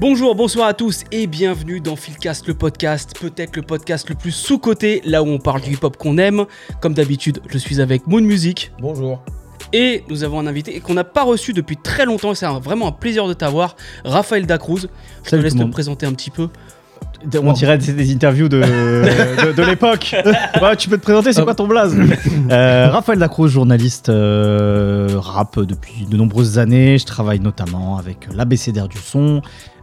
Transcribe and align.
Bonjour, 0.00 0.34
bonsoir 0.34 0.66
à 0.66 0.72
tous 0.72 1.04
et 1.12 1.26
bienvenue 1.26 1.78
dans 1.80 1.94
Philcast, 1.94 2.46
le 2.46 2.54
podcast, 2.54 3.14
peut-être 3.20 3.54
le 3.56 3.60
podcast 3.60 4.08
le 4.08 4.14
plus 4.14 4.30
sous-coté, 4.30 5.02
là 5.04 5.22
où 5.22 5.26
on 5.26 5.38
parle 5.38 5.60
du 5.60 5.74
hip-hop 5.74 5.98
qu'on 5.98 6.16
aime. 6.16 6.46
Comme 6.80 6.94
d'habitude, 6.94 7.40
je 7.50 7.58
suis 7.58 7.82
avec 7.82 8.06
Moon 8.06 8.22
Music 8.22 8.72
Bonjour. 8.80 9.22
et 9.74 10.02
nous 10.08 10.24
avons 10.24 10.40
un 10.40 10.46
invité 10.46 10.80
qu'on 10.80 10.94
n'a 10.94 11.04
pas 11.04 11.22
reçu 11.22 11.52
depuis 11.52 11.76
très 11.76 12.06
longtemps 12.06 12.32
et 12.32 12.34
c'est 12.34 12.46
vraiment 12.46 12.88
un 12.88 12.92
plaisir 12.92 13.28
de 13.28 13.34
t'avoir, 13.34 13.76
Raphaël 14.02 14.46
Dacruz. 14.46 14.88
Je 15.24 15.30
te 15.30 15.36
laisse 15.36 15.54
te 15.54 15.64
présenter 15.64 16.06
un 16.06 16.12
petit 16.12 16.30
peu. 16.30 16.48
On 17.42 17.52
dirait 17.52 17.76
des, 17.76 18.12
interviews 18.14 18.48
de, 18.48 18.60
de, 18.60 19.52
de 19.52 19.62
l'époque. 19.62 20.16
Ouais, 20.62 20.76
tu 20.76 20.88
peux 20.88 20.96
te 20.96 21.02
présenter, 21.02 21.34
c'est 21.34 21.44
quoi 21.44 21.54
ton 21.54 21.66
blaze 21.66 21.94
Euh, 22.50 22.88
Raphaël 22.90 23.18
Lacroix, 23.18 23.48
journaliste 23.48 24.08
euh, 24.08 25.08
rap 25.16 25.58
depuis 25.60 26.06
de 26.10 26.16
nombreuses 26.16 26.58
années. 26.58 26.96
Je 26.98 27.04
travaille 27.04 27.40
notamment 27.40 27.98
avec 27.98 28.28
l'ABCDR 28.34 28.88
du 28.88 28.98
son, 28.98 29.36
euh, 29.36 29.40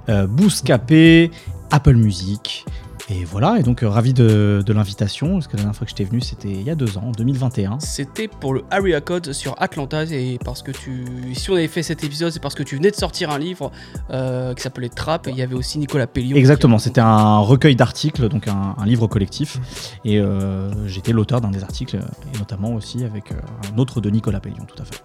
Bouscapé, 0.09 1.31
Apple 1.71 1.95
Music. 1.95 2.65
Et 3.09 3.23
voilà, 3.23 3.57
et 3.57 3.63
donc 3.63 3.83
euh, 3.83 3.89
ravi 3.89 4.13
de, 4.13 4.61
de 4.65 4.73
l'invitation, 4.73 5.35
parce 5.35 5.47
que 5.47 5.53
la 5.53 5.63
dernière 5.63 5.75
fois 5.77 5.85
que 5.85 5.91
j'étais 5.91 6.03
venu, 6.03 6.19
c'était 6.19 6.49
il 6.49 6.63
y 6.63 6.69
a 6.69 6.75
deux 6.75 6.97
ans, 6.97 7.05
en 7.05 7.11
2021. 7.11 7.79
C'était 7.79 8.27
pour 8.27 8.53
le 8.53 8.65
Area 8.69 8.99
Code 8.99 9.31
sur 9.31 9.55
Atlanta 9.61 10.03
et 10.03 10.37
parce 10.43 10.61
que 10.61 10.71
tu... 10.71 11.05
Si 11.33 11.49
on 11.49 11.53
avait 11.53 11.69
fait 11.69 11.83
cet 11.83 12.03
épisode, 12.03 12.33
c'est 12.33 12.41
parce 12.41 12.53
que 12.53 12.63
tu 12.63 12.75
venais 12.75 12.91
de 12.91 12.97
sortir 12.97 13.29
un 13.29 13.39
livre 13.39 13.71
euh, 14.11 14.53
qui 14.53 14.61
s'appelait 14.61 14.89
Trap 14.89 15.27
et 15.27 15.31
il 15.31 15.37
y 15.37 15.41
avait 15.41 15.55
aussi 15.55 15.79
Nicolas 15.79 16.05
Pellion. 16.05 16.35
Exactement, 16.35 16.79
c'était 16.79 16.99
un 16.99 17.37
recueil 17.37 17.77
d'articles, 17.77 18.27
donc 18.27 18.49
un, 18.49 18.75
un 18.77 18.85
livre 18.85 19.07
collectif. 19.07 19.57
Et 20.03 20.19
euh, 20.19 20.69
j'étais 20.85 21.13
l'auteur 21.13 21.39
d'un 21.39 21.51
des 21.51 21.63
articles, 21.63 21.95
et 21.95 22.37
notamment 22.37 22.73
aussi 22.73 23.05
avec 23.05 23.31
euh, 23.31 23.35
un 23.73 23.77
autre 23.77 24.01
de 24.01 24.09
Nicolas 24.09 24.41
Pellion, 24.41 24.65
tout 24.65 24.81
à 24.81 24.85
fait. 24.85 25.01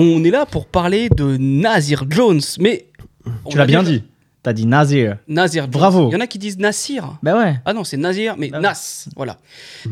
On 0.00 0.22
est 0.22 0.30
là 0.30 0.46
pour 0.46 0.66
parler 0.66 1.08
de 1.08 1.36
Nazir 1.38 2.04
Jones, 2.08 2.40
mais... 2.60 2.86
Tu 3.50 3.56
l'as 3.58 3.66
bien 3.66 3.82
dit. 3.82 4.04
T'as 4.44 4.52
dit 4.52 4.64
Nazir. 4.64 5.18
Nazir 5.26 5.64
Jones. 5.64 5.72
Bravo. 5.72 6.08
Il 6.08 6.12
y 6.12 6.16
en 6.16 6.20
a 6.20 6.28
qui 6.28 6.38
disent 6.38 6.56
Nassir. 6.58 7.18
Bah 7.20 7.36
ouais. 7.36 7.56
Ah 7.64 7.72
non, 7.72 7.82
c'est 7.82 7.96
Nazir, 7.96 8.36
mais 8.38 8.48
Ah. 8.52 8.60
Nas, 8.60 9.08
voilà. 9.16 9.38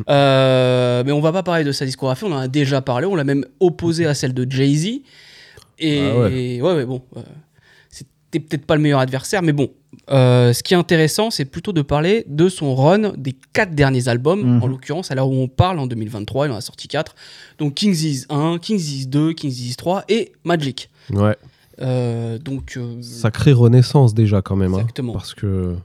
Euh, 0.09 1.03
mais 1.05 1.11
on 1.11 1.21
va 1.21 1.33
pas 1.33 1.43
parler 1.43 1.65
de 1.65 1.73
sa 1.73 1.85
discographie, 1.85 2.23
on 2.25 2.31
en 2.33 2.39
a 2.39 2.47
déjà 2.49 2.81
parlé, 2.81 3.07
on 3.07 3.17
l'a 3.17 3.25
même 3.25 3.45
opposé 3.59 4.07
à 4.07 4.15
celle 4.15 4.33
de 4.33 4.47
Jay-Z. 4.49 5.01
Et 5.81 6.09
Ah 6.09 6.19
ouais, 6.21 6.61
ouais, 6.61 6.87
bon, 6.87 7.03
euh, 7.17 7.21
c'était 8.37 8.57
peut-être 8.57 8.67
pas 8.67 8.77
le 8.77 8.83
meilleur 8.83 9.01
adversaire, 9.01 9.43
mais 9.43 9.53
bon. 9.53 9.71
Euh, 10.11 10.53
ce 10.53 10.63
qui 10.63 10.75
est 10.75 10.77
intéressant, 10.77 11.31
c'est 11.31 11.45
plutôt 11.47 11.73
de 11.73 11.83
parler 11.83 12.25
de 12.29 12.49
son 12.49 12.75
run 12.75 13.13
des 13.17 13.35
quatre 13.53 13.75
derniers 13.75 14.09
albums, 14.09 14.43
Mhm. 14.57 14.63
en 14.63 14.67
l'occurrence, 14.67 15.11
à 15.11 15.15
l'heure 15.15 15.29
où 15.29 15.35
on 15.35 15.49
parle, 15.49 15.79
en 15.79 15.87
2023, 15.87 16.47
il 16.47 16.53
en 16.53 16.57
a 16.57 16.61
sorti 16.61 16.87
4. 16.87 17.15
Donc 17.59 17.75
King's 17.75 18.03
Is 18.03 18.25
1, 18.29 18.59
King's 18.59 18.89
Is 18.93 19.07
2, 19.07 19.33
King's 19.33 19.59
Is 19.59 19.75
3 19.77 20.05
et 20.09 20.33
Magic. 20.45 20.91
Ouais. 21.11 21.37
Euh, 21.81 22.39
donc, 22.39 22.75
euh, 22.77 23.01
Sacrée 23.03 23.53
renaissance 23.53 24.15
déjà 24.15 24.43
quand 24.43 24.57
même. 24.57 24.75
hein, 24.75 24.79
Exactement. 24.81 25.13
parce 25.15 25.35
que 25.35 25.77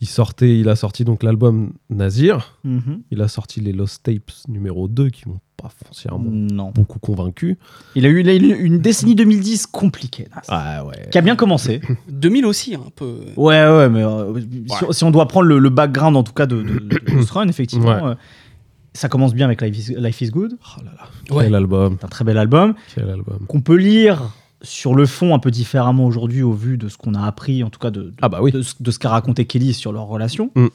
il 0.00 0.06
sortait, 0.06 0.58
il 0.58 0.68
a 0.68 0.76
sorti 0.76 1.04
donc 1.04 1.22
l'album 1.22 1.72
Nazir. 1.90 2.58
Mhm. 2.64 3.02
Il 3.10 3.22
a 3.22 3.28
sorti 3.28 3.60
les 3.60 3.72
Lost 3.72 4.02
Tapes 4.02 4.30
numéro 4.48 4.88
2 4.88 5.10
qui 5.10 5.28
m'ont 5.28 5.40
pas 5.56 5.70
foncièrement 5.86 6.24
Non. 6.30 6.70
beaucoup 6.70 6.98
convaincu. 6.98 7.56
Il 7.94 8.04
a 8.04 8.08
eu, 8.08 8.20
une 8.20 8.78
décennie 8.78 9.14
2010 9.14 9.66
compliquée, 9.66 10.28
Nas. 10.34 10.42
Ah 10.48 10.84
ouais. 10.84 11.08
qui 11.10 11.16
a 11.18 11.22
bien 11.22 11.34
commencé. 11.36 11.80
2000 12.10 12.44
aussi, 12.46 12.74
un 12.74 12.90
peu. 12.94 13.20
Ouais, 13.36 13.66
ouais, 13.66 13.88
mais 13.88 14.02
euh, 14.04 14.38
si, 14.68 14.84
si 14.98 15.04
on 15.04 15.10
doit 15.10 15.26
prendre 15.28 15.46
le, 15.46 15.58
le 15.58 15.70
background 15.70 16.16
en 16.16 16.22
tout 16.22 16.34
cas 16.34 16.46
de, 16.46 16.62
de, 16.62 16.78
de 16.78 17.22
ce 17.26 17.32
run, 17.32 17.48
effectivement, 17.48 17.86
Ouais. 18.04 18.10
euh, 18.10 18.14
ça 18.92 19.08
commence 19.08 19.34
bien 19.34 19.46
avec 19.46 19.60
Life 19.62 19.88
is, 19.90 19.94
Life 19.96 20.20
is 20.22 20.30
Good. 20.30 20.56
Oh 20.60 20.82
là 20.84 20.90
là. 20.96 21.34
Ouais. 21.34 21.44
Quel 21.44 21.54
album. 21.54 21.96
C'est 22.00 22.04
un 22.06 22.08
très 22.08 22.24
bel 22.24 22.38
album 22.38 22.74
Quel 22.94 23.08
album. 23.10 23.38
qu'on 23.46 23.60
peut 23.60 23.76
lire 23.76 24.22
sur 24.62 24.94
le 24.94 25.04
fond 25.06 25.34
un 25.34 25.38
peu 25.38 25.50
différemment 25.50 26.06
aujourd'hui 26.06 26.42
au 26.42 26.52
vu 26.52 26.78
de 26.78 26.88
ce 26.88 26.96
qu'on 26.96 27.14
a 27.14 27.22
appris, 27.26 27.62
en 27.62 27.68
tout 27.70 27.78
cas 27.78 27.90
de, 27.90 28.02
de- 28.04 28.12
Ah 28.22 28.28
bah 28.30 28.38
oui. 28.40 28.52
de, 28.52 28.62
ce- 28.62 28.74
de 28.80 28.90
ce 28.90 28.98
qu'a 28.98 29.10
raconté 29.10 29.44
Kelly 29.44 29.74
sur 29.74 29.92
leur 29.92 30.04
relation, 30.06 30.50
Mm. 30.54 30.66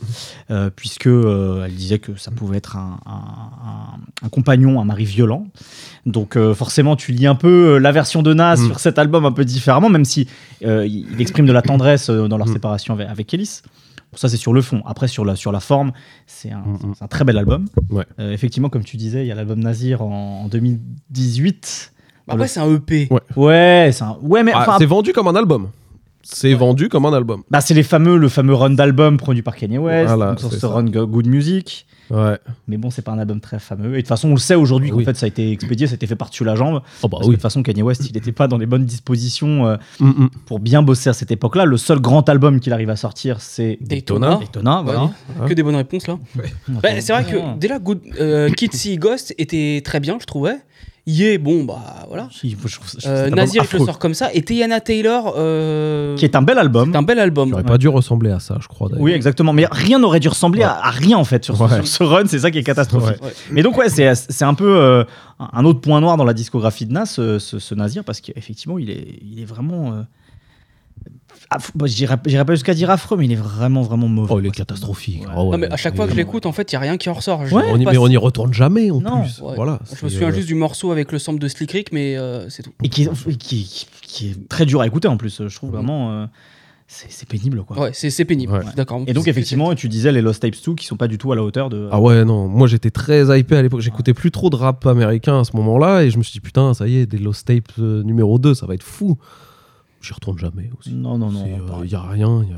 euh, 0.51 0.69
puisque 0.75 1.07
euh, 1.07 1.65
elle 1.65 1.73
disait 1.75 1.97
que 1.99 2.15
ça 2.15 2.29
pouvait 2.31 2.57
être 2.57 2.77
un, 2.77 2.99
un- 3.05 3.09
un- 3.11 4.25
un 4.25 4.29
compagnon, 4.29 4.79
un 4.79 4.85
mari 4.85 5.05
violent. 5.05 5.47
Donc 6.05 6.35
euh, 6.37 6.53
forcément, 6.53 6.95
tu 6.95 7.11
lis 7.11 7.25
un 7.27 7.35
peu 7.35 7.73
euh, 7.75 7.77
la 7.79 7.91
version 7.91 8.21
de 8.21 8.33
Nas 8.33 8.57
Mm. 8.57 8.65
sur 8.67 8.79
cet 8.79 8.99
album 8.99 9.25
un 9.25 9.31
peu 9.31 9.45
différemment, 9.45 9.89
même 9.89 10.05
si 10.05 10.27
il 10.61 11.19
exprime 11.19 11.45
de 11.47 11.51
la 11.51 11.61
tendresse 11.63 12.09
dans 12.09 12.37
leur 12.37 12.47
Mm. 12.47 12.53
séparation 12.53 12.93
avec, 12.93 13.07
avec 13.09 13.27
Kelly. 13.27 13.61
Bon, 14.11 14.17
ça 14.17 14.29
c'est 14.29 14.37
sur 14.37 14.53
le 14.53 14.61
fond. 14.61 14.83
Après 14.85 15.07
sur 15.07 15.25
la, 15.25 15.35
sur 15.35 15.51
la 15.51 15.59
forme, 15.59 15.91
c'est 16.27 16.51
un, 16.51 16.59
Mm, 16.59 16.93
un 17.01 17.07
très 17.07 17.23
bel 17.23 17.37
album. 17.37 17.65
Ouais. 17.89 18.05
Effectivement, 18.19 18.69
comme 18.69 18.83
tu 18.83 18.97
disais, 18.97 19.23
il 19.23 19.27
y 19.27 19.31
a 19.31 19.35
l'album 19.35 19.59
Nazir 19.59 20.01
en, 20.03 20.43
en 20.43 20.47
2018. 20.49 21.93
Après, 22.27 22.47
c'est 22.47 22.59
un 22.59 22.73
EP. 22.73 23.07
Ouais. 23.11 23.19
Ouais, 23.35 23.89
c'est 23.91 24.03
un... 24.03 24.17
ouais, 24.21 24.43
mais 24.43 24.51
Ah, 24.53 24.61
enfin, 24.61 24.75
c'est 24.79 24.85
vendu 24.85 25.13
comme 25.13 25.27
un 25.27 25.35
album. 25.35 25.69
C'est 26.23 26.53
vendu 26.53 26.87
comme 26.87 27.05
un 27.07 27.13
album. 27.13 27.41
bah, 27.49 27.61
c'est 27.61 27.73
les 27.73 27.83
fameux, 27.83 28.15
le 28.17 28.29
fameux 28.29 28.53
run 28.53 28.69
d'album 28.71 29.17
produit 29.17 29.41
par 29.41 29.55
Kanye 29.55 29.79
West, 29.79 30.13
Voilà, 30.13 30.35
donc 30.35 30.53
sur 30.53 30.71
run 30.71 30.83
Go- 30.85 31.07
Good 31.07 31.25
Music. 31.27 31.87
Ouais. 32.11 32.37
Mais 32.67 32.77
bon, 32.77 32.89
c'est 32.91 33.01
pas 33.01 33.13
un 33.13 33.19
album 33.19 33.39
très 33.39 33.57
fameux. 33.57 33.93
Et 33.93 33.97
de 33.97 33.97
toute 34.01 34.07
façon, 34.09 34.27
on 34.27 34.33
le 34.33 34.37
sait 34.37 34.53
aujourd'hui 34.55 34.89
qu'en 34.91 34.97
Oui. 34.97 35.05
fait, 35.05 35.15
ça 35.15 35.25
a 35.25 35.27
été 35.29 35.49
expédié, 35.51 35.87
ça 35.87 35.93
a 35.93 35.95
été 35.95 36.05
fait 36.07 36.15
par-dessus 36.17 36.43
la 36.43 36.55
jambe. 36.55 36.81
Oh 37.01 37.07
bah 37.07 37.09
Parce 37.11 37.21
que 37.21 37.25
de 37.25 37.29
oui. 37.29 37.35
toute 37.35 37.41
façon, 37.41 37.63
Kanye 37.63 37.81
West, 37.81 38.05
il 38.07 38.13
n'était 38.13 38.33
pas 38.33 38.47
dans 38.49 38.57
les 38.57 38.65
bonnes 38.65 38.85
dispositions 38.85 39.65
euh, 39.65 39.77
Mm, 39.99 40.07
mm. 40.25 40.29
pour 40.45 40.59
bien 40.59 40.83
bosser 40.83 41.09
à 41.09 41.13
cette 41.13 41.31
époque-là. 41.31 41.65
Le 41.65 41.77
seul 41.77 41.99
grand 41.99 42.27
album 42.29 42.59
qu'il 42.59 42.73
arrive 42.73 42.89
à 42.89 42.97
sortir, 42.97 43.39
c'est 43.41 43.77
Daytona. 43.81 44.35
Daytona. 44.35 44.81
Voilà. 44.83 45.03
Ouais. 45.39 45.47
Que 45.47 45.53
des 45.53 45.63
bonnes 45.63 45.75
réponses 45.77 46.05
là. 46.07 46.19
Bah, 46.67 46.89
c'est 46.99 47.13
vrai 47.13 47.23
que 47.23 47.57
déjà, 47.57 47.79
Good, 47.79 48.01
euh, 48.19 48.49
Ghost 48.97 49.33
était 49.39 49.81
très 49.83 49.99
bien, 50.01 50.17
je 50.19 50.25
trouvais. 50.25 50.57
Yé, 51.07 51.39
bon, 51.39 51.63
bah 51.63 51.79
voilà. 52.07 52.27
Si, 52.31 52.51
je 52.51 52.55
trouve- 52.57 52.69
je 52.69 52.75
trouve 52.75 52.89
cet 52.89 53.05
Euh, 53.07 53.29
Nazir, 53.31 53.63
il 53.73 53.79
le 53.79 53.85
sort 53.85 53.97
comme 53.97 54.13
ça. 54.13 54.29
Et 54.35 54.43
Tiana 54.43 54.79
Taylor, 54.81 55.33
euh, 55.35 56.15
Qui 56.15 56.25
est 56.25 56.35
un 56.35 56.43
bel 56.43 56.59
album. 56.59 56.91
c'est 56.91 56.97
un 56.97 57.01
bel 57.01 57.17
album. 57.17 57.49
J'aurais 57.49 57.63
pas 57.63 57.79
dû 57.79 57.87
ressembler 57.87 58.29
à 58.29 58.39
ça, 58.39 58.57
je 58.61 58.67
crois. 58.67 58.87
d'ailleurs. 58.87 59.01
Oui, 59.03 59.11
exactement. 59.11 59.51
Mais 59.51 59.65
rien 59.71 59.97
n'aurait 59.97 60.19
dû 60.19 60.27
ressembler 60.29 60.61
à, 60.61 60.73
à 60.73 60.91
rien 60.91 61.17
en 61.17 61.23
fait 61.23 61.43
sur, 61.43 61.57
ce- 61.57 61.63
Ouais. 61.63 61.69
sur 61.77 61.87
ce 61.87 62.03
run. 62.03 62.23
C'est 62.27 62.37
ça 62.39 62.51
qui 62.51 62.59
est 62.59 62.63
catastrophique. 62.63 63.21
Ouais. 63.23 63.33
Mais 63.49 63.63
donc 63.63 63.77
ouais, 63.77 63.89
c'est 63.89 64.13
c'est 64.13 64.45
un 64.45 64.53
peu 64.53 64.77
euh, 64.79 65.03
un 65.39 65.65
autre 65.65 65.81
point 65.81 65.99
noir 66.01 66.17
dans 66.17 66.23
la 66.23 66.33
discographie 66.33 66.85
de 66.85 66.93
Nas, 66.93 67.07
ce, 67.07 67.39
ce- 67.39 67.57
ce 67.57 67.73
Nazir, 67.73 68.03
parce 68.03 68.21
qu'effectivement, 68.21 68.77
il 68.77 68.91
est, 68.91 69.07
il 69.23 69.41
est 69.41 69.45
vraiment. 69.45 70.03
Aff- 71.53 71.71
bon, 71.75 71.85
J'irai 71.85 72.17
pas 72.17 72.53
jusqu'à 72.55 72.73
dire 72.73 72.89
affreux, 72.89 73.17
mais 73.17 73.25
il 73.25 73.31
est 73.33 73.35
vraiment, 73.35 73.81
vraiment 73.81 74.07
mauvais. 74.07 74.33
Oh, 74.33 74.39
il 74.39 74.45
est 74.47 74.51
catastrophique. 74.51 75.23
Ah 75.29 75.43
ouais. 75.43 75.51
Non, 75.51 75.57
mais 75.57 75.71
à 75.71 75.75
chaque 75.77 75.95
fois 75.95 76.05
que 76.05 76.11
je 76.13 76.17
l'écoute, 76.17 76.45
en 76.45 76.51
fait, 76.53 76.71
il 76.71 76.75
n'y 76.75 76.77
a 76.77 76.79
rien 76.79 76.97
qui 76.97 77.09
en 77.09 77.13
ressort. 77.13 77.45
Je- 77.45 77.53
Ouais. 77.53 77.63
on 77.67 77.77
y- 77.77 77.85
mais 77.85 77.97
on 77.97 78.07
n'y 78.07 78.15
retourne 78.17 78.53
jamais 78.53 78.89
en 78.89 79.01
Non. 79.01 79.21
plus. 79.23 79.41
Ouais. 79.41 79.55
Voilà. 79.55 79.79
Je 79.99 80.05
me 80.05 80.09
souviens 80.09 80.29
euh, 80.29 80.33
juste 80.33 80.47
du 80.47 80.55
morceau 80.55 80.91
avec 80.91 81.11
le 81.11 81.19
sample 81.19 81.39
de 81.39 81.47
Slick 81.49 81.71
Rick, 81.71 81.91
mais 81.91 82.15
euh, 82.17 82.49
c'est 82.49 82.63
tout. 82.63 82.71
Et 82.83 82.87
qui, 82.89 83.03
est- 83.03 83.37
qui, 83.37 83.37
qui- 83.65 83.87
qui 84.01 84.27
est 84.29 84.47
très 84.47 84.65
dur 84.65 84.79
à 84.81 84.87
écouter 84.87 85.07
en 85.09 85.17
plus. 85.17 85.41
Je 85.47 85.55
trouve 85.55 85.71
vraiment. 85.71 86.11
euh, 86.11 86.25
c'est 86.87 87.27
pénible 87.27 87.63
quoi. 87.63 87.79
Ouais, 87.79 87.91
c'est 87.93 88.25
pénible. 88.25 88.65
D'accord. 88.75 89.01
Et 89.07 89.13
donc 89.13 89.27
effectivement, 89.29 89.73
tu 89.75 89.87
disais 89.87 90.11
les 90.11 90.21
Lost 90.21 90.41
Tapes 90.41 90.55
2 90.65 90.75
qui 90.75 90.85
sont 90.85 90.97
pas 90.97 91.07
du 91.07 91.17
tout 91.17 91.31
à 91.31 91.35
la 91.37 91.43
hauteur 91.43 91.69
de. 91.69 91.87
Ah 91.91 92.01
ouais, 92.01 92.25
non, 92.25 92.47
moi 92.49 92.67
j'étais 92.67 92.91
très 92.91 93.37
hypé 93.39 93.55
à 93.55 93.61
l'époque. 93.61 93.79
J'écoutais 93.79 94.13
plus 94.13 94.29
trop 94.31 94.49
de 94.49 94.57
rap 94.57 94.85
américain 94.85 95.39
à 95.39 95.43
ce 95.45 95.55
moment-là 95.55 96.03
et 96.03 96.09
je 96.11 96.17
me 96.17 96.23
suis 96.23 96.33
dit, 96.33 96.39
putain, 96.41 96.73
ça 96.73 96.87
y 96.89 96.97
est, 96.97 97.05
des 97.05 97.17
Lost 97.17 97.47
Tapes 97.47 97.77
numéro 97.77 98.39
2, 98.39 98.53
ça 98.53 98.65
va 98.65 98.73
être 98.73 98.83
fou. 98.83 99.17
J'y 100.01 100.13
retourne 100.13 100.37
jamais 100.39 100.69
aussi. 100.79 100.93
Non, 100.93 101.17
non, 101.17 101.31
non. 101.31 101.45
Il 101.45 101.61
pareil. 101.65 101.91
y 101.91 101.95
a 101.95 102.01
rien. 102.01 102.43
y 102.43 102.53
a... 102.53 102.57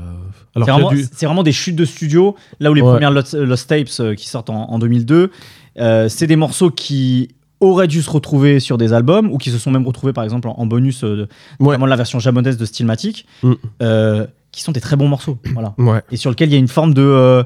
Alors 0.54 0.66
C'est 0.66 0.72
vraiment, 0.72 0.88
du- 0.90 1.06
c'est 1.12 1.26
vraiment 1.26 1.42
des 1.42 1.52
chutes 1.52 1.76
de 1.76 1.84
studio. 1.84 2.36
Là 2.60 2.70
où 2.70 2.74
les 2.74 2.80
Ouais. 2.82 2.90
premières 2.90 3.10
Lost, 3.10 3.34
Lost 3.34 3.68
Tapes 3.68 3.88
euh, 4.00 4.14
qui 4.14 4.28
sortent 4.28 4.48
en, 4.50 4.70
en 4.70 4.78
2002, 4.78 5.30
euh, 5.78 6.08
c'est 6.08 6.26
des 6.26 6.36
morceaux 6.36 6.70
qui 6.70 7.28
auraient 7.60 7.86
dû 7.88 8.02
se 8.02 8.10
retrouver 8.10 8.60
sur 8.60 8.78
des 8.78 8.92
albums 8.92 9.30
ou 9.30 9.38
qui 9.38 9.50
se 9.50 9.58
sont 9.58 9.70
même 9.70 9.86
retrouvés 9.86 10.12
par 10.12 10.24
exemple 10.24 10.48
en, 10.48 10.54
en 10.58 10.66
bonus, 10.66 11.04
euh, 11.04 11.16
de- 11.16 11.22
Ouais. 11.60 11.66
notamment 11.68 11.86
la 11.86 11.96
version 11.96 12.18
japonaise 12.18 12.56
de 12.56 12.64
Stillmatic, 12.64 13.26
Mm. 13.42 13.52
euh, 13.82 14.26
qui 14.52 14.62
sont 14.62 14.72
des 14.72 14.80
très 14.80 14.96
bons 14.96 15.08
morceaux. 15.08 15.38
voilà. 15.52 15.74
Ouais. 15.78 16.00
Et 16.10 16.16
sur 16.16 16.30
lequel 16.30 16.48
il 16.48 16.52
y 16.52 16.56
a 16.56 16.58
une 16.58 16.68
forme 16.68 16.94
de. 16.94 17.02
euh, 17.02 17.42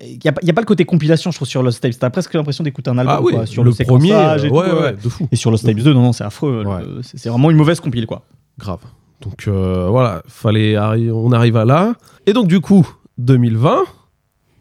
Il 0.00 0.18
n'y 0.24 0.28
a, 0.30 0.34
il 0.42 0.48
a 0.50 0.52
pas 0.52 0.60
le 0.62 0.66
côté 0.66 0.84
compilation, 0.84 1.30
je 1.30 1.36
trouve, 1.38 1.48
sur 1.48 1.62
Lost 1.62 1.82
Tapes. 1.82 1.92
T'as 1.98 2.10
presque 2.10 2.32
l'impression 2.34 2.64
d'écouter 2.64 2.90
un 2.90 2.98
album 2.98 3.16
Ah 3.18 3.22
oui, 3.22 3.32
quoi, 3.34 3.46
sur 3.46 3.64
le, 3.64 3.70
le, 3.76 3.84
premier, 3.84 4.10
et 4.10 4.48
ouais, 4.48 4.70
tout, 4.70 4.76
ouais, 4.76 4.92
de 4.92 5.08
fou. 5.08 5.28
Et 5.32 5.36
sur 5.36 5.50
Lost 5.50 5.66
Tapes 5.66 5.76
2, 5.76 5.92
non, 5.92 6.02
non, 6.02 6.12
c'est 6.12 6.24
affreux. 6.24 6.62
Le- 6.64 7.02
C'est 7.02 7.18
c'est 7.18 7.28
vraiment 7.28 7.50
une 7.50 7.56
mauvaise 7.56 7.80
compile, 7.80 8.06
quoi. 8.06 8.22
Grave. 8.58 8.80
Donc 9.24 9.44
euh, 9.48 9.88
voilà, 9.88 10.22
fallait 10.26 10.74
arri- 10.74 11.10
on 11.10 11.32
arrive 11.32 11.56
à 11.56 11.64
là. 11.64 11.94
Et 12.26 12.32
donc 12.32 12.46
du 12.48 12.60
coup, 12.60 12.86
2020 13.18 13.82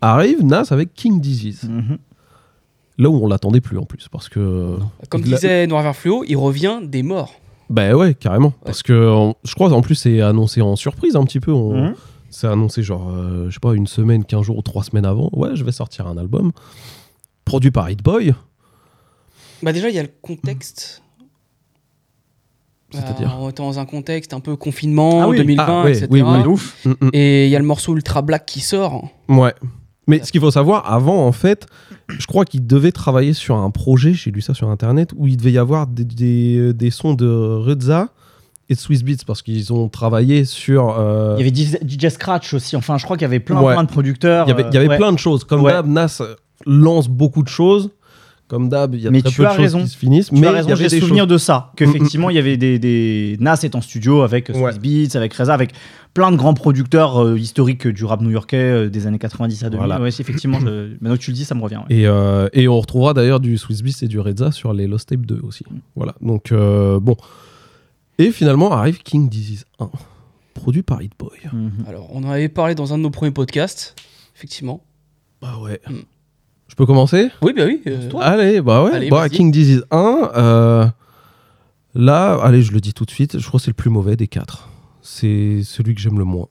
arrive 0.02 0.44
Nas 0.44 0.68
avec 0.72 0.94
King 0.94 1.20
Disease. 1.22 1.64
Mhm. 1.70 1.98
Là 3.00 3.10
où 3.10 3.16
on 3.24 3.28
l'attendait 3.28 3.62
plus 3.62 3.78
en 3.78 3.86
plus 3.86 4.08
parce 4.10 4.30
que 4.30 4.78
Comme 5.10 5.22
il 5.26 5.34
a- 5.34 5.38
disait 5.38 5.68
Noir 5.68 5.82
Vert 5.84 5.96
Fluo, 5.96 6.24
il 6.28 6.36
revient 6.38 6.80
des 6.84 7.04
morts. 7.04 7.34
Bah 7.70 7.94
ouais, 7.96 8.14
carrément. 8.14 8.54
Parce 8.66 8.84
que 8.84 8.94
on- 8.94 9.36
je 9.44 9.56
crois 9.56 9.72
en 9.74 9.82
plus 9.82 9.96
c'est 9.96 10.22
annoncé 10.22 10.62
en 10.62 10.76
surprise 10.76 11.16
un 11.16 11.24
petit 11.24 11.40
peu. 11.40 11.52
On- 11.52 11.88
Mhm. 11.90 11.96
C'est 12.30 12.48
annoncé 12.48 12.82
genre, 12.82 13.10
euh, 13.12 13.46
je 13.50 13.54
sais 13.54 13.60
pas, 13.60 13.74
une 13.76 13.86
semaine, 13.86 14.26
15 14.26 14.42
jours 14.46 14.58
ou 14.58 14.62
3 14.64 14.84
semaines 14.84 15.06
avant. 15.06 15.30
Ouais, 15.34 15.50
je 15.56 15.64
vais 15.64 15.72
sortir 15.72 16.08
un 16.08 16.18
album. 16.18 16.52
Produit 17.46 17.70
par 17.70 17.90
Hit 17.92 18.02
Boy. 18.04 18.34
Bah 19.62 19.72
déjà, 19.72 19.90
il 19.90 19.96
y 19.96 20.00
a 20.00 20.04
le 20.04 20.10
contexte. 20.22 21.04
C'est-à-dire 23.02 23.30
Euh, 23.38 23.44
On 23.46 23.50
était 23.50 23.64
dans 23.64 23.80
un 23.80 23.86
contexte 23.86 24.34
un 24.34 24.40
peu 24.40 24.56
confinement, 24.56 25.22
Ah 25.24 25.28
oui. 25.30 25.38
2020, 25.38 25.84
Ah, 25.86 25.90
etc. 25.90 26.08
oui, 26.10 26.22
oui. 26.22 26.44
de 26.44 26.48
ouf. 26.48 26.78
Mm, 26.86 26.90
mm. 27.02 27.10
Et 27.14 27.46
il 27.46 27.52
y 27.52 27.56
a 27.56 27.60
le 27.60 27.66
morceau 27.66 27.96
Ultra 27.96 28.22
Black 28.22 28.46
qui 28.46 28.60
sort. 28.62 29.10
Ouais. 29.30 29.54
Mais 30.08 30.22
ce 30.24 30.32
qu'il 30.32 30.42
faut 30.42 30.52
savoir, 30.52 30.92
avant, 30.92 31.26
en 31.26 31.32
fait, 31.32 31.66
je 32.10 32.26
crois 32.28 32.44
qu'il 32.46 32.68
devait 32.68 32.92
travailler 32.92 33.34
sur 33.34 33.56
un 33.56 33.70
projet, 33.72 34.14
j'ai 34.14 34.32
lu 34.32 34.42
ça 34.42 34.54
sur 34.54 34.70
Internet, 34.70 35.12
où 35.16 35.28
il 35.28 35.38
devait 35.38 35.54
y 35.54 35.58
avoir 35.58 35.88
des, 35.88 36.04
des- 36.04 36.74
des 36.74 36.92
sons 36.92 37.14
de 37.14 37.26
Reza 37.26 38.10
et 38.70 38.76
de 38.76 38.80
Swiss 38.80 39.04
Beats 39.04 39.24
parce 39.26 39.42
qu'ils 39.42 39.72
ont 39.72 39.88
travaillé 39.88 40.44
sur. 40.46 40.96
euh, 41.00 41.36
Il 41.40 41.46
y 41.46 41.66
avait 41.66 41.88
DJ 41.88 42.10
Scratch 42.10 42.54
aussi. 42.54 42.76
Enfin, 42.76 42.98
je 42.98 43.06
crois 43.06 43.16
qu'il 43.18 43.24
y 43.24 43.26
avait 43.26 43.40
plein, 43.40 43.62
Ouais. 43.62 43.74
plein 43.74 43.84
de 43.84 43.90
producteurs. 43.90 44.46
il 44.48 44.50
y 44.50 44.54
avait, 44.54 44.66
il 44.70 44.74
y 44.74 44.78
avait 44.78 44.88
euh, 44.88 44.90
ouais. 44.90 44.98
plein 44.98 45.14
de 45.14 45.20
choses. 45.20 45.46
Comme 45.46 45.62
Ouais. 45.64 45.72
d'hab, 45.72 45.88
Nas 45.88 46.22
lance 46.66 47.08
beaucoup 47.08 47.44
de 47.44 47.48
choses. 47.50 47.90
Comme 48.54 48.70
d'hab, 48.70 48.94
il 48.94 49.02
y 49.02 49.08
a 49.08 49.10
Mais 49.12 49.22
très 49.24 49.32
tu 49.32 49.38
peu 49.38 49.44
de 49.44 49.48
as 49.48 49.52
choses 49.54 49.60
raison. 49.62 49.82
qui 49.82 49.88
se 49.88 49.98
finissent. 49.98 50.30
Tu 50.30 50.36
mais 50.36 50.46
as 50.46 50.52
il 50.52 50.54
y 50.54 50.56
raison, 50.58 50.76
j'ai 50.76 50.88
des 50.90 51.00
souvenir 51.00 51.24
choses. 51.24 51.32
de 51.32 51.38
ça. 51.40 51.72
Mm, 51.72 51.76
Qu'effectivement, 51.78 52.30
il 52.30 52.36
y 52.36 52.40
avait 52.40 52.56
des, 52.56 52.78
des. 52.78 53.36
Nas 53.40 53.58
est 53.64 53.74
en 53.74 53.82
studio 53.82 54.22
avec 54.22 54.48
Swiss 54.50 54.58
Ouais. 54.60 54.78
Beats, 54.78 55.18
avec 55.18 55.34
Reza, 55.34 55.56
avec 55.56 55.72
plein 56.14 56.32
de 56.32 56.36
grands 56.38 56.54
producteurs 56.54 57.18
euh, 57.24 57.36
historiques 57.40 57.88
du 57.88 58.06
rap 58.06 58.22
new-yorkais 58.22 58.58
euh, 58.58 58.90
des 58.90 59.08
années 59.08 59.18
90 59.18 59.64
à 59.64 59.70
2000. 59.72 59.78
Voilà. 59.88 60.00
Ouais, 60.00 60.10
effectivement, 60.10 60.60
je- 60.60 60.92
maintenant 61.02 61.16
que 61.16 61.22
tu 61.22 61.32
le 61.32 61.36
dis, 61.36 61.46
ça 61.46 61.56
me 61.56 61.62
revient. 61.64 61.78
ouais. 61.90 61.96
Et, 61.96 62.06
euh, 62.06 62.48
et 62.54 62.68
on 62.68 62.80
retrouvera 62.80 63.16
d'ailleurs 63.16 63.40
du 63.40 63.58
Swiss 63.58 63.82
Beats 63.82 64.04
et 64.04 64.08
du 64.08 64.20
Reza 64.20 64.52
sur 64.52 64.72
les 64.74 64.86
Lost 64.86 65.10
Tape 65.10 65.26
2 65.26 65.40
aussi. 65.42 65.66
Voilà. 65.96 66.14
Donc, 66.22 66.52
euh, 66.52 67.00
bon. 67.00 67.18
Et 68.20 68.32
finalement 68.32 68.72
arrive 68.72 69.00
King 69.02 69.28
Disease 69.30 69.66
1, 69.80 69.90
produit 70.54 70.84
par 70.84 71.02
Hit 71.02 71.14
Boy. 71.18 71.32
Mhm. 71.52 71.72
Alors, 71.88 72.08
on 72.14 72.24
en 72.24 72.30
avait 72.30 72.50
parlé 72.50 72.76
dans 72.76 72.94
un 72.94 73.00
de 73.00 73.04
nos 73.04 73.10
premiers 73.10 73.32
podcasts, 73.32 73.96
effectivement. 74.36 74.84
Bah 75.42 75.58
ouais. 75.62 75.82
Je 76.68 76.76
peux 76.76 76.86
commencer? 76.86 77.30
Oui, 77.42 77.54
bah 77.56 77.64
oui. 77.66 77.82
euh, 77.88 78.10
Allez, 78.20 78.62
bah 78.62 78.84
ouais. 78.84 78.92
Allez, 78.94 79.10
bah. 79.10 79.30
King 79.30 79.52
Disease 79.52 79.86
1, 79.92 80.32
euh, 80.36 80.88
là, 81.94 82.40
allez, 82.42 82.62
je 82.64 82.72
le 82.72 82.80
dis 82.82 82.94
tout 82.94 83.06
de 83.06 83.12
suite, 83.12 83.38
je 83.40 83.48
crois 83.48 83.60
que 83.60 83.64
c'est 83.66 83.70
le 83.72 83.76
plus 83.76 83.90
mauvais 83.92 84.16
des 84.16 84.28
quatre. 84.28 84.70
C'est 85.02 85.62
celui 85.64 85.94
que 85.94 86.02
j'aime 86.02 86.18
le 86.18 86.24
moins. 86.26 86.48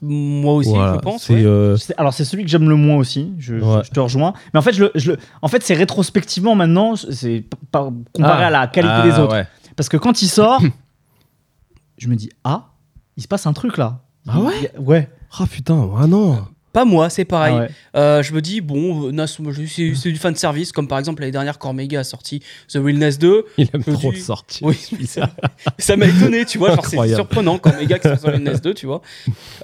moi 0.00 0.54
aussi, 0.54 0.70
Voilà, 0.70 0.94
je 0.94 0.98
pense. 1.00 1.24
C'est 1.24 1.34
ouais. 1.34 1.44
euh, 1.44 1.76
Alors 1.98 2.14
c'est 2.14 2.24
celui 2.24 2.44
que 2.44 2.50
j'aime 2.50 2.68
le 2.68 2.76
moins 2.76 2.96
aussi, 2.96 3.32
je, 3.38 3.58
je- 3.58 3.64
Ouais. 3.64 3.82
je 3.84 3.90
te 3.90 3.98
rejoins. 4.00 4.32
Mais 4.54 4.58
en 4.58 4.62
fait, 4.62 4.72
je, 4.72 4.84
le- 4.84 4.92
je 4.94 5.12
le- 5.12 5.18
en 5.42 5.48
fait 5.48 5.62
c'est 5.62 5.74
rétrospectivement 5.74 6.54
maintenant, 6.54 6.96
c'est 6.96 7.40
p- 7.40 7.56
pas- 7.72 7.90
comparé 8.12 8.44
Ah. 8.44 8.46
à 8.46 8.50
la 8.50 8.66
qualité 8.68 8.94
ah, 8.94 9.02
des 9.08 9.18
autres. 9.18 9.32
ouais. 9.34 9.46
Parce 9.74 9.88
que 9.88 9.96
quand 9.96 10.22
il 10.22 10.28
sort, 10.28 10.60
je 11.98 12.08
me 12.08 12.14
dis 12.14 12.30
ah, 12.44 12.68
il 13.16 13.22
se 13.22 13.28
passe 13.28 13.46
un 13.46 13.52
truc 13.52 13.76
là. 13.78 14.00
Ah 14.28 14.40
ouais? 14.40 14.70
Il 14.78 14.80
Ouais. 14.80 15.08
Ah 15.38 15.46
putain, 15.50 15.88
ah 15.98 16.06
non. 16.06 16.46
Pas 16.76 16.84
moi, 16.84 17.08
c'est 17.08 17.24
pareil. 17.24 17.54
Ah 17.56 17.60
ouais. 17.60 17.70
Euh, 17.96 18.22
je 18.22 18.34
me 18.34 18.42
dis, 18.42 18.60
bon, 18.60 19.10
euh, 19.10 19.26
c'est 19.26 20.12
du 20.12 20.16
fan 20.16 20.36
service, 20.36 20.72
comme 20.72 20.88
par 20.88 20.98
exemple 20.98 21.22
l'année 21.22 21.32
dernière, 21.32 21.58
Cormega 21.58 22.00
a 22.00 22.04
sorti 22.04 22.40
The 22.68 22.74
Realness 22.74 23.18
2. 23.18 23.46
Il 23.56 23.70
aime 23.72 23.82
trop 23.82 24.12
dis-. 24.12 24.60
Oui, 24.60 24.76
ça 25.06 25.30
ça 25.78 25.96
m'a 25.96 26.04
étonné, 26.04 26.44
tu 26.44 26.58
vois. 26.58 26.76
C'est 26.82 27.14
surprenant 27.14 27.56
quand 27.56 27.74
Mega 27.78 27.98
qui 27.98 28.08
sort 28.08 28.18
The 28.18 28.24
Realness 28.26 28.60
2, 28.60 28.74
tu 28.74 28.84
vois. 28.84 29.00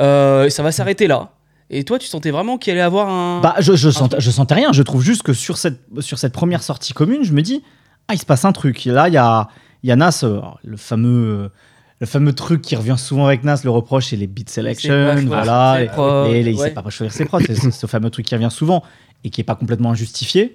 Euh, 0.00 0.48
ça 0.48 0.62
va 0.62 0.72
s'arrêter 0.72 1.06
là. 1.06 1.32
Et 1.68 1.84
toi, 1.84 1.98
tu 1.98 2.06
sentais 2.06 2.30
vraiment 2.30 2.56
qu'il 2.56 2.72
allait 2.72 2.80
avoir 2.80 3.10
un. 3.10 3.42
Bah, 3.42 3.56
je, 3.58 3.74
je, 3.74 3.90
sentais, 3.90 4.16
je 4.18 4.30
sentais 4.30 4.54
rien. 4.54 4.72
Je 4.72 4.82
trouve 4.82 5.02
juste 5.02 5.22
que 5.22 5.34
sur 5.34 5.58
cette, 5.58 5.80
sur 6.00 6.18
cette 6.18 6.32
première 6.32 6.62
sortie 6.62 6.94
commune, 6.94 7.24
je 7.24 7.34
me 7.34 7.42
dis, 7.42 7.62
ah, 8.08 8.14
il 8.14 8.18
se 8.18 8.24
passe 8.24 8.46
un 8.46 8.52
truc. 8.52 8.86
Et 8.86 8.90
là, 8.90 9.08
il 9.08 9.12
y 9.12 9.18
a, 9.18 9.48
il 9.82 9.90
y 9.90 9.92
a 9.92 9.96
Nas, 9.96 10.24
le 10.64 10.76
fameux, 10.78 11.50
le 12.02 12.06
fameux 12.06 12.32
truc 12.32 12.62
qui 12.62 12.74
revient 12.74 12.96
souvent 12.98 13.26
avec 13.26 13.44
Nas, 13.44 13.60
le 13.62 13.70
reproche, 13.70 14.06
c'est 14.06 14.16
les 14.16 14.26
beat 14.26 14.50
selection. 14.50 15.14
Voilà. 15.24 15.84
Et- 15.84 15.86
prods, 15.86 16.26
et 16.32 16.40
il 16.40 16.58
sait 16.58 16.72
pas 16.72 16.82
choisir 16.90 17.12
ses 17.12 17.24
prods. 17.26 17.38
C'est 17.46 17.54
ce, 17.54 17.70
ce 17.70 17.86
fameux 17.86 18.10
truc 18.10 18.26
qui 18.26 18.34
revient 18.34 18.50
souvent 18.50 18.82
et 19.22 19.30
qui 19.30 19.40
est 19.40 19.44
pas 19.44 19.54
complètement 19.54 19.92
injustifié. 19.92 20.54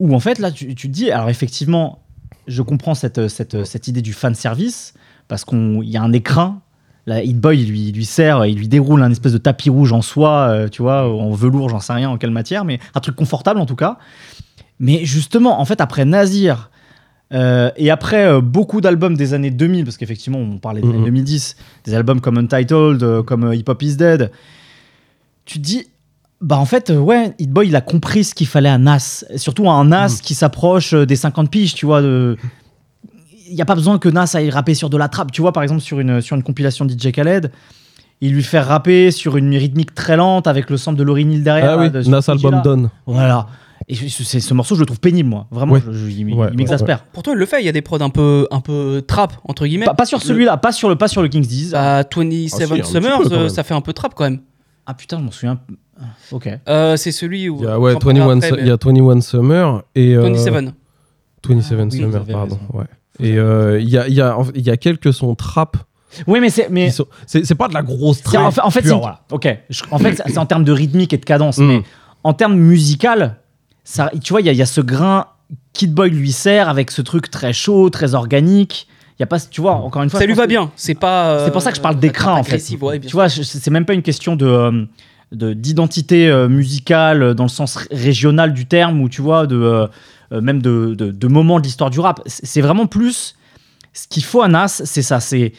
Où 0.00 0.16
en 0.16 0.18
fait, 0.18 0.40
là, 0.40 0.50
tu, 0.50 0.74
tu 0.74 0.88
te 0.88 0.92
dis, 0.92 1.12
alors 1.12 1.30
effectivement, 1.30 2.02
je 2.48 2.60
comprends 2.62 2.96
cette, 2.96 3.28
cette, 3.28 3.64
cette 3.64 3.86
idée 3.86 4.02
du 4.02 4.12
fan 4.12 4.34
service 4.34 4.94
parce 5.28 5.44
qu'il 5.44 5.84
y 5.84 5.96
a 5.96 6.02
un 6.02 6.12
écrin. 6.12 6.60
La 7.06 7.22
Hit 7.22 7.38
Boy, 7.38 7.60
il 7.60 7.70
lui, 7.70 7.90
il 7.90 7.94
lui 7.94 8.04
sert, 8.04 8.44
il 8.44 8.58
lui 8.58 8.66
déroule 8.66 9.04
un 9.04 9.12
espèce 9.12 9.32
de 9.32 9.38
tapis 9.38 9.70
rouge 9.70 9.92
en 9.92 10.02
soie, 10.02 10.48
euh, 10.48 10.68
tu 10.68 10.82
vois, 10.82 11.08
en 11.08 11.30
velours, 11.30 11.68
j'en 11.68 11.78
sais 11.78 11.92
rien 11.92 12.10
en 12.10 12.18
quelle 12.18 12.32
matière, 12.32 12.64
mais 12.64 12.80
un 12.96 13.00
truc 13.00 13.14
confortable 13.14 13.60
en 13.60 13.66
tout 13.66 13.76
cas. 13.76 13.96
Mais 14.80 15.04
justement, 15.04 15.60
en 15.60 15.64
fait, 15.64 15.80
après 15.80 16.04
Nazir 16.04 16.68
euh, 17.32 17.70
et 17.76 17.90
après 17.90 18.26
euh, 18.26 18.40
beaucoup 18.40 18.80
d'albums 18.80 19.16
des 19.16 19.34
années 19.34 19.50
2000, 19.50 19.84
parce 19.84 19.96
qu'effectivement, 19.96 20.38
on 20.38 20.58
parlait 20.58 20.80
des 20.80 20.86
Mhm. 20.88 20.94
années 20.94 21.04
2010, 21.06 21.56
des 21.84 21.94
albums 21.94 22.20
comme 22.20 22.38
Untitled, 22.38 23.02
euh, 23.02 23.22
comme 23.22 23.52
Hip 23.52 23.64
Hop 23.68 23.82
Is 23.82 23.96
Dead, 23.96 24.30
tu 25.44 25.58
te 25.58 25.64
dis, 25.64 25.86
bah 26.40 26.56
en 26.58 26.64
fait, 26.64 26.90
ouais, 26.90 27.34
Hit 27.38 27.50
Boy, 27.50 27.68
il 27.68 27.76
a 27.76 27.80
compris 27.80 28.24
ce 28.24 28.34
qu'il 28.34 28.46
fallait 28.46 28.68
à 28.68 28.78
Nas, 28.78 29.24
Et 29.30 29.38
surtout 29.38 29.68
à 29.68 29.74
un 29.74 29.84
Nas 29.86 30.08
Mhm. 30.08 30.20
qui 30.22 30.34
s'approche 30.34 30.94
des 30.94 31.16
50 31.16 31.50
piges, 31.50 31.74
tu 31.74 31.84
vois. 31.86 32.00
Il 32.00 33.54
n'y 33.54 33.62
a 33.62 33.64
pas 33.64 33.74
besoin 33.74 33.98
que 33.98 34.08
Nas 34.08 34.30
aille 34.34 34.50
rapper 34.50 34.74
sur 34.74 34.90
de 34.90 34.96
la 34.96 35.08
trappe. 35.08 35.32
Tu 35.32 35.40
vois, 35.40 35.52
par 35.52 35.62
exemple, 35.62 35.80
sur 35.80 36.00
une, 36.00 36.20
sur 36.20 36.36
une 36.36 36.42
compilation 36.42 36.84
de 36.84 36.92
DJ 36.92 37.12
Khaled, 37.12 37.50
il 38.20 38.32
lui 38.34 38.42
fait 38.42 38.60
rapper 38.60 39.10
sur 39.10 39.36
une 39.36 39.54
rythmique 39.56 39.94
très 39.94 40.16
lente 40.16 40.46
avec 40.46 40.70
le 40.70 40.76
sample 40.76 40.98
de 40.98 41.02
Lauryn 41.04 41.30
Hill 41.30 41.42
derrière. 41.42 41.78
Ah 41.78 41.88
de- 41.88 42.02
Nas 42.08 42.24
Album. 42.28 42.60
Done. 42.62 42.90
Voilà. 43.06 43.46
Et 43.86 43.94
je- 43.94 44.08
ce 44.08 44.54
morceau, 44.54 44.74
je 44.74 44.80
le 44.80 44.86
trouve 44.86 45.00
pénible, 45.00 45.28
moi. 45.28 45.46
Vraiment, 45.50 45.74
Ouais. 45.74 45.82
je- 45.86 45.92
je- 45.92 46.06
il, 46.10 46.34
Ouais, 46.34 46.48
il 46.52 46.56
m'exaspère. 46.56 47.04
Pourtant, 47.12 47.32
il 47.32 47.38
le 47.38 47.46
fait. 47.46 47.60
Il 47.62 47.66
y 47.66 47.68
a 47.68 47.72
des 47.72 47.80
prods 47.82 48.00
un 48.02 48.10
peu, 48.10 48.46
un 48.50 48.60
peu 48.60 49.02
trap, 49.06 49.34
entre 49.44 49.66
guillemets. 49.66 49.86
Pas, 49.86 49.94
pas 49.94 50.04
sur 50.06 50.20
celui-là, 50.20 50.56
pas 50.56 50.72
sur 50.72 50.88
le, 50.88 50.96
pas 50.96 51.08
sur 51.08 51.22
le 51.22 51.28
King's 51.28 51.46
Disease. 51.48 51.72
Bah, 51.72 51.98
Ah, 52.00 52.02
27 52.02 52.48
si, 52.66 52.72
un 52.72 52.76
petit 52.76 52.90
Summers, 52.90 53.20
peu, 53.22 53.32
euh, 53.34 53.48
ça 53.48 53.62
fait 53.62 53.74
un 53.74 53.80
peu 53.80 53.92
trap 53.92 54.14
quand 54.14 54.24
même. 54.24 54.40
Ah 54.86 54.94
putain, 54.94 55.18
je 55.18 55.22
m'en 55.24 55.30
souviens. 55.30 55.60
Ah, 56.00 56.04
Ok. 56.32 56.48
Euh, 56.68 56.96
c'est 56.96 57.12
celui 57.12 57.48
où. 57.48 57.58
Il 57.60 57.64
y 57.64 57.66
a, 57.66 57.78
ouais, 57.78 57.92
j'en 57.92 57.98
parlerai 57.98 58.20
21, 58.20 58.36
après, 58.36 58.48
Su- 58.48 58.54
mais- 58.54 58.60
il 58.62 58.66
y 58.68 58.70
a 58.70 58.76
21 58.76 59.20
Summer 59.20 59.82
et. 59.94 60.14
euh, 60.16 60.20
27. 60.22 60.52
27 60.54 60.74
Ah, 60.74 61.82
oui, 61.84 61.86
vous 61.86 61.90
Summer, 62.12 62.24
pardon. 62.26 62.58
Ouais. 62.72 62.84
Et 63.20 63.36
euh, 63.38 63.80
il 63.80 63.88
y, 63.88 63.98
a, 63.98 64.06
il 64.08 64.14
y, 64.14 64.20
a, 64.20 64.36
il 64.54 64.62
y 64.66 64.70
a 64.70 64.76
quelques 64.76 65.12
sons 65.12 65.34
trap. 65.34 65.76
Oui, 66.26 66.40
mais 66.40 66.50
c'est. 66.50 66.68
Mais... 66.70 66.90
C'est 67.26 67.44
c'est 67.44 67.54
pas 67.54 67.68
de 67.68 67.74
la 67.74 67.82
grosse 67.82 68.22
trap. 68.22 68.42
En 68.46 68.50
fait, 68.50 68.60
en 68.62 68.70
fait, 68.70 68.80
pure, 68.80 68.88
c'est 68.90 68.94
une- 68.94 69.00
voilà. 69.00 69.20
Ok. 69.30 69.48
Je- 69.70 69.82
en 69.90 69.98
fait, 69.98 70.22
c'est 70.26 70.38
en 70.38 70.46
termes 70.46 70.64
de 70.64 70.72
rythmique 70.72 71.12
et 71.12 71.18
de 71.18 71.24
cadence, 71.24 71.58
Mm. 71.58 71.66
mais 71.66 71.82
en 72.24 72.32
termes 72.32 72.54
musical, 72.56 73.36
ça, 73.90 74.10
tu 74.22 74.32
vois, 74.32 74.40
il 74.42 74.46
y, 74.46 74.50
a- 74.50 74.52
il 74.52 74.58
y 74.58 74.62
a 74.62 74.66
ce 74.66 74.80
grain. 74.80 75.26
Kid 75.72 75.94
Boy 75.94 76.10
lui 76.10 76.32
sert 76.32 76.68
avec 76.68 76.90
ce 76.90 77.00
truc 77.00 77.30
très 77.30 77.52
chaud, 77.52 77.88
très 77.90 78.14
organique. 78.14 78.86
Il 79.18 79.22
y 79.22 79.24
a 79.24 79.26
pas, 79.26 79.40
tu 79.40 79.60
vois, 79.60 79.72
encore 79.76 80.02
une 80.02 80.10
fois. 80.10 80.20
Ça 80.20 80.26
lui 80.26 80.34
va 80.34 80.44
que- 80.44 80.48
bien. 80.48 80.70
C'est 80.76 80.94
pas. 80.94 81.30
euh, 81.30 81.44
C'est 81.46 81.50
pour 81.52 81.62
ça 81.62 81.70
que 81.70 81.76
je 81.76 81.82
parle 81.82 81.98
d'écran 81.98 82.38
en 82.38 82.44
fait. 82.44 82.62
ouais, 82.80 83.00
tu 83.00 83.12
vois, 83.12 83.28
c'est 83.28 83.70
même 83.70 83.84
pas 83.86 83.94
une 83.94 84.02
question 84.02 84.36
de 84.36 84.46
euh, 84.46 84.84
de- 85.32 85.54
d'identité 85.54 86.28
euh, 86.28 86.48
musicale 86.48 87.34
dans 87.34 87.44
le 87.44 87.48
sens 87.48 87.76
régional 87.90 88.52
du 88.52 88.66
terme 88.66 89.00
ou 89.00 89.08
tu 89.08 89.22
vois 89.22 89.46
de 89.46 89.88
même 90.30 90.60
de, 90.60 90.94
de, 90.94 91.10
de 91.10 91.26
moments 91.28 91.58
de 91.58 91.64
l'histoire 91.64 91.88
du 91.90 92.00
rap. 92.00 92.20
C'est 92.26 92.44
c'est 92.46 92.60
vraiment 92.60 92.86
plus 92.86 93.34
ce 93.94 94.06
qu'il 94.06 94.22
faut 94.24 94.42
à 94.42 94.48
Nas, 94.48 94.68
c'est 94.68 95.02
ça, 95.02 95.18
c'est 95.20 95.52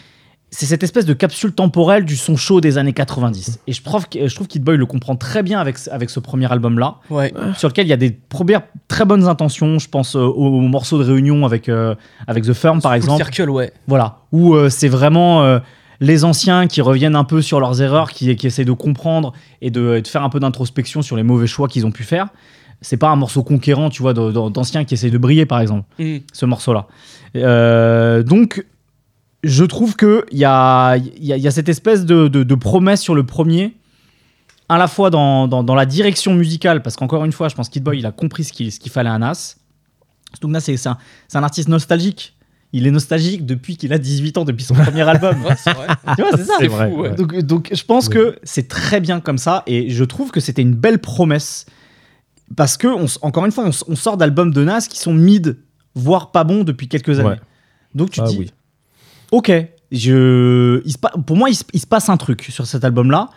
c'est 0.52 0.66
cette 0.66 0.82
espèce 0.84 1.06
de 1.06 1.14
capsule 1.14 1.52
temporelle 1.54 2.06
du 2.06 2.16
son 2.16 2.36
chaud 2.36 2.60
des 2.62 2.78
années 2.78 2.94
90. 2.94 3.60
Et 3.68 3.74
je 3.74 3.84
trouve, 3.84 4.08
que- 4.10 4.28
je 4.28 4.34
trouve 4.36 4.48
Kid 4.48 4.64
Boy 4.64 4.78
le 4.78 4.86
comprend 4.86 5.16
très 5.16 5.44
bien 5.44 5.60
avec, 5.60 5.78
ce- 5.78 5.90
avec 5.92 6.10
ce 6.10 6.20
premier 6.20 6.52
album-là 6.52 6.96
Ouais. 7.10 7.34
sur 7.56 7.68
lequel 7.68 7.86
il 7.86 7.90
y 7.90 7.94
a 7.94 7.98
des 7.98 8.12
premières 8.12 8.62
très 8.88 9.06
bonnes 9.06 9.28
intentions. 9.28 9.78
Je 9.80 9.88
pense 9.90 10.16
euh, 10.16 10.20
au, 10.22 10.46
au 10.48 10.62
morceau 10.62 10.98
de 10.98 11.04
réunion 11.04 11.46
avec, 11.46 11.70
euh, 11.70 11.94
avec 12.28 12.44
The 12.46 12.54
Firm, 12.54 12.82
par 12.82 12.94
exemple. 12.96 13.24
Circle, 13.24 13.50
ouais. 13.50 13.72
Voilà, 13.88 14.20
où 14.32 14.56
euh, 14.56 14.70
c'est 14.70 14.88
vraiment 14.88 15.60
les 16.02 16.24
anciens 16.24 16.68
qui 16.68 16.82
reviennent 16.82 17.16
un 17.18 17.26
peu 17.26 17.42
sur 17.42 17.60
leurs 17.60 17.82
erreurs, 17.82 18.12
qui, 18.12 18.36
qui 18.38 18.48
essaient 18.48 18.64
de 18.66 18.72
comprendre 18.72 19.34
et 19.62 19.70
de, 19.70 19.96
et 19.98 20.02
de 20.02 20.08
faire 20.08 20.24
un 20.24 20.30
peu 20.30 20.40
d'introspection 20.40 21.02
sur 21.02 21.16
les 21.18 21.24
mauvais 21.24 21.46
choix 21.48 21.68
qu'ils 21.68 21.86
ont 21.86 21.92
pu 21.92 22.04
faire. 22.04 22.28
C'est 22.82 22.96
pas 22.96 23.10
un 23.10 23.18
morceau 23.18 23.44
conquérant, 23.44 23.90
tu 23.90 24.02
vois, 24.02 24.14
d'anciens 24.14 24.86
qui 24.86 24.94
essayent 24.94 25.12
de 25.12 25.18
briller, 25.18 25.46
par 25.46 25.60
exemple, 25.60 25.84
Mm. 26.00 26.20
ce 26.32 26.46
morceau-là. 26.46 26.88
Euh, 27.36 28.24
donc, 28.24 28.66
je 29.44 29.64
trouve 29.64 29.96
qu'il 29.96 30.24
y 30.32 30.46
a, 30.46 30.96
y, 30.98 31.32
a, 31.34 31.38
il 31.38 31.42
y 31.44 31.48
a 31.48 31.52
cette 31.52 31.70
espèce 31.70 32.06
de, 32.06 32.28
de- 32.28 32.44
de 32.44 32.56
promesse 32.56 33.02
sur 33.02 33.16
le 33.16 33.26
premier, 33.26 33.76
à 34.68 34.78
la 34.78 34.88
fois 34.88 35.10
dans, 35.10 35.48
dans- 35.48 35.64
dans 35.64 35.76
la 35.76 35.86
direction 35.86 36.34
musicale, 36.34 36.82
parce 36.82 36.96
qu'encore 36.96 37.24
une 37.26 37.32
fois, 37.32 37.48
je 37.50 37.56
pense 37.56 37.70
Kid 37.70 37.84
Boy, 37.84 38.00
il 38.00 38.06
a 38.06 38.12
compris 38.12 38.44
ce 38.44 38.52
qu'il 38.54 38.92
fallait 38.92 39.10
à 39.10 39.18
Nas. 39.18 39.56
Donc 40.42 40.52
Nas, 40.52 40.60
c'est 40.60 40.76
un, 40.88 40.98
artiste 41.44 41.70
nostalgique. 41.70 42.36
Il 42.72 42.86
est 42.86 42.92
nostalgique 42.92 43.48
depuis 43.48 43.78
qu'il 43.78 43.94
a 43.94 43.98
18 43.98 44.38
ans, 44.38 44.46
depuis 44.46 44.64
son 44.64 44.74
premier 44.76 45.02
album. 45.02 45.42
Ouais, 45.44 45.56
c'est 45.58 45.74
vrai. 45.74 45.88
tu 46.16 46.22
vois, 46.22 46.32
c'est 46.38 46.46
ça. 46.46 46.54
C'est 46.60 46.68
vrai, 46.68 46.90
fou, 46.92 47.02
ouais. 47.02 47.16
Donc, 47.16 47.36
donc 47.40 47.70
je 47.74 47.84
pense 47.84 48.10
que 48.10 48.38
c'est 48.44 48.68
très 48.68 49.00
bien 49.00 49.22
comme 49.22 49.40
ça 49.40 49.64
et 49.66 49.90
je 49.90 50.04
trouve 50.04 50.30
que 50.30 50.40
c'était 50.40 50.62
une 50.62 50.76
belle 50.76 51.00
promesse 51.00 51.66
parce 52.56 52.78
que, 52.78 52.88
on 52.88 53.06
encore 53.22 53.46
une 53.46 53.52
fois, 53.52 53.70
on, 53.88 53.96
sort 53.96 54.18
d'albums 54.18 54.52
de 54.54 54.64
Nas 54.64 54.82
qui 54.82 55.00
sont 55.00 55.14
mid, 55.14 55.58
voire 55.96 56.32
pas 56.32 56.44
bons 56.44 56.64
depuis 56.64 56.88
quelques 56.88 57.20
années. 57.20 57.30
Ouais. 57.30 57.40
Donc 57.96 58.12
tu 58.12 58.22
Ah 58.22 58.26
dis, 58.26 58.38
oui. 58.38 58.52
Ok, 59.32 59.52
je, 59.92 60.82
il 60.86 60.92
se 60.92 60.98
pa- 60.98 61.14
pour 61.26 61.38
moi, 61.38 61.50
il 61.50 61.56
se, 61.56 61.64
il 61.74 61.80
se 61.80 61.88
passe 61.88 62.10
un 62.10 62.18
truc 62.18 62.44
sur 62.44 62.66
cet 62.66 62.84
album-là. 62.84 63.30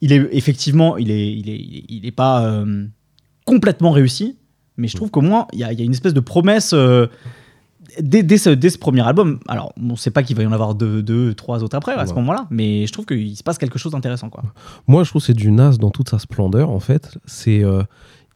Il 0.00 0.12
est 0.12 0.28
effectivement, 0.32 0.96
il 0.96 1.10
est, 1.10 1.32
il 1.32 1.48
est, 1.48 1.84
il 1.88 2.06
est 2.06 2.10
pas 2.12 2.44
euh, 2.44 2.86
complètement 3.44 3.90
réussi, 3.90 4.36
mais 4.76 4.88
je 4.88 4.96
trouve 4.96 5.10
qu'au 5.10 5.22
moins, 5.22 5.46
il 5.52 5.60
y 5.60 5.64
a, 5.64 5.72
il 5.72 5.78
y 5.78 5.82
a 5.82 5.84
une 5.84 5.92
espèce 5.92 6.12
de 6.12 6.20
promesse 6.20 6.72
euh, 6.74 7.06
dès, 7.98 8.22
dès 8.22 8.36
ce, 8.36 8.50
dès 8.50 8.68
ce 8.68 8.78
premier 8.78 9.00
album. 9.00 9.40
Alors, 9.48 9.72
on 9.80 9.92
ne 9.92 9.96
sait 9.96 10.10
pas 10.10 10.22
qu'il 10.22 10.36
va 10.36 10.42
y 10.42 10.46
en 10.46 10.52
avoir 10.52 10.74
deux, 10.74 11.02
deux 11.02 11.32
trois 11.32 11.62
autres 11.62 11.76
après 11.76 11.94
à 11.94 12.06
ce 12.06 12.12
moment-là, 12.14 12.46
mais 12.50 12.86
je 12.86 12.92
trouve 12.92 13.06
qu'il 13.06 13.34
se 13.36 13.42
passe 13.42 13.56
quelque 13.56 13.78
chose 13.78 13.92
d'intéressant, 13.92 14.28
quoi. 14.28 14.44
Moi, 14.86 15.02
je 15.04 15.08
trouve 15.08 15.22
que 15.22 15.26
c'est 15.26 15.34
du 15.34 15.50
Nas 15.50 15.78
dans 15.78 15.90
toute 15.90 16.10
sa 16.10 16.18
splendeur, 16.18 16.70
en 16.70 16.80
fait. 16.80 17.16
C'est, 17.24 17.64
euh, 17.64 17.82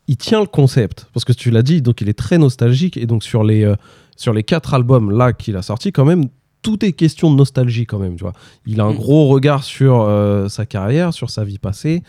il 0.09 0.17
tient 0.17 0.41
le 0.41 0.47
concept, 0.47 1.09
parce 1.13 1.27
que 1.27 1.35
tu 1.35 1.51
l'as 1.51 1.63
dit, 1.63 1.83
donc 1.83 2.01
il 2.01 2.09
est 2.09 2.19
très 2.19 2.39
nostalgique, 2.39 2.97
et 2.97 3.05
donc 3.05 3.23
sur 3.23 3.45
les, 3.45 3.71
sur 4.17 4.33
les 4.33 4.45
quatre 4.45 4.73
albums 4.73 5.11
là 5.11 5.35
qu'il 5.35 5.57
a 5.57 5.63
sortis, 5.63 5.93
quand 5.93 6.07
même, 6.07 6.25
tout 6.63 6.85
est 6.85 6.93
question 6.93 7.31
de 7.31 7.37
nostalgie, 7.37 7.87
quand 7.87 7.99
même, 7.99 8.17
tu 8.17 8.23
vois. 8.25 8.33
Il 8.67 8.81
a 8.81 8.85
un 8.85 8.93
Mm. 8.93 8.97
gros 8.97 9.29
regard 9.29 9.65
sur 9.65 10.03
euh, 10.03 10.49
sa 10.49 10.67
carrière, 10.67 11.13
sur 11.15 11.31
sa 11.31 11.45
vie 11.45 11.59
passée, 11.59 12.03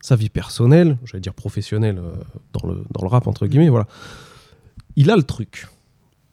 sa 0.00 0.14
vie 0.16 0.28
personnelle, 0.28 0.96
j'allais 1.04 1.20
dire 1.20 1.34
professionnelle 1.34 1.98
euh, 1.98 2.12
dans, 2.52 2.68
le, 2.68 2.84
dans 2.92 3.02
le 3.02 3.08
rap, 3.08 3.26
entre 3.26 3.46
guillemets, 3.46 3.68
voilà. 3.68 3.86
Il 4.96 5.10
a 5.10 5.16
le 5.16 5.22
truc. 5.24 5.68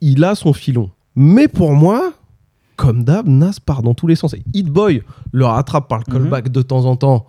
Il 0.02 0.24
a 0.24 0.36
son 0.36 0.54
filon. 0.54 0.92
Mais 1.16 1.48
pour 1.48 1.72
moi, 1.74 2.14
comme 2.76 3.04
d'hab, 3.04 3.28
Nas 3.28 3.58
part 3.64 3.82
dans 3.84 3.94
tous 3.94 4.08
les 4.08 4.16
sens. 4.16 4.34
Et 4.34 4.44
Hit 4.54 4.68
Boy 4.68 5.04
le 5.32 5.46
rattrape 5.46 5.88
par 5.88 6.00
le 6.00 6.04
Mhm. 6.08 6.14
callback 6.22 6.50
de 6.50 6.62
temps 6.62 6.86
en 6.86 6.96
temps 6.96 7.26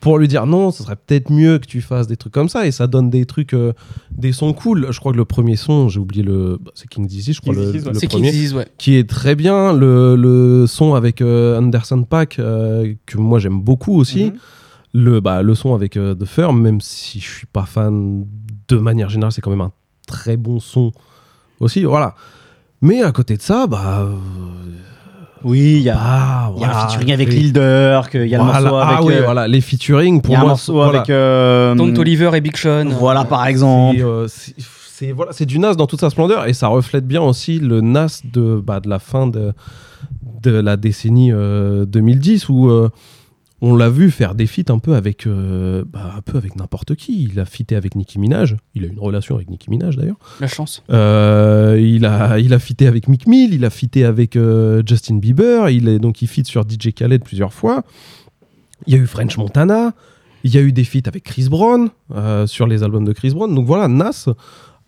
pour 0.00 0.18
lui 0.18 0.28
dire 0.28 0.46
non, 0.46 0.70
ce 0.70 0.82
serait 0.84 0.96
peut-être 0.96 1.30
mieux 1.30 1.58
que 1.58 1.66
tu 1.66 1.80
fasses 1.80 2.06
des 2.06 2.16
trucs 2.16 2.32
comme 2.32 2.48
ça. 2.48 2.66
Et 2.66 2.70
ça 2.70 2.86
donne 2.86 3.10
des 3.10 3.26
trucs, 3.26 3.52
euh, 3.54 3.72
des 4.10 4.32
sons 4.32 4.52
cool. 4.52 4.86
Je 4.90 5.00
crois 5.00 5.12
que 5.12 5.16
le 5.16 5.24
premier 5.24 5.56
son, 5.56 5.88
j'ai 5.88 5.98
oublié 5.98 6.22
le. 6.22 6.58
bah, 6.60 6.70
c'est 6.74 6.88
King 6.88 7.06
Dizzy, 7.06 7.32
je 7.32 7.40
crois, 7.40 7.54
King 7.54 7.64
le, 7.64 7.72
Disease, 7.72 7.86
ouais. 7.86 7.92
le 7.92 7.98
C'est 7.98 8.06
King 8.06 8.20
premier. 8.20 8.30
Disease, 8.30 8.54
ouais. 8.54 8.68
Qui 8.78 8.94
est 8.96 9.08
très 9.08 9.34
bien. 9.34 9.72
Le, 9.72 10.14
le 10.16 10.66
son 10.66 10.94
avec 10.94 11.20
euh, 11.20 11.58
Anderson 11.58 12.04
Pack, 12.04 12.38
euh, 12.38 12.94
que 13.06 13.18
moi 13.18 13.38
j'aime 13.38 13.60
beaucoup 13.60 13.96
aussi. 13.96 14.26
Mhm. 14.26 14.38
Le, 14.94 15.20
bah, 15.20 15.42
le 15.42 15.54
son 15.54 15.74
avec 15.74 15.96
euh, 15.96 16.14
The 16.14 16.24
Firm, 16.24 16.60
même 16.60 16.80
si 16.80 17.20
je 17.20 17.30
suis 17.30 17.46
pas 17.46 17.66
fan 17.66 18.24
de 18.68 18.76
manière 18.76 19.10
générale, 19.10 19.32
c'est 19.32 19.42
quand 19.42 19.50
même 19.50 19.60
un 19.60 19.72
très 20.06 20.36
bon 20.36 20.60
son 20.60 20.92
aussi. 21.60 21.84
Voilà. 21.84 22.14
Mais 22.80 23.02
à 23.02 23.12
côté 23.12 23.36
de 23.36 23.42
ça, 23.42 23.66
bah. 23.66 24.08
Euh, 25.44 25.48
Oui, 25.48 25.74
il 25.78 25.82
y 25.82 25.90
a, 25.90 25.96
ah, 25.98 26.50
il 26.56 26.60
y 26.60 26.64
a 26.64 26.68
voilà, 26.68 26.84
un 26.84 26.88
featuring 26.88 27.12
avec 27.12 27.28
Lil 27.32 27.52
Durk, 27.52 28.10
il 28.14 28.26
y 28.26 28.34
a 28.34 28.38
voilà. 28.42 28.58
le 28.60 28.64
morceau 28.70 28.76
avec. 28.78 28.96
Ah 28.98 29.02
oui, 29.04 29.14
euh, 29.14 29.22
voilà, 29.24 29.48
les 29.48 29.60
featuring 29.60 30.20
pour 30.20 30.34
y 30.34 30.36
a 30.36 30.40
un 30.40 30.42
moi. 30.42 30.50
morceau 30.50 30.72
voilà. 30.74 30.98
avec. 30.98 31.10
euh, 31.10 31.74
Don 31.74 31.94
Oliver 31.96 32.30
et 32.34 32.40
Big 32.40 32.56
Sean. 32.56 32.86
Voilà, 32.98 33.24
par 33.24 33.46
exemple. 33.46 34.00
Euh, 34.00 34.26
c'est 34.28 34.54
c'est- 34.58 35.12
voilà, 35.12 35.30
c'est 35.32 35.46
du 35.46 35.60
Nas 35.60 35.74
dans 35.74 35.86
toute 35.86 36.00
sa 36.00 36.10
splendeur 36.10 36.46
et 36.48 36.52
ça 36.52 36.66
reflète 36.66 37.06
bien 37.06 37.22
aussi 37.22 37.60
le 37.60 37.80
Nas 37.80 38.20
de, 38.24 38.60
bah, 38.64 38.80
de 38.80 38.88
la 38.90 38.98
fin 38.98 39.28
de, 39.28 39.52
de 40.42 40.50
la 40.50 40.76
décennie 40.76 41.30
euh, 41.32 41.84
2010 41.86 42.48
où 42.48 42.68
euh, 42.68 42.88
on 43.60 43.74
l'a 43.74 43.88
vu 43.88 44.10
faire 44.10 44.34
des 44.34 44.46
feats 44.46 44.72
un 44.72 44.78
peu 44.78 44.94
avec 44.94 45.26
euh, 45.26 45.84
bah, 45.84 46.14
un 46.16 46.20
peu 46.20 46.38
avec 46.38 46.54
n'importe 46.54 46.94
qui. 46.94 47.24
Il 47.24 47.40
a 47.40 47.44
fité 47.44 47.74
avec 47.74 47.96
Nicki 47.96 48.18
Minaj. 48.18 48.56
Il 48.74 48.84
a 48.84 48.86
une 48.86 49.00
relation 49.00 49.34
avec 49.34 49.50
Nicki 49.50 49.68
Minaj 49.68 49.96
d'ailleurs. 49.96 50.18
La 50.40 50.46
chance. 50.46 50.82
Euh, 50.90 51.76
il 51.80 52.04
a 52.06 52.38
il 52.38 52.54
a 52.54 52.60
fité 52.60 52.86
avec 52.86 53.08
Mick 53.08 53.26
Mill. 53.26 53.52
Il 53.52 53.64
a 53.64 53.70
fité 53.70 54.04
avec 54.04 54.36
euh, 54.36 54.82
Justin 54.86 55.16
Bieber. 55.16 55.70
Il 55.70 55.88
est 55.88 55.98
donc 55.98 56.22
il 56.22 56.28
fit 56.28 56.44
sur 56.44 56.62
DJ 56.62 56.92
Khaled 56.94 57.24
plusieurs 57.24 57.52
fois. 57.52 57.82
Il 58.86 58.94
y 58.94 58.96
a 58.96 59.00
eu 59.00 59.06
French 59.06 59.36
Montana. 59.36 59.92
Il 60.44 60.54
y 60.54 60.58
a 60.58 60.60
eu 60.60 60.70
des 60.70 60.84
feats 60.84 61.08
avec 61.08 61.24
Chris 61.24 61.48
Brown 61.50 61.90
sur 62.46 62.68
les 62.68 62.84
albums 62.84 63.04
de 63.04 63.12
Chris 63.12 63.30
Brown. 63.30 63.52
Donc 63.52 63.66
voilà, 63.66 63.88
Nas 63.88 64.28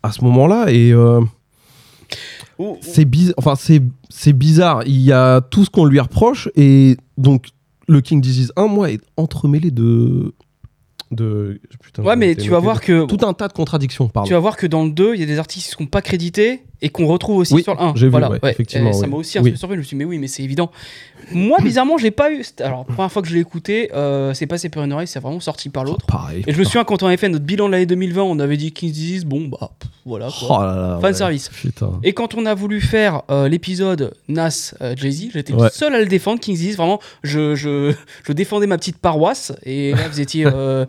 à 0.02 0.12
ce 0.12 0.22
moment-là 0.24 0.66
et 0.70 0.94
c'est 2.80 3.04
bizarre. 3.04 3.34
Enfin 3.36 3.56
c'est 3.56 3.82
c'est 4.08 4.32
bizarre. 4.32 4.84
Il 4.86 5.00
y 5.00 5.12
a 5.12 5.40
tout 5.40 5.64
ce 5.64 5.70
qu'on 5.70 5.86
lui 5.86 5.98
reproche 5.98 6.48
et 6.54 6.96
donc 7.18 7.48
le 7.90 8.00
King 8.00 8.20
Disease 8.20 8.52
1 8.56 8.68
moi 8.68 8.90
est 8.90 9.00
entremêlé 9.16 9.70
de 9.70 10.32
de 11.10 11.60
putain, 11.82 12.04
Ouais, 12.04 12.14
mais 12.14 12.36
tu 12.36 12.50
vas 12.50 12.60
voir 12.60 12.80
que 12.80 13.04
tout 13.06 13.26
un 13.26 13.34
tas 13.34 13.48
de 13.48 13.52
contradictions. 13.52 14.08
Pardon. 14.08 14.28
tu 14.28 14.32
vas 14.32 14.38
voir 14.38 14.56
que 14.56 14.66
dans 14.68 14.84
le 14.84 14.90
2, 14.90 15.14
il 15.14 15.20
y 15.20 15.22
a 15.24 15.26
des 15.26 15.38
artistes 15.38 15.66
qui 15.66 15.72
sont 15.72 15.86
pas 15.86 16.02
crédités 16.02 16.62
et 16.82 16.88
qu'on 16.88 17.06
retrouve 17.06 17.38
aussi 17.38 17.54
Oui, 17.54 17.62
sur 17.62 17.74
le 17.74 17.80
1. 17.80 17.92
j'ai 17.96 18.06
vu, 18.06 18.10
voilà, 18.10 18.30
ouais, 18.30 18.38
effectivement, 18.44 18.90
Et 18.90 18.92
ça 18.92 19.06
m'a 19.06 19.16
aussi 19.16 19.38
un 19.38 19.42
peu 19.42 19.54
surpris. 19.54 19.74
Je 19.76 19.80
me 19.80 19.84
suis 19.84 19.96
dit, 19.96 19.98
mais 19.98 20.04
oui, 20.04 20.18
mais 20.18 20.28
c'est 20.28 20.42
évident. 20.42 20.70
Moi, 21.32 21.58
bizarrement, 21.62 21.98
je 21.98 22.04
l'ai 22.04 22.10
pas 22.10 22.32
eu. 22.32 22.42
Alors, 22.60 22.84
la 22.88 22.94
première 22.94 23.12
fois 23.12 23.22
que 23.22 23.28
je 23.28 23.34
l'ai 23.34 23.40
écouté, 23.40 23.90
euh, 23.94 24.32
c'est 24.34 24.46
passé 24.46 24.68
par 24.68 24.82
une 24.84 24.92
oreille, 24.92 25.06
c'est 25.06 25.20
vraiment 25.20 25.40
sorti 25.40 25.68
par 25.68 25.84
l'autre. 25.84 26.06
Pareil. 26.06 26.42
Et 26.46 26.52
je 26.52 26.58
me 26.58 26.64
souviens 26.64 26.84
quand 26.84 27.02
on 27.02 27.06
avait 27.06 27.16
fait 27.16 27.28
notre 27.28 27.44
bilan 27.44 27.66
de 27.66 27.72
l'année 27.72 27.86
2020, 27.86 28.22
on 28.22 28.38
avait 28.40 28.56
dit 28.56 28.72
King 28.72 28.90
Disease, 28.90 29.24
bon, 29.24 29.48
bah, 29.48 29.70
pff, 29.78 29.90
voilà. 30.06 30.28
quoi. 30.28 30.48
Oh 30.58 30.62
là 30.62 30.76
là, 30.76 30.98
Fan 31.00 31.10
ouais. 31.10 31.16
service. 31.16 31.48
Putain. 31.50 31.92
Et 32.02 32.12
quand 32.14 32.34
on 32.34 32.46
a 32.46 32.54
voulu 32.54 32.80
faire 32.80 33.22
euh, 33.30 33.48
l'épisode 33.48 34.14
Nas 34.28 34.74
euh, 34.80 34.94
Jay-Z, 34.96 35.30
j'étais 35.34 35.52
le 35.52 35.68
seul 35.68 35.94
à 35.94 36.00
le 36.00 36.06
défendre, 36.06 36.40
King 36.40 36.54
Disease. 36.56 36.76
Vraiment, 36.76 36.98
je, 37.22 37.54
je, 37.54 37.92
je 38.26 38.32
défendais 38.32 38.66
ma 38.66 38.78
petite 38.78 38.98
paroisse. 38.98 39.52
Et 39.64 39.92
là, 39.92 40.08
vous 40.10 40.20
étiez 40.20 40.46
euh, 40.52 40.86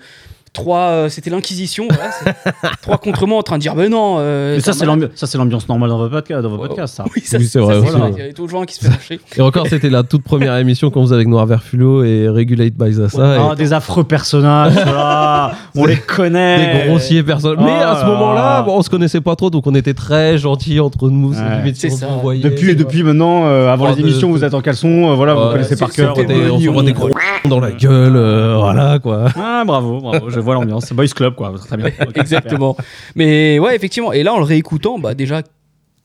trois, 0.54 0.80
euh, 0.90 1.10
c'était 1.10 1.30
l'inquisition. 1.30 1.88
voilà, 1.90 2.12
trois 2.82 2.98
contre 2.98 3.26
moi 3.26 3.38
en 3.38 3.44
train 3.44 3.56
de 3.58 3.62
dire, 3.62 3.74
ben 3.76 3.90
non. 3.90 4.18
euh, 4.20 4.56
Mais 4.56 4.62
ça, 4.62 4.74
c'est 4.74 4.84
un 4.84 4.88
l'ambiance, 4.88 5.12
ça, 5.16 5.28
c'est 5.28 5.38
l'ambiance 5.38 5.68
normale 5.70 5.90
dans 5.90 5.98
votre 5.98 6.12
podcast, 6.12 6.42
dans 6.42 6.50
vos 6.50 6.58
podcasts, 6.58 6.96
ça. 6.96 7.06
Oui, 7.16 7.22
ça, 7.24 7.38
Oui, 7.38 7.46
c'est 7.48 7.60
vrai. 7.60 7.80
Il 8.12 8.18
y 8.18 8.22
avait 8.22 8.34
toujours 8.34 8.50
gens 8.60 8.66
qui 8.66 8.76
se 8.76 8.82
fait 8.84 8.90
lâcher. 8.90 9.20
Et 9.38 9.42
encore, 9.42 9.68
c'était 9.68 9.90
la 9.90 10.04
toute 10.04 10.24
première 10.24 10.56
émission 10.58 10.90
qu'on 10.92 11.04
faisait 11.04 11.16
avec 11.16 11.28
Noir 11.28 11.46
Verfulo 11.46 12.04
et 12.04 12.28
Regulate 12.28 12.74
by 12.74 12.92
Zassa. 12.94 13.52
Ah, 13.52 13.56
des 13.56 13.72
affreux 13.74 14.04
personnages, 14.04 14.74
voilà. 14.84 15.54
On 15.76 15.86
les 15.86 15.98
connaît. 15.98 16.80
des 16.84 16.88
grossiers 16.90 17.24
personnes. 17.24 17.58
Oh 17.60 17.64
Mais 17.64 17.72
à 17.82 17.96
ce 17.96 18.02
là 18.02 18.08
moment-là, 18.08 18.42
là. 18.42 18.62
bon, 18.64 18.78
on 18.78 18.82
se 18.82 18.90
connaissait 18.90 19.22
pas 19.22 19.36
trop, 19.36 19.50
donc 19.50 19.66
on 19.68 19.76
était 19.76 19.94
très 19.94 20.38
gentils 20.38 20.80
entre 20.80 21.10
nous. 21.10 21.32
Ouais. 21.34 21.72
C'est 21.76 21.92
on 21.94 21.96
ça. 21.96 22.08
voyait, 22.22 22.44
Depuis, 22.44 22.76
depuis 22.76 23.04
maintenant, 23.04 23.46
euh, 23.46 23.70
avant 23.72 23.86
Oh, 23.86 23.90
les 23.90 23.96
de- 23.96 24.08
émissions, 24.08 24.28
de- 24.30 24.34
vous 24.34 24.44
êtes 24.44 24.54
en 24.54 24.62
caleçon, 24.62 25.12
euh, 25.12 25.16
voilà, 25.16 25.34
vous 25.34 25.52
connaissez 25.52 25.76
par 25.78 25.92
cœur. 25.92 26.14
on 26.18 26.22
se 26.60 26.82
des 26.84 26.94
gros 26.94 27.10
dans 27.46 27.60
la 27.60 27.72
gueule, 27.72 28.18
voilà 28.58 29.00
quoi. 29.00 29.26
Ah, 29.38 29.64
bravo, 29.66 30.00
bravo, 30.02 30.30
vois 30.42 30.54
l'ambiance. 30.56 30.86
C'est 30.88 30.94
Boys 30.96 31.08
Club, 31.08 31.36
quoi. 31.36 31.54
Très 31.58 31.78
bien. 31.78 31.88
Exactement. 32.16 32.76
Mais 33.16 33.60
ouais, 33.60 33.76
effectivement. 33.76 34.12
Et 34.14 34.24
là, 34.24 34.34
en 34.34 34.38
le 34.40 34.44
réécoutant, 34.46 35.00
bah 35.00 35.14
déjà, 35.14 35.42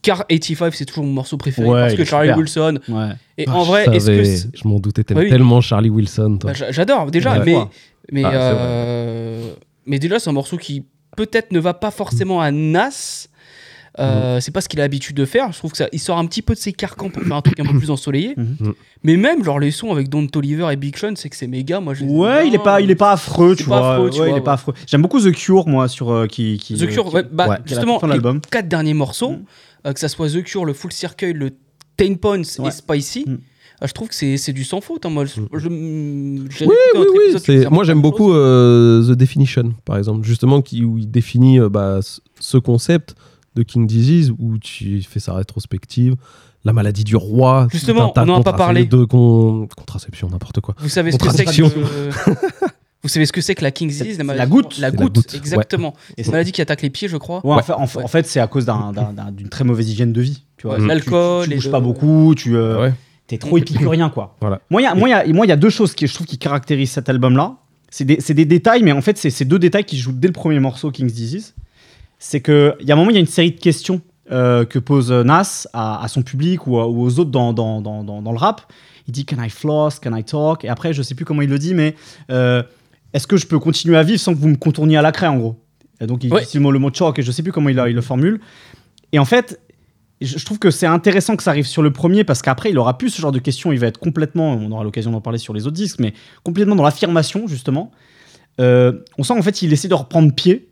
Car 0.02 0.25
85, 0.28 0.73
c'est 0.75 0.85
toujours 0.85 1.05
mon 1.05 1.12
morceau 1.12 1.37
préféré. 1.37 1.66
Ouais, 1.69 1.81
parce 1.81 1.95
que 1.95 2.05
Charlie 2.05 2.28
super. 2.28 2.38
Wilson. 2.38 2.78
Ouais. 2.88 3.09
Et 3.38 3.45
Ah, 3.49 3.57
en 3.57 3.64
je 3.64 3.69
vrai, 3.69 3.83
est-ce 3.87 3.93
que. 3.93 3.99
savais, 4.00 4.25
c'est- 4.25 4.49
Je 4.57 4.69
m'en 4.69 4.78
doutais, 4.78 5.02
t'aimes 5.02 5.16
Bah 5.16 5.23
oui. 5.25 5.31
tellement 5.31 5.61
Charlie 5.61 5.90
Wilson, 5.90 6.37
toi. 6.40 6.50
Bah, 6.50 6.55
j'a- 6.57 6.71
J'adore, 6.71 7.11
déjà, 7.11 7.38
Ouais. 7.38 7.45
mais. 7.45 7.57
Mais, 8.12 8.23
Ah, 8.25 8.31
euh, 8.33 9.50
mais 9.85 9.99
déjà, 9.99 10.19
c'est 10.21 10.31
un 10.31 10.33
morceau 10.35 10.59
qui 10.59 10.85
peut-être 11.16 11.50
ne 11.50 11.59
va 11.59 11.75
pas 11.75 11.90
forcément 11.90 12.40
à 12.40 12.52
Nas. 12.52 13.26
Euh, 13.99 14.41
C'est 14.41 14.50
pas 14.50 14.61
ce 14.61 14.69
qu'il 14.69 14.79
a 14.81 14.83
l'habitude 14.85 15.17
de 15.17 15.25
faire. 15.25 15.53
Je 15.53 15.59
trouve 15.59 15.71
que 15.71 15.76
ça, 15.79 15.88
il 15.93 15.99
sort 16.00 16.19
un 16.19 16.26
petit 16.26 16.43
peu 16.43 16.55
de 16.55 16.59
ses 16.59 16.73
carcans 16.73 17.09
pour 17.09 17.23
faire 17.23 17.37
un 17.37 17.43
truc 17.43 17.59
un 17.61 17.65
peu 17.65 17.79
plus 17.79 17.91
ensoleillé. 17.91 18.35
Mhm. 18.37 18.75
Mais 19.05 19.17
même, 19.17 19.43
genre, 19.45 19.59
les 19.59 19.71
sons 19.71 19.91
avec 19.93 20.09
Don 20.09 20.26
Toliver 20.26 20.69
et 20.73 20.76
Big 20.76 20.97
Sean, 20.97 21.15
c'est 21.17 21.29
que 21.31 21.37
c'est 21.37 21.47
méga. 21.47 21.81
Moi, 21.81 21.95
je 21.95 22.05
Ouais, 22.05 22.47
il 22.49 22.55
est 22.55 22.62
pas, 22.62 22.81
il 22.81 22.91
est 22.91 22.95
pas 22.95 23.12
affreux, 23.12 23.57
tu 23.57 23.65
vois. 23.65 23.95
affreux, 23.95 24.11
tu 24.11 24.21
ouais, 24.21 24.26
vois, 24.29 24.37
il 24.37 24.38
est 24.38 24.45
pas 24.45 24.55
affreux. 24.55 24.75
J'aime 24.87 25.03
beaucoup 25.03 25.21
The 25.21 25.33
Cure, 25.33 25.67
moi, 25.67 25.88
sur 25.88 26.11
euh, 26.11 26.26
qui, 26.26 26.59
qui. 26.59 26.75
The 26.76 26.87
Cure, 26.88 27.09
qui- 27.09 27.15
ouais, 27.17 27.25
bah, 27.31 27.59
justement, 27.65 28.00
les 28.05 28.19
quatre 28.50 28.69
derniers 28.69 28.95
morceaux, 28.95 29.37
euh, 29.87 29.93
que 29.93 30.00
ça 30.00 30.09
soit 30.09 30.29
The 30.31 30.43
Cure, 30.43 30.65
le 30.65 30.73
Full 30.75 30.93
Circle, 30.93 31.33
le 31.33 31.50
Ten 31.97 32.19
Points 32.19 32.43
Ouais. 32.59 32.69
et 32.69 32.71
Spicy, 32.71 33.25
je 33.83 33.93
trouve 33.93 34.09
que 34.09 34.15
c'est 34.15 34.37
c'est 34.37 34.53
du 34.53 34.65
sans 34.65 34.81
faute. 34.83 35.07
hein, 35.07 35.11
moi, 35.11 35.25
je, 35.25 35.41
Oui, 35.41 36.75
oui, 36.95 37.07
oui. 37.49 37.67
Moi, 37.71 37.85
j'aime 37.85 38.03
beaucoup 38.03 38.33
euh, 38.33 39.03
The 39.07 39.12
Definition, 39.17 39.75
par 39.85 39.97
exemple, 39.99 40.26
justement, 40.26 40.61
qui, 40.62 40.85
où 40.85 40.99
il 40.99 41.11
définit 41.11 41.61
euh, 41.61 41.69
bah, 41.69 42.00
ce 42.41 42.59
concept 42.59 43.15
de 43.57 43.63
King 43.63 43.87
Disease, 43.87 44.33
où 44.39 44.59
tu 44.59 45.03
fais 45.03 45.19
sa 45.21 45.33
rétrospective, 45.35 46.15
la 46.65 46.73
maladie 46.73 47.03
du 47.05 47.17
roi. 47.17 47.67
Justement, 47.73 48.13
on 48.15 48.29
en 48.29 48.41
a 48.41 48.43
pas 48.45 48.53
parlé. 48.53 48.85
De 48.85 49.05
con- 49.05 49.67
contraception, 49.77 50.29
n'importe 50.31 50.61
quoi. 50.61 50.75
Vous 50.79 50.89
savez 50.89 51.11
ce 51.11 51.19
que 51.19 51.31
c'est 51.31 51.45
que 51.45 51.51
Vous 53.03 53.09
savez 53.09 53.27
ce 53.27 53.33
que 53.33 53.41
c'est 53.41 53.55
que 53.55 53.63
la 53.63 53.71
King's 53.71 53.93
Disease 53.99 54.19
la 54.19 54.47
goutte. 54.47 54.79
La 54.79 54.91
goutte, 54.91 55.35
exactement. 55.35 55.95
Et 56.17 56.23
C'est 56.23 56.27
une 56.27 56.33
maladie 56.33 56.51
qui 56.53 56.61
attaque 56.61 56.83
les 56.83 56.91
pieds, 56.91 57.09
je 57.09 57.17
crois. 57.17 57.45
Ouais, 57.47 57.53
en 57.53 57.57
Ouais. 57.57 57.63
fait, 57.63 57.73
en, 57.73 57.87
fait- 57.87 58.03
en 58.03 58.09
fait, 58.09 58.27
c'est 58.27 58.41
à 58.41 58.47
cause 58.49 58.65
d'un- 58.65 58.93
d'un- 58.93 59.13
d'un- 59.13 59.31
d'une 59.37 59.49
très 59.49 59.65
mauvaise 59.65 59.89
hygiène 59.89 60.13
de 60.13 60.21
vie. 60.21 60.43
Tu 60.57 60.67
vois, 60.67 60.77
Ouais, 60.77 60.83
Tu- 60.83 60.89
l'alcool 60.89 61.45
tu, 61.45 61.51
tu 61.51 61.55
bouges 61.57 61.65
le- 61.67 61.71
pas 61.71 61.81
beaucoup, 61.81 62.35
tu 62.37 62.57
euh, 62.57 62.81
Ouais. 62.81 62.95
t'es 63.29 63.39
trop 63.39 63.59
épicurien, 63.59 64.09
quoi. 64.11 64.35
Voilà. 64.41 64.61
Moi, 64.71 64.81
il 64.83 64.85
y 64.85 65.13
a- 65.13 65.25
y 65.55 65.57
deux 65.57 65.71
choses 65.71 65.95
qui 65.95 66.07
je 66.09 66.15
trouve 66.15 66.27
qui 66.27 66.39
caractérisent 66.39 66.91
cet 66.91 67.09
album-là. 67.09 67.57
C'est 67.91 68.05
des, 68.05 68.19
c'est 68.21 68.35
des 68.35 68.45
détails, 68.45 68.83
mais 68.83 68.91
en 68.93 69.01
fait, 69.03 69.17
c'est 69.17 69.31
c'est 69.31 69.45
deux 69.45 69.61
détails 69.61 69.85
qui 69.85 69.97
se 69.97 70.03
jouent 70.03 70.13
dès 70.13 70.27
le 70.27 70.33
premier 70.35 70.59
morceau, 70.59 70.91
King's 70.91 71.13
Disease. 71.13 71.55
C'est 72.28 72.40
qu'il 72.42 72.75
y 72.80 72.90
a 72.90 72.95
un 72.95 72.97
moment, 72.97 73.11
il 73.11 73.14
y 73.14 73.18
a 73.18 73.21
une 73.21 73.26
série 73.26 73.52
de 73.52 73.61
questions 73.61 74.00
euh, 74.33 74.64
que 74.64 74.80
pose 74.80 75.12
Nas 75.12 75.68
à, 75.73 76.02
à 76.02 76.09
son 76.09 76.23
public 76.23 76.66
ou, 76.66 76.78
à- 76.80 76.88
ou 76.88 77.02
aux 77.04 77.21
autres 77.21 77.30
dans, 77.30 77.52
dans, 77.52 77.80
dans, 77.80 78.02
dans, 78.02 78.21
dans 78.21 78.33
le 78.33 78.38
rap. 78.38 78.62
Il 79.06 79.12
dit 79.12 79.25
Can 79.25 79.40
I 79.40 79.49
floss? 79.49 80.00
Can 80.00 80.16
I 80.16 80.25
talk? 80.25 80.64
Et 80.64 80.68
après, 80.68 80.92
je 80.92 81.02
sais 81.02 81.14
plus 81.14 81.25
comment 81.25 81.42
il 81.42 81.49
le 81.49 81.59
dit, 81.61 81.73
mais 81.75 81.95
euh, 82.33 82.64
est-ce 83.12 83.28
que 83.28 83.37
je 83.37 83.47
peux 83.47 83.61
continuer 83.61 83.97
à 83.97 84.02
vivre 84.02 84.18
sans 84.18 84.35
que 84.35 84.40
vous 84.40 84.49
me 84.49 84.56
contourniez 84.56 84.97
à 84.97 85.02
la 85.02 85.12
craie, 85.12 85.28
en 85.28 85.37
gros? 85.38 85.62
Et 86.00 86.06
donc, 86.09 86.25
il 86.25 86.33
Ouais. 86.35 86.42
le 86.52 86.78
mot, 86.80 86.90
choke, 86.92 87.21
et 87.21 87.23
je 87.23 87.30
sais 87.30 87.45
plus 87.45 87.52
comment 87.52 87.68
il, 87.68 87.78
a- 87.78 87.88
il 87.88 87.95
le 87.95 88.02
formule. 88.02 88.40
Et 89.12 89.21
en 89.21 89.25
fait, 89.25 89.61
je 90.21 90.37
je 90.37 90.45
trouve 90.45 90.59
que 90.59 90.73
c'est 90.73 90.87
intéressant 90.87 91.37
que 91.37 91.45
ça 91.45 91.50
arrive 91.50 91.66
sur 91.66 91.83
le 91.83 91.92
premier 91.92 92.25
parce 92.25 92.42
qu'après 92.42 92.71
il 92.71 92.78
aura 92.78 92.99
plus 92.99 93.11
ce 93.11 93.23
genre 93.23 93.30
de 93.33 93.38
questions, 93.38 93.71
il 93.71 93.78
va 93.78 93.87
être 93.87 93.99
complètement, 94.00 94.54
on 94.54 94.73
aura 94.73 94.83
l'occasion 94.83 95.12
d'en 95.12 95.21
parler 95.21 95.38
sur 95.38 95.54
les 95.54 95.66
autres 95.68 95.76
disques, 95.76 96.00
mais 96.00 96.12
complètement 96.42 96.75
dans 96.75 96.83
l'affirmation 96.83 97.47
justement. 97.47 97.92
Euh, 98.61 98.92
on 99.18 99.23
sent 99.23 99.35
en 99.35 99.42
fait 99.42 99.61
il 99.62 99.73
essaie 99.73 99.88
de 99.88 99.95
reprendre 99.95 100.33
pied 100.35 100.68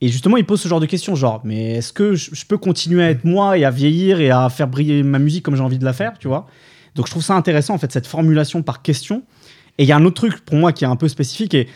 et 0.00 0.08
justement 0.08 0.36
il 0.36 0.44
pose 0.44 0.60
ce 0.60 0.68
genre 0.68 0.80
de 0.80 0.86
questions 0.86 1.14
genre 1.14 1.40
mais 1.44 1.76
est-ce 1.76 1.92
que 1.92 2.14
je, 2.14 2.44
peux 2.46 2.58
continuer 2.58 3.02
à 3.02 3.10
être 3.10 3.24
moi 3.24 3.58
et 3.58 3.64
à 3.64 3.70
vieillir 3.70 4.20
et 4.20 4.30
à 4.30 4.48
faire 4.48 4.68
briller 4.68 5.02
ma 5.02 5.18
musique 5.18 5.44
comme 5.44 5.56
j'ai 5.56 5.62
envie 5.62 5.78
de 5.78 5.84
la 5.84 5.92
faire, 5.92 6.18
tu 6.18 6.28
vois? 6.28 6.46
Donc 6.94 7.06
je 7.06 7.10
trouve 7.10 7.22
ça 7.22 7.34
intéressant 7.34 7.74
en 7.74 7.78
fait 7.78 7.92
cette 7.92 8.06
formulation 8.06 8.62
par 8.62 8.82
question. 8.82 9.22
Et 9.78 9.84
il 9.84 9.88
y 9.88 9.92
a 9.92 9.96
un 9.96 10.04
autre 10.04 10.16
truc 10.16 10.44
pour 10.44 10.56
moi 10.56 10.72
qui 10.72 10.82
est 10.82 10.88
un 10.88 10.96
peu 10.96 11.06
spécifique 11.06 11.54
et, 11.54 11.68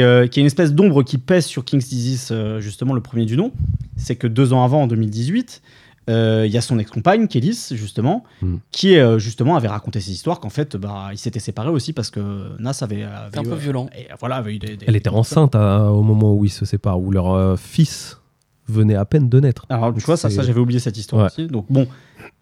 euh, 0.00 0.26
qui 0.26 0.40
est 0.40 0.40
une 0.40 0.46
espèce 0.46 0.72
d'ombre 0.72 1.02
qui 1.02 1.18
pèse 1.18 1.44
sur 1.44 1.62
King's 1.62 1.86
Disease, 1.88 2.28
euh, 2.30 2.58
justement 2.60 2.94
le 2.94 3.02
premier 3.02 3.26
du 3.26 3.36
nom, 3.36 3.52
c'est 3.96 4.16
que 4.16 4.26
deux 4.26 4.54
ans 4.54 4.64
avant, 4.64 4.84
en 4.84 4.86
2018, 4.86 5.60
euh, 5.60 5.68
il 6.08 6.50
y 6.50 6.58
a 6.58 6.60
son 6.60 6.78
ex-compagne, 6.78 7.26
Kélis, 7.28 7.68
justement, 7.72 8.24
Mm. 8.42 8.56
qui 8.70 8.96
euh, 8.96 9.18
justement 9.18 9.56
avait 9.56 9.68
raconté 9.68 10.00
ses 10.00 10.12
histoires 10.12 10.40
qu'en 10.40 10.50
fait, 10.50 10.76
bah, 10.76 11.08
ils 11.12 11.18
s'étaient 11.18 11.40
séparés 11.40 11.70
aussi 11.70 11.92
parce 11.92 12.10
que 12.10 12.20
Nas 12.58 12.78
avait. 12.82 13.04
avait 13.04 13.30
C'est 13.32 13.38
un 13.38 13.42
eu, 13.42 13.46
peu 13.48 13.52
euh, 13.52 13.56
violent. 13.56 13.88
et, 13.96 14.06
voilà, 14.20 14.36
avait 14.36 14.54
eu 14.54 14.58
des, 14.58 14.76
des- 14.76 14.84
Elle 14.86 14.96
était 14.96 15.10
des- 15.10 15.16
enceinte 15.16 15.54
à- 15.54 15.90
au 15.90 16.02
moment 16.02 16.34
où 16.34 16.44
ils 16.44 16.50
se 16.50 16.64
séparent, 16.64 17.00
où 17.00 17.10
leur 17.10 17.32
euh, 17.32 17.56
fils 17.56 18.20
venait 18.68 18.94
à 18.94 19.04
peine 19.04 19.28
de 19.28 19.40
naître. 19.40 19.66
Alors, 19.68 19.92
tu 19.94 20.00
vois, 20.00 20.16
ça, 20.16 20.30
ça 20.30 20.42
j'avais 20.42 20.60
oublié 20.60 20.80
cette 20.80 20.96
histoire 20.96 21.22
Ouais. 21.22 21.28
aussi. 21.30 21.46
Donc, 21.46 21.66
bon, 21.70 21.86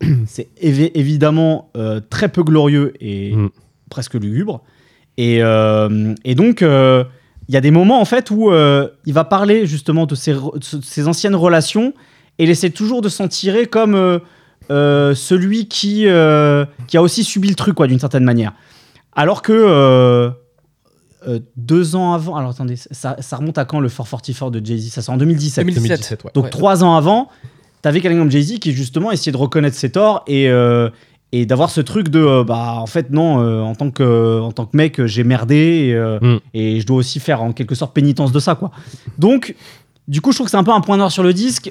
c'est 0.27 0.49
évi- 0.63 0.91
évidemment 0.95 1.71
euh, 1.77 2.01
très 2.11 2.29
peu 2.29 2.43
glorieux 2.43 2.93
et 3.01 3.35
Mm. 3.35 3.51
presque 3.91 4.15
lugubre. 4.15 4.63
Et, 5.19 5.43
euh, 5.43 6.15
et 6.25 6.35
donc, 6.35 6.63
euh, 6.63 7.05
il 7.49 7.55
y 7.55 7.57
a 7.57 7.61
des 7.61 7.71
moments, 7.73 8.01
en 8.01 8.05
fait, 8.05 8.31
où 8.31 8.51
euh, 8.51 8.89
il 9.05 9.13
va 9.13 9.25
parler 9.25 9.67
justement 9.67 10.07
de 10.07 10.15
ses, 10.15 10.33
re- 10.33 10.59
de 10.59 10.83
ses 10.83 11.07
anciennes 11.09 11.35
relations 11.35 11.93
et 12.43 12.45
il 12.45 12.51
essaie 12.51 12.71
toujours 12.71 13.01
de 13.03 13.09
s'en 13.09 13.29
tirer 13.29 13.67
comme. 13.67 13.95
euh, 13.95 14.19
euh, 14.71 15.13
celui 15.15 15.67
qui, 15.67 16.07
euh, 16.07 16.65
qui 16.87 16.97
a 16.97 17.03
aussi 17.03 17.25
subi 17.25 17.49
le 17.49 17.57
truc, 17.57 17.75
quoi, 17.75 17.89
d'une 17.89 17.99
certaine 17.99 18.23
manière. 18.25 18.53
Alors 19.15 19.43
que 19.43 20.31
deux 21.57 21.95
ans 21.97 22.13
avant, 22.15 22.37
alors 22.37 22.51
attendez, 22.51 22.77
ça, 22.77 23.17
ça 23.21 23.37
remonte 23.37 23.59
à 23.59 23.65
quand 23.65 23.81
le 23.81 23.89
444 23.89 24.51
de 24.51 24.65
Jay-Z? 24.65 24.91
Ça 24.93 25.03
c'est 25.03 25.11
en 25.11 25.17
2017. 25.17 25.65
2017. 25.67 26.25
ouais. 26.25 26.31
Donc 26.35 26.45
Ouais. 26.45 26.51
trois 26.51 26.83
ans 26.83 26.97
avant, 26.97 27.29
t'avais 27.83 28.01
quelqu'un 28.01 28.19
comme 28.19 28.31
Jay-Z 28.31 28.59
qui 28.61 28.73
justement 28.73 29.11
essayait 29.13 29.33
de 29.33 29.37
reconnaître 29.37 29.77
ses 29.77 29.91
torts 29.91 30.25
et, 30.27 30.49
et 31.33 31.47
d'avoir 31.47 31.71
ce 31.71 31.81
truc 31.81 32.09
de 32.09 32.21
euh, 32.21 32.45
bah 32.45 32.75
en 32.79 32.87
fait 32.87 33.11
non, 33.11 33.41
euh, 33.41 33.61
en 33.63 33.75
tant 33.75 33.91
que 33.91 34.41
en 34.41 34.53
tant 34.53 34.67
que 34.67 34.77
mec 34.77 35.05
j'ai 35.07 35.25
merdé 35.25 35.57
et, 35.89 35.95
euh, 35.95 36.19
Mm. 36.21 36.39
et 36.55 36.81
je 36.81 36.87
dois 36.87 36.97
aussi 36.99 37.21
faire 37.21 37.43
en 37.43 37.53
quelque 37.53 37.75
sorte 37.75 37.95
pénitence 37.95 38.33
de 38.33 38.39
ça 38.41 38.55
quoi. 38.55 38.71
Donc 39.19 39.55
du 40.09 40.21
coup 40.21 40.33
je 40.33 40.37
trouve 40.37 40.47
que 40.47 40.51
c'est 40.51 40.57
un 40.57 40.65
peu 40.65 40.73
un 40.73 40.81
point 40.81 40.97
noir 40.97 41.11
sur 41.13 41.23
le 41.23 41.33
disque. 41.33 41.71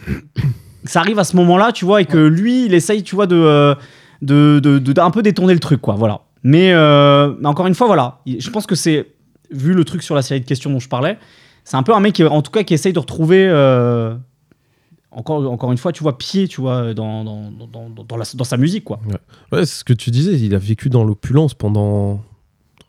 Ça 0.83 1.00
arrive 1.00 1.19
à 1.19 1.23
ce 1.23 1.35
moment-là, 1.35 1.71
tu 1.71 1.85
vois, 1.85 2.01
et 2.01 2.05
que 2.05 2.17
lui 2.17 2.65
il 2.65 2.73
essaye, 2.73 3.03
tu 3.03 3.13
vois, 3.15 3.27
de 3.27 3.35
euh, 3.35 3.75
de, 4.21 4.59
de, 4.63 4.79
de- 4.79 4.93
d'un 4.93 5.11
peu 5.11 5.21
détourner 5.21 5.53
le 5.53 5.59
truc 5.59 5.81
quoi, 5.81 5.95
voilà. 5.95 6.21
Mais, 6.43 6.71
euh, 6.73 7.33
mais 7.39 7.47
encore 7.47 7.67
une 7.67 7.75
fois 7.75 7.88
voilà, 7.88 8.19
je 8.25 8.50
pense 8.50 8.65
que 8.65 8.75
c'est 8.75 9.07
vu 9.51 9.73
le 9.73 9.83
truc 9.85 10.01
sur 10.01 10.15
la 10.15 10.21
série 10.23 10.41
de 10.41 10.45
questions 10.45 10.71
dont 10.71 10.79
je 10.79 10.89
parlais, 10.89 11.17
c'est 11.63 11.77
un 11.77 11.83
peu 11.83 11.93
un 11.93 12.00
mec 12.00 12.13
qui, 12.13 12.23
en 12.23 12.41
tout 12.41 12.51
cas 12.51 12.63
qui 12.63 12.73
essaye 12.73 12.93
de 12.93 13.00
retrouver 13.00 13.47
euh, 13.47 14.15
encore, 15.11 15.51
encore 15.51 15.71
une 15.71 15.77
fois, 15.77 15.91
tu 15.91 16.01
vois, 16.03 16.17
pied, 16.17 16.47
tu 16.47 16.61
vois, 16.61 16.93
dans, 16.93 17.23
dans, 17.23 17.51
dans, 17.51 17.67
dans, 17.89 18.03
dans 18.03 18.17
la- 18.17 18.25
dans 18.33 18.43
sa 18.45 18.57
musique, 18.57 18.85
quoi. 18.85 19.00
Ouais, 19.51 19.65
c'est 19.65 19.79
ce 19.79 19.83
que 19.83 19.93
tu 19.93 20.09
disais, 20.09 20.39
il 20.39 20.55
a 20.55 20.57
vécu 20.57 20.89
dans 20.89 21.03
l'opulence 21.03 21.53
pendant 21.53 22.21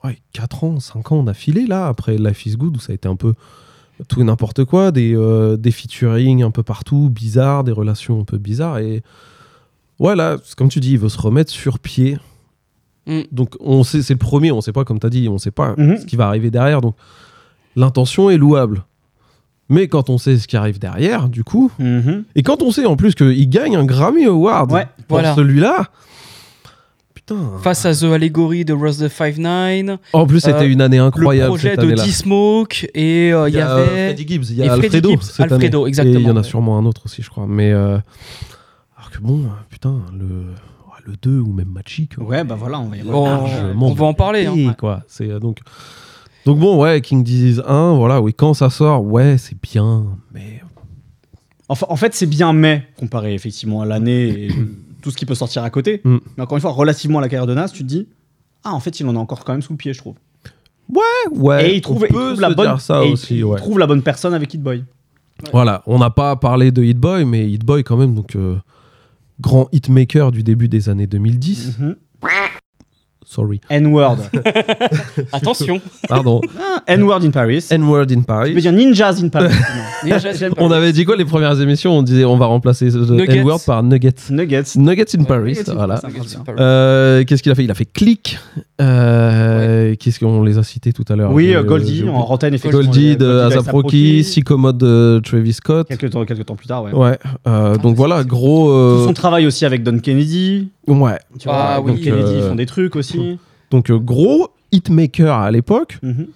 ouais, 0.04 0.18
4 0.32 0.64
ans, 0.64 0.78
5 0.80 1.10
ans 1.12 1.22
d'affilée, 1.24 1.66
là, 1.66 1.88
après 1.88 2.16
Life 2.16 2.46
is 2.46 2.56
Good, 2.56 2.76
où 2.76 2.80
ça 2.80 2.92
a 2.92 2.94
été 2.94 3.08
un 3.08 3.16
peu 3.16 3.34
tout 4.08 4.20
et 4.20 4.24
n'importe 4.24 4.64
quoi, 4.64 4.90
des, 4.90 5.14
euh, 5.14 5.56
des 5.56 5.70
featuring 5.70 6.42
un 6.42 6.50
peu 6.50 6.62
partout, 6.62 7.08
bizarres, 7.10 7.64
des 7.64 7.72
relations 7.72 8.20
un 8.20 8.24
peu 8.24 8.38
bizarres. 8.38 8.78
Et 8.78 9.02
ouais, 9.98 10.16
là, 10.16 10.36
c'est 10.44 10.56
comme 10.56 10.68
tu 10.68 10.80
dis, 10.80 10.92
il 10.92 10.98
veut 10.98 11.08
se 11.08 11.20
remettre 11.20 11.50
sur 11.50 11.78
pied. 11.78 12.18
Mm. 13.06 13.20
Donc, 13.32 13.54
on 13.60 13.82
sait, 13.84 14.02
c'est 14.02 14.14
le 14.14 14.18
premier, 14.18 14.50
on 14.52 14.60
sait 14.60 14.72
pas, 14.72 14.84
comme 14.84 14.98
tu 15.00 15.06
as 15.06 15.10
dit, 15.10 15.28
on 15.28 15.38
sait 15.38 15.50
pas 15.50 15.74
Mhm. 15.76 15.98
ce 15.98 16.06
qui 16.06 16.16
va 16.16 16.26
arriver 16.26 16.50
derrière. 16.50 16.80
Donc, 16.80 16.96
l'intention 17.76 18.28
est 18.30 18.36
louable. 18.38 18.84
Mais 19.68 19.88
quand 19.88 20.10
on 20.10 20.18
sait 20.18 20.36
ce 20.38 20.46
qui 20.48 20.56
arrive 20.56 20.78
derrière, 20.78 21.28
du 21.28 21.44
coup, 21.44 21.70
et 22.34 22.42
quand 22.42 22.62
on 22.62 22.70
sait 22.70 22.84
en 22.84 22.96
plus 22.96 23.14
qu'il 23.14 23.48
gagne 23.48 23.74
un 23.76 23.84
Grammy 23.84 24.26
Award 24.26 24.70
Ouais, 24.72 24.86
pour 25.08 25.18
voilà. 25.18 25.34
celui-là, 25.34 25.88
putain. 27.26 27.58
Face 27.62 27.84
à 27.86 27.94
The 27.94 28.04
Allegory 28.04 28.64
de 28.64 28.72
Rose 28.72 28.98
the 28.98 29.08
Five 29.08 29.38
Nine, 29.38 29.98
En 30.12 30.26
plus, 30.26 30.40
c'était 30.40 30.64
Euh, 30.64 30.68
une 30.72 30.80
année 30.80 30.96
le 30.98 31.04
incroyable. 31.04 31.48
projet 31.48 31.70
cette 31.76 31.80
de. 31.80 31.92
D-Smoke, 31.94 32.86
et 32.94 33.32
euh, 33.32 33.48
il 33.48 33.54
y, 33.54 33.58
euh, 33.58 33.66
avait. 33.76 34.06
Freddie 34.14 34.26
Gibbs, 34.28 34.44
il 34.50 34.56
y 34.56 34.62
et 34.62 34.68
a 34.68 34.72
Alfredo. 34.74 35.10
Gibbs, 35.10 35.22
cette 35.22 35.40
Alfredo, 35.52 35.80
année. 35.82 35.88
exactement, 35.88 36.18
il 36.18 36.26
y 36.26 36.30
en 36.30 36.36
a 36.36 36.42
sûrement 36.42 36.78
un 36.78 36.84
autre 36.86 37.02
aussi, 37.06 37.22
je 37.22 37.30
crois. 37.30 37.46
Mais 37.48 37.72
euh, 37.72 37.98
alors 38.96 39.10
que 39.10 39.18
bon, 39.20 39.44
putain, 39.70 40.00
le 40.18 40.46
le 41.04 41.14
2 41.20 41.40
ou 41.40 41.52
même 41.52 41.66
Magic. 41.66 42.12
Ouais, 42.18 42.44
bah 42.44 42.54
voilà, 42.56 42.78
on 42.78 42.84
va 42.84 42.96
y 42.96 43.02
Bon, 43.02 43.24
largement 43.24 43.88
on 43.88 43.92
va 43.92 44.04
en 44.06 44.14
parler. 44.14 44.46
hein. 44.46 44.72
Quoi. 44.78 45.02
C'est 45.08 45.28
euh, 45.28 45.40
donc. 45.40 45.58
Donc 46.46 46.60
bon, 46.60 46.80
ouais, 46.80 47.00
King 47.00 47.24
Disease 47.24 47.60
1, 47.66 47.94
voilà, 47.94 48.20
oui, 48.20 48.32
quand 48.34 48.54
ça 48.54 48.70
sort, 48.70 49.04
ouais, 49.04 49.36
c'est 49.38 49.56
bien, 49.60 50.04
mais 50.32 50.60
Enfin, 51.68 51.86
en 51.88 51.96
fait, 51.96 52.14
c'est 52.14 52.26
bien, 52.26 52.52
mais, 52.52 52.82
comparé 52.98 53.34
effectivement 53.34 53.80
à 53.80 53.86
l'année 53.86 54.28
et 54.46 54.48
tout 55.02 55.10
ce 55.10 55.16
qui 55.16 55.26
peut 55.26 55.34
sortir 55.34 55.62
à 55.64 55.70
côté. 55.70 56.00
Mm. 56.04 56.18
Mais 56.36 56.42
encore 56.44 56.56
une 56.56 56.62
fois, 56.62 56.70
relativement 56.72 57.18
à 57.18 57.20
la 57.22 57.28
carrière 57.28 57.46
de 57.46 57.54
Nas, 57.54 57.68
tu 57.68 57.82
te 57.82 57.88
dis, 57.88 58.08
ah, 58.64 58.72
en 58.72 58.80
fait, 58.80 59.00
il 59.00 59.06
en 59.06 59.16
a 59.16 59.18
encore 59.18 59.44
quand 59.44 59.52
même 59.52 59.62
sous 59.62 59.72
le 59.72 59.76
pied, 59.76 59.92
je 59.92 59.98
trouve. 59.98 60.14
ouais, 61.34 61.70
et 61.70 61.76
il 61.76 61.80
trouve, 61.80 61.98
on 62.02 62.06
il 62.06 62.08
peut 62.08 62.14
trouve 62.14 62.36
se 62.36 62.40
la 62.40 62.50
bonne, 62.54 62.66
dire 62.68 62.80
ça 62.80 63.04
et 63.04 63.14
il- 63.30 63.44
ouais. 63.44 63.56
trouve 63.56 63.78
la 63.78 63.86
bonne 63.86 64.02
personne 64.02 64.34
avec 64.34 64.52
Hit 64.54 64.62
Boy. 64.62 64.84
Voilà, 65.52 65.82
on 65.86 65.98
n'a 65.98 66.10
pas 66.10 66.36
parlé 66.36 66.70
de 66.70 66.82
Hit 66.82 66.98
Boy, 66.98 67.24
mais 67.24 67.50
Hit 67.50 67.64
Boy 67.64 67.82
quand 67.82 67.96
même, 67.96 68.14
donc 68.14 68.36
euh, 68.36 68.56
grand 69.40 69.68
hitmaker 69.72 70.30
du 70.30 70.42
début 70.42 70.68
des 70.68 70.88
années 70.88 71.06
2010. 71.06 71.78
Mhm. 71.78 71.96
Sorry, 73.32 73.62
N-word. 73.70 74.18
Attention. 75.32 75.80
pardon. 76.06 76.42
Ah, 76.60 76.82
N-word 76.86 77.24
in 77.24 77.30
Paris. 77.30 77.64
N-word 77.70 78.02
in 78.02 78.06
Tu 78.08 78.16
peux 78.16 78.22
Paris. 78.24 78.54
dire 78.54 78.72
Ninjas 78.72 79.20
in 79.22 79.28
Paris. 79.30 79.54
Ninja 80.04 80.32
Jam 80.34 80.52
On 80.58 80.70
avait 80.70 80.92
dit 80.92 81.06
quoi 81.06 81.16
les 81.16 81.24
premières 81.24 81.58
émissions 81.58 81.96
On 81.96 82.02
disait 82.02 82.26
on 82.26 82.36
va 82.36 82.44
remplacer. 82.46 82.88
N-word 82.94 83.60
par 83.64 83.82
Nuggets. 83.82 84.14
Nuggets. 84.30 84.64
Nuggets 84.76 85.16
in 85.16 85.20
Ouais, 85.20 85.26
Paris, 85.26 85.52
Nuggets 85.54 85.70
in 85.70 85.74
voilà. 85.74 85.96
Paris. 85.98 86.14
Paris. 86.44 86.58
Euh, 86.60 87.24
Qu'est-ce 87.24 87.42
qu'il 87.42 87.50
a 87.52 87.54
fait 87.54 87.64
Il 87.64 87.70
a 87.70 87.74
fait 87.74 87.86
Click. 87.86 88.38
Euh, 88.80 89.94
Qu'est-ce 89.98 90.18
qu'on 90.20 90.42
les 90.42 90.58
a 90.58 90.62
cités 90.62 90.92
tout 90.92 91.04
à 91.08 91.16
l'heure 91.16 91.32
Oui, 91.32 91.54
euh, 91.54 91.62
Goldie, 91.62 92.04
en 92.08 92.22
rotaine, 92.22 92.52
effectivement. 92.54 92.84
Goldie 92.84 93.16
de 93.16 93.24
Goldie 93.40 93.56
Asap 93.58 93.72
Rocky, 93.72 94.20
Psychomode 94.22 94.78
de 94.78 95.20
Travis 95.24 95.54
Scott. 95.54 95.88
Quelques 95.88 96.10
temps, 96.10 96.24
quelques 96.24 96.44
temps 96.46 96.56
plus 96.56 96.66
tard, 96.66 96.84
ouais. 96.84 96.92
Ouais, 96.92 97.18
euh, 97.46 97.76
donc 97.76 97.96
voilà, 97.96 98.24
gros. 98.24 98.68
Tout 98.98 99.06
son 99.06 99.12
travail 99.14 99.46
aussi 99.46 99.64
avec 99.64 99.82
Don 99.82 99.98
Kennedy. 99.98 100.68
Ouais, 100.88 101.18
Tu 101.38 101.48
Ah 101.50 101.80
vois, 101.80 101.92
oui. 101.92 102.00
Kennedy 102.00 102.32
Euh, 102.34 102.48
font 102.50 102.54
des 102.54 102.66
trucs 102.66 102.96
aussi. 102.96 103.38
donc 103.70 103.90
euh, 103.90 103.98
gros 103.98 104.48
hitmaker 104.72 105.34
à 105.36 105.50
l'époque. 105.50 105.98
Mhm. 106.02 106.26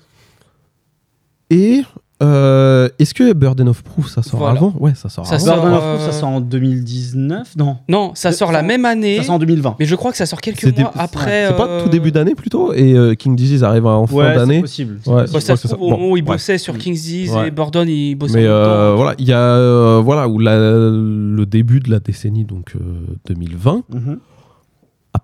Et 1.50 1.82
euh, 2.22 2.88
est-ce 2.98 3.12
que 3.14 3.32
Burden 3.34 3.68
of 3.68 3.82
Proof 3.84 4.08
ça 4.08 4.22
sort 4.22 4.40
Voilà. 4.40 4.56
avant? 4.58 4.74
Ouais, 4.80 4.94
ça 4.94 5.08
sort 5.08 5.26
Ça 5.26 5.34
avant. 5.36 5.44
sort- 5.44 5.56
Burden 5.56 5.72
of 5.74 5.84
Proof, 5.84 6.00
ça 6.06 6.12
sort 6.12 6.28
en 6.30 6.40
2019 6.40 7.56
Non, 7.56 7.76
Non, 7.88 8.12
ça 8.14 8.32
Ça 8.32 8.38
sort 8.38 8.52
la 8.52 8.62
même 8.62 8.84
année, 8.86 9.18
ça 9.18 9.24
sort 9.24 9.34
en 9.36 9.38
2020. 9.38 9.76
mais 9.78 9.84
je 9.84 9.94
crois 9.94 10.10
que 10.12 10.16
ça 10.16 10.26
sort 10.26 10.40
quelques 10.40 10.60
C'est 10.60 10.78
mois 10.78 10.92
après. 10.96 11.46
C'est 11.48 11.56
pas 11.56 11.68
euh, 11.68 11.84
tout 11.84 11.90
début 11.90 12.10
d'année 12.12 12.34
plutôt? 12.34 12.72
Et 12.72 12.94
euh, 12.94 13.14
King 13.14 13.36
Disease 13.36 13.62
arrive 13.62 13.86
en 13.86 14.06
fin 14.06 14.16
Ouais, 14.16 14.28
c'est 14.32 14.34
d'année? 14.38 14.60
possible. 14.62 14.98
Ouais, 15.06 15.26
ça 15.26 15.40
se 15.40 15.52
trouve, 15.66 15.70
ça- 15.70 15.76
au 15.76 15.78
bon, 15.78 15.90
moment 15.90 16.10
où 16.10 16.16
il 16.16 16.22
ouais. 16.24 16.32
bossait 16.32 16.58
sur 16.58 16.76
King's 16.78 17.02
Disease 17.02 17.32
Ouais. 17.32 17.48
et 17.48 17.50
Bordon, 17.50 17.84
il 17.86 18.14
bossait 18.16 18.34
Mais 18.40 18.48
en 18.48 18.50
euh, 18.50 18.94
voilà, 18.96 19.14
il 19.18 19.26
y 19.28 19.32
a 19.32 19.38
euh, 19.40 20.00
voilà 20.02 20.26
où 20.28 20.38
la- 20.38 20.56
le 20.58 21.44
début 21.44 21.80
de 21.80 21.90
la 21.90 22.00
décennie 22.00 22.44
donc 22.44 22.72
euh, 22.76 22.80
2020 23.28 23.82
Mhm. 23.92 24.18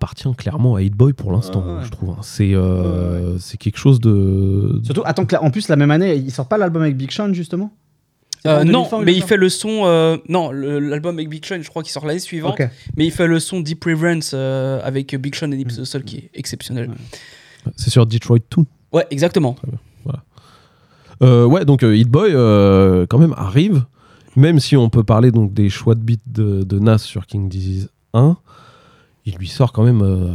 Appartient 0.03 0.27
clairement 0.37 0.75
à 0.75 0.81
Hit 0.81 0.93
Boy 0.93 1.13
pour 1.13 1.31
l'instant, 1.31 1.63
ouais. 1.65 1.85
je 1.85 1.89
trouve. 1.89 2.09
hein. 2.09 2.17
C'est 2.21 2.53
euh, 2.53 3.37
c'est 3.39 3.57
quelque 3.57 3.77
chose 3.77 4.01
de 4.01 4.81
Surtout, 4.83 5.01
attends, 5.05 5.25
en 5.39 5.49
plus, 5.49 5.69
la 5.69 5.77
même 5.77 5.91
année, 5.91 6.15
il 6.15 6.29
sort 6.29 6.49
pas 6.49 6.57
l'album 6.57 6.81
avec 6.81 6.97
Big 6.97 7.09
Sean, 7.09 7.33
justement? 7.33 7.71
Euh, 8.45 8.65
non, 8.65 8.83
2020, 8.83 9.05
mais 9.05 9.13
il 9.13 9.19
sort 9.19 9.29
fait 9.29 9.37
le 9.37 9.47
son. 9.47 9.85
euh, 9.85 10.17
non, 10.27 10.51
l'album 10.51 11.15
avec 11.15 11.29
Big 11.29 11.45
Sean, 11.45 11.61
je 11.61 11.69
crois 11.69 11.83
qu'il 11.83 11.93
sort 11.93 12.05
l'année 12.05 12.19
suivante. 12.19 12.59
Mais 12.97 13.05
il 13.05 13.11
fait 13.11 13.27
le 13.27 13.39
son 13.39 13.61
Deep 13.61 13.81
Reverence 13.85 14.31
euh, 14.33 14.81
avec 14.83 15.15
Big 15.15 15.33
Sean 15.35 15.49
et 15.51 15.55
Deep 15.55 15.71
Soul 15.71 16.03
qui 16.03 16.17
est 16.17 16.29
exceptionnel. 16.33 16.89
Ouais. 16.89 17.71
c'est 17.77 17.89
sur 17.89 18.05
Detroit 18.05 18.39
2. 18.57 18.63
Ouais, 18.91 19.07
exactement. 19.09 19.55
Euh, 21.21 21.45
ouais, 21.45 21.63
donc 21.63 21.83
euh, 21.83 21.95
Hit 21.95 22.09
Boy 22.09 22.31
euh, 22.33 23.05
quand 23.07 23.19
même 23.19 23.33
arrive, 23.37 23.85
même 24.35 24.59
si 24.59 24.75
on 24.75 24.89
peut 24.89 25.03
parler 25.03 25.31
donc 25.31 25.53
des 25.53 25.69
choix 25.69 25.95
de 25.95 26.01
beats 26.01 26.15
de, 26.27 26.63
de 26.63 26.79
Nas 26.79 26.97
sur 26.97 27.25
King 27.25 27.47
Disease 27.47 27.89
1, 28.13 28.35
il 29.25 29.35
lui 29.35 29.47
sort 29.47 29.71
quand 29.73 29.83
même 29.83 30.01
euh, 30.01 30.33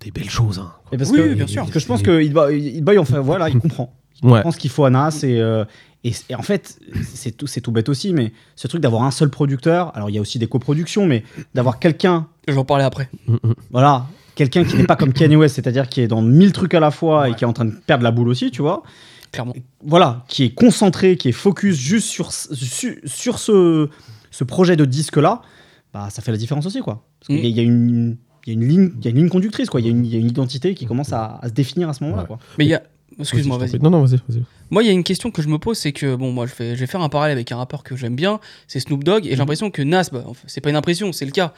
des 0.00 0.10
belles 0.10 0.30
choses. 0.30 0.58
hein. 0.58 0.72
Et 0.92 0.96
parce 0.96 1.10
Oui, 1.10 1.18
que, 1.18 1.22
oui, 1.28 1.34
bien 1.34 1.46
sûr. 1.46 1.62
Parce 1.62 1.72
que 1.72 1.78
je 1.80 1.86
pense 1.86 2.02
que 2.02 2.98
enfin, 2.98 3.20
voilà, 3.20 3.48
il 3.48 3.58
comprend. 3.58 3.92
Il 4.22 4.28
Ouais. 4.28 4.34
comprend 4.38 4.50
ce 4.52 4.56
qu'il 4.58 4.70
faut 4.70 4.84
à 4.86 4.90
Nas 4.90 5.10
et, 5.24 5.40
euh, 5.40 5.64
et, 6.02 6.12
et 6.30 6.34
en 6.34 6.42
fait, 6.42 6.78
c'est 7.04 7.32
tout, 7.36 7.46
c'est 7.46 7.60
tout 7.60 7.70
bête 7.72 7.88
aussi, 7.90 8.14
mais 8.14 8.32
ce 8.54 8.66
truc 8.66 8.80
d'avoir 8.80 9.02
un 9.02 9.10
seul 9.10 9.28
producteur, 9.28 9.94
alors 9.94 10.08
il 10.08 10.14
y 10.14 10.18
a 10.18 10.20
aussi 10.22 10.38
des 10.38 10.46
coproductions, 10.46 11.04
mais 11.06 11.22
d'avoir 11.54 11.78
quelqu'un, 11.78 12.26
Je 12.48 12.54
vais 12.54 12.58
en 12.58 12.64
parler 12.64 12.84
après. 12.84 13.10
Voilà, 13.70 14.06
quelqu'un 14.34 14.64
qui 14.64 14.76
n'est 14.76 14.84
pas 14.86 14.96
comme 14.96 15.12
Kanye 15.12 15.36
West, 15.36 15.56
c'est-à-dire 15.56 15.88
qui 15.88 16.00
est 16.00 16.08
dans 16.08 16.22
mille 16.22 16.52
trucs 16.52 16.72
à 16.72 16.80
la 16.80 16.90
fois 16.90 17.28
et 17.28 17.34
qui 17.34 17.44
est 17.44 17.46
en 17.46 17.52
train 17.52 17.66
de 17.66 17.74
perdre 17.86 18.04
la 18.04 18.10
boule 18.10 18.28
aussi, 18.28 18.50
tu 18.50 18.62
vois. 18.62 18.82
Clairement. 19.32 19.54
voilà, 19.84 20.24
qui 20.28 20.44
est 20.44 20.54
concentré, 20.54 21.16
qui 21.18 21.28
est 21.28 21.32
focus 21.32 21.76
juste 21.76 22.06
sur, 22.08 22.32
su- 22.32 23.02
sur 23.04 23.38
ce, 23.38 23.90
ce 24.30 24.44
projet 24.44 24.76
de 24.76 24.84
disque-là, 24.86 25.42
bah, 25.96 26.08
ça 26.10 26.22
fait 26.22 26.30
la 26.32 26.38
différence 26.38 26.66
aussi, 26.66 26.80
quoi. 26.80 27.04
Parce 27.20 27.28
qu'il 27.28 27.36
y, 27.36 27.40
a- 27.40 27.42
Mm. 27.42 27.46
il 27.50 27.56
y 27.56 27.60
a 27.60 27.62
une... 27.62 28.16
il 28.46 28.52
y 28.52 28.56
a 28.56 28.60
une 28.60 28.68
ligne, 28.68 28.90
il 28.98 29.04
y 29.04 29.08
a 29.08 29.10
une 29.10 29.16
ligne 29.16 29.28
conductrice, 29.28 29.68
quoi. 29.70 29.80
Il 29.80 29.86
y, 29.86 29.88
a 29.88 29.90
une- 29.92 30.04
il 30.06 30.12
y 30.12 30.16
a 30.16 30.20
une 30.20 30.28
identité 30.28 30.74
qui 30.74 30.86
commence 30.86 31.12
à, 31.12 31.38
à 31.42 31.48
se 31.48 31.52
définir 31.52 31.88
à 31.88 31.94
ce 31.94 32.04
moment-là, 32.04 32.22
Ouais. 32.22 32.28
quoi. 32.28 32.38
Mais 32.58 32.64
il 32.64 32.68
y 32.68 32.74
a. 32.74 32.82
Excuse-moi, 33.18 33.56
Vas-y. 33.56 33.78
Non, 33.78 33.88
non, 33.88 34.04
vas-y. 34.04 34.18
Moi, 34.68 34.82
il 34.82 34.86
y 34.86 34.88
a 34.90 34.92
une 34.92 35.04
question 35.04 35.30
que 35.30 35.40
je 35.40 35.48
me 35.48 35.58
pose, 35.58 35.78
c'est 35.78 35.92
que, 35.92 36.16
bon, 36.16 36.32
moi, 36.32 36.44
je 36.46 36.54
vais, 36.54 36.74
je 36.74 36.80
vais 36.80 36.86
faire 36.86 37.00
un 37.00 37.08
parallèle 37.08 37.36
avec 37.38 37.50
un 37.50 37.56
rappeur 37.56 37.82
que 37.82 37.96
j'aime 37.96 38.14
bien, 38.16 38.40
c'est 38.68 38.78
Snoop 38.80 39.04
Dogg, 39.04 39.24
et 39.26 39.30
j'ai 39.30 39.36
l'impression 39.36 39.70
que 39.70 39.80
Nas, 39.80 40.10
bah, 40.12 40.24
c'est 40.46 40.60
pas 40.60 40.68
une 40.70 40.76
impression, 40.76 41.12
c'est 41.12 41.24
le 41.24 41.30
cas. 41.30 41.54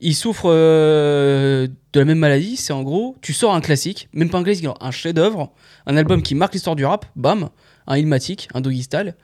Il 0.00 0.14
souffre 0.14 0.44
euh, 0.50 1.66
de 1.92 1.98
la 2.00 2.04
même 2.06 2.18
maladie, 2.18 2.56
c'est 2.56 2.72
en 2.72 2.82
gros, 2.82 3.16
tu 3.22 3.32
sors 3.32 3.54
un 3.54 3.60
classique, 3.60 4.08
même 4.12 4.30
pas 4.30 4.38
un 4.38 4.44
classique, 4.44 4.66
un 4.80 4.90
chef-d'œuvre, 4.90 5.50
un 5.86 5.96
album 5.96 6.22
qui 6.22 6.34
marque 6.34 6.52
l'histoire 6.54 6.76
du 6.76 6.84
rap, 6.84 7.06
bam, 7.16 7.48
un 7.86 7.96
Ilmatic, 7.96 8.48
un 8.54 8.60
Doggy 8.60 8.82
Style. 8.82 9.14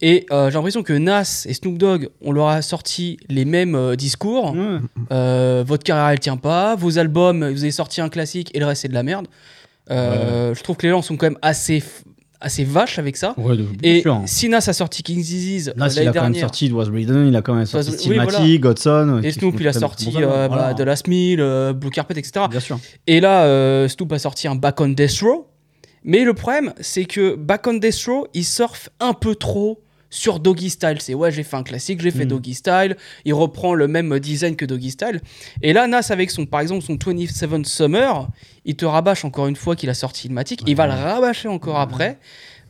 Et 0.00 0.26
euh, 0.30 0.48
j'ai 0.48 0.54
l'impression 0.54 0.82
que 0.82 0.92
Nas 0.92 1.44
et 1.48 1.54
Snoop 1.54 1.76
Dogg, 1.76 2.08
on 2.20 2.32
leur 2.32 2.48
a 2.48 2.62
sorti 2.62 3.18
les 3.28 3.44
mêmes 3.44 3.74
euh, 3.74 3.96
discours. 3.96 4.54
Ouais. 4.54 4.78
Euh, 5.12 5.64
votre 5.66 5.82
carrière 5.82 6.08
elle 6.08 6.20
tient 6.20 6.36
pas, 6.36 6.76
vos 6.76 6.98
albums, 6.98 7.50
vous 7.50 7.62
avez 7.62 7.72
sorti 7.72 8.00
un 8.00 8.08
classique 8.08 8.50
et 8.54 8.60
le 8.60 8.66
reste 8.66 8.82
c'est 8.82 8.88
de 8.88 8.94
la 8.94 9.02
merde. 9.02 9.26
Je 9.90 10.62
trouve 10.62 10.76
que 10.76 10.86
les 10.86 10.90
gens 10.92 11.02
sont 11.02 11.16
quand 11.16 11.26
même 11.26 11.38
assez, 11.42 11.82
assez 12.40 12.64
vaches 12.64 12.98
avec 12.98 13.16
ça. 13.16 13.34
Et 13.82 14.02
sûr. 14.02 14.22
si 14.26 14.48
Nas 14.48 14.64
a 14.66 14.72
sorti 14.72 15.02
King's 15.02 15.26
Disease 15.26 15.72
Nas, 15.76 15.88
il 15.88 16.08
a 16.08 16.12
quand 16.12 16.22
même 16.22 16.34
sorti 16.34 16.66
It 16.66 16.72
Was 16.72 16.84
Written, 16.84 17.26
il 17.26 17.36
a 17.36 17.42
quand 17.42 17.54
même 17.54 17.66
sorti 17.66 17.90
oui, 17.90 17.96
Stigmatic, 17.96 18.60
Godson. 18.60 19.20
et 19.22 19.30
Snoop 19.32 19.60
il 19.60 19.68
a 19.68 19.72
sorti 19.72 20.12
euh, 20.16 20.18
albums. 20.18 20.30
bah, 20.30 20.48
Voilà. 20.48 20.74
The 20.74 20.80
Last 20.80 21.08
Meal, 21.08 21.40
euh, 21.40 21.72
Blue 21.72 21.90
Carpet, 21.90 22.14
etc. 22.18 22.46
Bien 22.50 22.60
sûr. 22.60 22.78
Et 23.06 23.20
là, 23.20 23.44
euh, 23.44 23.88
Snoop 23.88 24.12
a 24.12 24.18
sorti 24.18 24.46
un 24.48 24.54
Back 24.54 24.80
on 24.80 24.88
Death 24.88 25.20
Row. 25.22 25.48
Mais 26.04 26.24
le 26.24 26.32
problème, 26.32 26.72
c'est 26.80 27.04
que 27.04 27.34
Back 27.34 27.66
on 27.66 27.74
Death 27.74 28.04
Row, 28.06 28.28
il 28.32 28.44
surfe 28.44 28.88
un 29.00 29.14
peu 29.14 29.34
trop 29.34 29.80
sur 30.10 30.40
Doggy 30.40 30.70
Style. 30.70 30.96
C'est 31.00 31.14
ouais, 31.14 31.30
j'ai 31.30 31.42
fait 31.42 31.56
un 31.56 31.62
classique, 31.62 32.00
j'ai 32.00 32.10
fait 32.10 32.24
Mm. 32.24 32.28
Doggy 32.28 32.54
Style. 32.54 32.96
Il 33.24 33.34
reprend 33.34 33.74
le 33.74 33.88
même 33.88 34.18
design 34.18 34.56
que 34.56 34.64
Doggy 34.64 34.90
Style. 34.90 35.20
Et 35.62 35.72
là, 35.72 35.86
Nas, 35.86 36.06
avec 36.10 36.30
son, 36.30 36.46
par 36.46 36.60
exemple, 36.60 36.82
son 36.82 36.96
27 36.96 37.66
Summer, 37.66 38.28
il 38.64 38.76
te 38.76 38.84
rabâche 38.84 39.24
encore 39.24 39.46
une 39.48 39.56
fois 39.56 39.76
qu'il 39.76 39.90
a 39.90 39.94
sorti 39.94 40.28
Ilmatic. 40.28 40.62
Il 40.66 40.76
va 40.76 40.86
le 40.86 40.92
rabâcher 40.94 41.48
encore 41.48 41.78
après. 41.78 42.18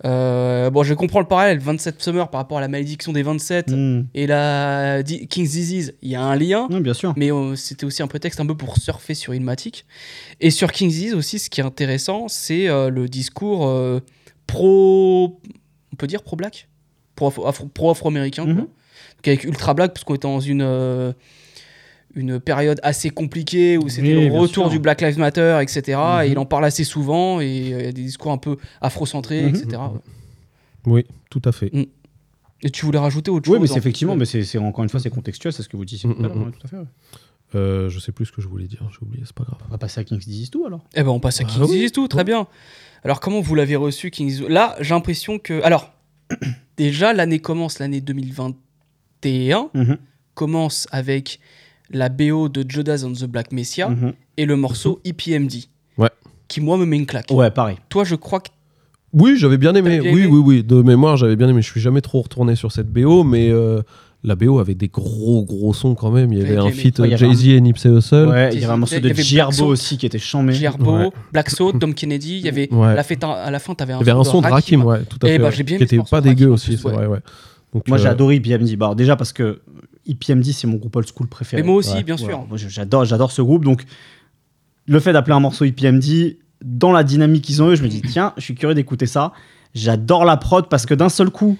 Euh, 0.04 0.70
bon, 0.70 0.84
je 0.84 0.94
comprends 0.94 1.18
le 1.18 1.26
parallèle, 1.26 1.58
27 1.58 2.00
Summer 2.00 2.30
par 2.30 2.40
rapport 2.40 2.58
à 2.58 2.60
la 2.60 2.68
malédiction 2.68 3.12
des 3.12 3.24
27 3.24 3.70
Mm. 3.70 4.02
et 4.14 4.26
la 4.28 5.02
King's 5.02 5.50
Disease. 5.50 5.94
Il 6.02 6.10
y 6.10 6.14
a 6.14 6.22
un 6.22 6.36
lien. 6.36 6.68
Non, 6.70 6.78
bien 6.80 6.94
sûr. 6.94 7.14
Mais 7.16 7.32
euh, 7.32 7.56
c'était 7.56 7.84
aussi 7.84 8.00
un 8.02 8.06
prétexte 8.06 8.38
un 8.38 8.46
peu 8.46 8.56
pour 8.56 8.76
surfer 8.76 9.14
sur 9.14 9.34
Ilmatic. 9.34 9.86
Et 10.40 10.50
sur 10.50 10.70
King's 10.70 10.92
Disease 10.94 11.14
aussi, 11.14 11.40
ce 11.40 11.50
qui 11.50 11.60
est 11.60 11.64
intéressant, 11.64 12.28
c'est 12.28 12.68
euh, 12.68 12.90
le 12.90 13.08
discours 13.08 13.68
pro. 14.46 15.40
On 15.92 15.96
peut 15.96 16.06
dire 16.06 16.22
pro-black? 16.22 16.68
Pro-afro- 17.18 17.46
afro- 17.46 17.68
Pro-afro-américain. 17.68 18.44
quoi. 18.44 18.52
Mhm. 18.52 18.60
Donc 18.60 19.26
avec 19.28 19.44
Ultra 19.44 19.74
Black, 19.74 19.92
parce 19.92 20.04
qu'on 20.04 20.14
était 20.14 20.28
dans 20.28 20.40
une. 20.40 20.62
euh, 20.62 21.12
une 22.14 22.40
période 22.40 22.80
assez 22.82 23.10
compliquée 23.10 23.76
où 23.78 23.88
c'était 23.88 24.16
Oui, 24.16 24.28
le 24.28 24.32
retour 24.32 24.64
sûr. 24.64 24.70
du 24.70 24.78
Black 24.78 25.02
Lives 25.02 25.18
Matter, 25.18 25.58
etc. 25.62 25.98
Mhm. 25.98 26.22
Et 26.24 26.28
il 26.32 26.38
en 26.38 26.46
parle 26.46 26.64
assez 26.64 26.82
souvent 26.82 27.38
et 27.40 27.44
euh, 27.44 27.78
il 27.80 27.84
y 27.84 27.88
a 27.88 27.92
des 27.92 28.02
discours 28.02 28.32
un 28.32 28.38
peu 28.38 28.56
afrocentrés, 28.80 29.42
Mhm. 29.42 29.48
etc. 29.54 29.82
Oui, 30.86 31.04
tout 31.30 31.42
à 31.44 31.52
fait. 31.52 31.70
Et 32.62 32.70
tu 32.70 32.86
voulais 32.86 32.98
rajouter 32.98 33.30
autre 33.30 33.48
Oui, 33.48 33.54
chose 33.56 33.60
mais 33.60 33.66
c'est 33.68 33.74
en- 33.74 33.76
effectivement, 33.76 34.16
mais 34.16 34.24
c'est 34.24 34.58
encore 34.58 34.82
une 34.82 34.90
fois, 34.90 34.98
c'est 35.00 35.10
contextuel, 35.10 35.52
c'est 35.52 35.62
ce 35.62 35.68
que 35.68 35.76
vous 35.76 35.84
disiez 35.84 36.10
tout 36.10 36.18
à 36.18 36.22
l'heure, 36.22 36.34
Mm, 36.34 36.40
mm, 36.40 36.44
ouais, 36.46 36.50
tout 36.52 36.66
à 36.66 36.68
fait. 36.68 36.76
ouais. 36.78 36.84
Euh, 37.54 37.88
je 37.88 37.98
sais 38.00 38.10
plus 38.12 38.26
ce 38.26 38.32
que 38.32 38.42
je 38.42 38.48
voulais 38.48 38.66
dire, 38.66 38.80
j'ai 38.90 39.06
oublié, 39.06 39.22
c'est 39.26 39.34
pas 39.34 39.44
grave. 39.44 39.58
On 39.68 39.70
va 39.70 39.78
passer 39.78 40.00
à 40.00 40.04
King's 40.04 40.26
Disease 40.26 40.50
2 40.50 40.66
alors. 40.66 40.84
Eh 40.94 41.02
ben 41.02 41.10
on 41.10 41.20
passe 41.20 41.40
à 41.40 41.44
Ah 41.46 41.50
King's 41.50 41.68
oui. 41.68 41.76
Disease 41.76 41.92
tout, 41.92 42.08
très 42.08 42.24
bien. 42.24 42.46
Alors 43.04 43.20
comment 43.20 43.40
vous 43.40 43.54
l'avez 43.54 43.76
reçu 43.76 44.10
King's 44.10 44.40
Là, 44.40 44.76
j'ai 44.80 44.94
l'impression 44.94 45.38
que 45.38 45.62
alors 45.62 45.92
déjà 46.76 47.12
l'année 47.12 47.38
commence 47.40 47.78
l'année 47.78 48.00
2021 48.00 49.70
Mhm, 49.74 49.96
commence 50.34 50.86
avec 50.92 51.40
la 51.90 52.08
BO 52.08 52.48
de 52.48 52.64
Judas 52.68 53.04
and 53.04 53.12
the 53.12 53.24
Black 53.24 53.52
Messiah 53.52 53.88
mhm. 53.88 54.12
et 54.36 54.46
le 54.46 54.56
morceau 54.56 55.00
EPMD. 55.04 55.54
Ouais. 55.96 56.10
Qui 56.46 56.60
moi 56.60 56.76
me 56.76 56.84
met 56.84 56.96
une 56.96 57.06
claque. 57.06 57.30
Ouais, 57.30 57.50
pareil. 57.50 57.76
Toi, 57.88 58.04
je 58.04 58.14
crois 58.14 58.40
que 58.40 58.48
Oui, 59.12 59.36
j'avais 59.36 59.58
bien 59.58 59.74
aimé. 59.74 59.98
Bien 60.00 60.12
oui, 60.12 60.22
aimé 60.22 60.26
oui, 60.30 60.42
oui. 60.44 60.64
De 60.64 60.82
mémoire, 60.82 61.16
j'avais 61.16 61.36
bien 61.36 61.48
aimé. 61.48 61.62
Je 61.62 61.70
suis 61.70 61.80
jamais 61.80 62.00
trop 62.00 62.22
retourné 62.22 62.54
sur 62.56 62.72
cette 62.72 62.88
BO, 62.92 63.24
mais 63.24 63.50
euh, 63.50 63.82
la 64.24 64.34
BO 64.34 64.58
avait 64.58 64.74
des 64.74 64.88
gros, 64.88 65.44
gros 65.44 65.72
sons 65.72 65.94
quand 65.94 66.10
même. 66.10 66.32
Il 66.32 66.38
y 66.40 66.42
avait 66.42 66.56
un 66.56 66.70
feat 66.70 66.98
avait 66.98 67.16
Jay-Z 67.16 67.48
et 67.48 67.60
Nipsey 67.60 67.88
Hussle. 67.88 68.28
Ouais, 68.28 68.50
il 68.52 68.60
y 68.60 68.64
avait 68.64 68.72
un 68.72 68.76
morceau 68.76 68.98
de 68.98 69.12
Salt. 69.12 69.62
aussi 69.62 69.96
qui 69.96 70.06
était 70.06 70.18
chambé. 70.18 70.52
Ouais. 70.80 71.10
Black 71.32 71.50
Salt, 71.50 71.78
Dom 71.78 71.94
Kennedy, 71.94 72.38
il 72.38 72.44
y 72.44 72.48
avait 72.48 72.68
la 72.72 73.02
fête 73.04 73.22
à 73.22 73.50
la 73.50 73.58
fin, 73.58 73.74
t'avais 73.74 73.92
un, 73.92 74.00
Il 74.00 74.06
y 74.06 74.10
avait 74.10 74.18
un 74.18 74.24
son 74.24 74.40
de 74.40 74.46
Rakim, 74.48 74.84
ouais, 74.84 75.02
tout 75.04 75.18
à 75.24 75.28
Eh 75.28 75.38
fait. 75.38 75.38
ben, 75.38 75.76
qui 75.76 75.82
était 75.84 75.98
pas 76.10 76.20
dégueu 76.20 76.48
aussi, 76.48 76.76
c'est 76.76 76.84
ouais. 76.86 76.92
vrai, 76.92 77.06
ouais. 77.06 77.20
Donc, 77.74 77.86
Moi, 77.86 77.98
euh, 77.98 78.02
j'ai 78.02 78.08
adoré 78.08 78.36
IPMD. 78.36 78.76
Bah, 78.76 78.94
déjà 78.96 79.14
parce 79.14 79.32
que 79.32 79.60
IPMD, 80.06 80.44
c'est 80.52 80.66
mon 80.66 80.76
groupe 80.78 80.96
old 80.96 81.06
school 81.14 81.28
préféré. 81.28 81.62
Mais 81.62 81.66
moi 81.68 81.76
aussi, 81.76 81.92
Ouais. 81.94 82.02
bien 82.02 82.16
sûr. 82.16 82.46
J'adore, 82.56 83.04
j'adore 83.04 83.30
ce 83.30 83.42
groupe. 83.42 83.64
Donc, 83.64 83.84
le 84.86 85.00
fait 85.00 85.12
d'appeler 85.12 85.34
un 85.36 85.40
morceau 85.40 85.64
IPMD, 85.66 86.38
dans 86.64 86.92
la 86.92 87.04
dynamique 87.04 87.44
qu'ils 87.44 87.62
ont 87.62 87.68
eux, 87.68 87.74
je 87.76 87.82
me 87.82 87.88
dis, 87.88 88.00
tiens, 88.02 88.32
je 88.36 88.42
suis 88.42 88.54
curieux 88.54 88.74
d'écouter 88.74 89.06
ça. 89.06 89.32
J'adore 89.74 90.24
la 90.24 90.36
prod 90.38 90.66
parce 90.68 90.86
que 90.86 90.94
d'un 90.94 91.10
seul 91.10 91.30
coup, 91.30 91.58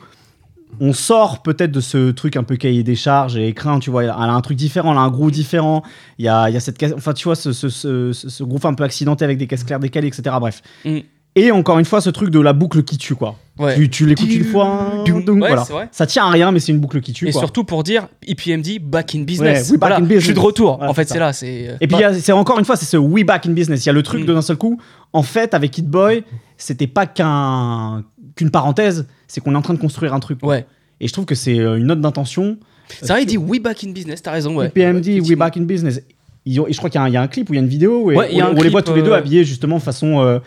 on 0.80 0.92
sort 0.92 1.42
peut-être 1.42 1.72
de 1.72 1.80
ce 1.80 2.10
truc 2.10 2.36
un 2.36 2.42
peu 2.44 2.56
cahier 2.56 2.82
des 2.82 2.94
charges 2.94 3.36
et 3.36 3.48
écrin, 3.48 3.78
tu 3.78 3.90
vois. 3.90 4.04
Elle 4.04 4.10
a 4.10 4.16
un 4.18 4.40
truc 4.40 4.56
différent, 4.56 4.92
elle 4.92 4.98
a 4.98 5.02
un 5.02 5.10
groove 5.10 5.30
différent. 5.30 5.82
Il 6.18 6.24
y 6.24 6.28
a, 6.28 6.48
il 6.48 6.54
y 6.54 6.56
a 6.56 6.60
cette 6.60 6.82
enfin, 6.94 7.12
tu 7.14 7.24
vois, 7.24 7.34
ce, 7.36 7.52
ce, 7.52 7.68
ce, 7.68 8.12
ce- 8.12 8.42
groove 8.44 8.66
un 8.66 8.74
peu 8.74 8.84
accidenté 8.84 9.24
avec 9.24 9.38
des 9.38 9.46
caisses 9.46 9.64
claires 9.64 9.80
décalées, 9.80 10.08
etc. 10.08 10.22
Bref. 10.40 10.62
Mm. 10.84 10.98
Et 11.36 11.52
encore 11.52 11.78
une 11.78 11.84
fois, 11.84 12.00
ce 12.00 12.10
truc 12.10 12.30
de 12.30 12.40
la 12.40 12.52
boucle 12.52 12.82
qui 12.82 12.98
tue, 12.98 13.14
quoi. 13.14 13.36
Ouais. 13.60 13.76
Tu, 13.76 13.88
tu 13.90 14.06
l'écoutes 14.06 14.32
une 14.32 14.44
fois, 14.44 15.04
donc 15.06 15.28
ouais, 15.28 15.48
voilà. 15.48 15.62
vrai. 15.62 15.88
Ça 15.92 16.04
tient 16.06 16.24
à 16.24 16.30
rien, 16.30 16.50
mais 16.50 16.58
c'est 16.58 16.72
une 16.72 16.80
boucle 16.80 17.00
qui 17.00 17.12
tue. 17.12 17.28
Et 17.28 17.32
quoi. 17.32 17.40
surtout 17.40 17.62
pour 17.64 17.84
dire 17.84 18.08
EPMD 18.26 18.80
back 18.80 19.14
in 19.14 19.20
business. 19.22 19.66
Ouais, 19.68 19.72
we 19.72 19.78
back 19.78 19.80
Voilà, 19.80 19.96
in 19.96 20.00
business. 20.00 20.20
Je 20.20 20.24
suis 20.26 20.34
de 20.34 20.40
retour. 20.40 20.76
Voilà, 20.78 20.90
en 20.90 20.94
fait, 20.94 21.08
c'est 21.08 21.18
là. 21.18 21.32
C'est. 21.32 21.68
euh, 21.68 21.76
Et 21.80 21.86
puis, 21.86 22.02
a- 22.02 22.14
c'est 22.14 22.32
encore 22.32 22.58
une 22.58 22.64
fois, 22.64 22.74
c'est 22.76 22.86
ce 22.86 22.96
We 22.96 23.24
Back 23.24 23.46
in 23.46 23.50
Business. 23.52 23.84
Il 23.84 23.88
y 23.88 23.90
a 23.90 23.92
le 23.92 24.02
truc 24.02 24.22
Mm. 24.22 24.26
de 24.26 24.34
d'un 24.34 24.42
seul 24.42 24.56
coup. 24.56 24.80
En 25.12 25.22
fait, 25.22 25.54
avec 25.54 25.76
Hit 25.78 25.86
Boy, 25.88 26.24
c'était 26.56 26.86
pas 26.88 27.06
qu'un 27.06 28.02
qu'une 28.34 28.50
parenthèse, 28.50 29.06
c'est 29.28 29.40
qu'on 29.40 29.54
est 29.54 29.56
en 29.56 29.62
train 29.62 29.74
de 29.74 29.78
construire 29.78 30.14
un 30.14 30.20
truc. 30.20 30.42
Ouais. 30.42 30.66
Et 31.00 31.06
je 31.06 31.12
trouve 31.12 31.26
que 31.26 31.36
c'est 31.36 31.60
euh, 31.60 31.76
une 31.76 31.86
note 31.86 32.00
d'intention. 32.00 32.58
C'est 32.88 33.08
vrai, 33.08 33.22
il 33.22 33.26
dit 33.26 33.38
we 33.38 33.60
back 33.60 33.84
in 33.84 33.90
business. 33.90 34.22
T'as 34.22 34.32
raison. 34.32 34.56
Ouais. 34.56 34.70
PMD, 34.70 34.96
We 34.96 35.08
Effectivement. 35.08 35.44
Back 35.44 35.56
in 35.58 35.62
Business. 35.62 36.00
Ils 36.50 36.60
ont- 36.60 36.66
et 36.66 36.72
je 36.72 36.78
crois 36.78 36.88
qu'il 36.90 36.98
y, 36.98 37.02
a 37.02 37.04
un- 37.04 37.08
il 37.08 37.14
y 37.14 37.16
a 37.16 37.22
un 37.22 37.26
clip 37.28 37.50
où 37.50 37.52
il 37.52 37.56
y 37.56 37.58
a 37.58 37.62
une 37.62 37.68
vidéo 37.68 38.00
où 38.02 38.12
Ouais, 38.12 38.28
il 38.32 38.38
y 38.38 38.40
a 38.40 38.50
on, 38.50 38.54
les 38.54 38.68
voit 38.70 38.82
tous 38.82 38.94
les 38.94 39.02
deux 39.02 39.10
euh, 39.12 39.16
habillés 39.18 39.44
justement 39.44 39.78
façon 39.80 40.20
euh, 40.20 40.38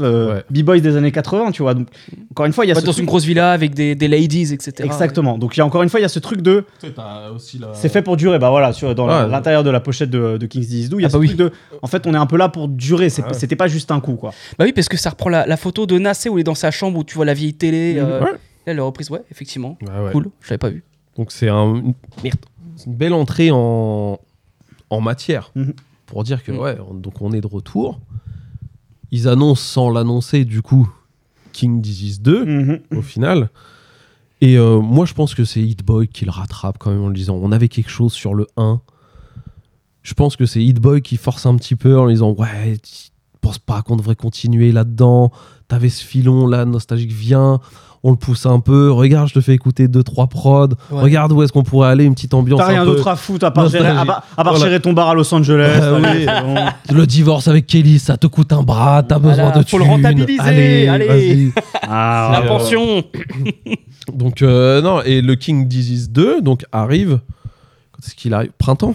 euh, 0.00 0.34
ouais. 0.36 0.44
B-Boys 0.50 0.80
des 0.80 0.96
années 0.96 1.12
80, 1.12 1.50
tu 1.52 1.62
vois. 1.62 1.74
Donc, 1.74 1.88
encore 2.32 2.46
une 2.46 2.52
fois, 2.52 2.64
il 2.64 2.68
y 2.68 2.70
a 2.72 2.74
Ouais, 2.74 2.80
ce 2.80 2.86
dans 2.86 2.92
truc- 2.92 3.02
une 3.02 3.06
grosse 3.06 3.24
villa 3.24 3.52
avec 3.52 3.74
des, 3.74 3.94
des 3.94 4.08
ladies, 4.08 4.52
etc. 4.52 4.72
Exactement. 4.84 5.38
Donc, 5.38 5.56
il 5.56 5.58
y 5.58 5.62
a 5.62 5.66
encore 5.66 5.82
une 5.82 5.88
fois, 5.88 6.00
il 6.00 6.02
y 6.02 6.06
a 6.06 6.08
ce 6.10 6.18
truc 6.18 6.42
de 6.42 6.64
c'est 7.74 7.88
fait 7.88 8.02
pour 8.02 8.16
durer. 8.16 8.38
Bah 8.38 8.50
voilà, 8.50 8.72
sur, 8.72 8.94
dans 8.94 9.06
Ouais. 9.08 9.28
l'intérieur 9.28 9.64
de 9.64 9.70
la 9.70 9.80
pochette 9.80 10.10
de, 10.10 10.36
de 10.36 10.46
King's 10.46 10.66
Disease 10.68 10.90
2, 10.90 10.98
il 10.98 11.02
y 11.02 11.04
a 11.04 11.06
Ah 11.06 11.10
ce 11.10 11.14
bah 11.14 11.20
oui. 11.20 11.26
truc 11.28 11.38
de. 11.38 11.52
En 11.82 11.86
fait, 11.86 12.06
on 12.06 12.14
est 12.14 12.18
un 12.18 12.26
peu 12.26 12.36
là 12.36 12.48
pour 12.48 12.68
durer. 12.68 13.08
Ah 13.18 13.20
ouais. 13.28 13.34
C'était 13.34 13.56
pas 13.56 13.68
juste 13.68 13.90
un 13.90 14.00
coup, 14.00 14.14
quoi. 14.16 14.32
Bah 14.58 14.64
oui, 14.64 14.72
parce 14.72 14.88
que 14.88 14.96
ça 14.96 15.10
reprend 15.10 15.30
la, 15.30 15.46
la 15.46 15.56
photo 15.56 15.86
de 15.86 15.98
Nassé 15.98 16.28
où 16.28 16.38
il 16.38 16.42
est 16.42 16.44
dans 16.44 16.54
sa 16.54 16.70
chambre 16.70 16.98
où 16.98 17.04
tu 17.04 17.14
vois 17.14 17.24
la 17.24 17.34
vieille 17.34 17.54
télé. 17.54 17.96
Euh, 17.98 18.20
Ouais. 18.20 18.32
Là, 18.66 18.74
la 18.74 18.82
reprise, 18.82 19.10
ouais, 19.10 19.22
effectivement. 19.30 19.78
Ouais, 19.80 20.04
ouais. 20.04 20.12
Cool, 20.12 20.26
je 20.42 20.50
l'avais 20.50 20.58
pas 20.58 20.68
vu. 20.68 20.82
Donc 21.16 21.32
c'est 21.32 21.48
un, 21.48 21.74
une, 21.76 21.94
merde, 22.22 22.36
c'est 22.76 22.86
une 22.86 22.94
belle 22.96 23.14
entrée 23.14 23.50
en, 23.50 24.18
en 24.90 25.00
matière 25.00 25.50
Mhm. 25.54 25.74
pour 26.06 26.24
dire 26.24 26.42
que 26.44 26.52
Mhm. 26.52 26.58
ouais, 26.58 26.78
on- 26.88 26.94
donc 26.94 27.20
on 27.22 27.32
est 27.32 27.40
de 27.40 27.46
retour. 27.46 28.00
Ils 29.10 29.28
annoncent 29.28 29.62
sans 29.62 29.90
l'annoncer 29.90 30.44
du 30.44 30.62
coup 30.62 30.88
King 31.52 31.80
Disease 31.80 32.20
2 32.20 32.44
Mhm. 32.44 32.80
au 32.96 33.02
final. 33.02 33.50
Et 34.40 34.56
euh, 34.56 34.80
moi 34.80 35.04
je 35.06 35.14
pense 35.14 35.34
que 35.34 35.44
c'est 35.44 35.60
Hit 35.62 35.84
Boy 35.84 36.06
qui 36.08 36.24
le 36.24 36.30
rattrape 36.30 36.78
quand 36.78 36.90
même 36.90 37.02
en 37.02 37.08
le 37.08 37.14
disant 37.14 37.34
on 37.36 37.50
avait 37.52 37.68
quelque 37.68 37.90
chose 37.90 38.12
sur 38.12 38.34
le 38.34 38.46
1. 38.56 38.80
Je 40.02 40.14
pense 40.14 40.36
que 40.36 40.46
c'est 40.46 40.62
Hit 40.62 40.78
Boy 40.80 41.02
qui 41.02 41.16
force 41.16 41.44
un 41.46 41.56
petit 41.56 41.74
peu 41.76 41.98
en 41.98 42.06
lui 42.06 42.14
disant 42.14 42.32
ouais, 42.32 42.78
tu 42.78 43.10
penses 43.40 43.58
pas 43.58 43.82
qu'on 43.82 43.96
devrait 43.96 44.16
continuer 44.16 44.72
là-dedans? 44.72 45.32
T'avais 45.68 45.88
ce 45.90 46.04
filon 46.04 46.46
là 46.46 46.64
nostalgique 46.64 47.12
viens. 47.12 47.60
On 48.04 48.10
le 48.12 48.16
pousse 48.16 48.46
un 48.46 48.60
peu. 48.60 48.92
Regarde, 48.92 49.28
je 49.28 49.34
te 49.34 49.40
fais 49.40 49.54
écouter 49.54 49.88
deux 49.88 50.04
trois 50.04 50.28
prods. 50.28 50.68
Ouais. 50.90 51.00
Regarde 51.02 51.32
où 51.32 51.42
est-ce 51.42 51.52
qu'on 51.52 51.64
pourrait 51.64 51.88
aller, 51.88 52.04
une 52.04 52.14
petite 52.14 52.32
ambiance. 52.32 52.60
T'as 52.60 52.66
rien 52.68 52.84
d'autre 52.84 53.08
à 53.08 53.16
foutre 53.16 53.44
à 53.44 53.50
part, 53.50 53.68
gérer, 53.68 53.86
à, 53.88 53.94
nostalgie. 53.94 54.06
part- 54.06 54.22
à 54.36 54.44
part 54.44 54.52
Voilà. 54.54 54.66
gérer 54.70 54.80
ton 54.80 54.92
bar 54.92 55.08
à 55.08 55.14
Los 55.14 55.34
Angeles. 55.34 55.80
Ah 55.82 55.96
Allez, 55.96 56.18
oui. 56.20 56.26
c'est 56.26 56.42
bon. 56.92 56.96
Le 57.00 57.06
divorce 57.06 57.48
avec 57.48 57.66
Kelly, 57.66 57.98
ça 57.98 58.16
te 58.16 58.26
coûte 58.28 58.52
un 58.52 58.62
bras, 58.62 59.02
t'as 59.02 59.18
Voilà, 59.18 59.48
besoin 59.50 59.62
de 59.62 59.68
faut 59.68 59.78
le 59.78 59.84
thunes. 59.84 59.92
rentabiliser, 59.92 60.38
Allez, 60.40 60.88
allez. 60.88 61.52
Ah, 61.82 62.30
la 62.40 62.42
pension 62.48 63.02
Donc 64.12 64.42
euh, 64.42 64.80
non, 64.80 65.02
et 65.02 65.20
le 65.20 65.34
King 65.34 65.66
Disease 65.68 66.10
2 66.10 66.40
donc 66.40 66.64
arrive. 66.72 67.18
Quand 67.92 67.98
est-ce 68.06 68.14
qu'il 68.14 68.32
arrive? 68.32 68.50
Printemps? 68.58 68.94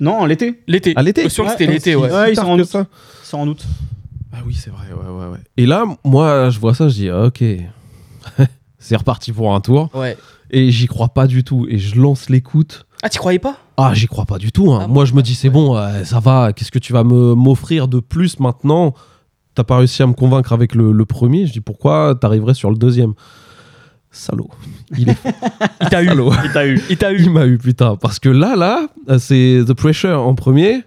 Non, 0.00 0.24
l'été. 0.24 0.60
L'été. 0.66 0.94
À 0.96 1.02
l'été 1.02 1.22
Je 1.24 1.28
suis 1.28 1.34
sûr 1.34 1.44
que 1.44 1.50
Ouais, 1.50 1.56
c'était 1.58 1.72
l'été, 1.72 1.96
ouais. 1.96 2.10
Ouais, 2.10 2.32
ils 2.32 2.36
sont 2.36 2.42
en 2.46 2.58
août. 2.58 2.64
ça. 2.64 2.86
Sans 3.22 3.44
doute. 3.44 3.64
Ah 4.32 4.38
oui, 4.46 4.54
c'est 4.58 4.70
vrai, 4.70 4.86
ouais, 4.92 5.10
ouais, 5.12 5.26
ouais. 5.32 5.38
Et 5.56 5.66
là, 5.66 5.84
moi, 6.04 6.50
je 6.50 6.58
vois 6.60 6.74
ça, 6.74 6.88
je 6.88 6.94
dis, 6.94 7.08
ah, 7.08 7.24
ok, 7.24 7.42
c'est 8.88 8.96
reparti 8.96 9.32
pour 9.32 9.54
un 9.54 9.60
tour. 9.60 9.90
Ouais. 9.94 10.16
Et 10.50 10.70
j'y 10.70 10.86
crois 10.86 11.08
pas 11.08 11.26
du 11.26 11.44
tout. 11.44 11.66
Et 11.68 11.76
je 11.78 12.00
lance 12.00 12.30
l'écoute. 12.30 12.86
Ah, 13.02 13.08
t'y 13.08 13.18
croyais 13.18 13.38
pas? 13.38 13.58
Ah, 13.76 13.92
j'y 13.94 14.06
crois 14.06 14.24
pas 14.24 14.38
du 14.38 14.50
tout. 14.50 14.72
hein. 14.72 14.80
Ah 14.84 14.86
Moi, 14.88 15.04
bon 15.04 15.06
je 15.06 15.14
me 15.14 15.22
dis, 15.22 15.34
c'est 15.34 15.50
bon, 15.50 15.76
euh, 15.76 16.04
ça 16.04 16.20
va. 16.20 16.52
Qu'est-ce 16.54 16.70
que 16.72 16.78
tu 16.78 16.92
vas 16.92 17.04
me 17.04 17.34
m'offrir 17.34 17.86
de 17.86 18.00
plus 18.00 18.40
maintenant? 18.40 18.94
T'as 19.54 19.64
pas 19.64 19.76
réussi 19.76 20.02
à 20.02 20.06
me 20.06 20.14
convaincre 20.14 20.52
avec 20.52 20.74
le, 20.74 20.90
le 20.92 21.04
premier? 21.04 21.46
Je 21.46 21.52
dis, 21.52 21.60
pourquoi 21.60 22.14
t'arriverais 22.20 22.54
sur 22.54 22.70
le 22.70 22.76
deuxième? 22.76 23.12
Salaud. 24.10 24.48
Il 24.96 25.10
est 25.10 25.16
Il 25.82 25.88
t'a 25.90 26.02
eu. 26.02 26.06
salaud. 26.08 26.32
Il 26.44 26.52
t'a 26.52 26.66
eu. 26.66 26.80
Il 26.90 26.96
t'a 26.96 27.12
eu. 27.12 27.20
Il 27.22 27.30
m'a 27.30 27.46
eu, 27.46 27.58
putain. 27.58 27.96
Parce 27.96 28.18
que 28.18 28.30
là, 28.30 28.56
là, 28.56 28.88
c'est 29.18 29.62
The 29.66 29.74
Pressure 29.74 30.18
en 30.20 30.34
premier. 30.34 30.82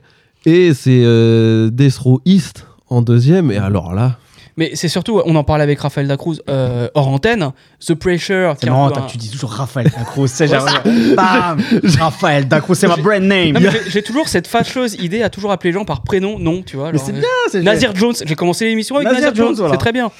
Et 0.46 0.74
c'est 0.74 1.04
euh, 1.06 1.70
Death 1.70 1.98
Row 1.98 2.20
East 2.26 2.66
en 2.90 3.02
deuxième. 3.04 3.52
Et 3.52 3.58
alors 3.58 3.94
là, 3.94 4.18
Mais 4.62 4.69
c'est 4.76 4.89
surtout, 4.89 5.19
on 5.26 5.36
en 5.36 5.43
parlait 5.43 5.63
avec 5.63 5.80
Raphaël 5.80 6.08
Dacruz 6.08 6.38
euh, 6.47 6.88
hors 6.93 7.08
antenne. 7.08 7.50
The 7.84 7.95
Pressure. 7.95 8.54
C'est 8.62 8.69
marrant, 8.69 8.89
un- 8.95 9.08
tu 9.08 9.17
dis 9.17 9.32
toujours 9.32 9.50
Raphaël 9.50 9.89
Dacro. 9.89 10.28
C'est. 10.28 10.47
Bam 11.15 11.60
Raphaël 12.00 12.47
Dacro, 12.47 12.76
c'est 12.76 12.88
ma 12.88 12.95
brand 12.95 13.24
name. 13.24 13.58
Mais 13.60 13.71
j'ai- 13.88 14.04
toujours 14.04 14.28
cette 14.28 14.45
fâcheuse 14.45 14.93
idée 15.00 15.24
à 15.24 15.32
toujours 15.32 15.52
appeler 15.52 15.71
les 15.71 15.80
gens 15.80 15.84
par 15.84 16.02
prénom, 16.04 16.38
non, 16.38 16.62
tu 16.62 16.78
vois. 16.78 16.91
Mais 16.91 17.00
genre, 17.00 17.08
c'est 17.08 17.13
euh, 17.15 17.19
bien, 17.19 17.30
c'est 17.52 17.62
Nazir 17.63 17.95
Jones, 17.95 18.13
j'ai 18.24 18.36
commencé 18.36 18.65
l'émission 18.65 18.97
avec 18.97 19.08
Nazir 19.08 19.21
Nazir, 19.30 19.36
Jones, 19.36 19.47
Jones, 19.47 19.56
voilà. 19.58 19.74
c'est 19.74 19.80
très 19.80 19.93
bien. 19.93 20.12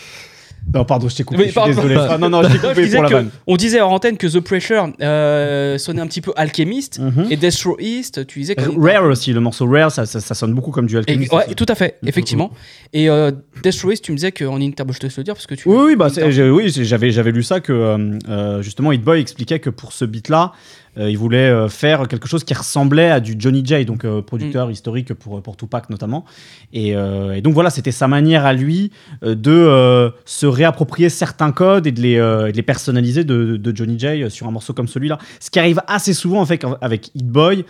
Non, 0.74 0.86
pardon, 0.86 1.10
je 1.10 1.16
t'ai 1.16 1.24
coupé. 1.24 1.46
Je 1.48 1.52
suis 1.52 1.62
désolé. 1.66 1.96
Ah, 1.98 2.18
non, 2.18 2.30
non, 2.30 2.44
je 2.44 2.50
t'ai 2.50 2.60
coupé 2.60 2.88
pour 2.90 3.04
la 3.04 3.10
vanne. 3.10 3.30
on 3.48 3.56
disait 3.58 3.82
hors 3.82 3.92
antenne 3.92 4.16
que 4.18 4.28
The 4.28 4.40
Pressure 4.40 4.90
euh, 5.02 5.78
sonnait 5.78 6.02
un 6.02 6.08
petit 6.08 6.22
peu 6.22 6.32
alchimiste 6.36 7.00
Mhm. 7.00 7.28
et 7.30 7.36
Death 7.36 7.62
Row 7.64 7.78
East, 7.80 8.26
tu 8.28 8.40
disais 8.40 8.56
que. 8.56 8.64
Rare 8.80 9.04
aussi, 9.06 9.34
le 9.34 9.40
morceau 9.42 9.66
Rare, 9.68 9.92
ça, 9.92 10.06
ça, 10.06 10.20
ça 10.22 10.34
sonne 10.34 10.54
beaucoup 10.54 10.72
comme 10.72 10.86
du 10.86 10.96
Et- 10.96 11.00
Alchemist. 11.00 11.34
ouais, 11.34 11.46
aussi. 11.46 11.56
tout 11.56 11.66
à 11.68 11.76
fait, 11.76 11.98
effectivement. 12.06 12.52
Et 12.94 13.10
euh, 13.10 13.32
Death 13.64 13.82
Row 13.82 13.92
East, 13.92 14.04
tu 14.06 14.12
me 14.12 14.18
disais 14.18 14.32
qu'en 14.32 14.60
interview, 14.62 14.94
je 14.94 15.00
te 15.00 15.06
laisse 15.08 15.18
le 15.18 15.24
dire 15.24 15.34
parce 15.34 15.48
que 15.48 15.56
tu. 15.56 15.68
Oui, 15.68 15.78
oui, 15.88 15.96
bah, 15.96 16.08
oui, 16.18 16.70
j'avais, 16.70 17.32
lu 17.32 17.44
ça 17.44 17.60
que 17.60 17.74
euh, 17.74 18.20
euh, 18.30 18.62
justement 18.62 18.92
Hit 18.92 19.04
Boy 19.04 19.20
expliquait 19.20 19.60
que 19.60 19.70
pour 19.70 19.92
ce 19.94 20.06
beat-là, 20.06 20.52
Euh, 20.91 20.91
il 20.98 21.18
voulait 21.18 21.50
euh, 21.50 21.70
faire 21.70 22.08
quelque 22.08 22.28
chose 22.28 22.44
qui 22.44 22.54
ressemblait 22.54 23.10
à 23.10 23.20
du 23.20 23.36
Johnny 23.38 23.64
J, 23.66 23.86
donc 23.86 24.04
euh, 24.04 24.22
producteur 24.22 24.70
historique 24.70 25.14
pour, 25.14 25.42
pour 25.42 25.56
Tupac 25.56 25.90
notamment. 25.90 26.26
Et, 26.74 26.96
euh, 26.96 27.34
et 27.34 27.42
donc 27.42 27.54
voilà, 27.54 27.70
c'était 27.70 27.92
sa 27.92 28.08
manière 28.08 28.46
à 28.46 28.54
lui 28.54 28.92
euh, 29.24 29.36
de 29.36 29.52
euh, 29.52 30.10
se 30.26 30.46
réapproprier 30.46 31.10
certains 31.10 31.52
codes 31.52 31.88
et 31.88 31.92
de 31.92 32.02
les, 32.02 32.18
euh, 32.18 32.52
de 32.52 32.58
les 32.58 32.62
personnaliser 32.62 33.24
de, 33.24 33.58
de 33.58 33.76
Johnny 33.76 33.98
J 33.98 34.30
sur 34.30 34.48
un 34.48 34.52
morceau 34.52 34.74
comme 34.74 34.88
celui-là. 34.88 35.18
Ce 35.40 35.50
qui 35.50 35.60
arrive 35.60 35.82
assez 35.88 36.14
souvent 36.14 36.42
en 36.42 36.46
fait, 36.46 36.66
avec 36.82 37.12
Hit 37.16 37.28
Boy. 37.28 37.66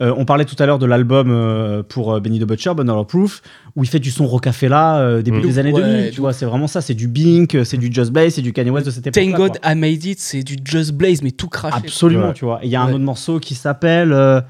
Euh, 0.00 0.14
on 0.16 0.24
parlait 0.24 0.44
tout 0.44 0.54
à 0.60 0.66
l'heure 0.66 0.78
de 0.78 0.86
l'album 0.86 1.28
euh, 1.30 1.82
pour 1.82 2.12
euh, 2.14 2.20
Benny 2.20 2.38
the 2.38 2.44
Butcher, 2.44 2.72
Banner 2.74 2.94
Proof, 3.08 3.42
où 3.74 3.82
il 3.82 3.88
fait 3.88 3.98
du 3.98 4.12
son 4.12 4.26
Rocafella 4.28 4.98
euh, 5.00 5.22
début 5.22 5.38
Mm. 5.38 5.42
des 5.42 5.58
années 5.58 5.72
Ouais, 5.72 5.82
2000. 5.82 6.10
Tu 6.12 6.20
vois, 6.20 6.32
c'est 6.32 6.46
vraiment 6.46 6.68
ça. 6.68 6.80
C'est 6.80 6.94
du 6.94 7.08
Bink, 7.08 7.56
c'est 7.64 7.76
du 7.78 7.92
Just 7.92 8.12
Blaze, 8.12 8.34
c'est 8.34 8.42
du 8.42 8.52
Kanye 8.52 8.70
West 8.70 8.86
de 8.86 8.90
cette 8.92 9.06
époque. 9.08 9.20
Thank 9.22 9.34
God 9.34 9.58
I 9.64 9.74
Made 9.74 10.04
It, 10.04 10.20
c'est 10.20 10.42
du 10.44 10.56
Just 10.64 10.92
Blaze, 10.92 11.22
mais 11.22 11.32
tout 11.32 11.48
craché. 11.48 11.76
Absolument, 11.76 12.28
Ouais. 12.28 12.32
tu 12.34 12.44
vois. 12.44 12.60
Il 12.62 12.70
y 12.70 12.76
a 12.76 12.82
un 12.82 12.86
Ouais. 12.86 12.92
autre 12.94 13.02
morceau 13.04 13.40
qui 13.40 13.56
s'appelle 13.56 14.12
euh, 14.12 14.40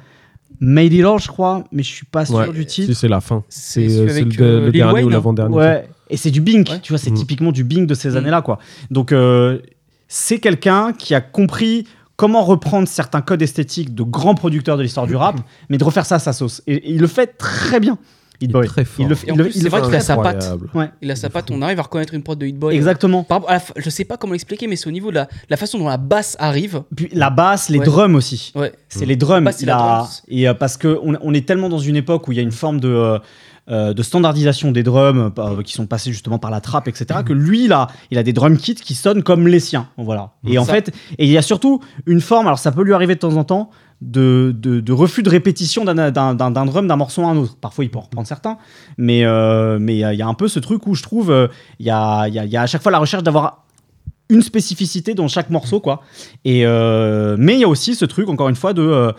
Made 0.60 0.92
It 0.92 1.04
All, 1.06 1.18
je 1.18 1.28
crois, 1.28 1.64
mais 1.72 1.82
je 1.82 1.88
suis 1.88 2.04
pas 2.06 2.26
sûr 2.26 2.34
Ouais, 2.36 2.52
du 2.52 2.66
titre. 2.66 2.88
Si, 2.88 2.94
c'est 2.94 3.08
la 3.08 3.20
fin. 3.22 3.42
C'est 3.48 3.86
euh, 3.88 4.06
le, 4.06 4.70
dernier 4.70 4.92
Wayne, 4.92 5.04
ou 5.06 5.08
hein. 5.08 5.12
l'avant-dernier. 5.12 5.56
Ouais. 5.56 5.88
Et 6.10 6.16
c'est 6.18 6.30
du 6.30 6.40
Bink, 6.42 6.68
Ouais. 6.68 6.80
tu 6.82 6.92
vois, 6.92 6.98
c'est 6.98 7.10
Mm. 7.10 7.14
typiquement 7.14 7.52
du 7.52 7.64
Bink 7.64 7.86
de 7.86 7.94
ces 7.94 8.10
Mm. 8.10 8.16
années-là, 8.18 8.42
quoi. 8.42 8.58
Donc, 8.90 9.12
euh, 9.12 9.60
c'est 10.08 10.38
quelqu'un 10.40 10.92
qui 10.92 11.14
a 11.14 11.20
compris 11.20 11.86
comment 12.18 12.44
reprendre 12.44 12.86
certains 12.88 13.22
codes 13.22 13.40
esthétiques 13.40 13.94
de 13.94 14.02
grands 14.02 14.34
producteurs 14.34 14.76
de 14.76 14.82
l'histoire 14.82 15.06
du 15.06 15.16
rap, 15.16 15.36
mais 15.70 15.78
de 15.78 15.84
refaire 15.84 16.04
ça 16.04 16.16
à 16.16 16.18
sa 16.18 16.32
sauce. 16.34 16.60
Et, 16.66 16.74
et 16.74 16.90
il 16.92 17.00
le 17.00 17.06
fait 17.06 17.38
très 17.38 17.78
bien, 17.80 17.96
Hit 18.40 18.42
Il 18.42 18.50
est 18.50 18.52
Boy. 18.52 18.66
très 18.68 18.84
fort. 18.84 19.06
Il 19.28 19.36
le, 19.36 19.50
c'est 19.50 19.68
vrai 19.68 19.82
qu'il 19.82 19.94
a 19.94 20.00
sa 20.00 20.16
patte. 20.16 20.52
Ouais, 20.74 20.90
Il 21.02 21.10
a 21.10 21.16
sa 21.16 21.28
patte, 21.30 21.50
on 21.50 21.60
arrive 21.62 21.78
à 21.80 21.82
reconnaître 21.82 22.14
une 22.14 22.22
prod 22.22 22.38
de 22.38 22.46
Hit 22.46 22.56
Boy. 22.58 22.76
exactement. 22.76 23.22
Par 23.24 23.40
la 23.48 23.60
je 23.76 23.88
sais 23.90 24.04
pas 24.04 24.16
comment 24.16 24.32
l'expliquer, 24.32 24.66
mais 24.68 24.76
c'est 24.76 24.86
au 24.88 24.92
niveau 24.92 25.10
de 25.10 25.14
la, 25.16 25.28
la 25.48 25.56
façon 25.56 25.78
dont 25.78 25.88
la 25.88 25.96
basse 25.96 26.36
arrive. 26.38 26.82
Puis 26.94 27.08
la 27.12 27.30
basse, 27.30 27.68
les 27.68 27.78
Ouais. 27.78 27.84
drums 27.86 28.14
aussi. 28.16 28.52
Ouais. 28.54 28.72
C'est 28.88 29.06
les 29.06 29.16
drums. 29.16 29.44
basse, 29.44 29.56
c'est 29.58 29.62
Il 29.64 29.66
la 29.66 29.76
a- 29.76 29.96
drums. 29.98 30.22
Et 30.28 30.48
euh, 30.48 30.54
parce 30.54 30.76
que 30.76 30.98
on, 31.02 31.16
on 31.20 31.34
est 31.34 31.46
tellement 31.48 31.68
dans 31.68 31.78
une 31.80 31.96
époque 31.96 32.28
où 32.28 32.32
il 32.32 32.36
y 32.36 32.40
a 32.40 32.44
une 32.44 32.52
forme 32.52 32.78
de, 32.80 32.88
euh, 32.88 33.18
euh, 33.70 33.92
de 33.92 34.02
standardisation 34.02 34.72
des 34.72 34.82
drums 34.82 35.30
euh, 35.38 35.62
qui 35.62 35.72
sont 35.72 35.86
passés 35.86 36.10
justement 36.12 36.38
par 36.38 36.50
la 36.50 36.60
trappe, 36.60 36.88
etc. 36.88 37.20
Que 37.24 37.32
lui, 37.32 37.64
il 37.66 37.72
a, 37.72 37.88
il 38.10 38.18
a 38.18 38.22
des 38.22 38.32
drum 38.32 38.56
kits 38.56 38.74
qui 38.74 38.94
sonnent 38.94 39.22
comme 39.22 39.46
les 39.48 39.60
siens. 39.60 39.88
Voilà. 39.96 40.32
Et 40.46 40.58
en 40.58 40.64
fait, 40.64 40.88
et 41.18 41.26
il 41.26 41.30
y 41.30 41.38
a 41.38 41.42
surtout 41.42 41.80
une 42.06 42.20
forme. 42.20 42.46
Alors 42.46 42.58
ça 42.58 42.72
peut 42.72 42.82
lui 42.82 42.94
arriver 42.94 43.14
de 43.14 43.20
temps 43.20 43.36
en 43.36 43.44
temps. 43.44 43.70
De, 44.00 44.54
de, 44.56 44.78
de 44.78 44.92
refus 44.92 45.24
de 45.24 45.28
répétition 45.28 45.84
d'un- 45.84 46.12
drum 46.12 46.86
d'un 46.86 46.94
morceau 46.96 47.22
à 47.22 47.26
un 47.30 47.36
autre. 47.36 47.56
Parfois, 47.60 47.84
il 47.84 47.90
peut 47.90 47.98
en 47.98 48.02
reprendre 48.02 48.28
certains, 48.28 48.56
mais 48.96 49.24
euh, 49.24 49.78
mais 49.80 50.04
euh, 50.04 50.12
il 50.12 50.18
y 50.20 50.22
a 50.22 50.28
un 50.28 50.34
peu 50.34 50.46
ce 50.46 50.60
truc 50.60 50.86
où 50.86 50.94
je 50.94 51.02
trouve 51.02 51.32
euh, 51.32 51.48
il 51.80 51.86
y, 51.86 51.90
a, 51.90 52.28
y 52.28 52.38
a- 52.38 52.44
il 52.44 52.50
y 52.52 52.56
a 52.56 52.62
à 52.62 52.66
chaque 52.68 52.80
fois 52.80 52.92
la 52.92 53.00
recherche 53.00 53.24
d'avoir 53.24 53.64
une 54.30 54.42
spécificité 54.42 55.14
dans 55.14 55.26
chaque 55.26 55.50
morceau, 55.50 55.80
quoi. 55.80 56.02
Et 56.44 56.64
euh, 56.64 57.34
mais 57.40 57.54
il 57.54 57.60
y 57.60 57.64
a 57.64 57.68
aussi 57.68 57.96
ce 57.96 58.04
truc, 58.04 58.28
encore 58.28 58.48
une 58.48 58.54
fois, 58.54 58.72
de 58.72 58.82
euh, 58.82 59.10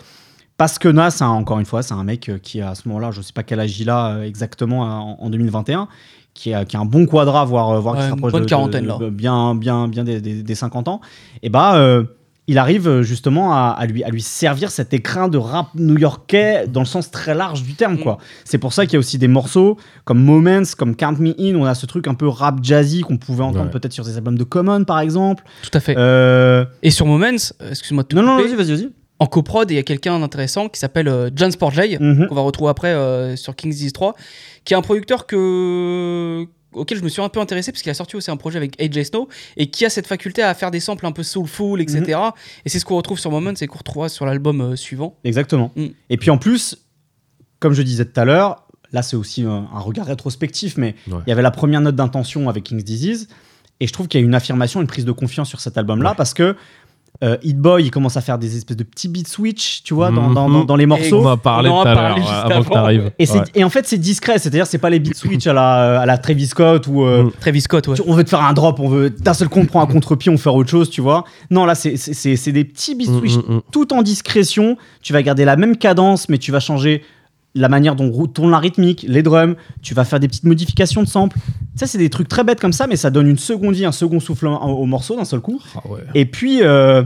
parce 0.60 0.78
que 0.78 0.88
Nas, 0.88 1.16
hein, 1.22 1.28
encore 1.28 1.58
une 1.58 1.64
fois, 1.64 1.82
c'est 1.82 1.94
un 1.94 2.04
mec 2.04 2.28
euh, 2.28 2.36
qui 2.36 2.60
à 2.60 2.74
ce 2.74 2.86
moment-là, 2.88 3.12
je 3.12 3.22
sais 3.22 3.32
pas 3.32 3.42
quel 3.42 3.60
âge 3.60 3.80
il 3.80 3.88
a 3.88 4.08
euh, 4.16 4.22
exactement 4.24 4.84
euh, 4.84 4.90
en, 4.90 5.16
en 5.18 5.30
2021, 5.30 5.88
qui 6.34 6.52
a, 6.52 6.66
qui 6.66 6.76
a 6.76 6.80
un 6.80 6.84
bon 6.84 7.06
quadra, 7.06 7.46
voire, 7.46 7.80
voire 7.80 7.94
Ouais, 7.94 8.00
qui 8.02 8.06
se 8.08 8.10
rapproche 8.10 8.32
de- 8.34 8.78
là. 8.86 8.98
bien, 9.10 9.54
bien, 9.54 9.88
bien 9.88 10.04
des, 10.04 10.20
des- 10.20 10.42
des 10.42 10.54
50 10.54 10.88
ans. 10.88 11.00
Et 11.42 11.48
bah, 11.48 11.76
euh, 11.76 12.04
il 12.46 12.58
arrive 12.58 13.00
justement 13.00 13.54
à, 13.54 13.68
à 13.78 13.86
lui, 13.86 14.04
à 14.04 14.10
lui 14.10 14.20
servir 14.20 14.70
cet 14.70 14.92
écrin 14.92 15.28
de 15.28 15.38
rap 15.38 15.68
new-yorkais 15.76 16.66
dans 16.68 16.80
le 16.80 16.86
sens 16.86 17.10
très 17.10 17.34
large 17.34 17.62
du 17.62 17.72
terme, 17.74 17.96
quoi. 17.96 18.18
C'est 18.44 18.58
pour 18.58 18.74
ça 18.74 18.84
qu'il 18.84 18.94
y 18.94 18.96
a 18.96 18.98
aussi 18.98 19.16
des 19.16 19.28
morceaux 19.28 19.78
comme 20.04 20.22
Moments, 20.22 20.62
comme 20.76 20.94
Count 20.94 21.14
Me 21.20 21.32
In, 21.40 21.54
on 21.58 21.64
a 21.64 21.74
ce 21.74 21.86
truc 21.86 22.06
un 22.06 22.14
peu 22.14 22.28
rap 22.28 22.58
jazzy 22.62 23.00
qu'on 23.00 23.16
pouvait 23.16 23.44
entendre 23.44 23.64
Ouais. 23.66 23.70
peut-être 23.70 23.92
sur 23.94 24.04
des 24.04 24.16
albums 24.18 24.36
de 24.36 24.44
Common, 24.44 24.84
par 24.84 25.00
exemple. 25.00 25.42
Tout 25.62 25.70
à 25.72 25.80
fait. 25.80 25.94
Euh, 25.96 26.66
Et 26.82 26.90
sur 26.90 27.06
Moments, 27.06 27.30
excuse-moi 27.70 28.02
de 28.02 28.08
te 28.08 28.16
Non, 28.16 28.22
non, 28.22 28.36
couper, 28.36 28.48
vas-y, 28.48 28.56
vas-y, 28.56 28.76
vas-y. 28.76 28.90
En 29.20 29.26
coprod, 29.26 29.70
il 29.70 29.74
y 29.74 29.78
a 29.78 29.82
quelqu'un 29.82 30.18
d'intéressant 30.18 30.68
qui 30.68 30.80
s'appelle 30.80 31.06
euh, 31.06 31.30
John 31.36 31.50
Mhm. 31.50 32.26
qu'on 32.28 32.34
va 32.34 32.40
retrouver 32.40 32.70
après 32.70 32.88
euh, 32.88 33.36
sur 33.36 33.54
King's 33.54 33.76
Disease 33.76 33.92
3, 33.92 34.14
qui 34.64 34.72
est 34.74 34.76
un 34.76 34.82
producteur 34.82 35.26
que 35.26 36.46
auquel 36.72 36.98
je 36.98 37.02
me 37.02 37.08
suis 37.08 37.20
un 37.20 37.28
peu 37.28 37.40
intéressé 37.40 37.72
parce 37.72 37.82
qu'il 37.82 37.90
a 37.90 37.94
sorti 37.94 38.14
aussi 38.16 38.30
un 38.30 38.36
projet 38.36 38.56
avec 38.56 38.80
AJ 38.80 39.02
Snow 39.04 39.28
et 39.56 39.70
qui 39.70 39.84
a 39.84 39.90
cette 39.90 40.06
faculté 40.06 40.40
à 40.42 40.54
faire 40.54 40.70
des 40.70 40.78
samples 40.80 41.04
un 41.04 41.10
peu 41.12 41.24
soulful, 41.24 41.80
etc. 41.80 42.00
Mhm. 42.06 42.30
Et 42.64 42.68
c'est 42.68 42.78
ce 42.78 42.84
qu'on 42.84 42.96
retrouve 42.96 43.18
sur 43.18 43.30
Moments 43.30 43.52
et 43.60 43.66
qu'on 43.66 43.78
retrouvera 43.78 44.08
sur 44.08 44.24
l'album 44.24 44.60
euh, 44.60 44.76
suivant. 44.76 45.16
Exactement. 45.24 45.72
Mm. 45.76 45.86
Et 46.10 46.16
puis 46.16 46.30
en 46.30 46.38
plus, 46.38 46.78
comme 47.58 47.72
je 47.74 47.82
disais 47.82 48.04
tout 48.04 48.18
à 48.20 48.24
l'heure, 48.24 48.66
là 48.92 49.02
c'est 49.02 49.16
aussi 49.16 49.42
un, 49.42 49.68
un 49.74 49.80
regard 49.80 50.06
rétrospectif, 50.06 50.76
mais 50.78 50.94
il 51.08 51.14
y 51.28 51.32
avait 51.32 51.42
la 51.42 51.50
première 51.50 51.80
note 51.80 51.96
d'intention 51.96 52.48
avec 52.48 52.64
King's 52.64 52.84
Disease, 52.84 53.28
et 53.80 53.86
je 53.86 53.92
trouve 53.92 54.08
qu'il 54.08 54.20
y 54.20 54.22
a 54.22 54.26
une 54.26 54.34
affirmation, 54.34 54.80
une 54.80 54.86
prise 54.86 55.04
de 55.06 55.12
confiance 55.12 55.48
sur 55.48 55.60
cet 55.60 55.76
album-là, 55.78 56.10
Ouais. 56.10 56.16
parce 56.16 56.34
que 56.34 56.54
euh, 57.22 57.36
Hit 57.42 57.58
Boy, 57.58 57.84
il 57.84 57.90
commence 57.90 58.16
à 58.16 58.22
faire 58.22 58.38
des 58.38 58.56
espèces 58.56 58.76
de 58.78 58.82
petits 58.82 59.08
beat 59.08 59.28
switch, 59.28 59.82
tu 59.82 59.92
vois, 59.92 60.10
dans, 60.10 60.30
dans- 60.30 60.48
Mhm. 60.48 60.54
dans- 60.54 60.64
dans 60.64 60.76
les 60.76 60.84
On 60.86 60.88
morceaux. 60.88 61.20
va 61.20 61.36
parler 61.36 61.68
On 61.68 61.74
en 61.74 61.82
tout 61.82 61.88
à 61.88 61.94
l'heure, 61.94 62.46
avant 62.46 62.62
que 62.64 62.68
t'arrives. 62.72 63.12
Et, 63.18 63.30
Ouais. 63.30 63.42
et 63.54 63.62
en 63.64 63.68
fait, 63.70 63.86
c'est 63.86 63.98
discret, 63.98 64.38
c'est-à-dire 64.38 64.66
c'est 64.66 64.78
pas 64.78 64.88
les 64.90 64.98
beat 65.00 65.14
switch 65.16 65.46
à 65.46 65.52
la, 65.52 66.00
à 66.00 66.06
la 66.06 66.16
Travis 66.18 66.46
Scott 66.46 66.86
ou 66.86 67.04
euh, 67.04 67.24
Mm. 67.24 67.32
Travis 67.40 67.60
Scott, 67.60 67.88
ouais. 67.88 67.96
on 68.06 68.14
veut 68.14 68.24
te 68.24 68.30
faire 68.30 68.42
un 68.42 68.52
drop, 68.54 68.80
on 68.80 68.88
veut 68.88 69.10
d'un 69.10 69.34
seul 69.34 69.48
coup 69.48 69.58
on 69.60 69.66
prend 69.66 69.82
un 69.82 69.86
contre-pied, 69.86 70.32
on 70.32 70.38
fait 70.38 70.48
autre 70.50 70.70
chose, 70.70 70.88
tu 70.88 71.00
vois. 71.02 71.24
Non, 71.50 71.66
là 71.66 71.74
c'est- 71.74 71.96
c'est 71.96 72.14
c'est- 72.14 72.36
c'est 72.36 72.52
des 72.52 72.64
petits 72.64 72.94
beat 72.94 73.10
Mm, 73.10 73.18
switch 73.18 73.34
mm, 73.36 73.54
mm. 73.56 73.60
tout 73.70 73.92
en 73.92 74.02
discrétion. 74.02 74.76
Tu 75.02 75.12
vas 75.12 75.22
garder 75.22 75.44
la 75.44 75.56
même 75.56 75.76
cadence, 75.76 76.28
mais 76.28 76.38
tu 76.38 76.52
vas 76.52 76.60
changer 76.60 77.02
la 77.54 77.68
manière 77.68 77.96
dont 77.96 78.26
tourne 78.26 78.50
la 78.50 78.58
rythmique, 78.58 79.04
les 79.08 79.22
drums. 79.22 79.56
Tu 79.82 79.92
vas 79.94 80.04
faire 80.04 80.20
des 80.20 80.28
petites 80.28 80.44
modifications 80.44 81.02
de 81.02 81.08
sample. 81.08 81.36
Ça, 81.74 81.86
c'est 81.86 81.98
des 81.98 82.10
trucs 82.10 82.28
très 82.28 82.44
bêtes 82.44 82.60
comme 82.60 82.72
ça, 82.72 82.86
mais 82.86 82.96
ça 82.96 83.10
donne 83.10 83.26
une 83.26 83.38
seconde 83.38 83.74
vie, 83.74 83.84
un 83.84 83.92
second 83.92 84.20
souffle 84.20 84.46
au, 84.46 84.52
au 84.54 84.86
morceau 84.86 85.16
d'un 85.16 85.24
seul 85.24 85.40
coup. 85.40 85.60
Ah 85.74 85.80
ouais. 85.88 86.00
Et 86.14 86.26
puis, 86.26 86.62
euh, 86.62 87.02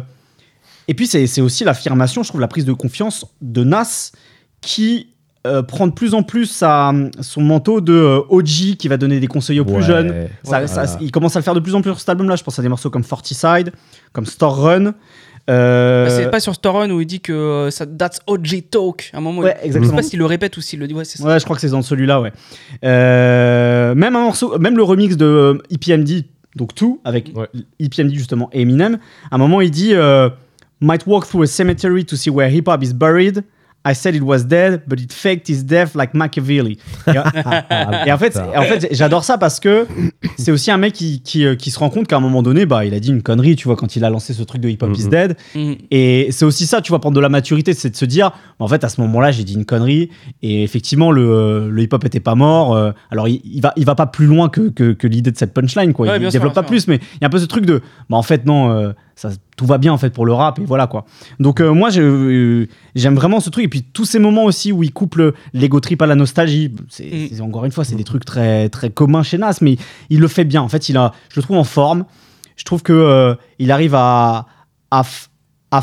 et 0.88 0.94
puis 0.94 1.07
c'est 1.07 1.40
aussi 1.40 1.64
l'affirmation, 1.64 2.22
je 2.22 2.28
trouve, 2.28 2.40
la 2.42 2.48
prise 2.48 2.64
de 2.66 2.72
confiance 2.74 3.24
de 3.40 3.64
Nas 3.64 4.12
qui 4.61 5.09
euh, 5.46 5.62
prend 5.62 5.87
de 5.87 5.92
plus 5.92 6.14
en 6.14 6.22
plus 6.22 6.46
sa- 6.46 6.92
son 7.20 7.42
manteau 7.42 7.83
de 7.83 7.92
euh, 7.92 8.20
OG 8.30 8.76
qui 8.78 8.88
va 8.88 8.96
donner 8.96 9.20
des 9.20 9.26
conseils 9.26 9.61
aux 9.61 9.64
plus 9.66 9.83
jeunes. 9.83 10.09
Ça- 10.42 10.66
ça- 10.66 10.98
il 11.02 11.11
commence 11.11 11.37
à 11.37 11.38
le 11.38 11.42
faire 11.44 11.54
de 11.54 11.61
plus 11.61 11.74
en 11.74 11.83
plus 11.83 11.90
sur 11.90 12.00
cet 12.00 12.09
album-là. 12.09 12.37
Je 12.37 12.42
pense 12.42 12.59
à 12.59 12.62
des 12.62 12.68
morceaux 12.70 12.88
comme 12.90 13.04
Forty-Side, 13.04 13.72
comme 14.12 14.24
Store 14.26 14.57
Run. 14.57 14.94
Euh, 15.50 16.04
Bah, 16.07 16.11
c'est 16.11 16.30
pas 16.30 16.40
sur 16.40 16.54
Store 16.54 16.76
Run 16.76 16.90
où 16.90 17.00
il 17.00 17.07
dit 17.07 17.20
que 17.20 17.33
euh, 17.33 17.70
ça, 17.70 17.85
that's 17.87 18.20
OG 18.26 18.64
talk. 18.70 19.11
À 19.12 19.18
un 19.18 19.20
moment, 19.20 19.42
Ouais, 19.42 19.50
il- 19.50 19.57
je 19.57 19.61
sais 19.61 19.66
exactement. 19.66 19.96
pas 19.96 20.02
s'il 20.02 20.18
le 20.18 20.24
répète 20.26 20.57
ou 20.57 20.61
s'il 20.62 20.78
le 20.78 20.87
dit. 20.87 20.94
Ouais, 20.94 21.04
c'est 21.04 21.18
ça. 21.18 21.24
Ouais, 21.28 21.38
je 21.38 21.44
crois 21.44 21.54
que 21.57 21.61
c'est 21.61 21.68
dans 21.68 21.83
celui-là, 21.83 22.20
ouais. 22.20 22.33
Euh, 22.85 23.94
même 23.94 24.16
un 24.16 24.22
morceau, 24.22 24.59
même 24.59 24.76
le 24.76 24.83
remix 24.83 25.16
de 25.16 25.24
euh, 25.26 25.59
EPMD, 25.70 26.24
donc 26.57 26.74
tout 26.74 27.00
avec 27.04 27.33
Ouais. 27.35 27.48
EPMD 27.80 28.14
justement 28.14 28.48
et 28.52 28.62
Eminem. 28.62 28.98
À 29.30 29.35
un 29.35 29.38
moment, 29.38 29.61
il 29.61 29.70
dit 29.70 29.94
euh, 29.94 30.28
"Might 30.80 31.07
walk 31.07 31.26
through 31.26 31.42
a 31.42 31.46
cemetery 31.46 32.04
to 32.04 32.16
see 32.16 32.30
where 32.30 32.48
hip 32.52 32.64
hop 32.68 32.83
is 32.83 32.92
buried." 32.94 33.42
I 33.87 33.94
said 33.94 34.14
it 34.14 34.23
was 34.23 34.44
dead, 34.44 34.83
but 34.87 34.99
it 35.01 35.12
faked 35.12 35.47
his 35.49 35.62
death 35.62 35.94
like 35.94 36.14
Machiavelli. 36.14 36.79
Et, 37.07 37.11
et 38.07 38.12
en 38.12 38.18
fait, 38.18 38.37
en 38.37 38.62
fait 38.62 38.88
j'adore 38.92 39.25
ça 39.25 39.37
parce 39.37 39.61
que 39.61 39.87
c'est 40.38 40.51
aussi 40.51 40.70
un 40.70 40.79
mec 40.79 40.94
qui, 40.94 41.20
qui, 41.23 41.44
euh, 41.44 41.55
qui 41.55 41.70
se 41.70 41.79
rend 41.79 41.90
compte 41.90 42.07
qu'à 42.07 42.16
un 42.16 42.20
moment 42.20 42.42
donné, 42.42 42.64
bah, 42.66 42.85
il 42.85 42.94
a 42.94 43.01
dit 43.01 43.11
une 43.11 43.23
connerie, 43.23 43.57
tu 43.57 43.68
vois, 43.68 43.77
quand 43.77 43.97
il 43.97 44.05
a 44.05 44.11
lancé 44.11 44.33
ce 44.33 44.42
truc 44.42 44.61
de 44.62 44.68
hip 44.68 44.79
hop 44.81 44.97
is 44.97 45.09
dead. 45.09 45.37
Et 45.90 46.29
c'est 46.31 46.44
aussi 46.44 46.66
ça, 46.66 46.81
tu 46.81 46.90
vois, 46.90 47.01
prendre 47.01 47.16
de 47.16 47.20
la 47.20 47.29
maturité, 47.29 47.75
c'est 47.75 47.90
de 47.90 47.97
se 47.97 48.05
dire, 48.05 48.33
en 48.59 48.68
fait, 48.68 48.85
à 48.85 48.88
ce 48.88 49.01
moment-là, 49.03 49.31
j'ai 49.33 49.44
dit 49.44 49.55
une 49.55 49.64
connerie. 49.66 50.11
Et 50.42 50.62
effectivement, 50.62 51.11
le, 51.11 51.70
le 51.70 51.83
hip-hop 51.83 52.05
était 52.05 52.20
pas 52.20 52.35
mort. 52.35 52.75
euh, 52.75 52.92
alors, 53.11 53.29
il, 53.29 53.40
il 53.44 53.61
va, 53.61 53.73
il 53.77 53.85
va 53.85 53.94
pas 53.94 54.07
plus 54.07 54.27
loin 54.27 54.49
que, 54.49 54.68
que, 54.70 54.92
que 54.92 55.07
l'idée 55.07 55.31
de 55.31 55.37
cette 55.37 55.53
punchline, 55.53 55.92
quoi. 55.92 56.07
Ouais, 56.09 56.16
il 56.16 56.23
sûr, 56.23 56.31
développe 56.33 56.55
pas 56.55 56.62
sûr. 56.62 56.68
plus, 56.68 56.88
mais 56.88 56.97
il 56.97 57.18
y 57.23 57.25
a 57.25 57.27
un 57.27 57.31
peu 57.31 57.38
ce 57.38 57.47
truc 57.47 57.66
de, 57.66 57.83
bah, 58.09 58.16
en 58.16 58.23
fait, 58.23 58.47
non, 58.47 58.70
euh, 58.70 58.92
ça, 59.16 59.31
tout 59.57 59.66
va 59.66 59.79
bien, 59.79 59.92
en 59.92 59.98
fait, 59.98 60.11
pour 60.11 60.27
le 60.27 60.33
rap, 60.33 60.59
et 60.59 60.64
voilà, 60.64 60.87
quoi. 60.87 61.05
Donc, 61.38 61.61
euh, 61.61 61.72
moi, 61.72 61.90
euh, 61.96 62.66
j'aime 62.96 63.14
vraiment 63.14 63.38
ce 63.40 63.48
truc. 63.50 63.64
Et 63.64 63.68
puis, 63.68 63.83
tous 63.83 64.05
ces 64.05 64.18
moments 64.18 64.44
aussi 64.44 64.72
où 64.72 64.83
il 64.83 64.92
couple 64.92 65.35
l'ego 65.53 65.79
trip 65.81 66.03
à 66.03 66.07
la 66.07 66.14
nostalgie, 66.16 66.74
c'est, 66.88 67.05
Mm. 67.05 67.29
c'est- 67.37 67.40
encore 67.40 67.64
une 67.64 67.70
fois, 67.72 67.85
c'est 67.85 67.94
des 67.94 68.05
trucs 68.05 68.24
très, 68.24 68.68
très 68.70 68.90
communs 68.90 69.22
chez 69.22 69.38
Nas, 69.38 69.59
mais 69.61 69.77
il 70.11 70.20
le 70.20 70.29
fait 70.29 70.44
bien. 70.44 70.62
En 70.62 70.68
fait, 70.68 70.88
il 70.88 70.96
a, 70.96 71.12
je 71.29 71.38
le 71.38 71.42
trouve 71.44 71.57
en 71.59 71.64
forme. 71.64 72.05
Je 72.57 72.64
trouve 72.64 72.83
que 72.83 72.92
euh, 72.92 73.35
il 73.59 73.70
arrive 73.70 73.94
à, 73.94 74.46
à, 74.90 75.03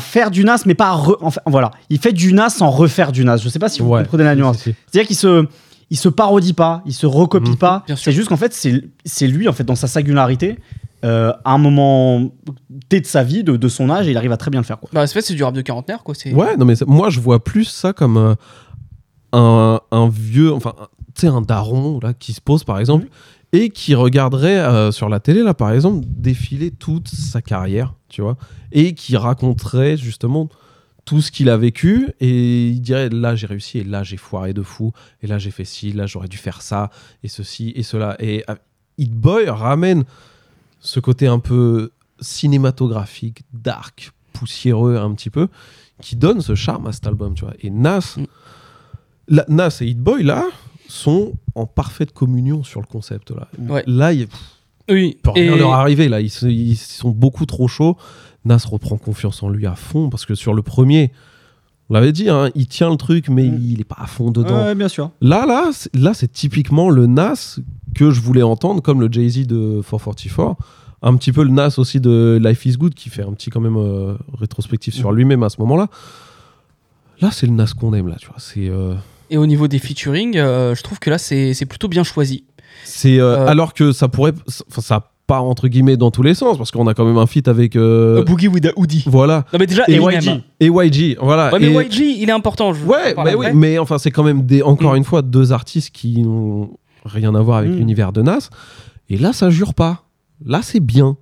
faire 0.00 0.30
du 0.30 0.42
Nas, 0.44 0.62
mais 0.66 0.74
pas 0.74 0.88
à 0.90 0.96
re- 0.96 1.16
enfin, 1.20 1.40
voilà. 1.46 1.70
Il 1.90 1.98
fait 1.98 2.12
du 2.12 2.32
Nas 2.32 2.48
sans 2.48 2.70
refaire 2.70 3.12
du 3.12 3.24
Nas. 3.26 3.36
Je 3.38 3.48
sais 3.50 3.58
pas 3.58 3.68
si 3.68 3.82
vous 3.82 3.88
Ouais. 3.90 4.02
comprenez 4.02 4.24
la 4.24 4.34
nuance. 4.34 4.58
C'est-à-dire 4.62 5.06
qu'il 5.06 5.16
se, 5.16 5.46
il 5.90 5.98
se 5.98 6.08
parodie 6.08 6.54
pas, 6.54 6.82
il 6.86 6.94
se 6.94 7.04
recopie 7.06 7.50
Mhm. 7.50 7.56
pas. 7.58 7.84
C'est 7.96 8.12
juste 8.12 8.28
qu'en 8.30 8.38
fait, 8.38 8.54
c'est, 8.54 8.84
c'est 9.04 9.26
lui, 9.26 9.48
en 9.48 9.52
fait, 9.52 9.64
dans 9.64 9.74
sa 9.74 9.86
singularité, 9.88 10.58
euh, 11.04 11.32
à 11.44 11.52
un 11.54 11.58
moment 11.58 12.30
T 12.88 13.00
de 13.00 13.06
sa 13.06 13.22
vie, 13.24 13.42
de, 13.44 13.56
de 13.56 13.68
son 13.68 13.90
âge, 13.90 14.06
et 14.08 14.12
il 14.12 14.16
arrive 14.16 14.32
à 14.32 14.36
très 14.36 14.50
bien 14.50 14.60
le 14.60 14.66
faire. 14.66 14.78
Quoi. 14.78 14.90
Bah, 14.92 15.02
en 15.02 15.06
fait, 15.06 15.20
c'est 15.22 15.34
du 15.34 15.42
rap 15.44 15.54
de 15.54 15.60
quarantenaire, 15.62 16.02
quoi. 16.02 16.14
C'est... 16.14 16.32
Ouais, 16.32 16.56
non, 16.56 16.64
mais 16.64 16.76
ça- 16.76 16.84
moi, 16.86 17.10
je 17.10 17.20
vois 17.20 17.42
plus 17.42 17.64
ça 17.64 17.92
comme 17.92 18.16
euh, 18.16 18.34
un, 19.32 19.80
un 19.90 20.08
vieux, 20.08 20.52
enfin, 20.52 20.74
un- 20.80 20.88
tu 21.14 21.22
sais, 21.22 21.26
un 21.26 21.40
daron, 21.42 21.98
là, 22.02 22.14
qui 22.14 22.32
se 22.32 22.40
pose, 22.40 22.64
par 22.64 22.78
exemple, 22.78 23.08
et 23.52 23.68
qui 23.70 23.94
regarderait 23.94 24.58
euh, 24.58 24.92
sur 24.92 25.08
la 25.08 25.20
télé, 25.20 25.42
là, 25.42 25.54
par 25.54 25.72
exemple, 25.72 26.04
défiler 26.08 26.70
toute 26.70 27.08
sa 27.08 27.42
carrière, 27.42 27.94
tu 28.08 28.22
vois, 28.22 28.36
et 28.72 28.94
qui 28.94 29.16
raconterait, 29.16 29.96
justement, 29.96 30.48
tout 31.04 31.20
ce 31.20 31.32
qu'il 31.32 31.50
a 31.50 31.56
vécu, 31.56 32.12
et 32.20 32.68
il 32.68 32.80
dirait, 32.80 33.08
là, 33.08 33.34
j'ai 33.34 33.46
réussi, 33.46 33.78
et 33.78 33.84
là, 33.84 34.04
j'ai 34.04 34.16
foiré 34.16 34.52
de 34.54 34.62
fou, 34.62 34.92
et 35.20 35.26
là, 35.26 35.36
j'ai 35.38 35.50
fait 35.50 35.64
ci, 35.64 35.92
là, 35.92 36.06
j'aurais 36.06 36.28
dû 36.28 36.36
faire 36.36 36.62
ça, 36.62 36.90
et 37.24 37.28
ceci, 37.28 37.72
et 37.74 37.82
cela. 37.82 38.16
Et 38.20 38.44
Hit 38.98 39.12
Boy 39.12 39.48
ramène 39.50 40.04
ce 40.82 41.00
côté 41.00 41.26
un 41.26 41.38
peu 41.38 41.92
cinématographique, 42.20 43.42
dark, 43.54 44.12
poussiéreux, 44.32 44.96
un 44.96 45.12
petit 45.14 45.30
peu, 45.30 45.48
qui 46.00 46.16
donne 46.16 46.40
ce 46.40 46.54
charme 46.54 46.86
à 46.88 46.92
cet 46.92 47.06
album, 47.06 47.34
tu 47.34 47.44
vois. 47.44 47.54
Et 47.60 47.70
Nas, 47.70 48.14
Mm. 48.16 48.24
la- 49.28 49.44
Nas 49.48 49.78
et 49.80 49.86
Hit 49.86 49.98
Boy, 50.00 50.22
là, 50.24 50.44
sont 50.88 51.32
en 51.54 51.66
parfaite 51.66 52.12
communion 52.12 52.62
sur 52.64 52.80
le 52.80 52.86
concept, 52.86 53.30
là. 53.30 53.48
Ouais. 53.58 53.84
Là, 53.86 54.12
il 54.12 54.28
Oui. 54.90 55.16
peut 55.22 55.30
rien 55.30 55.54
Et- 55.54 55.58
leur 55.58 55.72
arriver, 55.72 56.08
là. 56.08 56.20
Ils, 56.20 56.28
sont 56.76 57.10
beaucoup 57.10 57.46
trop 57.46 57.68
chauds. 57.68 57.96
Nas 58.44 58.58
reprend 58.66 58.96
confiance 58.98 59.42
en 59.42 59.48
lui 59.48 59.66
à 59.66 59.76
fond, 59.76 60.10
parce 60.10 60.26
que 60.26 60.34
sur 60.34 60.52
le 60.52 60.62
premier, 60.62 61.12
on 61.88 61.94
l'avait 61.94 62.12
dit, 62.12 62.28
hein, 62.28 62.50
il 62.56 62.66
tient 62.66 62.90
le 62.90 62.96
truc, 62.96 63.28
mais 63.28 63.48
Mm. 63.48 63.60
il 63.62 63.80
est 63.80 63.84
pas 63.84 63.98
à 63.98 64.06
fond 64.06 64.30
dedans. 64.32 64.64
Ouais, 64.64 64.74
bien 64.74 64.88
sûr. 64.88 65.12
Là, 65.20 65.46
là, 65.46 65.70
là, 65.94 66.14
c'est 66.14 66.32
typiquement 66.32 66.90
le 66.90 67.06
Nas 67.06 67.58
que 67.94 68.10
je 68.10 68.20
voulais 68.20 68.42
entendre, 68.42 68.80
comme 68.82 69.00
le 69.00 69.08
Jay-Z 69.10 69.46
de 69.46 69.80
444. 69.88 70.56
Un 71.04 71.16
petit 71.16 71.32
peu 71.32 71.42
le 71.42 71.50
Nas 71.50 71.74
aussi 71.78 72.00
de 72.00 72.40
Life 72.42 72.64
is 72.64 72.76
Good, 72.76 72.94
qui 72.94 73.08
fait 73.10 73.22
un 73.22 73.32
petit 73.32 73.50
quand 73.50 73.60
même 73.60 73.76
euh, 73.76 74.14
rétrospectif 74.38 74.94
sur 74.94 75.10
lui-même 75.12 75.42
à 75.42 75.48
ce 75.48 75.60
moment-là. 75.60 75.88
Là, 77.20 77.30
c'est 77.32 77.46
le 77.46 77.52
Nas 77.52 77.72
qu'on 77.78 77.92
aime, 77.94 78.08
là, 78.08 78.16
tu 78.18 78.26
vois. 78.26 78.36
C'est, 78.38 78.68
euh, 78.68 78.94
Et 79.30 79.36
au 79.36 79.46
niveau 79.46 79.68
des 79.68 79.78
featuring, 79.78 80.36
euh, 80.36 80.74
je 80.74 80.82
trouve 80.82 80.98
que 80.98 81.10
là, 81.10 81.18
c'est 81.18 81.54
c'est 81.54 81.66
plutôt 81.66 81.88
bien 81.88 82.04
choisi. 82.04 82.44
c'est 82.84 83.18
euh, 83.20 83.36
Euh, 83.38 83.46
alors 83.48 83.74
que 83.74 83.92
ça 83.92 84.08
pourrait, 84.08 84.32
enfin, 84.70 84.80
ça 84.80 85.08
part 85.26 85.44
entre 85.44 85.68
guillemets 85.68 85.96
dans 85.96 86.10
tous 86.10 86.22
les 86.22 86.34
sens, 86.34 86.58
parce 86.58 86.70
qu'on 86.72 86.86
a 86.88 86.94
quand 86.94 87.04
même 87.04 87.18
un 87.18 87.26
feat 87.26 87.46
avec, 87.48 87.76
euh, 87.76 88.20
A 88.20 88.24
Boogie 88.24 88.48
with 88.48 88.66
a 88.66 88.72
Hoodie. 88.76 89.04
voilà, 89.06 89.44
Non, 89.52 89.58
mais 89.60 89.66
déjà, 89.66 89.84
Et. 89.88 89.96
YG. 89.96 90.40
et 90.60 90.66
YG, 90.66 91.16
voilà. 91.20 91.52
Ouais, 91.52 91.60
mais 91.60 91.68
Et- 91.68 91.86
YG, 91.86 92.16
il 92.20 92.28
est 92.28 92.32
important. 92.32 92.72
Je 92.74 92.84
Ouais, 92.84 93.14
mais 93.24 93.34
oui, 93.34 93.46
mais 93.54 93.78
enfin, 93.78 93.98
c'est 93.98 94.10
quand 94.10 94.24
même 94.24 94.42
des, 94.46 94.62
encore 94.62 94.94
Mm. 94.94 94.96
une 94.98 95.04
fois 95.04 95.22
deux 95.22 95.52
artistes 95.52 95.90
qui 95.90 96.22
n'ont 96.22 96.70
rien 97.04 97.34
à 97.34 97.40
voir 97.40 97.58
avec 97.58 97.70
Mm. 97.72 97.76
l'univers 97.76 98.12
de 98.12 98.22
Nas. 98.22 98.50
Et 99.10 99.18
là, 99.18 99.32
ça 99.32 99.50
jure 99.50 99.74
pas. 99.74 100.04
Là, 100.44 100.60
c'est 100.62 100.80
bien. 100.80 101.16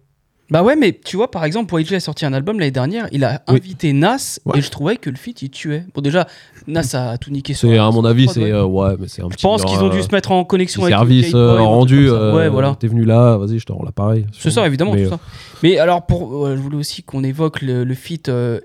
Bah 0.50 0.64
ouais, 0.64 0.74
mais 0.74 0.98
tu 1.04 1.16
vois, 1.16 1.30
par 1.30 1.44
exemple, 1.44 1.72
YG 1.80 1.94
a 1.94 2.00
sorti 2.00 2.26
un 2.26 2.32
album 2.32 2.58
l'année 2.58 2.72
dernière, 2.72 3.06
il 3.12 3.22
a 3.22 3.40
Oui. 3.48 3.54
invité 3.58 3.92
Nas 3.92 4.40
Ouais. 4.44 4.58
et 4.58 4.62
je 4.62 4.68
trouvais 4.70 4.96
que 4.96 5.08
le 5.08 5.14
feat 5.16 5.42
il 5.42 5.50
tuait. 5.50 5.84
Bon, 5.94 6.00
déjà, 6.00 6.26
Nas 6.66 6.82
a 6.94 7.18
tout 7.18 7.30
niqué 7.30 7.54
sur 7.54 7.68
C'est 7.68 7.78
à 7.78 7.88
mon 7.92 8.04
avis, 8.04 8.26
c'est 8.26 8.42
ouais. 8.42 8.50
euh, 8.50 8.64
ouais, 8.64 8.96
mais 8.98 9.06
c'est 9.06 9.22
un 9.22 9.26
Je 9.30 9.36
petit. 9.36 9.42
pense 9.42 9.64
qu'ils 9.64 9.78
ont 9.78 9.86
euh, 9.86 9.90
dû 9.90 10.02
se 10.02 10.08
mettre 10.10 10.32
en 10.32 10.42
connexion 10.44 10.82
avec 10.82 10.92
service 10.92 11.30
Boy, 11.30 11.40
euh, 11.40 11.54
truc 11.54 11.66
rendu. 11.66 12.08
ça. 12.08 12.14
euh, 12.14 12.34
ouais, 12.36 12.48
voilà. 12.48 12.74
T'es 12.80 12.88
venu 12.88 13.04
là, 13.04 13.36
vas-y, 13.36 13.60
je 13.60 13.66
te 13.66 13.70
rends 13.72 13.84
l'appareil. 13.84 14.26
C'est 14.32 14.50
ça, 14.50 14.66
évidemment, 14.66 14.94
Mais, 14.94 15.04
tout 15.04 15.10
ça. 15.10 15.20
Mais 15.62 15.78
alors, 15.78 16.04
pour, 16.04 16.32
ouais, 16.32 16.56
je 16.56 16.60
voulais 16.60 16.76
aussi 16.78 17.04
qu'on 17.04 17.22
évoque 17.22 17.62
le, 17.62 17.84
le 17.84 17.94
feat 17.94 18.28
euh, 18.28 18.58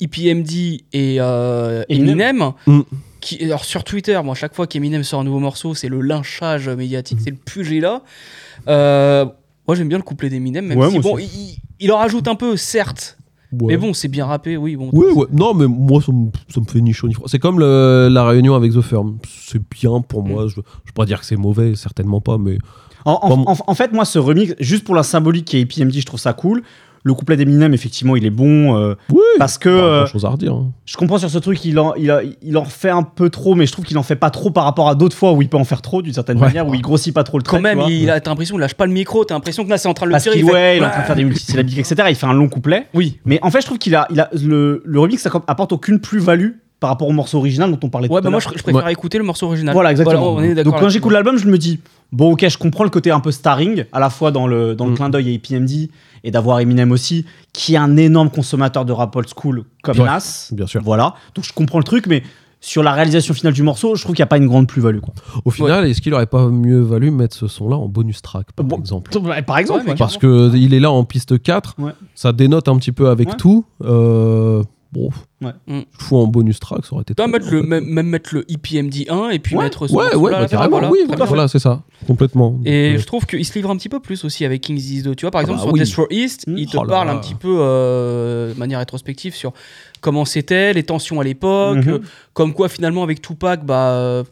EPMD 0.00 0.50
et 0.94 1.16
euh, 1.20 1.82
Eminem. 1.90 2.20
Eminem. 2.20 2.52
Mm. 2.66 2.80
Qui, 3.20 3.44
alors, 3.44 3.64
sur 3.64 3.82
Twitter, 3.84 4.20
moi, 4.24 4.34
chaque 4.34 4.54
fois 4.54 4.66
qu'Eminem 4.66 5.02
sort 5.02 5.20
un 5.20 5.24
nouveau 5.24 5.40
morceau, 5.40 5.74
c'est 5.74 5.88
le 5.88 6.00
lynchage 6.00 6.68
médiatique, 6.68 7.18
c'est 7.22 7.30
le 7.30 7.36
pugilat. 7.36 8.02
Euh, 8.68 9.24
moi, 9.66 9.74
j'aime 9.76 9.88
bien 9.88 9.98
le 9.98 10.04
couplet 10.04 10.28
d'Eminem, 10.30 10.66
même 10.66 10.78
Ouais, 10.78 10.90
si, 10.90 10.98
bon, 11.00 11.18
il, 11.18 11.56
il 11.80 11.92
en 11.92 11.98
rajoute 11.98 12.28
un 12.28 12.34
peu, 12.34 12.56
certes. 12.56 13.18
Ouais. 13.52 13.58
Mais 13.68 13.76
bon, 13.78 13.94
c'est 13.94 14.08
bien 14.08 14.26
rappé, 14.26 14.56
oui. 14.56 14.76
Bon, 14.76 14.90
Ouais, 14.92 15.10
ouais. 15.12 15.26
Non, 15.32 15.54
mais 15.54 15.66
moi, 15.66 16.00
ça 16.02 16.12
me, 16.12 16.66
fait 16.66 16.80
ni 16.80 16.92
chaud 16.92 17.08
ni 17.08 17.14
froid. 17.14 17.26
C'est 17.30 17.38
comme 17.38 17.58
le- 17.58 18.08
la 18.10 18.24
réunion 18.26 18.54
avec 18.54 18.72
The 18.72 18.82
Firm. 18.82 19.18
C'est 19.26 19.62
bien 19.70 20.00
pour 20.02 20.22
Mm. 20.22 20.28
moi. 20.28 20.46
Je 20.48 20.56
ne 20.58 20.62
vais 20.62 20.92
pas 20.94 21.06
dire 21.06 21.18
que 21.20 21.26
c'est 21.26 21.36
mauvais, 21.36 21.74
certainement 21.74 22.20
pas, 22.20 22.36
mais. 22.38 22.58
En, 23.06 23.12
en- 23.22 23.36
Bon. 23.36 23.44
en- 23.50 23.56
en 23.66 23.74
fait, 23.74 23.92
moi, 23.92 24.04
ce 24.04 24.18
remix, 24.18 24.54
juste 24.60 24.84
pour 24.84 24.94
la 24.94 25.02
symbolique 25.02 25.46
qui 25.46 25.56
est 25.56 25.60
EPMD, 25.62 25.92
je 25.98 26.04
trouve 26.04 26.20
ça 26.20 26.34
cool. 26.34 26.62
Le 27.04 27.14
couplet 27.14 27.36
d'Eminem, 27.36 27.72
effectivement, 27.74 28.16
il 28.16 28.26
est 28.26 28.30
bon. 28.30 28.76
euh, 28.76 28.94
Oui, 29.12 29.20
parce 29.38 29.56
que 29.58 29.68
pas 29.68 29.74
euh, 29.84 30.06
chose 30.06 30.24
à 30.24 30.30
redire. 30.30 30.52
hein. 30.54 30.72
je 30.84 30.96
comprends 30.96 31.18
sur 31.18 31.30
ce 31.30 31.38
truc, 31.38 31.64
il 31.64 31.78
en, 31.78 31.94
il, 31.94 32.10
a- 32.10 32.22
il 32.42 32.56
en 32.58 32.64
fait 32.64 32.90
un 32.90 33.02
peu 33.04 33.30
trop, 33.30 33.54
mais 33.54 33.66
je 33.66 33.72
trouve 33.72 33.84
qu'il 33.84 33.96
en 33.98 34.02
fait 34.02 34.16
pas 34.16 34.30
trop 34.30 34.50
par 34.50 34.64
rapport 34.64 34.88
à 34.88 34.94
d'autres 34.94 35.16
fois 35.16 35.32
où 35.32 35.40
il 35.42 35.48
peut 35.48 35.56
en 35.56 35.64
faire 35.64 35.80
trop, 35.82 36.02
d'une 36.02 36.12
certaine 36.12 36.38
Ouais. 36.38 36.46
manière, 36.46 36.66
où 36.66 36.74
il 36.74 36.80
grossit 36.82 37.14
pas 37.14 37.24
trop 37.24 37.38
le 37.38 37.42
trait. 37.44 37.56
Quand 37.56 37.62
même, 37.62 37.78
tu 37.78 37.82
vois. 37.84 37.90
il 37.92 38.10
a, 38.10 38.20
t'as 38.20 38.30
l'impression 38.30 38.54
qu'il 38.56 38.60
lâche 38.60 38.74
pas 38.74 38.86
le 38.86 38.92
micro, 38.92 39.24
t'as 39.24 39.34
l'impression 39.34 39.64
que 39.64 39.70
là, 39.70 39.78
c'est 39.78 39.88
en 39.88 39.94
train 39.94 40.06
de 40.06 40.10
le 40.10 40.14
Parce 40.14 40.24
tirer. 40.24 40.38
il 40.38 40.44
fait- 40.44 40.52
ouais, 40.52 40.76
il 40.78 40.82
est 40.82 40.86
en 40.86 40.90
train 40.90 41.00
de 41.02 41.06
faire 41.06 41.16
des 41.16 41.24
multisyllabiques, 41.24 41.78
etc. 41.78 41.96
Il 42.08 42.14
fait 42.16 42.26
un 42.26 42.34
long 42.34 42.48
couplet. 42.48 42.86
Oui. 42.94 43.20
Mais 43.24 43.38
en 43.42 43.50
fait, 43.50 43.60
je 43.60 43.66
trouve 43.66 43.78
qu'il 43.78 43.94
a, 43.94 44.06
il 44.10 44.18
a 44.20 44.28
le, 44.42 44.82
le 44.84 45.00
remix 45.00 45.22
ça 45.22 45.30
apporte 45.46 45.72
aucune 45.72 46.00
plus-value 46.00 46.50
par 46.80 46.90
rapport 46.90 47.08
au 47.08 47.12
morceau 47.12 47.38
original 47.38 47.70
dont 47.70 47.78
on 47.82 47.88
parlait 47.88 48.08
Ouais, 48.08 48.18
tout 48.20 48.22
bah 48.24 48.28
à 48.28 48.30
moi, 48.30 48.40
je, 48.40 48.48
je 48.56 48.62
préfère 48.62 48.88
écouter 48.88 49.18
le 49.18 49.24
morceau 49.24 49.46
original. 49.46 49.72
Voilà, 49.74 49.90
exactement. 49.90 50.34
on 50.34 50.42
est 50.42 50.54
d'accord 50.54 50.72
Donc 50.72 50.80
quand 50.80 50.88
j'écoute 50.88 51.12
l'album, 51.12 51.36
je 51.36 51.46
me 51.48 51.58
dis 51.58 51.80
bon, 52.12 52.32
ok, 52.32 52.46
je 52.48 52.56
comprends 52.58 52.84
le 52.84 52.90
côté 52.90 53.10
un 53.10 53.20
peu 53.20 53.32
starring, 53.32 53.84
à 53.92 54.00
la 54.00 54.10
fois 54.10 54.30
dans 54.30 54.46
le, 54.46 54.74
dans 54.74 54.86
le 54.86 54.92
Mm. 54.92 54.96
clin 54.96 55.08
d'œil 55.10 55.28
à 55.28 55.32
EPMD 55.32 55.90
et 56.24 56.30
d'avoir 56.30 56.60
Eminem 56.60 56.90
aussi, 56.92 57.24
qui 57.52 57.74
est 57.74 57.78
un 57.78 57.96
énorme 57.96 58.30
consommateur 58.30 58.84
de 58.84 58.92
rap 58.92 59.14
old 59.16 59.28
school 59.28 59.64
comme 59.82 59.98
Ouais, 59.98 60.04
Nas. 60.04 60.48
Bien 60.52 60.66
sûr. 60.66 60.80
Voilà. 60.82 61.14
Donc 61.34 61.44
je 61.44 61.52
comprends 61.52 61.78
le 61.78 61.84
truc, 61.84 62.06
mais 62.06 62.22
sur 62.60 62.82
la 62.82 62.90
réalisation 62.92 63.34
finale 63.34 63.52
du 63.52 63.62
morceau, 63.62 63.94
je 63.94 64.02
trouve 64.02 64.16
qu'il 64.16 64.22
n'y 64.22 64.26
a 64.26 64.28
pas 64.28 64.36
une 64.36 64.48
grande 64.48 64.66
plus-value. 64.66 64.98
quoi. 64.98 65.14
Au 65.44 65.50
final, 65.50 65.86
est-ce 65.86 66.00
qu'il 66.00 66.12
aurait 66.14 66.26
pas 66.26 66.48
mieux 66.48 66.80
valu 66.80 67.10
mettre 67.12 67.36
ce 67.36 67.46
son-là 67.46 67.76
en 67.76 67.86
bonus 67.86 68.20
track, 68.20 68.50
par 68.52 68.64
Bon, 68.66 68.78
exemple? 68.78 69.12
Par 69.46 69.58
exemple, 69.58 69.86
Ouais. 69.88 69.94
Parce 69.96 70.16
que 70.16 70.50
il 70.56 70.74
est 70.74 70.80
là 70.80 70.90
en 70.90 71.04
piste 71.04 71.40
4, 71.40 71.76
Ouais. 71.78 71.92
ça 72.16 72.32
dénote 72.32 72.66
un 72.68 72.76
petit 72.76 72.90
peu 72.92 73.10
avec 73.10 73.28
Ouais. 73.28 73.36
tout. 73.36 73.64
Euh, 73.84 74.62
bon, 74.92 75.10
Ouais. 75.42 75.52
Mm. 75.66 75.80
je 75.98 76.04
fous 76.04 76.16
en 76.16 76.26
bonus 76.26 76.58
track, 76.60 76.84
ça 76.84 76.94
aurait 76.94 77.02
été. 77.02 77.14
Dois 77.14 77.26
très 77.26 77.32
mettre 77.32 77.44
bien, 77.46 77.52
le, 77.54 77.58
en 77.60 77.62
fait. 77.62 77.68
même, 77.68 77.84
même 77.86 78.06
mettre 78.08 78.34
le 78.34 78.44
EPMD 78.50 79.06
1 79.08 79.30
et 79.30 79.38
puis 79.38 79.56
Ouais, 79.56 79.64
mettre 79.64 79.86
ce 79.86 79.92
Ouais, 79.92 80.14
ouais, 80.14 80.30
bah, 80.32 80.46
carrément, 80.48 80.70
voilà, 80.78 80.90
oui, 80.90 80.98
voilà, 81.26 81.46
c'est 81.48 81.58
ça, 81.58 81.82
complètement. 82.06 82.58
Et 82.64 82.96
je 82.98 83.04
trouve 83.06 83.26
qu'il 83.26 83.44
se 83.44 83.52
livre 83.54 83.70
un 83.70 83.76
petit 83.76 83.88
peu 83.88 84.00
plus 84.00 84.24
aussi 84.24 84.44
avec 84.44 84.62
King's 84.62 84.82
Disease 84.82 85.02
2. 85.04 85.14
Tu 85.14 85.22
vois, 85.26 85.30
par 85.30 85.40
Ah 85.40 85.42
exemple, 85.42 85.58
bah 85.58 85.64
sur 85.64 85.72
oui. 85.74 85.80
Death 85.80 85.94
Row 85.94 86.06
East, 86.10 86.46
Mm. 86.48 86.58
il 86.58 86.66
te 86.68 86.76
Oh 86.76 86.84
là 86.84 86.88
parle 86.88 87.06
là. 87.08 87.12
un 87.14 87.16
petit 87.18 87.34
peu 87.34 87.56
euh, 87.60 88.54
de 88.54 88.58
manière 88.58 88.78
rétrospective 88.78 89.34
sur 89.34 89.52
comment 90.00 90.24
c'était, 90.24 90.72
les 90.72 90.82
tensions 90.82 91.20
à 91.20 91.24
l'époque, 91.24 91.78
Mhm. 91.84 91.88
euh, 91.94 91.98
comme 92.32 92.52
quoi 92.54 92.68
finalement 92.68 93.02
avec 93.02 93.20
Tupac, 93.22 93.64
bah, 93.64 93.90
euh, 93.92 94.24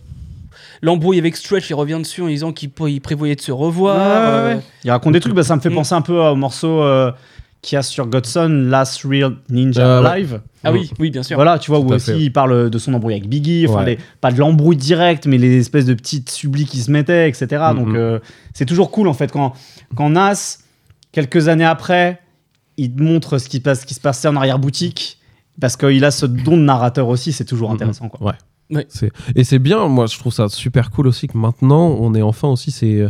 l'embrouille 0.83 1.19
avec 1.19 1.37
Stretch, 1.37 1.69
il 1.71 1.75
revient 1.75 1.99
dessus 1.99 2.23
en 2.23 2.29
disant 2.29 2.53
qu'il 2.53 2.71
il 2.89 3.01
prévoyait 3.01 3.35
de 3.37 3.41
se 3.41 3.53
revoir. 3.53 3.97
Ouais, 3.97 4.51
ouais, 4.53 4.57
euh. 4.57 4.61
Il 4.85 4.91
raconte 4.91 5.13
des 5.13 5.21
trucs, 5.21 5.35
bah, 5.35 5.43
ça 5.43 5.57
me 5.57 5.61
fait 5.61 5.71
Mm. 5.71 5.75
penser 5.75 5.95
un 5.95 6.03
peu 6.03 6.19
au 6.21 6.37
morceau 6.37 6.83
euh, 6.83 7.11
qu'il 7.63 7.77
y 7.77 7.79
a 7.79 7.83
sur 7.83 8.07
Godson, 8.07 8.49
Last 8.69 9.03
Real 9.05 9.37
Ninja 9.51 10.01
Euh. 10.01 10.15
Live. 10.17 10.41
Ah 10.63 10.73
oui, 10.73 10.91
oui, 10.99 11.11
bien 11.11 11.23
sûr. 11.23 11.37
Voilà, 11.37 11.59
tu 11.59 11.71
vois, 11.71 11.81
Tout 11.81 11.87
où 11.87 11.93
aussi 11.95 12.13
fait. 12.13 12.21
il 12.21 12.33
parle 12.33 12.71
de 12.71 12.79
son 12.79 12.95
embrouille 12.95 13.15
avec 13.15 13.29
Biggie, 13.29 13.67
enfin, 13.69 13.79
Ouais. 13.81 13.97
les- 13.97 13.99
pas 14.21 14.31
de 14.33 14.39
l'embrouille 14.39 14.77
directe, 14.77 15.27
mais 15.27 15.39
les 15.39 15.59
espèces 15.59 15.85
de 15.87 15.95
petites 15.95 16.31
sublis 16.31 16.65
qui 16.67 16.79
se 16.81 16.91
mettaient, 16.91 17.29
etc. 17.29 17.47
Donc 17.75 17.89
Mhm. 17.89 17.97
euh, 17.97 18.19
c'est 18.55 18.67
toujours 18.67 18.91
cool 18.91 19.09
en 19.09 19.15
fait 19.15 19.31
quand, 19.33 19.53
quand 19.97 20.11
Nas, 20.11 20.59
quelques 21.13 21.49
années 21.49 21.65
après, 21.65 22.21
il 22.77 22.95
te 22.95 23.03
montre 23.03 23.39
ce 23.39 23.49
qui, 23.49 23.61
passe, 23.61 23.81
ce 23.83 23.87
qui 23.87 23.95
se 23.95 24.01
passait 24.01 24.29
en 24.29 24.37
arrière-boutique, 24.37 25.19
parce 25.61 25.77
qu'il 25.77 26.05
a 26.05 26.11
ce 26.11 26.27
don 26.27 26.57
de 26.57 26.63
narrateur 26.63 27.09
aussi, 27.09 27.33
c'est 27.33 27.45
toujours 27.47 27.71
Mhm. 27.71 27.75
intéressant. 27.77 28.09
Quoi. 28.09 28.35
Ouais. 28.71 28.87
C'est- 28.89 29.13
Et 29.37 29.45
c'est 29.45 29.61
bien, 29.61 29.87
moi 29.87 30.07
je 30.07 30.19
trouve 30.19 30.33
ça 30.33 30.49
super 30.49 30.91
cool 30.91 31.07
aussi 31.07 31.29
que 31.29 31.39
maintenant 31.39 31.87
on 32.01 32.13
ait 32.15 32.23
enfin 32.23 32.49
aussi 32.49 32.73
ces, 32.73 33.07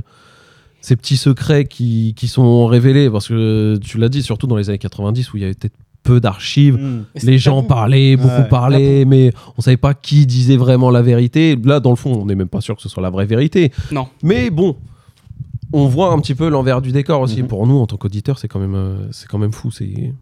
ces 0.87 0.95
petits 0.95 1.17
secrets 1.17 1.65
qui, 1.65 2.15
qui 2.17 2.29
sont 2.29 2.67
révélés. 2.67 3.11
Parce 3.11 3.27
que 3.29 3.77
tu 3.83 3.99
l'as 3.99 4.09
dit, 4.09 4.23
surtout 4.23 4.47
dans 4.47 4.55
les 4.57 4.69
années 4.69 4.79
90 4.79 5.33
où 5.33 5.37
il 5.37 5.41
y 5.41 5.45
avait 5.45 5.55
peut-être 5.55 5.75
peu 6.05 6.21
d'archives. 6.21 6.77
Mm. 6.77 7.05
C'est 7.17 7.27
Les 7.27 7.39
gens 7.39 7.57
tabou. 7.57 7.69
parlaient, 7.69 8.17
beaucoup 8.17 8.29
Ouais, 8.29 8.49
parlaient, 8.49 9.05
mais 9.05 9.33
on 9.59 9.63
savait 9.63 9.77
pas 9.77 9.95
qui 9.95 10.27
disait 10.27 10.57
vraiment 10.57 10.91
la 10.91 11.03
vérité. 11.03 11.57
Là, 11.65 11.81
dans 11.81 11.91
le 11.91 11.97
fond, 11.97 12.13
on 12.15 12.27
n'est 12.27 12.37
même 12.37 12.49
pas 12.49 12.61
sûr 12.61 12.77
que 12.77 12.83
ce 12.83 12.89
soit 12.89 13.03
la 13.03 13.11
vraie 13.11 13.27
vérité. 13.27 13.73
Non. 13.91 14.07
Mais 14.23 14.51
bon, 14.51 14.77
on 15.73 15.87
voit 15.89 16.13
un 16.13 16.21
petit 16.21 16.37
peu 16.37 16.49
l'envers 16.49 16.81
du 16.81 16.93
décor 16.93 17.21
aussi. 17.21 17.43
Mhm. 17.43 17.49
Pour 17.49 17.67
nous, 17.67 17.79
en 17.79 17.89
tant 17.89 17.97
qu'auditeurs, 17.97 18.39
c'est 18.39 18.47
quand 18.47 18.61
même, 18.61 18.77
euh, 18.77 19.09
c'est 19.11 19.27
quand 19.27 19.39
même 19.39 19.53
fou. 19.53 19.73
C'est, 19.73 20.15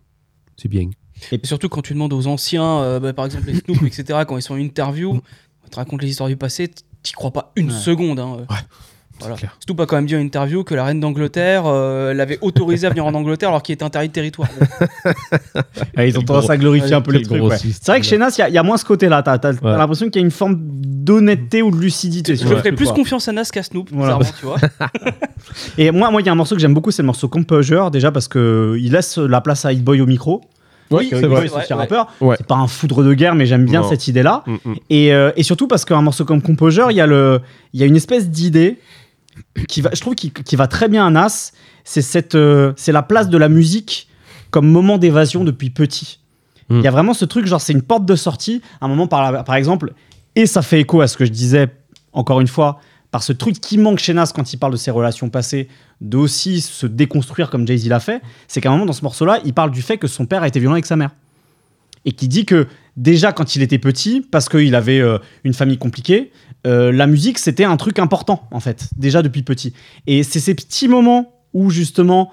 c'est 0.57 0.69
bien. 0.69 0.89
Et 1.31 1.41
surtout 1.45 1.69
quand 1.69 1.83
tu 1.83 1.93
demandes 1.93 2.15
aux 2.15 2.27
anciens, 2.27 2.79
euh, 2.81 3.01
bah, 3.01 3.13
par 3.13 3.27
exemple 3.27 3.49
les 3.49 3.57
Snoop, 3.57 3.83
etc., 3.87 4.21
quand 4.27 4.39
ils 4.39 4.43
sont 4.43 4.55
en 4.55 4.59
interview, 4.59 5.21
ils 5.67 5.71
te 5.71 5.77
racontent 5.77 6.03
les 6.03 6.09
histoires 6.09 6.31
du 6.31 6.39
passé, 6.39 6.71
t'y 7.03 7.13
crois 7.13 7.31
pas 7.33 7.53
une 7.57 7.71
Ouais. 7.71 7.77
seconde. 7.79 8.19
hein. 8.21 8.39
Voilà. 9.21 9.37
Snoop 9.65 9.81
a 9.81 9.87
quand 9.87 9.97
même 9.97 10.07
dit 10.07 10.17
en 10.17 10.21
interview 10.21 10.65
que 10.65 10.75
la 10.75 10.85
reine 10.85 11.01
d'Angleterre 11.01 11.63
euh, 11.67 12.13
l'avait 12.15 12.39
autorisé 12.43 12.87
à 12.87 12.91
venir 12.91 13.07
en 13.07 13.15
Angleterre 13.15 13.49
alors 13.51 13.63
qu'il 13.63 13.73
était 13.73 13.85
interdit 13.85 14.09
de 14.09 14.13
territoire. 14.13 14.49
Ouais, 15.97 16.09
ils 16.09 16.19
ont 16.19 16.23
tendance 16.23 16.51
à 16.51 16.57
glorifier 16.57 16.95
un 16.95 17.01
peu 17.01 17.13
les 17.13 17.23
trucs. 17.23 17.41
ouais. 17.43 17.57
C'est 17.59 17.87
vrai 17.87 18.01
que 18.01 18.07
chez 18.07 18.19
Nas, 18.19 18.31
il 18.37 18.41
y 18.41 18.43
a- 18.43 18.49
il 18.49 18.55
y, 18.55 18.59
a 18.59 18.63
moins 18.63 18.77
ce 18.77 18.85
côté-là. 18.85 19.23
T'as 19.23 19.39
Ouais. 19.53 19.59
l'impression 19.63 20.07
qu'il 20.07 20.21
y 20.21 20.25
a 20.25 20.27
une 20.27 20.31
forme 20.33 20.57
d'honnêteté 20.59 21.63
ou 21.63 21.71
de 21.71 21.77
lucidité. 21.77 22.35
Je 22.37 22.45
ferais 22.47 22.73
plus 22.73 22.87
quoi. 22.87 22.95
confiance 22.97 23.29
à 23.29 23.33
Nas 23.33 23.45
qu'à 23.45 23.63
Snoop, 23.63 23.89
Voilà. 23.93 24.19
bizarrement, 24.19 24.39
tu 24.41 24.47
vois. 24.47 24.59
Et 25.79 25.91
moi, 25.91 26.11
moi, 26.11 26.21
il 26.21 26.27
y 26.27 26.29
a 26.29 26.33
un 26.33 26.37
morceau 26.37 26.55
que 26.55 26.61
j'aime 26.61 26.75
beaucoup, 26.75 26.91
c'est 26.91 27.03
le 27.03 27.07
morceau 27.07 27.29
Composure, 27.29 27.91
déjà 27.91 28.11
parce 28.11 28.29
que 28.29 28.77
il 28.81 28.93
laisse 28.93 29.19
la 29.19 29.41
place 29.41 29.65
à 29.65 29.73
Hit 29.73 29.83
Boy 29.85 30.01
au 30.01 30.07
micro. 30.07 30.43
Oui, 30.91 31.09
c'est 31.11 31.23
vrai, 31.27 31.49
c'est 31.49 31.75
ouais, 32.25 32.37
pas 32.47 32.55
un 32.57 32.67
foudre 32.69 33.03
de 33.03 33.15
guerre, 33.15 33.35
mais 33.35 33.47
j'aime 33.47 33.65
bien 33.65 33.81
Non. 33.81 33.89
cette 33.89 34.07
idée-là. 34.07 34.45
Mm, 34.47 34.53
mm. 34.65 34.75
Et, 34.91 35.15
euh, 35.15 35.33
et 35.37 35.43
surtout 35.43 35.67
parce 35.67 35.85
qu'un 35.85 36.03
morceau 36.03 36.25
comme 36.25 36.43
Composure, 36.43 36.91
il 36.91 36.97
y 36.97 37.01
a 37.01 37.07
le, 37.07 37.41
il 37.73 37.81
y 37.81 37.83
a 37.83 37.87
une 37.87 37.97
espèce 37.97 38.29
d'idée 38.29 38.79
qui 39.69 39.81
va, 39.81 39.91
je 39.93 40.01
trouve, 40.01 40.15
qui, 40.15 40.31
qui 40.31 40.57
va 40.57 40.67
très 40.67 40.89
bien 40.89 41.07
à 41.07 41.11
Nas. 41.11 41.53
C'est 41.85 42.03
cette, 42.03 42.35
euh, 42.35 42.73
c'est 42.77 42.93
la 42.93 43.03
place 43.03 43.29
de 43.29 43.37
la 43.37 43.49
musique 43.49 44.09
comme 44.51 44.69
moment 44.69 44.99
d'évasion 44.99 45.45
depuis 45.45 45.71
petit. 45.71 46.21
Il 46.71 46.81
y 46.81 46.87
a 46.87 46.91
vraiment 46.91 47.13
ce 47.13 47.27
truc, 47.27 47.45
genre 47.45 47.61
c'est 47.61 47.75
une 47.75 47.83
porte 47.83 48.07
de 48.07 48.17
sortie. 48.17 48.63
À 48.81 48.87
un 48.87 48.89
moment, 48.89 49.07
par, 49.07 49.45
par 49.45 49.55
exemple, 49.55 49.93
et 50.35 50.47
ça 50.47 50.63
fait 50.63 50.81
écho 50.81 51.03
à 51.03 51.09
ce 51.09 51.17
que 51.17 51.27
je 51.27 51.31
disais 51.31 51.69
encore 52.15 52.41
une 52.41 52.49
fois, 52.49 52.81
par 53.11 53.23
ce 53.23 53.33
truc 53.33 53.61
qui 53.61 53.79
manque 53.79 53.99
chez 53.99 54.15
Nas 54.15 54.33
quand 54.35 54.53
il 54.53 54.57
parle 54.57 54.73
de 54.73 54.79
ses 54.79 54.91
relations 54.91 55.29
passées, 55.29 55.69
de 56.01 56.17
aussi 56.17 56.61
se 56.61 56.87
déconstruire 56.87 57.51
comme 57.51 57.67
Jay-Z 57.67 57.89
l'a 57.89 58.01
fait, 58.01 58.23
c'est 58.49 58.61
qu'à 58.61 58.71
un 58.71 58.73
moment 58.73 58.87
dans 58.87 58.93
ce 58.93 59.03
morceau-là, 59.03 59.41
il 59.45 59.53
parle 59.55 59.71
du 59.71 59.83
fait 59.83 59.99
que 59.99 60.07
son 60.07 60.27
père 60.27 60.43
a 60.43 60.49
été 60.49 60.59
violent 60.59 60.75
avec 60.75 60.87
sa 60.87 60.97
mère. 60.97 61.11
Et 62.05 62.13
qui 62.13 62.29
dit 62.29 62.45
que 62.45 62.67
déjà 62.97 63.33
quand 63.33 63.57
il 63.57 63.63
était 63.63 63.79
petit, 63.79 64.21
parce 64.21 64.49
qu'il 64.49 64.75
avait 64.75 65.01
euh, 65.01 65.19
une 65.45 65.55
famille 65.55 65.79
compliquée, 65.79 66.33
euh, 66.67 66.93
la 66.93 67.07
musique 67.07 67.39
c'était 67.39 67.65
un 67.65 67.77
truc 67.77 67.99
important 67.99 68.49
en 68.51 68.61
fait, 68.61 68.89
déjà 68.97 69.23
depuis 69.23 69.43
petit. 69.43 69.73
Et 70.07 70.23
c'est 70.23 70.41
ces 70.41 70.55
petits 70.55 70.89
moments 70.89 71.33
où 71.53 71.71
justement 71.71 72.33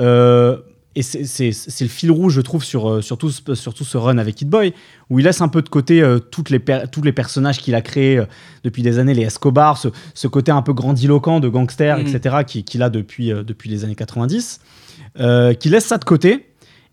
euh, 0.00 0.58
et 0.96 1.02
c'est- 1.02 1.80
le 1.80 1.86
fil 1.88 2.10
rouge, 2.10 2.32
je 2.34 2.40
trouve, 2.40 2.64
sur, 2.64 2.90
euh, 2.90 3.00
sur, 3.00 3.16
tout, 3.16 3.30
ce- 3.30 3.54
sur 3.54 3.74
tout 3.74 3.84
ce 3.84 3.96
run 3.96 4.18
avec 4.18 4.40
Hit 4.42 4.48
Boy, 4.50 4.74
où 5.08 5.20
il 5.20 5.24
laisse 5.24 5.40
un 5.40 5.46
peu 5.46 5.62
de 5.62 5.68
côté 5.68 6.02
euh, 6.02 6.18
toutes 6.18 6.50
les 6.50 6.58
per- 6.58 6.82
tous 6.90 7.02
les 7.02 7.12
personnages 7.12 7.58
qu'il 7.58 7.76
a 7.76 7.80
créés 7.80 8.18
euh, 8.18 8.24
depuis 8.64 8.82
des 8.82 8.98
années, 8.98 9.14
les 9.14 9.22
Escobar, 9.22 9.78
ce, 9.78 9.86
ce 10.14 10.26
côté 10.26 10.50
un 10.50 10.62
peu 10.62 10.72
grandiloquent 10.72 11.38
de 11.38 11.48
gangster, 11.48 11.96
Mm. 11.96 12.00
etc., 12.08 12.36
qui- 12.44 12.64
qu'il 12.64 12.82
a 12.82 12.90
depuis, 12.90 13.30
euh, 13.32 13.44
depuis 13.44 13.70
les 13.70 13.84
années 13.84 13.94
90, 13.94 14.60
euh, 15.20 15.54
qui 15.54 15.68
laisse 15.68 15.86
ça 15.86 15.96
de 15.96 16.04
côté, 16.04 16.46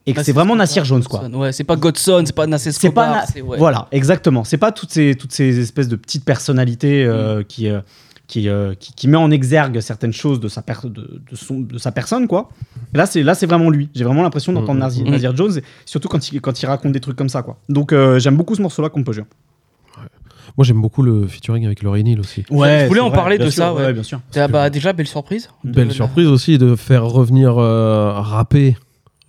et 0.08 0.14
que 0.14 0.18
Bah, 0.18 0.24
c'est 0.24 0.32
vraiment 0.32 0.54
pas 0.54 0.60
Nassir 0.60 0.86
Jones, 0.86 1.04
quoi. 1.04 1.26
Ouais, 1.28 1.52
c'est 1.52 1.64
pas 1.66 1.76
Godson, 1.76 2.24
c'est 2.26 2.34
pas 2.36 2.48
Nasser 2.48 2.72
C'est 2.72 2.90
pas 2.90 3.04
Escobar, 3.04 3.16
na- 3.22 3.26
c'est- 3.28 3.42
ouais. 3.42 3.58
Voilà, 3.60 3.88
exactement. 3.92 4.44
C'est 4.44 4.58
pas 4.58 4.72
toutes 4.72 4.92
ces, 4.92 5.14
toutes 5.16 5.32
ces 5.34 5.60
espèces 5.60 5.88
de 5.90 5.96
petites 5.98 6.26
personnalités 6.26 7.06
Mm. 7.06 7.10
euh, 7.10 7.44
qui, 7.44 7.70
euh, 7.70 7.82
qui, 8.26 8.50
euh, 8.50 8.74
qui, 8.80 8.94
qui 8.94 9.08
met 9.08 9.16
en 9.18 9.30
exergue 9.32 9.80
certaines 9.80 10.12
choses 10.14 10.40
de 10.40 10.48
sa, 10.48 10.62
per- 10.62 10.74
de, 10.86 11.22
de 11.30 11.36
son, 11.36 11.60
de 11.60 11.78
sa 11.78 11.92
personne, 11.92 12.28
quoi. 12.28 12.50
Et 12.94 12.98
là, 12.98 13.06
c'est 13.06 13.22
là, 13.24 13.36
c'est 13.36 13.46
vraiment 13.46 13.70
lui. 13.70 13.90
J'ai 13.96 14.04
vraiment 14.06 14.24
l'impression 14.24 14.52
d'entendre 14.54 14.80
Mm. 14.80 14.84
Nasir, 14.84 15.06
Mm. 15.06 15.10
Nasir 15.12 15.36
Jones, 15.36 15.58
et 15.58 15.64
surtout 15.86 16.08
quand 16.08 16.32
il, 16.32 16.42
quand 16.42 16.62
il 16.62 16.66
raconte 16.66 16.92
des 16.94 17.00
trucs 17.00 17.16
comme 17.18 17.30
ça, 17.30 17.42
quoi. 17.42 17.58
Donc, 17.70 17.94
euh, 17.94 18.18
j'aime 18.20 18.36
beaucoup 18.38 18.56
ce 18.56 18.62
morceau-là, 18.62 18.90
Composure. 18.90 19.26
Moi, 20.58 20.66
j'aime 20.66 20.82
beaucoup 20.82 21.04
le 21.04 21.28
featuring 21.28 21.66
avec 21.68 21.84
Laurie 21.84 22.04
Neal 22.04 22.20
aussi. 22.20 22.44
je 22.50 22.88
voulais 22.88 23.00
en 23.00 23.10
vrai, 23.10 23.16
parler 23.16 23.38
de 23.38 23.44
sûr, 23.50 23.54
ça, 23.64 23.74
ouais. 23.74 23.94
bien 23.94 24.02
sûr. 24.04 24.20
Ah 24.36 24.48
bah, 24.48 24.70
déjà, 24.72 24.92
belle 24.92 25.06
surprise. 25.08 25.50
Belle 25.64 25.90
De- 25.90 25.94
surprise 25.94 26.28
aussi 26.28 26.58
de 26.58 26.76
faire 26.76 27.06
revenir 27.06 27.58
euh, 27.60 28.12
rapper 28.14 28.76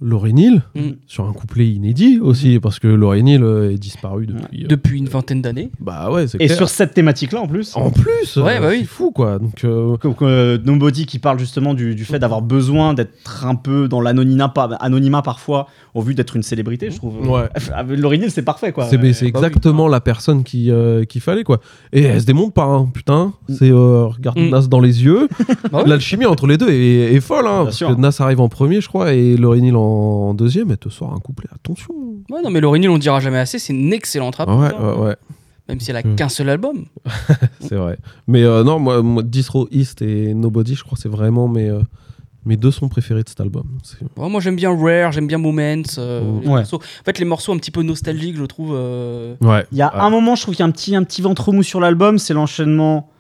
Laurie 0.00 0.32
Neal 0.34 0.62
Mm. 0.76 0.90
sur 1.06 1.24
un 1.28 1.32
couplet 1.32 1.66
inédit 1.68 2.20
aussi, 2.20 2.60
parce 2.60 2.78
que 2.78 2.86
Laurie 2.86 3.22
Neal 3.24 3.42
euh, 3.42 3.72
est 3.72 3.78
disparu 3.78 4.26
depuis. 4.26 4.64
euh, 4.64 4.68
Depuis 4.68 4.98
une 4.98 5.08
vingtaine 5.08 5.42
d'années. 5.42 5.70
Bah 5.80 6.10
ouais, 6.12 6.28
c'est 6.28 6.40
Et 6.40 6.46
clair. 6.46 6.56
sur 6.56 6.68
cette 6.68 6.94
thématique-là, 6.94 7.40
en 7.40 7.48
plus. 7.48 7.74
En 7.76 7.90
plus, 7.90 8.36
Ouais, 8.36 8.56
euh, 8.58 8.60
bah 8.60 8.66
oui. 8.70 8.78
c'est 8.80 8.84
fou 8.84 9.10
quoi. 9.10 9.38
Donc, 9.40 9.64
euh, 9.64 9.96
Comme 9.96 10.14
euh, 10.22 10.58
Nobody 10.64 11.04
qui 11.06 11.18
parle 11.18 11.38
justement 11.40 11.74
du, 11.74 11.94
du 11.96 12.04
fait 12.04 12.18
d'avoir 12.20 12.42
besoin 12.42 12.94
d'être 12.94 13.44
un 13.44 13.54
peu 13.56 13.88
dans 13.88 14.00
l'anonymat 14.00 14.48
pas- 14.50 14.76
anonymat 14.80 15.22
parfois 15.22 15.66
au 15.94 16.00
vu 16.02 16.14
d'être 16.14 16.36
une 16.36 16.42
célébrité, 16.44 16.90
je 16.90 16.96
trouve. 16.96 17.28
Ouais. 17.28 17.48
Avec 17.74 17.98
Laurie 17.98 18.18
Neal, 18.20 18.30
c'est 18.30 18.42
parfait 18.42 18.72
quoi. 18.72 18.84
c'est 18.88 18.98
mais 18.98 19.12
c'est 19.12 19.32
bah 19.32 19.40
oui. 19.40 19.46
exactement 19.46 19.88
la 19.88 20.00
personne 20.00 20.44
qui 20.44 20.70
euh, 20.70 21.04
qu'il 21.04 21.20
fallait 21.20 21.44
quoi. 21.44 21.60
Et 21.92 22.02
elle 22.02 22.20
se 22.20 22.26
démonte 22.26 22.54
pas, 22.54 22.64
hein, 22.64 22.88
putain. 22.94 23.32
Mm. 23.48 23.54
C'est 23.54 23.70
euh, 23.70 24.06
regarde 24.06 24.38
Mm. 24.38 24.50
Nas 24.50 24.66
dans 24.68 24.80
les 24.80 25.02
yeux. 25.04 25.28
Bah 25.72 25.78
ouais. 25.82 25.88
L'alchimie 25.88 26.24
entre 26.26 26.46
les 26.46 26.56
deux 26.56 26.68
est, 26.70 27.14
est 27.14 27.20
folle, 27.20 27.46
hein, 27.46 27.56
Bien 27.56 27.64
parce 27.64 27.76
sûr. 27.76 27.94
que 27.96 28.00
Nas 28.00 28.16
arrive 28.20 28.40
en 28.40 28.48
premier, 28.48 28.80
je 28.80 28.88
crois, 28.88 29.12
et 29.12 29.36
Laurie 29.36 29.60
Neal 29.60 29.76
en 29.76 29.87
deuxième. 30.34 30.70
Elle 30.70 30.78
te 30.78 30.88
sort 30.88 31.12
un 31.14 31.18
couplet. 31.18 31.48
Attention. 31.54 31.94
Ouais, 32.30 32.42
non, 32.42 32.50
mais 32.50 32.60
Laurie 32.60 32.80
Neal, 32.80 32.90
on 32.90 32.94
le 32.94 33.00
dira 33.00 33.20
jamais 33.20 33.38
assez, 33.38 33.58
c'est 33.58 33.72
une 33.72 33.92
excellente 33.92 34.38
ouais, 34.38 34.44
rappeuse. 34.44 34.74
hein. 34.78 34.94
ouais, 34.96 35.06
ouais. 35.08 35.16
Même 35.68 35.80
si 35.80 35.90
elle 35.90 35.96
a 35.98 36.02
Mm. 36.02 36.16
qu'un 36.16 36.28
seul 36.30 36.48
album. 36.48 36.86
C'est 37.60 37.74
vrai. 37.74 37.98
Mais 38.26 38.42
euh, 38.42 38.64
non, 38.64 38.78
moi, 38.78 39.02
moi, 39.02 39.22
Distro 39.22 39.68
East 39.70 40.00
et 40.00 40.32
Nobody, 40.32 40.74
je 40.74 40.82
crois 40.82 40.96
que 40.96 41.02
c'est 41.02 41.10
vraiment 41.10 41.46
mes, 41.46 41.68
euh, 41.68 41.80
mes 42.46 42.56
deux 42.56 42.70
sons 42.70 42.88
préférés 42.88 43.22
de 43.22 43.28
cet 43.28 43.40
album. 43.40 43.64
Ouais, 44.16 44.30
moi, 44.30 44.40
j'aime 44.40 44.56
bien 44.56 44.70
Rare, 44.74 45.12
j'aime 45.12 45.26
bien 45.26 45.36
Moments. 45.36 45.82
euh, 45.98 46.22
Mm. 46.22 46.40
les 46.40 46.48
Ouais. 46.48 46.54
morceaux. 46.60 46.76
En 46.78 47.04
fait, 47.04 47.18
les 47.18 47.26
morceaux 47.26 47.52
un 47.52 47.58
petit 47.58 47.70
peu 47.70 47.82
nostalgiques, 47.82 48.36
je 48.38 48.44
trouve. 48.44 48.72
euh, 48.74 49.34
Ouais. 49.42 49.66
Il 49.72 49.76
y 49.76 49.82
a 49.82 49.92
un 49.94 50.08
moment, 50.08 50.36
je 50.36 50.42
trouve 50.42 50.54
qu'il 50.54 50.62
y 50.62 50.66
a 50.66 50.68
un 50.68 50.70
petit, 50.72 50.96
un 50.96 51.04
petit 51.04 51.20
ventre 51.20 51.52
mou 51.52 51.62
sur 51.62 51.80
l'album, 51.80 52.16
c'est 52.18 52.32
l'enchaînement 52.32 53.10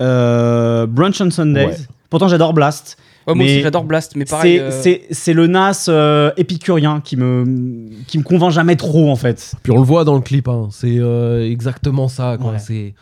euh, 0.00 0.86
Brunch 0.86 1.20
on 1.20 1.30
Sundays. 1.30 1.66
Ouais. 1.66 1.76
Pourtant, 2.10 2.26
j'adore 2.26 2.52
Blast. 2.52 2.96
Ouais, 3.26 3.34
moi 3.34 3.44
Mais 3.44 3.44
aussi, 3.44 3.62
j'adore 3.62 3.84
Blast, 3.84 4.16
mais 4.16 4.24
pareil. 4.24 4.56
C'est 4.58 4.62
euh, 4.62 4.70
c'est- 4.82 5.02
c'est 5.10 5.32
le 5.32 5.46
Nas 5.46 5.86
euh, 5.88 6.30
épicurien 6.36 7.00
qui 7.02 7.16
me, 7.16 7.88
qui 8.06 8.18
me 8.18 8.22
convainc 8.22 8.50
jamais 8.50 8.76
trop, 8.76 9.10
en 9.10 9.16
fait. 9.16 9.54
Puis 9.62 9.72
on 9.72 9.76
le 9.78 9.84
voit 9.84 10.04
dans 10.04 10.14
le 10.14 10.20
clip, 10.20 10.48
hein. 10.48 10.68
c'est 10.72 10.98
euh, 10.98 11.48
exactement 11.48 12.08
ça. 12.08 12.36
Quoi. 12.40 12.52
Ouais. 12.52 12.58
C'est 12.58 12.94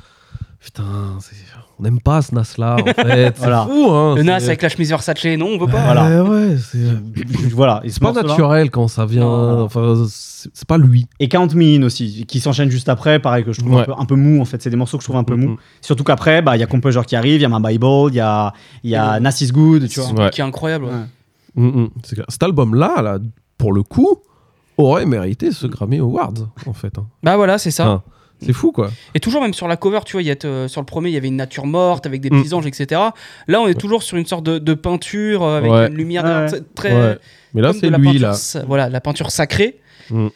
putain, 0.63 0.85
c'est- 1.21 1.37
on 1.81 1.83
n'aime 1.83 2.01
pas 2.01 2.21
ce 2.21 2.35
Nas 2.35 2.55
là. 2.59 2.77
En 2.81 2.85
fait, 2.93 3.35
Voilà. 3.39 3.67
c'est 3.67 3.73
fou. 3.75 3.91
Hein. 3.91 4.15
Le 4.17 4.23
Nas 4.23 4.35
avec 4.37 4.61
la 4.63 4.69
chemise 4.69 4.91
Versace, 4.91 5.25
non, 5.39 5.47
on 5.47 5.59
veut 5.59 5.67
pas. 5.67 5.83
Voilà. 5.83 6.23
Ouais, 6.23 6.29
ouais, 6.29 6.57
c'est 6.59 6.77
euh, 6.79 6.93
voilà. 7.55 7.81
Et 7.85 7.89
ce 7.89 7.95
c'est 7.95 8.01
pas 8.01 8.13
morceau-là- 8.13 8.29
naturel 8.29 8.71
quand 8.71 8.87
ça 8.89 9.07
vient. 9.07 9.23
Non. 9.23 9.63
Enfin, 9.65 9.95
c'est 10.09 10.31
c'est 10.55 10.67
pas 10.67 10.79
lui. 10.79 11.07
Et 11.19 11.29
Count 11.29 11.49
Me 11.55 11.77
In 11.79 11.83
aussi, 11.83 12.25
qui 12.27 12.41
s'enchaîne 12.41 12.71
juste 12.71 12.89
après, 12.89 13.19
pareil 13.19 13.45
que 13.45 13.53
je 13.53 13.61
trouve 13.61 13.75
un, 13.75 13.79
Ouais. 13.81 13.85
peu, 13.85 13.93
un 13.99 14.05
peu 14.07 14.15
mou 14.15 14.41
en 14.41 14.47
fait. 14.47 14.63
C'est 14.63 14.71
des 14.71 14.77
morceaux 14.77 14.97
que 14.97 15.03
je 15.03 15.07
trouve 15.07 15.17
un 15.19 15.25
peu. 15.25 15.37
Mhm. 15.37 15.57
Surtout 15.83 16.03
qu'après, 16.05 16.41
bah, 16.41 16.57
il 16.57 16.61
y 16.61 16.63
a 16.63 16.67
Composure 16.67 17.05
qui 17.05 17.15
arrive, 17.17 17.41
il 17.41 17.43
y 17.43 17.45
a 17.45 17.49
My 17.51 17.61
Bible, 17.63 17.87
il 18.09 18.15
y 18.15 18.21
a, 18.21 18.53
il 18.83 18.91
y 18.91 18.97
a 18.97 19.19
Et- 19.19 19.21
Nas 19.21 19.37
Is 19.43 19.53
Good, 19.53 19.89
tu 19.89 20.01
vois. 20.01 20.13
Ouais. 20.25 20.31
Qui 20.31 20.41
est 20.41 20.45
incroyable. 20.45 20.87
ouais. 20.87 20.91
Ouais. 20.93 21.63
Mm, 21.63 21.81
mm, 21.83 21.89
c'est 22.05 22.15
clair. 22.15 22.27
Cet 22.31 22.43
album 22.43 22.75
là, 22.75 23.03
là, 23.03 23.19
pour 23.59 23.73
le 23.75 23.83
coup, 23.83 24.17
aurait 24.79 25.05
mérité 25.05 25.53
ce 25.53 25.67
Grammy 25.67 25.99
Awards 25.99 26.33
en 26.67 26.73
fait. 26.73 26.97
hein. 26.97 27.05
Bah 27.23 27.37
voilà, 27.37 27.59
c'est 27.59 27.71
ça. 27.71 27.87
Hein. 27.87 28.03
C'est 28.43 28.53
fou 28.53 28.73
quoi. 28.73 28.91
Et 29.15 29.21
toujours 29.21 29.43
même 29.43 29.53
sur 29.55 29.69
la 29.69 29.77
cover, 29.77 30.01
tu 30.07 30.13
vois, 30.13 30.23
il 30.23 30.29
y 30.29 30.31
a, 30.31 30.37
euh, 30.45 30.67
sur 30.69 30.81
le 30.81 30.87
premier, 30.87 31.11
il 31.11 31.13
y 31.13 31.17
avait 31.17 31.29
une 31.29 31.37
nature 31.37 31.67
morte 31.67 32.07
avec 32.07 32.21
des 32.21 32.31
Mm. 32.31 32.43
petits 32.43 32.55
anges, 32.55 32.67
etc. 32.67 33.01
Là, 33.49 33.61
on 33.61 33.69
est 33.69 33.79
toujours 33.79 34.03
sur 34.03 34.17
une 34.17 34.27
sorte 34.27 34.45
de, 34.45 34.59
de 34.59 34.75
peinture 34.75 35.43
euh, 35.43 35.59
avec 35.59 35.71
Ouais. 35.71 35.89
une 35.89 35.95
lumière 35.95 36.25
Ouais. 36.25 36.61
très-. 36.75 36.93
Ouais. 36.95 37.19
Mais 37.55 37.61
là, 37.63 37.73
c'est 37.73 37.91
la 37.91 37.99
lui 37.99 38.19
peinture 38.19 38.29
là. 38.59 38.65
Voilà, 38.67 38.89
la 38.89 39.01
peinture 39.01 39.31
sacrée. 39.31 39.81
Mm. 40.11 40.29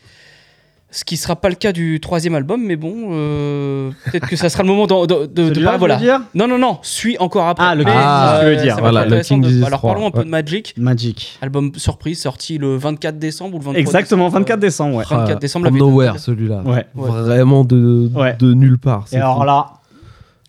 Ce 0.96 1.02
qui 1.04 1.16
sera 1.16 1.34
pas 1.34 1.48
le 1.48 1.56
cas 1.56 1.72
du 1.72 1.98
troisième 1.98 2.36
album, 2.36 2.62
mais 2.64 2.76
bon, 2.76 3.08
euh, 3.10 3.90
peut-être 4.12 4.28
que 4.28 4.36
ça 4.36 4.48
sera 4.48 4.62
le 4.62 4.68
moment 4.68 4.86
de, 4.86 5.06
de, 5.06 5.26
de- 5.26 5.26
de 5.26 5.44
Celui-là, 5.54 5.70
parler- 5.72 5.78
voilà. 5.80 5.94
tu 5.96 6.00
veux 6.02 6.06
dire 6.06 6.20
Non, 6.36 6.46
non, 6.46 6.56
non, 6.56 6.78
suis 6.82 7.18
encore 7.18 7.48
après. 7.48 7.64
Ah, 7.66 7.74
le 7.74 7.82
Mais, 7.84 7.90
King 7.90 8.48
veux 8.48 8.56
dire. 8.62 8.76
Voilà, 8.78 9.04
le 9.04 9.20
King 9.20 9.40
de- 9.42 9.64
Alors 9.64 9.80
3, 9.80 9.90
parlons 9.92 10.06
un 10.06 10.10
peu 10.12 10.18
ouais. 10.20 10.24
de 10.24 10.30
Magic. 10.30 10.72
Magic. 10.78 11.36
Album 11.42 11.72
surprise 11.76 12.20
sorti 12.22 12.58
le 12.58 12.76
24 12.76 13.18
décembre 13.18 13.56
ou 13.56 13.58
le 13.58 13.64
23 13.64 13.80
Exactement, 13.80 14.26
décembre, 14.26 14.38
24 14.38 14.60
décembre, 14.60 14.96
ouais. 14.98 15.04
24 15.10 15.40
décembre, 15.40 15.70
nowhere 15.72 16.18
celui-là. 16.20 16.62
Ouais. 16.64 16.86
Vraiment 16.94 17.64
de, 17.64 18.08
Ouais. 18.14 18.36
de 18.38 18.54
nulle 18.54 18.78
part. 18.78 19.06
Et 19.10 19.16
alors 19.16 19.38
fou. 19.38 19.44
là, 19.46 19.66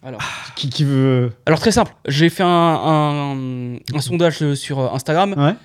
Alors. 0.06 0.20
qui, 0.56 0.70
qui 0.70 0.84
veut. 0.84 1.32
Alors 1.48 1.60
très 1.60 1.72
simple, 1.72 1.92
j'ai 2.08 2.30
fait 2.30 2.44
un, 2.44 2.48
un- 2.48 3.76
un 3.96 4.00
sondage 4.00 4.44
euh, 4.44 4.54
sur 4.54 4.80
euh, 4.80 4.90
Instagram. 4.94 5.34
Ouais. 5.36 5.56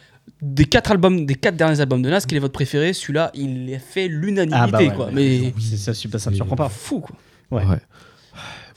Des 0.42 0.64
quatre 0.64 0.90
albums, 0.90 1.26
des 1.26 1.34
quatre 1.34 1.56
derniers 1.56 1.80
albums 1.80 2.02
de 2.02 2.08
Nas, 2.10 2.20
quel 2.26 2.36
est 2.36 2.40
votre 2.40 2.52
préféré? 2.52 2.92
Celui-là, 2.92 3.30
il 3.34 3.72
a 3.74 3.78
fait 3.78 4.08
l'unanimité, 4.08 4.58
Ah 4.62 4.66
bah 4.66 4.78
ouais, 4.78 4.90
quoi. 4.94 5.06
ouais. 5.06 5.12
Mais 5.14 5.52
C'est- 5.60 5.76
Ça, 5.76 5.94
ça, 5.94 6.18
ça 6.18 6.30
me 6.30 6.34
surprend 6.36 6.56
pas. 6.56 6.68
fou, 6.68 7.00
quoi. 7.00 7.16
Ouais. 7.50 7.64
Ouais. 7.66 7.78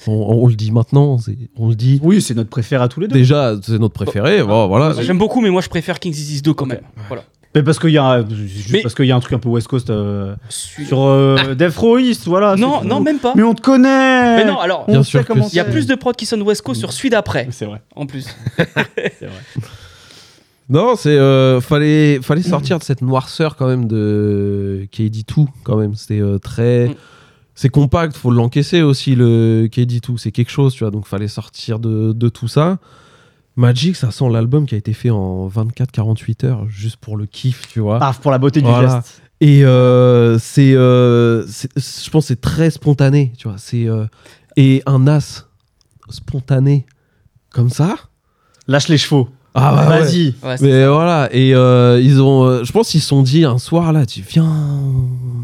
On, 0.08 0.12
on 0.44 0.48
le 0.48 0.56
dit 0.56 0.72
maintenant, 0.72 1.18
on 1.56 1.70
le 1.70 1.76
dit. 1.76 2.00
Oui, 2.04 2.22
c'est 2.22 2.34
notre 2.34 2.50
préféré 2.50 2.84
à 2.84 2.88
tous 2.90 3.00
les 3.00 3.08
deux. 3.08 3.14
Déjà, 3.16 3.54
c'est 3.62 3.80
notre 3.80 3.94
préféré. 3.94 4.44
Bon, 4.44 4.68
voilà. 4.68 5.02
J'aime 5.02 5.18
beaucoup, 5.18 5.40
mais 5.40 5.50
moi 5.50 5.62
je 5.62 5.70
préfère 5.70 6.00
King's 6.00 6.16
Disease 6.16 6.42
2 6.42 6.54
quand 6.54 6.66
même. 6.66 6.82
Voilà. 7.08 7.24
Mais 7.56 7.62
parce 7.62 7.78
qu'il 7.80 7.92
y 7.92 8.00
a, 8.00 8.26
juste 8.30 8.72
Mais- 8.74 8.82
parce 8.82 8.96
qu'il 8.96 9.06
y 9.06 9.12
a 9.12 9.16
un 9.16 9.20
truc 9.20 9.34
un 9.34 9.40
peu 9.40 9.48
West 9.48 9.68
Coast 9.68 9.92
euh, 9.92 10.36
sur 10.50 11.04
euh, 11.04 11.54
Death 11.54 11.76
Row 11.78 12.00
East, 12.00 12.26
voilà. 12.26 12.56
non, 12.56 12.84
non, 12.84 13.00
même 13.00 13.20
pas. 13.20 13.34
Mais 13.36 13.44
on 13.44 13.54
te 13.54 13.62
connaît. 13.62 14.38
Mais 14.38 14.46
non, 14.46 14.58
alors, 14.60 14.86
On 14.88 14.92
Bien 14.92 15.04
sait 15.04 15.10
sûr 15.22 15.24
il 15.52 15.56
y 15.56 15.60
a 15.60 15.64
plus 15.66 15.86
de 15.86 15.94
prod 15.96 16.16
qui 16.16 16.26
sonne 16.26 16.42
West 16.42 16.64
Coast 16.64 16.80
sur 16.80 16.92
celui 16.92 17.12
d'après, 17.12 17.48
C'est 17.52 17.66
vrai. 17.68 17.82
en 17.96 18.06
plus. 18.08 18.26
C'est 18.58 19.28
vrai. 19.28 19.42
Non, 20.70 20.96
c'est 20.96 21.18
euh, 21.18 21.60
fallait 21.62 22.20
fallait 22.22 22.42
sortir 22.42 22.80
de 22.80 22.84
cette 22.84 23.02
noirceur 23.02 23.56
quand 23.56 23.68
même 23.68 23.88
de 23.88 24.88
KD2 24.94 25.48
quand 25.64 25.76
même. 25.78 25.94
C'était 25.96 26.22
euh, 26.22 26.40
très 26.40 26.90
Mm. 26.90 26.96
c'est 27.56 27.70
compact, 27.70 28.16
faut 28.16 28.32
l'encaisser 28.32 28.82
aussi 28.82 29.16
le 29.16 29.68
KD2, 29.72 30.18
c'est 30.18 30.32
quelque 30.32 30.50
chose, 30.52 30.74
tu 30.74 30.84
vois. 30.84 30.92
Donc 30.92 31.06
fallait 31.06 31.28
sortir 31.28 31.80
de, 31.80 32.14
de 32.14 32.30
tout 32.30 32.48
ça. 32.48 32.80
Magic, 33.56 33.96
ça 33.96 34.10
sent 34.10 34.30
l'album 34.32 34.66
qui 34.66 34.74
a 34.74 34.78
été 34.80 34.94
fait 34.94 35.12
en 35.12 35.48
24-48 35.48 36.46
heures 36.46 36.68
juste 36.70 36.96
pour 36.98 37.18
le 37.18 37.26
kiff, 37.28 37.68
tu 37.68 37.80
vois. 37.82 38.00
Paf, 38.00 38.20
pour 38.20 38.32
la 38.32 38.40
beauté 38.40 38.62
du 38.62 38.68
Voilà. 38.68 38.96
geste. 39.02 39.22
Et 39.42 39.64
euh, 39.66 40.40
c'est, 40.40 40.74
euh, 40.74 41.46
c'est- 41.48 41.70
je 41.78 42.10
pense, 42.10 42.24
que 42.24 42.28
c'est 42.30 42.42
très 42.42 42.72
spontané, 42.72 43.34
tu 43.38 43.48
vois. 43.48 43.58
C'est 43.60 43.86
et 44.56 44.82
un 44.86 45.06
as 45.08 45.48
spontané 46.10 46.86
comme 47.52 47.70
ça. 47.70 47.96
Lâche 48.68 48.88
les 48.88 48.98
chevaux. 48.98 49.30
Ah 49.56 49.76
ouais. 49.90 50.00
Vas-y. 50.00 50.34
Ouais, 50.44 50.56
Mais 50.62 50.88
voilà, 50.88 51.30
et 51.32 51.54
euh, 51.54 52.00
ils 52.02 52.22
ont, 52.22 52.44
euh, 52.46 52.64
je 52.64 52.72
pense 52.72 52.90
qu'ils 52.90 53.02
se 53.02 53.08
sont 53.08 53.22
dit 53.22 53.46
un 53.46 53.58
soir 53.60 53.94
là, 53.94 54.06
tu 54.06 54.22
viens, 54.28 54.50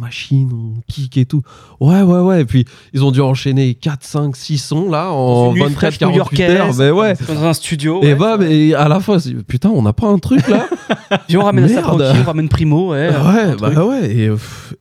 machine, 0.02 0.50
on 0.52 0.82
kick 0.88 1.18
et 1.18 1.26
tout. 1.26 1.42
Ouais, 1.80 2.02
ouais, 2.02 2.20
ouais. 2.20 2.42
Et 2.42 2.46
puis 2.46 2.66
ils 2.94 3.04
ont 3.04 3.12
dû 3.12 3.22
enchaîner 3.22 3.74
4, 3.76 4.00
5, 4.04 4.36
6 4.36 4.58
sons 4.58 4.90
là 4.90 5.12
en 5.12 5.46
Dans 5.46 5.48
une 5.50 5.54
nuit 5.54 5.62
24, 5.62 5.76
fraîche 5.80 5.98
48 6.00 6.42
heures. 6.50 6.74
Mais 6.78 6.92
ouais. 6.92 7.14
Dans 7.28 7.44
un 7.46 7.54
studio. 7.54 8.00
Et 8.02 8.08
ouais. 8.08 8.16
bah, 8.16 8.38
mais 8.40 8.74
à 8.74 8.88
la 8.88 9.00
fois, 9.00 9.18
putain, 9.48 9.70
on 9.70 9.82
n'a 9.84 9.94
pas 9.94 10.08
un 10.08 10.18
truc 10.18 10.48
là 10.48 10.66
Viens, 11.30 11.40
on 11.40 11.44
ramène 11.44 11.68
ça 11.68 11.82
on 11.86 12.24
ramène 12.24 12.50
Primo, 12.50 12.92
ouais. 12.92 13.10
Ouais, 13.10 13.56
bah 13.60 13.86
ouais, 13.86 14.12
et, 14.12 14.32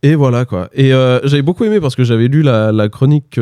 et 0.02 0.14
voilà 0.14 0.44
quoi. 0.46 0.68
Et 0.74 0.92
euh, 0.92 1.20
j'avais 1.24 1.42
beaucoup 1.42 1.64
aimé 1.64 1.80
parce 1.80 1.94
que 1.96 2.04
j'avais 2.04 2.28
lu 2.28 2.42
la, 2.42 2.72
la 2.72 2.88
chronique 2.88 3.30
qu'un 3.30 3.40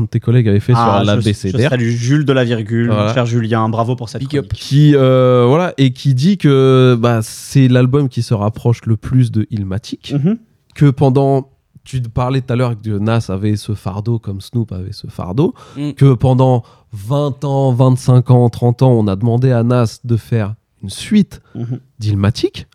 de 0.00 0.06
tes 0.10 0.18
collègues 0.20 0.48
avait 0.48 0.60
fait 0.60 0.72
Ah, 0.76 0.96
sur 0.98 1.04
la 1.04 1.16
je, 1.16 1.20
je 1.20 1.28
BCDR. 1.28 1.70
salue 1.70 1.88
Jules 1.90 2.24
de 2.24 2.32
la 2.32 2.44
virgule, 2.44 2.88
Voilà. 2.88 3.06
mon 3.08 3.14
cher 3.14 3.26
Julien, 3.26 3.68
bravo 3.68 3.94
pour 3.96 4.08
cette 4.08 4.20
Big 4.20 4.36
up. 4.36 4.46
chronique. 4.48 4.52
qui 4.60 4.94
euh, 5.28 5.46
voilà 5.46 5.74
et 5.78 5.92
qui 5.92 6.14
dit 6.14 6.38
que 6.38 6.96
bah, 6.98 7.20
c'est 7.22 7.68
l'album 7.68 8.08
qui 8.08 8.22
se 8.22 8.34
rapproche 8.34 8.84
le 8.86 8.96
plus 8.96 9.30
de 9.30 9.46
Illmatic 9.50 10.14
Mhm. 10.14 10.38
que 10.74 10.90
pendant 10.90 11.50
tu 11.84 12.00
parlais 12.02 12.40
tout 12.42 12.52
à 12.52 12.56
l'heure 12.56 12.74
que 12.80 12.98
Nas 12.98 13.26
avait 13.30 13.56
ce 13.56 13.74
fardeau 13.74 14.18
comme 14.18 14.40
Snoop 14.40 14.72
avait 14.72 14.92
ce 14.92 15.06
fardeau 15.06 15.54
Mm. 15.76 15.92
que 15.92 16.12
pendant 16.14 16.62
20 16.92 17.44
ans 17.44 17.72
25 17.72 18.30
ans 18.30 18.48
30 18.50 18.82
ans 18.82 18.92
on 18.92 19.06
a 19.08 19.16
demandé 19.16 19.52
à 19.52 19.62
Nas 19.62 20.00
de 20.04 20.16
faire 20.16 20.54
une 20.82 20.90
suite 20.90 21.40
Mhm. 21.54 21.80
d'Illmatic 21.98 22.66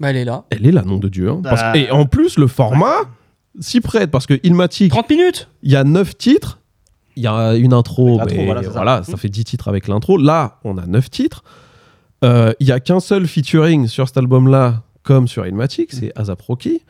Bah, 0.00 0.10
elle 0.10 0.16
est 0.16 0.24
là. 0.24 0.44
elle 0.50 0.66
est 0.66 0.72
là 0.72 0.82
nom 0.82 0.98
de 0.98 1.08
Dieu 1.08 1.28
hein. 1.30 1.40
Parce- 1.42 1.60
Bah. 1.60 1.76
et 1.76 1.90
en 1.90 2.06
plus 2.06 2.38
le 2.38 2.46
format 2.46 2.96
s'y 3.58 3.80
prête 3.80 4.10
parce 4.10 4.26
que 4.26 4.38
Illmatic 4.44 4.90
30 4.92 5.10
minutes 5.10 5.48
il 5.62 5.72
y 5.72 5.76
a 5.76 5.84
9 5.84 6.16
titres, 6.16 6.59
il 7.16 7.22
y 7.22 7.26
a 7.26 7.54
une 7.54 7.72
intro, 7.72 8.20
mais 8.26 8.46
voilà, 8.70 9.02
ça. 9.02 9.12
ça 9.12 9.16
fait 9.16 9.28
10 9.28 9.44
titres 9.44 9.68
avec 9.68 9.88
l'intro. 9.88 10.16
Là, 10.18 10.58
on 10.64 10.78
a 10.78 10.86
9 10.86 11.10
titres. 11.10 11.42
Euh, 12.24 12.52
Il 12.60 12.66
y 12.66 12.72
a 12.72 12.80
qu'un 12.80 13.00
seul 13.00 13.26
featuring 13.26 13.86
sur 13.88 14.06
cet 14.06 14.16
album-là, 14.18 14.82
comme 15.02 15.26
sur 15.28 15.46
Ilmatic, 15.46 15.92
c'est 15.92 16.12
Azap 16.16 16.40
Rocky. 16.42 16.82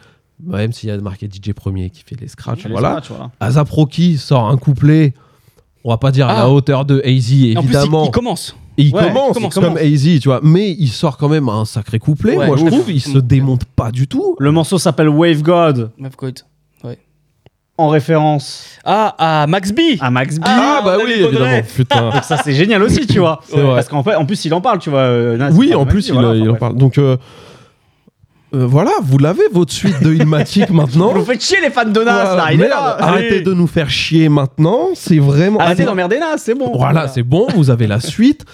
Même 0.43 0.73
s'il 0.73 0.89
y 0.89 0.93
a 0.93 0.99
marqué 0.99 1.29
DJ 1.31 1.53
Premier 1.53 1.91
qui 1.91 2.03
fait 2.05 2.19
les 2.21 2.27
scratchs, 2.29 2.65
Les 2.65 2.71
voilà. 2.71 3.01
Azap 3.41 3.69
Rocky 3.69 4.17
sort 4.17 4.49
un 4.49 4.57
couplet, 4.57 5.13
on 5.85 5.91
va 5.91 5.99
pas 5.99 6.11
dire 6.11 6.29
à 6.29 6.33
la 6.35 6.41
Ah. 6.45 6.51
hauteur 6.51 6.85
de 6.87 7.01
AZ, 7.05 7.05
Et 7.05 7.57
en 7.57 7.61
plus, 7.63 7.71
il, 7.71 7.77
évidemment. 7.77 8.05
il 8.07 8.11
commence. 8.11 8.57
Et 8.79 8.85
il 8.85 8.95
Ouais, 8.95 9.09
commence, 9.09 9.35
commence, 9.35 9.55
comme. 9.55 9.77
AZ, 9.77 10.03
tu 10.21 10.29
vois. 10.29 10.41
Mais 10.43 10.71
il 10.79 10.89
sort 10.89 11.19
quand 11.19 11.29
même 11.29 11.49
un 11.51 11.67
sacré 11.67 11.99
couplet, 11.99 12.37
Ouais, 12.37 12.47
moi 12.47 12.57
je 12.57 12.65
trouve. 12.67 12.91
Il 12.91 13.01
se 13.01 13.19
Mm. 13.19 13.23
démonte 13.23 13.65
pas 13.67 13.91
du 13.93 14.09
tout. 14.09 14.37
Le 14.39 14.51
morceau 14.51 14.79
s'appelle 14.79 15.09
Wave 15.11 15.43
God, 15.43 15.91
Meuf 15.99 16.17
Code. 16.17 16.41
En 17.81 17.89
référence 17.89 18.67
Ah, 18.85 19.15
à 19.43 19.47
Max 19.47 19.73
B. 19.73 19.81
à 20.01 20.11
Max 20.11 20.39
B. 20.39 20.43
Ah, 20.47 20.81
bah 20.85 20.97
oui, 21.05 21.13
évidemment. 21.13 21.61
Putain. 21.77 22.11
Donc 22.11 22.25
ça 22.25 22.39
c'est 22.45 22.53
génial 22.53 22.83
aussi, 22.83 23.07
tu 23.07 23.19
vois. 23.19 23.41
Parce 23.53 23.89
qu'en 23.89 24.03
fait, 24.03 24.15
en 24.15 24.25
plus 24.27 24.45
il 24.45 24.55
en 24.55 24.61
parle, 24.61 24.79
tu 24.79 24.91
vois. 24.91 25.01
euh, 25.01 25.37
Nas, 25.37 25.51
Oui, 25.51 25.75
en 25.75 25.87
plus, 25.87 26.09
il, 26.09 26.15
voilà, 26.15 26.35
il 26.35 26.43
enfin, 26.43 26.51
en 26.53 26.57
parle. 26.59 26.77
Donc 26.77 26.99
euh, 26.99 27.17
euh, 28.55 28.67
voilà, 28.67 28.91
vous 29.03 29.19
l'avez, 29.19 29.45
votre 29.53 29.73
suite 29.73 30.03
de 30.03 30.13
Ilmatic 30.13 30.71
maintenant. 30.71 31.13
Vous 31.13 31.25
faites 31.25 31.43
chier 31.43 31.59
les 31.63 31.71
fans 31.71 31.85
de 31.85 32.01
Nas, 32.03 32.25
Voilà, 32.25 32.37
là, 32.37 32.53
il 32.53 32.61
est 32.61 32.69
là. 32.69 32.97
arrêtez 32.99 33.27
Allez. 33.37 33.41
de 33.43 33.55
nous 33.55 33.69
faire 33.69 33.89
chier 33.91 34.29
maintenant. 34.29 34.89
C'est 34.95 35.19
vraiment. 35.19 35.61
Arrêtez 35.61 35.85
Ah, 35.85 35.87
d'emmerder 35.87 36.19
Nas, 36.19 36.37
c'est 36.39 36.55
bon. 36.55 36.73
Voilà, 36.77 37.07
c'est 37.09 37.23
bon, 37.23 37.47
vous 37.55 37.71
avez 37.71 37.87
la 37.87 38.01
suite. 38.01 38.45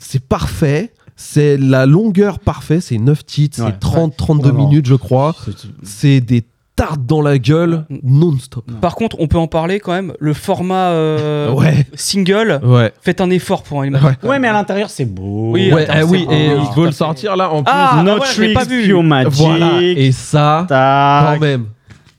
C'est 0.00 0.22
parfait. 0.22 0.92
C'est 1.16 1.56
la 1.56 1.86
longueur 1.86 2.40
parfaite. 2.40 2.82
C'est 2.82 2.98
9 2.98 3.24
titres, 3.24 3.60
Ouais. 3.62 3.68
c'est 3.70 3.78
30-32 3.88 4.42
Vraiment. 4.42 4.68
minutes, 4.68 4.86
je 4.86 4.96
crois. 4.96 5.36
C'est 5.84 6.20
des 6.20 6.42
tartes 6.76 7.06
dans 7.06 7.22
la 7.22 7.38
gueule 7.38 7.86
non-stop. 8.02 8.64
Par 8.80 8.94
contre, 8.96 9.16
on 9.20 9.28
peut 9.28 9.38
en 9.38 9.46
parler 9.46 9.78
quand 9.80 9.92
même. 9.92 10.12
Le 10.18 10.32
format 10.34 10.88
euh, 10.90 11.50
Ouais, 11.52 11.86
single, 11.94 12.60
ouais. 12.64 12.92
faites 13.00 13.20
un 13.20 13.30
effort 13.30 13.62
pour 13.62 13.82
un 13.82 13.92
Ouais. 13.94 14.12
Ouais, 14.22 14.38
mais 14.38 14.48
à 14.48 14.52
l'intérieur 14.52 14.90
c'est 14.90 15.04
beau. 15.04 15.52
Oui, 15.52 15.72
Ouais, 15.72 15.86
eh 15.94 16.02
oui, 16.02 16.26
et 16.30 16.50
ah, 16.50 16.62
il 16.62 16.68
tout 16.74 16.80
veut 16.80 16.82
à 16.82 16.86
le 16.86 16.90
fait. 16.92 16.96
sortir 16.98 17.36
là 17.36 17.50
en 17.50 17.62
plus. 17.62 17.72
Ah, 17.74 18.02
No 18.04 18.16
voilà, 18.16 18.32
je 18.32 18.40
l'ai 18.42 18.54
tricks, 18.54 18.68
pas 18.68 18.74
vu. 18.74 18.92
voilà, 19.30 19.80
et 19.82 20.10
ça, 20.12 20.66
Tac. 20.68 21.34
quand 21.38 21.40
même. 21.40 21.66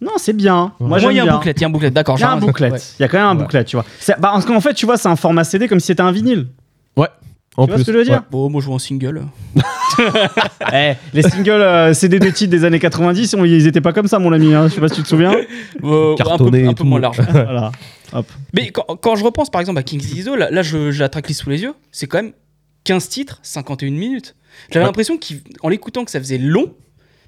Non, 0.01 0.11
c'est 0.17 0.33
bien. 0.33 0.73
Moi, 0.79 0.89
Moi, 0.89 0.99
j'aime 0.99 1.11
il 1.11 1.15
y 1.15 1.19
a 1.19 1.23
un 1.23 1.25
bien. 1.25 1.33
booklet, 1.35 1.51
il 1.55 1.61
y 1.61 1.63
a 1.63 1.67
un 1.67 1.71
booklet, 1.71 1.91
d'accord. 1.91 2.17
Il 2.17 2.21
y 2.21 2.23
a 2.23 2.31
un 2.31 2.39
ouais. 2.39 2.79
Il 2.99 3.01
y 3.01 3.05
a 3.05 3.07
quand 3.07 3.17
même 3.17 3.25
un 3.27 3.35
Ouais. 3.35 3.41
booklet, 3.43 3.63
tu 3.65 3.75
vois. 3.75 3.85
Bah, 4.19 4.33
qu'en 4.45 4.61
fait, 4.61 4.73
tu 4.73 4.85
vois, 4.85 4.97
c'est 4.97 5.07
un 5.09 5.15
format 5.15 5.43
CD 5.43 5.67
comme 5.67 5.79
si 5.79 5.87
c'était 5.87 6.01
un 6.01 6.11
vinyle. 6.11 6.47
En 7.57 7.65
Tu 7.65 7.71
vois 7.71 7.79
ce 7.79 7.85
que 7.85 7.93
je 7.93 7.97
veux 7.97 8.03
dire 8.03 8.23
Bon, 8.31 8.49
moi, 8.49 8.59
je 8.61 8.65
joue 8.65 8.73
en 8.73 8.79
single. 8.79 9.23
Eh, 10.73 10.93
les 11.13 11.21
singles 11.21 11.51
euh, 11.51 11.93
CD 11.93 12.19
de 12.19 12.29
titres 12.29 12.51
des 12.51 12.65
années 12.65 12.79
90, 12.79 13.33
on- 13.35 13.45
ils 13.45 13.65
étaient 13.67 13.79
pas 13.81 13.93
comme 13.93 14.07
ça, 14.07 14.19
mon 14.19 14.33
ami. 14.33 14.53
hein. 14.53 14.67
Je 14.67 14.73
sais 14.75 14.81
pas 14.81 14.89
si 14.89 14.95
tu 14.95 15.03
te 15.03 15.07
souviens. 15.07 15.33
Euh, 15.83 16.13
un 16.13 16.15
Cartonné 16.15 16.63
peu, 16.73 16.83
un 16.83 16.85
moins 16.85 16.99
large. 16.99 17.21
voilà. 17.31 17.71
Mais 18.53 18.71
quand, 18.71 18.83
quand 19.01 19.15
je 19.15 19.23
repense 19.23 19.49
par 19.49 19.61
exemple 19.61 19.79
à 19.79 19.83
King's 19.83 20.05
Dizo, 20.05 20.35
là, 20.35 20.49
là 20.51 20.63
je- 20.63 20.91
j'ai 20.91 20.99
la 20.99 21.09
tracklist 21.09 21.41
sous 21.41 21.49
les 21.49 21.61
yeux, 21.61 21.73
c'est 21.91 22.07
quand 22.07 22.17
même 22.17 22.33
15 22.83 23.07
titres, 23.07 23.39
51 23.43 23.91
minutes. 23.91 24.35
J'avais 24.69 24.83
Ouais. 24.83 24.89
l'impression 24.89 25.17
qu'en 25.17 25.69
l'écoutant 25.69 26.03
que 26.03 26.11
ça 26.11 26.19
faisait 26.19 26.37
long. 26.39 26.73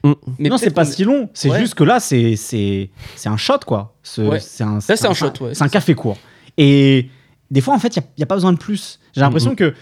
Mm. 0.04 0.12
Mais 0.40 0.50
non, 0.50 0.58
c'est 0.58 0.72
pas 0.72 0.86
si 0.86 1.04
long. 1.06 1.30
C'est 1.34 1.50
Ouais. 1.50 1.60
juste 1.60 1.76
que 1.76 1.84
là, 1.84 2.00
c'est 2.00 2.36
c'est 2.36 2.90
c'est 3.16 3.30
un 3.30 3.38
shot, 3.38 3.60
quoi. 3.66 3.96
C'est 4.04 4.24
un, 4.64 4.80
c'est 4.82 5.06
un 5.06 5.14
shot, 5.14 5.28
ouais. 5.42 5.54
C'est 5.54 5.64
un 5.64 5.70
café 5.70 5.94
court. 5.96 6.18
Et 6.58 7.10
des 7.52 7.62
fois, 7.62 7.74
en 7.74 7.80
fait, 7.80 7.96
il 7.96 8.04
n'y 8.18 8.24
a, 8.24 8.28
pas 8.28 8.36
besoin 8.36 8.52
de 8.54 8.58
plus. 8.58 9.00
J'ai 9.16 9.22
l'impression 9.22 9.56
que, 9.56 9.74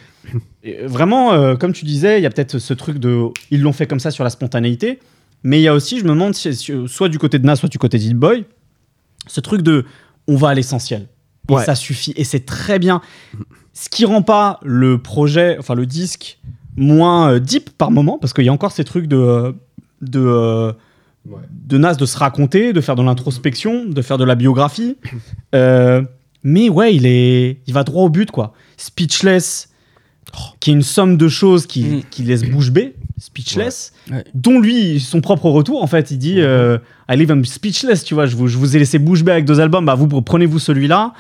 euh, 0.66 0.88
vraiment, 0.88 1.34
euh, 1.34 1.56
comme 1.56 1.74
tu 1.74 1.84
disais, 1.86 2.20
il 2.20 2.24
y 2.24 2.26
a 2.26 2.30
peut-être 2.30 2.60
ce 2.60 2.74
truc 2.74 3.00
de. 3.00 3.26
Ils 3.52 3.62
l'ont 3.62 3.74
fait 3.74 3.88
comme 3.88 4.00
ça 4.00 4.12
sur 4.12 4.24
la 4.24 4.30
spontanéité. 4.30 5.00
Mais 5.44 5.60
il 5.60 5.64
y 5.64 5.68
a 5.68 5.74
aussi, 5.74 6.00
je 6.00 6.04
me 6.04 6.10
demande, 6.10 6.34
si- 6.36 6.56
si- 6.56 6.74
soit 6.88 7.10
du 7.10 7.20
côté 7.20 7.38
de 7.40 7.46
Nas, 7.46 7.56
soit 7.56 7.70
du 7.70 7.78
côté 7.78 7.98
d'Hit 7.98 8.14
Boy, 8.16 8.46
ce 9.28 9.42
truc 9.42 9.62
de. 9.62 9.86
On 10.28 10.36
va 10.36 10.50
à 10.50 10.54
l'essentiel. 10.54 11.08
Et 11.50 11.66
ça 11.66 11.76
suffit. 11.76 12.14
Et 12.16 12.24
c'est 12.24 12.46
très 12.46 12.80
bien. 12.80 13.02
Ce 13.74 13.90
qui 13.90 14.06
rend 14.06 14.22
pas 14.24 14.60
le 14.64 14.98
projet, 15.00 15.58
enfin 15.60 15.76
le 15.76 15.86
disque, 15.86 16.40
moins 16.76 17.32
euh, 17.34 17.40
deep 17.40 17.70
par 17.78 17.92
moment, 17.92 18.18
parce 18.20 18.34
qu'il 18.34 18.44
y 18.46 18.50
a 18.50 18.54
encore 18.54 18.72
ces 18.72 18.84
trucs 18.84 19.08
de. 19.08 19.18
euh, 19.18 19.52
de 20.02 20.20
euh, 20.20 20.72
de 21.52 21.78
Nas 21.80 21.96
de 21.96 22.06
se 22.06 22.18
raconter, 22.18 22.72
de 22.74 22.82
faire 22.82 22.96
de 22.96 23.02
l'introspection, 23.04 23.86
de 23.86 24.02
faire 24.04 24.18
de 24.20 24.24
la 24.26 24.36
biographie. 24.36 24.96
Euh, 25.56 26.04
mais 26.46 26.70
ouais, 26.70 26.96
il 26.96 27.06
est, 27.06 27.58
il 27.68 27.74
va 27.74 27.84
droit 27.84 28.04
au 28.04 28.10
but 28.10 28.32
quoi. 28.32 28.54
Speechless, 28.78 29.70
qui 30.62 30.70
est 30.70 30.74
une 30.74 30.82
somme 30.84 31.18
de 31.18 31.28
choses 31.28 31.66
qui, 31.68 31.84
Mm. 31.84 32.02
qui 32.10 32.24
laisse 32.24 32.44
bouche 32.44 32.72
bée. 32.72 32.96
Speechless, 33.18 33.92
Ouais. 34.10 34.18
Ouais. 34.18 34.24
dont 34.34 34.60
lui 34.60 35.00
son 35.00 35.20
propre 35.22 35.50
retour 35.50 35.82
en 35.84 35.88
fait, 35.88 36.12
il 36.12 36.18
dit 36.18 36.42
euh, 36.42 36.78
I 37.10 37.16
live 37.18 37.30
I'm 37.32 37.44
speechless, 37.46 38.04
tu 38.04 38.14
vois. 38.14 38.26
Je 38.28 38.36
vous, 38.36 38.48
je 38.48 38.58
vous 38.58 38.76
ai 38.76 38.80
laissé 38.80 39.00
bouche 39.00 39.24
bée 39.24 39.32
avec 39.34 39.46
deux 39.46 39.60
albums, 39.60 39.86
bah 39.86 39.96
vous 39.96 40.08
prenez-vous 40.22 40.60
celui-là. 40.60 41.14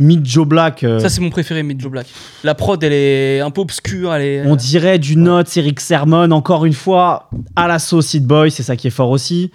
Meet 0.00 0.24
Joe 0.24 0.46
Black. 0.46 0.84
euh, 0.84 1.00
Ça, 1.00 1.08
c'est 1.08 1.20
mon 1.20 1.30
préféré, 1.30 1.64
Mid 1.64 1.80
Joe 1.80 1.90
Black. 1.90 2.06
La 2.44 2.54
prod, 2.54 2.80
elle 2.84 2.92
est 2.92 3.40
un 3.40 3.50
peu 3.50 3.62
obscure. 3.62 4.14
Elle 4.14 4.22
est... 4.22 4.46
On 4.46 4.54
dirait 4.54 5.00
du 5.00 5.16
Notes, 5.16 5.56
Eric 5.56 5.80
Sermon, 5.80 6.30
encore 6.30 6.64
une 6.66 6.72
fois, 6.72 7.28
à 7.56 7.66
la 7.66 7.80
sauce 7.80 8.14
Hit 8.14 8.24
Boy, 8.24 8.52
c'est 8.52 8.62
ça 8.62 8.76
qui 8.76 8.86
est 8.86 8.90
fort 8.90 9.10
aussi. 9.10 9.50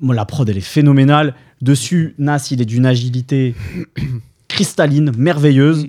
Bon, 0.00 0.12
la 0.14 0.24
prod, 0.24 0.48
elle 0.48 0.56
est 0.56 0.60
phénoménale. 0.62 1.34
Dessus, 1.60 2.14
Nas, 2.18 2.48
il 2.52 2.62
est 2.62 2.64
d'une 2.64 2.86
agilité 2.86 3.54
cristalline, 4.48 5.12
merveilleuse. 5.16 5.84
Mm. 5.84 5.88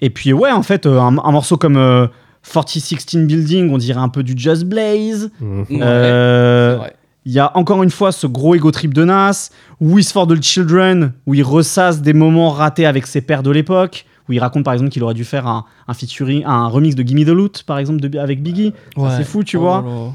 Et 0.00 0.10
puis, 0.10 0.32
ouais, 0.32 0.50
en 0.50 0.62
fait, 0.62 0.86
euh, 0.86 1.00
un, 1.00 1.16
un 1.18 1.30
morceau 1.32 1.56
comme 1.56 1.76
euh, 1.76 2.06
4016 2.42 3.26
Building, 3.26 3.70
on 3.70 3.78
dirait 3.78 4.00
un 4.00 4.08
peu 4.08 4.22
du 4.22 4.34
Just 4.36 4.64
Blaze. 4.64 5.30
Ouais, 5.40 5.64
Euh. 5.82 6.78
Il 7.26 7.32
y 7.32 7.38
a 7.38 7.56
encore 7.56 7.82
une 7.82 7.88
fois 7.90 8.12
ce 8.12 8.26
gros 8.26 8.54
ego 8.54 8.70
trip 8.70 8.92
de 8.92 9.02
Nas, 9.02 9.48
Wish 9.80 10.12
for 10.12 10.26
the 10.26 10.42
Children, 10.42 11.14
où 11.26 11.32
il 11.32 11.42
ressasse 11.42 12.02
des 12.02 12.12
moments 12.12 12.50
ratés 12.50 12.84
avec 12.84 13.06
ses 13.06 13.22
pères 13.22 13.42
de 13.42 13.50
l'époque, 13.50 14.04
où 14.28 14.34
il 14.34 14.40
raconte 14.40 14.62
par 14.62 14.74
exemple 14.74 14.90
qu'il 14.90 15.02
aurait 15.02 15.14
dû 15.14 15.24
faire 15.24 15.46
un, 15.46 15.64
un 15.88 15.94
featuring, 15.94 16.42
un 16.44 16.66
remix 16.66 16.94
de 16.94 17.02
Gimme 17.02 17.24
the 17.24 17.28
Loot, 17.30 17.62
par 17.62 17.78
exemple, 17.78 18.00
de- 18.00 18.18
avec 18.18 18.42
Biggie. 18.42 18.74
Ouais. 18.98 19.08
C'est 19.16 19.24
fou, 19.24 19.42
tu 19.42 19.56
Oh 19.56 19.60
vois. 19.60 19.82
là. 19.86 20.10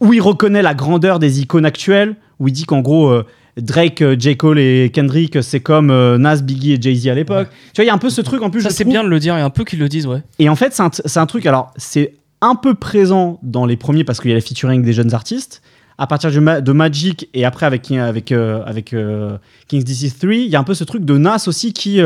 Où 0.00 0.14
il 0.14 0.22
reconnaît 0.22 0.62
la 0.62 0.72
grandeur 0.72 1.18
des 1.18 1.42
icônes 1.42 1.66
actuelles, 1.66 2.16
où 2.40 2.48
il 2.48 2.52
dit 2.52 2.64
qu'en 2.64 2.80
gros, 2.80 3.08
euh, 3.10 3.26
Drake, 3.56 4.02
euh, 4.02 4.16
J. 4.18 4.36
Cole 4.36 4.58
et 4.58 4.90
Kendrick, 4.92 5.42
c'est 5.42 5.60
comme 5.60 5.90
euh, 5.90 6.18
Nas, 6.18 6.36
Biggie 6.42 6.72
et 6.74 6.78
Jay-Z 6.80 7.08
à 7.08 7.14
l'époque. 7.14 7.48
Tu 7.72 7.76
vois, 7.76 7.84
il 7.84 7.88
y 7.88 7.90
a 7.90 7.94
un 7.94 7.98
peu 7.98 8.10
ce 8.10 8.20
truc 8.20 8.42
en 8.42 8.50
plus. 8.50 8.62
Ça, 8.62 8.70
c'est 8.70 8.84
trouve. 8.84 8.92
bien 8.92 9.04
de 9.04 9.08
le 9.08 9.20
dire, 9.20 9.34
il 9.36 9.38
y 9.38 9.42
a 9.42 9.44
un 9.44 9.50
peu 9.50 9.64
qu'ils 9.64 9.78
le 9.78 9.88
disent, 9.88 10.06
ouais. 10.06 10.22
Et 10.38 10.48
en 10.48 10.56
fait, 10.56 10.72
c'est 10.74 11.18
un, 11.18 11.26
truc, 11.26 11.46
alors, 11.46 11.72
c'est 11.76 12.14
un 12.40 12.56
peu 12.56 12.74
présent 12.74 13.38
dans 13.42 13.64
les 13.66 13.76
premiers 13.76 14.04
parce 14.04 14.20
qu'il 14.20 14.30
y 14.30 14.32
a 14.32 14.36
les 14.36 14.40
featuring 14.40 14.82
des 14.82 14.92
jeunes 14.92 15.14
artistes. 15.14 15.62
À 15.96 16.08
partir 16.08 16.32
du 16.32 16.40
ma- 16.40 16.60
de 16.60 16.72
Magic 16.72 17.28
et 17.34 17.44
après 17.44 17.66
avec, 17.66 17.88
avec, 17.92 18.32
euh, 18.32 18.64
avec 18.66 18.92
euh, 18.92 19.38
King's 19.68 19.84
DC 19.84 20.18
3, 20.18 20.34
il 20.34 20.48
y 20.48 20.56
a 20.56 20.58
un 20.58 20.64
peu 20.64 20.74
ce 20.74 20.82
truc 20.82 21.04
de 21.04 21.16
Nas 21.16 21.44
aussi 21.46 21.72
qui, 21.72 22.00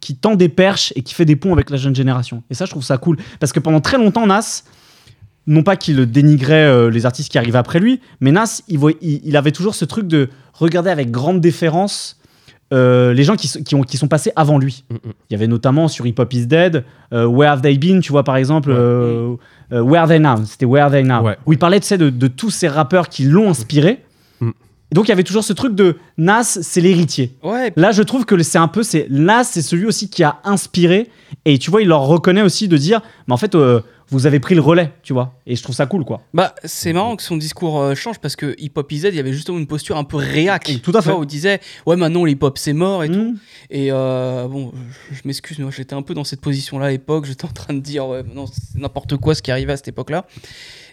qui 0.00 0.16
tend 0.16 0.34
des 0.34 0.48
perches 0.48 0.92
et 0.96 1.02
qui 1.02 1.14
fait 1.14 1.24
des 1.24 1.36
ponts 1.36 1.52
avec 1.52 1.70
la 1.70 1.76
jeune 1.76 1.94
génération. 1.94 2.42
Et 2.50 2.54
ça, 2.54 2.64
je 2.64 2.70
trouve 2.70 2.82
ça 2.82 2.98
cool. 2.98 3.18
Parce 3.38 3.52
que 3.52 3.60
pendant 3.60 3.80
très 3.80 3.98
longtemps, 3.98 4.26
Nas, 4.26 4.64
non 5.46 5.62
pas 5.62 5.76
qu'il 5.76 6.04
dénigrait 6.06 6.66
euh, 6.66 6.90
les 6.90 7.06
artistes 7.06 7.30
qui 7.30 7.38
arrivent 7.38 7.56
après 7.56 7.78
lui, 7.80 8.00
mais 8.20 8.32
Nas, 8.32 8.62
il, 8.68 8.78
voit- 8.78 8.92
il, 9.00 9.20
il 9.24 9.36
avait 9.36 9.52
toujours 9.52 9.74
ce 9.74 9.84
truc 9.84 10.06
de 10.06 10.28
regarder 10.54 10.90
avec 10.90 11.10
grande 11.10 11.40
déférence 11.40 12.18
euh, 12.72 13.12
les 13.14 13.22
gens 13.22 13.36
qui, 13.36 13.46
s- 13.46 13.60
qui, 13.64 13.76
ont, 13.76 13.82
qui 13.82 13.96
sont 13.96 14.08
passés 14.08 14.32
avant 14.34 14.58
lui. 14.58 14.82
Mhm. 14.90 14.98
Il 15.30 15.32
y 15.32 15.36
avait 15.36 15.46
notamment 15.46 15.86
sur 15.86 16.04
Hip 16.06 16.14
Hop 16.18 16.32
Is 16.32 16.46
Dead, 16.46 16.84
euh, 17.12 17.24
Where 17.26 17.52
Have 17.52 17.60
They 17.62 17.78
Been, 17.78 18.00
tu 18.00 18.10
vois, 18.10 18.24
par 18.24 18.36
exemple, 18.36 18.70
Where 19.70 20.02
Are 20.02 20.08
They 20.08 20.18
Now, 20.18 20.44
c'était 20.46 20.66
Where 20.66 20.84
Are 20.86 20.90
They 20.90 21.04
Now, 21.04 21.22
Ouais. 21.22 21.36
où 21.46 21.52
il 21.52 21.58
parlait, 21.58 21.78
tu 21.80 21.86
sais, 21.86 21.98
de, 21.98 22.10
de 22.10 22.26
tous 22.26 22.50
ces 22.50 22.66
rappeurs 22.68 23.08
qui 23.08 23.22
l'ont 23.24 23.50
inspiré. 23.50 24.02
Mm. 24.40 24.50
Donc, 24.92 25.06
il 25.06 25.10
y 25.10 25.12
avait 25.12 25.22
toujours 25.22 25.44
ce 25.44 25.52
truc 25.52 25.74
de 25.76 25.96
Nas, 26.18 26.42
c'est 26.60 26.80
l'héritier. 26.80 27.34
Ouais, 27.44 27.72
Là, 27.76 27.92
je 27.92 28.02
trouve 28.02 28.24
que 28.24 28.40
c'est 28.42 28.58
un 28.58 28.68
peu, 28.68 28.82
c'est 28.82 29.06
Nas, 29.10 29.44
c'est 29.44 29.62
celui 29.62 29.86
aussi 29.86 30.08
qui 30.10 30.24
a 30.24 30.38
inspiré. 30.44 31.08
Et 31.44 31.58
tu 31.58 31.70
vois, 31.70 31.82
il 31.82 31.88
leur 31.88 32.02
reconnaît 32.02 32.42
aussi 32.42 32.66
de 32.66 32.76
dire, 32.76 33.00
mais 33.28 33.34
en 33.34 33.36
fait, 33.36 33.54
vous 34.10 34.26
avez 34.26 34.38
pris 34.38 34.54
le 34.54 34.60
relais, 34.60 34.92
tu 35.02 35.12
vois. 35.12 35.34
Et 35.46 35.56
je 35.56 35.62
trouve 35.62 35.74
ça 35.74 35.86
cool, 35.86 36.04
quoi. 36.04 36.22
Bah, 36.32 36.54
c'est 36.64 36.92
marrant 36.92 37.16
que 37.16 37.22
son 37.22 37.36
discours 37.36 37.80
euh, 37.80 37.94
change 37.94 38.18
parce 38.20 38.36
que 38.36 38.54
Hip 38.58 38.72
Hop 38.76 38.90
IZ, 38.92 39.04
il 39.04 39.16
y 39.16 39.18
avait 39.18 39.32
justement 39.32 39.58
une 39.58 39.66
posture 39.66 39.96
un 39.96 40.04
peu 40.04 40.16
réac. 40.16 40.80
Tout 40.82 40.92
à 40.94 41.00
Tu 41.00 41.04
vois, 41.08 41.14
fait. 41.14 41.18
Où 41.18 41.22
il 41.24 41.26
disait, 41.26 41.60
ouais, 41.86 41.96
maintenant 41.96 42.24
l'hip 42.24 42.42
hop 42.42 42.56
c'est 42.56 42.72
mort 42.72 43.02
et 43.02 43.08
tout. 43.08 43.32
Mm. 43.32 43.38
Et 43.70 43.88
euh, 43.90 44.46
bon, 44.46 44.72
je, 45.10 45.20
m'excuse, 45.24 45.58
mais 45.58 45.64
moi 45.64 45.72
j'étais 45.76 45.94
un 45.94 46.02
peu 46.02 46.14
dans 46.14 46.24
cette 46.24 46.40
position-là 46.40 46.86
à 46.86 46.90
l'époque. 46.90 47.24
J'étais 47.24 47.46
en 47.46 47.52
train 47.52 47.74
de 47.74 47.80
dire, 47.80 48.06
ouais, 48.06 48.22
non, 48.34 48.46
c'est 48.46 48.78
n'importe 48.78 49.16
quoi 49.16 49.34
ce 49.34 49.42
qui 49.42 49.50
arrivait 49.50 49.72
à 49.72 49.76
cette 49.76 49.88
époque-là. 49.88 50.26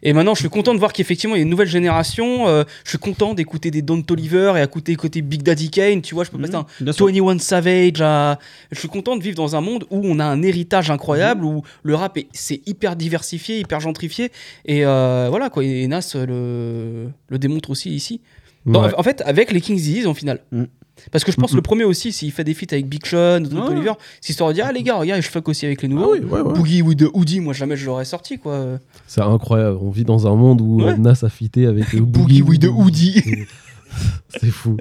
Et 0.05 0.11
maintenant, 0.13 0.35
je 0.35 0.41
suis 0.41 0.49
content 0.49 0.73
de 0.73 0.79
voir 0.79 0.91
qu'effectivement, 0.93 1.35
il 1.35 1.39
y 1.39 1.41
a 1.41 1.43
une 1.43 1.49
nouvelle 1.49 1.67
génération. 1.69 2.47
euh, 2.47 2.63
je 2.83 2.89
suis 2.89 2.97
content 2.97 3.33
d'écouter 3.33 3.71
des 3.71 3.81
Don 3.81 4.01
Toliver 4.01 4.53
et 4.57 4.61
écouter 4.61 4.95
côté 4.95 5.21
Big 5.21 5.41
Daddy 5.43 5.69
Kane. 5.71 6.01
Tu 6.01 6.13
vois, 6.13 6.25
je 6.25 6.29
peux 6.31 6.37
passer 6.37 6.55
un 6.55 6.65
Bien 6.81 6.91
sûr. 6.91 7.05
21 7.07 7.39
Savage. 7.39 8.01
à- 8.01 8.37
Je 8.71 8.79
suis 8.79 8.89
content 8.89 9.15
de 9.15 9.23
vivre 9.23 9.37
dans 9.37 9.55
un 9.55 9.61
monde 9.61 9.85
où 9.89 10.01
on 10.03 10.19
a 10.19 10.25
un 10.25 10.41
héritage 10.43 10.91
incroyable, 10.91 11.45
où 11.45 11.63
le 11.83 11.95
rap 11.95 12.17
est- 12.17 12.27
c'est 12.33 12.61
hyper 12.67 12.95
diversifié, 12.97 13.59
hyper 13.59 13.79
gentrifié. 13.79 14.29
Et 14.65 14.85
euh, 14.85 15.27
voilà, 15.29 15.49
quoi. 15.49 15.63
Et 15.63 15.87
Nas 15.87 16.13
le, 16.15 17.07
le 17.29 17.37
démontre 17.39 17.69
aussi 17.69 17.89
ici. 17.95 18.19
Dans- 18.65 18.83
Ouais. 18.83 18.91
En 18.97 19.03
fait, 19.03 19.21
avec 19.25 19.51
les 19.51 19.61
Kings 19.61 19.77
Disease 19.77 20.07
en 20.07 20.13
finale. 20.13 20.39
Mm. 20.51 20.63
Parce 21.11 21.23
que 21.23 21.31
je 21.31 21.37
pense 21.37 21.51
Mhm. 21.51 21.57
le 21.57 21.61
premier 21.61 21.83
aussi, 21.83 22.11
s'il 22.11 22.31
fait 22.31 22.43
des 22.43 22.53
feats 22.53 22.67
avec 22.73 22.87
Big 22.87 23.05
Sean, 23.05 23.41
Don 23.41 23.61
Ouais. 23.61 23.67
Toliver, 23.67 23.91
c'est 24.21 24.29
histoire 24.31 24.49
de 24.49 24.55
dire, 24.55 24.65
ah 24.67 24.71
les 24.71 24.83
gars, 24.83 24.95
regarde, 24.95 25.21
je 25.21 25.29
fuck 25.29 25.47
aussi 25.49 25.65
avec 25.65 25.81
les 25.81 25.87
Ah 25.89 25.91
nouveaux. 25.93 26.13
oui, 26.13 26.19
ouais, 26.19 26.41
ouais. 26.41 26.53
Boogie 26.53 26.81
with 26.81 26.99
the 26.99 27.07
Hoodie, 27.13 27.39
moi 27.39 27.53
jamais 27.53 27.75
je 27.75 27.85
l'aurais 27.85 28.05
sorti 28.05 28.37
quoi. 28.37 28.65
C'est 29.07 29.21
incroyable. 29.21 29.77
On 29.81 29.89
vit 29.89 30.03
dans 30.05 30.27
un 30.27 30.35
monde 30.35 30.61
où 30.61 30.81
Ouais. 30.83 30.91
euh, 30.91 30.97
Nas 30.97 31.19
a 31.23 31.29
fité 31.29 31.65
avec 31.67 31.93
euh, 31.95 32.01
Boogie 32.01 32.41
with 32.41 32.61
the 32.61 32.65
Woody. 32.67 33.21
Hoodie. 33.25 33.45
C'est 34.41 34.49
fou. 34.51 34.77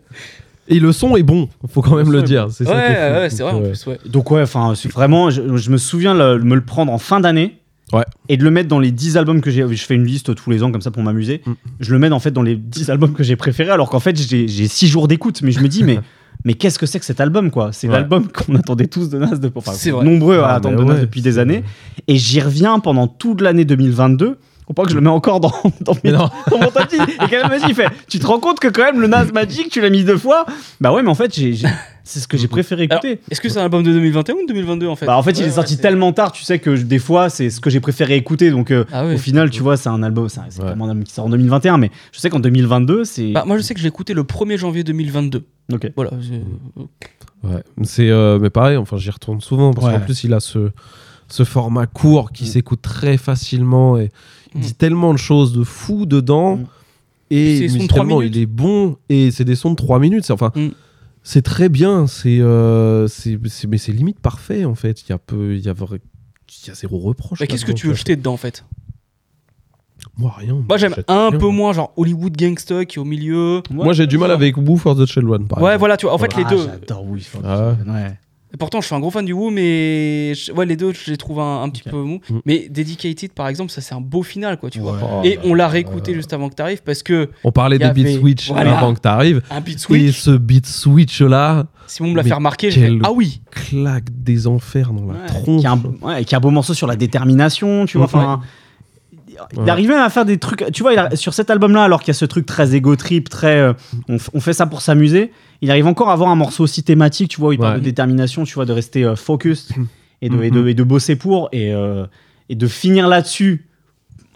Et 0.68 0.78
le 0.78 0.92
son 0.92 1.16
est 1.16 1.22
bon, 1.22 1.48
faut 1.68 1.82
quand 1.82 1.96
même 1.96 2.10
Le 2.12 2.22
dire. 2.22 2.48
C'est 2.50 2.66
Ouais, 2.66 2.70
ça 2.72 2.86
qui 2.86 2.92
est 2.92 2.94
fou. 2.94 3.20
ouais, 3.20 3.30
c'est 3.30 3.42
vrai 3.42 3.52
en 3.52 3.56
Donc, 3.60 3.64
plus, 3.68 3.86
ouais. 3.86 3.98
Donc, 4.06 4.30
ouais, 4.30 4.42
enfin, 4.42 4.72
vraiment, 4.92 5.28
je, 5.28 5.56
je 5.56 5.70
me 5.70 5.76
souviens 5.76 6.14
le- 6.14 6.38
me 6.38 6.54
le 6.54 6.64
prendre 6.64 6.92
en 6.92 6.98
fin 6.98 7.20
d'année. 7.20 7.58
Ouais. 7.92 8.04
et 8.28 8.36
de 8.36 8.44
le 8.44 8.50
mettre 8.50 8.68
dans 8.68 8.78
les 8.78 8.90
10 8.90 9.16
albums 9.16 9.40
que 9.40 9.50
j'ai. 9.50 9.66
Je 9.68 9.84
fais 9.84 9.94
une 9.94 10.04
liste 10.06 10.34
tous 10.34 10.50
les 10.50 10.62
ans 10.62 10.72
comme 10.72 10.80
ça 10.80 10.90
pour 10.90 11.02
m'amuser. 11.02 11.42
Mm. 11.44 11.52
Je 11.80 11.92
le 11.92 11.98
mets 11.98 12.10
en 12.10 12.20
fait 12.20 12.30
dans 12.30 12.42
les 12.42 12.56
10 12.56 12.90
albums 12.90 13.12
que 13.12 13.22
j'ai 13.22 13.36
préférés, 13.36 13.70
alors 13.70 13.90
qu'en 13.90 14.00
fait 14.00 14.16
j'ai 14.16 14.46
6 14.68 14.86
jours 14.88 15.08
d'écoute. 15.08 15.42
Mais 15.42 15.52
je 15.52 15.60
me 15.60 15.68
dis, 15.68 15.84
mais. 15.84 15.98
Mais 16.44 16.54
qu'est-ce 16.54 16.76
que 16.76 16.86
c'est 16.86 16.98
que 16.98 17.04
cet 17.04 17.20
album, 17.20 17.52
quoi? 17.52 17.70
C'est 17.72 17.86
Ouais. 17.86 17.92
l'album 17.92 18.26
qu'on 18.26 18.56
attendait 18.56 18.88
tous 18.88 19.08
de 19.08 19.16
Nas, 19.16 19.36
de, 19.36 19.48
enfin, 19.54 19.70
C'est 19.74 19.92
vrai. 19.92 20.04
nombreux 20.04 20.38
à 20.40 20.48
Ah, 20.48 20.54
attendre 20.54 20.76
de 20.76 20.82
Nas 20.82 20.94
ouais, 20.94 21.00
depuis 21.02 21.22
des 21.22 21.38
années. 21.38 21.62
Et 22.08 22.16
j'y 22.16 22.40
reviens 22.40 22.80
pendant 22.80 23.06
toute 23.06 23.40
l'année 23.42 23.64
2022. 23.64 24.38
Faut 24.66 24.74
pas 24.74 24.84
que 24.84 24.90
je 24.90 24.94
le 24.94 25.00
mets 25.00 25.10
encore 25.10 25.40
dans, 25.40 25.52
dans, 25.80 25.94
mes- 26.04 26.12
dans 26.12 26.30
mon 26.50 26.58
10. 26.58 26.94
Et 26.94 26.98
quand 27.18 27.30
même, 27.30 27.48
vas-y, 27.48 27.68
il 27.70 27.74
fait 27.74 27.88
Tu 28.08 28.18
te 28.18 28.26
rends 28.26 28.38
compte 28.38 28.60
que 28.60 28.68
quand 28.68 28.84
même 28.84 29.00
le 29.00 29.08
Nas 29.08 29.24
Magic, 29.26 29.68
tu 29.70 29.80
l'as 29.80 29.90
mis 29.90 30.04
deux 30.04 30.16
fois? 30.18 30.46
Bah 30.80 30.92
ouais, 30.92 31.02
mais 31.02 31.10
en 31.10 31.14
fait, 31.14 31.34
j'ai- 31.34 31.52
j'ai- 31.54 31.66
c'est 32.04 32.20
ce 32.20 32.26
que 32.28 32.36
j'ai 32.36 32.48
préféré 32.48 32.86
Alors, 32.90 33.04
écouter. 33.04 33.20
Est-ce 33.30 33.40
que 33.40 33.48
c'est 33.48 33.58
un 33.58 33.64
album 33.64 33.82
de 33.82 33.92
2021 33.92 34.34
ou 34.34 34.42
de 34.42 34.46
2022 34.48 34.86
en 34.88 34.96
fait? 34.96 35.06
Bah 35.06 35.16
en 35.16 35.22
fait, 35.22 35.32
il 35.32 35.42
Ouais, 35.42 35.48
est 35.48 35.52
sorti 35.52 35.74
c'est- 35.74 35.82
tellement 35.82 36.12
tard, 36.12 36.32
tu 36.32 36.42
sais 36.44 36.58
que 36.58 36.74
je- 36.76 36.84
des 36.84 36.98
fois, 36.98 37.28
c'est 37.28 37.50
ce 37.50 37.60
que 37.60 37.70
j'ai 37.70 37.80
préféré 37.80 38.16
écouter. 38.16 38.50
Donc 38.50 38.70
euh, 38.70 38.84
Ah 38.92 39.04
ouais. 39.06 39.14
au 39.14 39.18
final, 39.18 39.50
tu 39.50 39.62
vois, 39.62 39.76
c'est 39.76 39.88
un 39.88 40.02
album, 40.02 40.28
c'est 40.28 40.40
un- 40.40 40.46
c'est 40.48 40.62
un 40.62 40.68
album 40.68 41.04
qui 41.04 41.12
sort 41.12 41.26
en 41.26 41.30
2021, 41.30 41.76
mais 41.78 41.90
je 42.12 42.18
sais 42.20 42.30
qu'en 42.30 42.40
2022, 42.40 43.04
c'est. 43.04 43.32
Bah, 43.32 43.44
moi 43.46 43.56
je 43.58 43.62
sais 43.62 43.74
que 43.74 43.80
je 43.80 43.84
l'ai 43.84 43.88
écouté 43.88 44.14
le 44.14 44.24
1er 44.24 44.56
janvier 44.58 44.84
2022. 44.84 45.44
ok. 45.72 45.90
Voilà. 45.96 46.10
c'est- 46.22 46.88
Ouais, 47.48 47.62
c'est 47.82 48.08
euh, 48.08 48.38
mais 48.40 48.50
pareil, 48.50 48.76
enfin 48.76 48.96
j'y 48.98 49.10
retourne 49.10 49.40
souvent 49.40 49.72
parce 49.72 49.88
Ouais. 49.88 49.94
qu'en 49.94 50.00
plus 50.00 50.22
il 50.24 50.32
a 50.32 50.38
ce 50.40 50.70
ce 51.28 51.44
format 51.44 51.86
court 51.86 52.30
qui 52.30 52.44
Mm. 52.44 52.48
s'écoute 52.48 52.82
très 52.82 53.16
facilement 53.16 53.96
et 53.96 54.10
il 54.54 54.58
Mm. 54.60 54.62
dit 54.64 54.74
tellement 54.74 55.12
de 55.12 55.18
choses 55.18 55.52
de 55.52 55.64
fou 55.64 56.06
dedans 56.06 56.56
Mm. 56.56 56.66
et 57.30 57.58
de 57.68 57.72
musicalement 57.74 58.18
minutes. 58.20 58.36
il 58.36 58.42
est 58.42 58.46
bon 58.46 58.96
et 59.08 59.30
c'est 59.30 59.44
des 59.44 59.54
sons 59.56 59.70
de 59.70 59.76
3 59.76 59.98
minutes, 59.98 60.24
c'est 60.24 60.32
enfin 60.32 60.52
Mm. 60.54 60.68
c'est 61.22 61.42
très 61.42 61.68
bien, 61.68 62.06
c'est 62.06 62.40
euh, 62.40 63.06
c'est 63.08 63.38
c'est- 63.48 63.66
mais 63.66 63.78
c'est 63.78 63.92
limite 63.92 64.20
parfait 64.20 64.64
en 64.64 64.74
fait, 64.74 65.02
il 65.02 65.10
y 65.10 65.12
a 65.12 65.18
peu 65.18 65.54
il 65.56 65.60
y 65.62 65.68
a 65.68 65.72
vrai- 65.72 66.00
il 66.64 66.68
y 66.68 66.70
a 66.70 66.74
zéro 66.74 66.98
reproche. 66.98 67.38
Bah, 67.38 67.46
Qu'est-ce 67.46 67.64
que 67.64 67.72
tu 67.72 67.86
veux 67.88 67.94
jeter 67.94 68.16
dedans 68.16 68.34
en 68.34 68.36
fait? 68.36 68.64
Moi 70.18 70.34
rien. 70.36 70.62
Moi 70.68 70.76
j'aime 70.76 70.94
un 71.08 71.30
rien. 71.30 71.38
peu 71.38 71.48
moins 71.48 71.72
genre 71.72 71.92
Hollywood 71.96 72.36
Gangsta 72.36 72.84
qui 72.84 72.98
est 72.98 73.00
au 73.00 73.04
milieu. 73.04 73.62
Moi 73.70 73.92
j'ai 73.94 74.06
du 74.06 74.18
mal 74.18 74.30
avec 74.32 74.56
Woo 74.56 74.76
for 74.76 74.96
the 74.96 75.06
Children 75.06 75.46
par 75.46 75.58
Ouais, 75.58 75.70
exemple. 75.70 75.78
voilà, 75.78 75.96
tu 75.96 76.06
vois. 76.06 76.14
En 76.14 76.18
fait, 76.18 76.30
Ah, 76.34 76.38
les 76.38 76.44
deux. 76.44 76.64
J'adore 76.66 77.04
Will 77.06 77.22
Ford. 77.22 77.40
Ah. 77.44 77.76
Ouais. 77.86 78.18
Et 78.54 78.58
pourtant, 78.58 78.80
je 78.82 78.86
suis 78.86 78.94
un 78.94 79.00
gros 79.00 79.10
fan 79.10 79.24
du 79.24 79.32
Woo, 79.32 79.48
mais 79.50 80.34
je- 80.34 80.52
ouais, 80.52 80.66
les 80.66 80.76
deux, 80.76 80.92
je 80.92 81.10
les 81.10 81.16
trouve 81.16 81.40
un, 81.40 81.62
un 81.62 81.68
petit 81.70 81.82
peu 81.82 81.96
mou. 81.96 82.20
Mm. 82.28 82.38
Mais 82.44 82.68
Dedicated, 82.68 83.32
par 83.32 83.48
exemple, 83.48 83.70
ça 83.70 83.80
c'est 83.80 83.94
un 83.94 84.00
beau 84.02 84.22
final, 84.22 84.58
quoi, 84.58 84.68
tu 84.68 84.78
vois. 84.80 84.92
Ouais. 84.92 84.98
Oh, 85.02 85.20
Et 85.24 85.38
on 85.44 85.54
l'a 85.54 85.68
réécouté 85.68 86.12
euh, 86.12 86.16
juste 86.16 86.32
avant 86.34 86.50
que 86.50 86.54
tu 86.54 86.60
arrives 86.62 86.82
parce 86.82 87.02
que 87.02 87.30
On 87.44 87.50
parlait 87.52 87.78
des 87.78 87.88
beat 87.90 88.06
avait- 88.06 88.18
switch 88.18 88.48
voilà. 88.50 88.76
avant 88.78 88.92
que 88.92 89.00
t'arrives 89.00 89.40
un 89.50 89.60
beat 89.62 89.76
et 89.76 89.78
switch, 89.78 90.18
ce 90.20 90.30
beat 90.32 90.66
switch 90.66 91.22
là 91.22 91.66
Simon 91.86 92.10
me 92.10 92.16
l'a 92.16 92.22
fait 92.24 92.34
remarquer, 92.34 92.70
j'ai 92.70 92.86
fait 92.88 92.92
Ah 93.04 93.12
oui 93.12 93.40
claque 93.50 94.04
des 94.10 94.46
enfers 94.46 94.92
dans 94.92 95.12
la 95.12 95.20
Ouais, 95.20 95.26
tronche. 95.26 95.60
Qui 95.60 95.66
a, 95.66 95.72
un, 95.72 95.82
ouais, 96.02 96.24
qui 96.24 96.34
a 96.34 96.38
un 96.38 96.40
beau 96.40 96.50
morceau 96.50 96.74
sur 96.74 96.86
la 96.86 96.96
détermination, 96.96 97.86
tu 97.86 97.96
vois. 97.98 98.06
Ouais. 98.06 98.12
Enfin, 98.14 98.40
il 99.52 99.60
Ouais. 99.60 99.70
arrive 99.70 99.88
même 99.88 100.00
à 100.02 100.10
faire 100.10 100.24
des 100.24 100.38
trucs. 100.38 100.70
Tu 100.72 100.82
vois, 100.82 100.92
il 100.92 100.98
a- 100.98 101.14
sur 101.16 101.34
cet 101.34 101.50
album-là, 101.50 101.84
alors 101.84 102.00
qu'il 102.00 102.08
y 102.08 102.10
a 102.10 102.14
ce 102.14 102.24
truc 102.24 102.46
très 102.46 102.74
égo 102.74 102.96
trip, 102.96 103.28
très. 103.28 103.58
euh, 103.58 103.72
on, 104.08 104.16
f- 104.16 104.28
on 104.34 104.40
fait 104.40 104.52
ça 104.52 104.66
pour 104.66 104.80
s'amuser. 104.82 105.32
Il 105.60 105.70
arrive 105.70 105.86
encore 105.86 106.10
à 106.10 106.12
avoir 106.12 106.30
un 106.30 106.36
morceau 106.36 106.64
aussi 106.64 106.82
thématique, 106.82 107.30
tu 107.30 107.40
vois, 107.40 107.50
où 107.50 107.52
il 107.52 107.58
parle 107.58 107.74
Ouais. 107.74 107.80
de 107.80 107.84
détermination, 107.84 108.44
tu 108.44 108.54
vois, 108.54 108.64
de 108.66 108.72
rester 108.72 109.04
euh, 109.04 109.16
focus 109.16 109.70
et 110.20 110.28
de, 110.28 110.42
et, 110.42 110.50
Mhm. 110.50 110.62
de, 110.64 110.68
et 110.68 110.74
de 110.74 110.82
bosser 110.82 111.16
pour 111.16 111.48
et, 111.52 111.72
euh, 111.72 112.06
et 112.48 112.54
de 112.54 112.66
finir 112.66 113.08
là-dessus. 113.08 113.66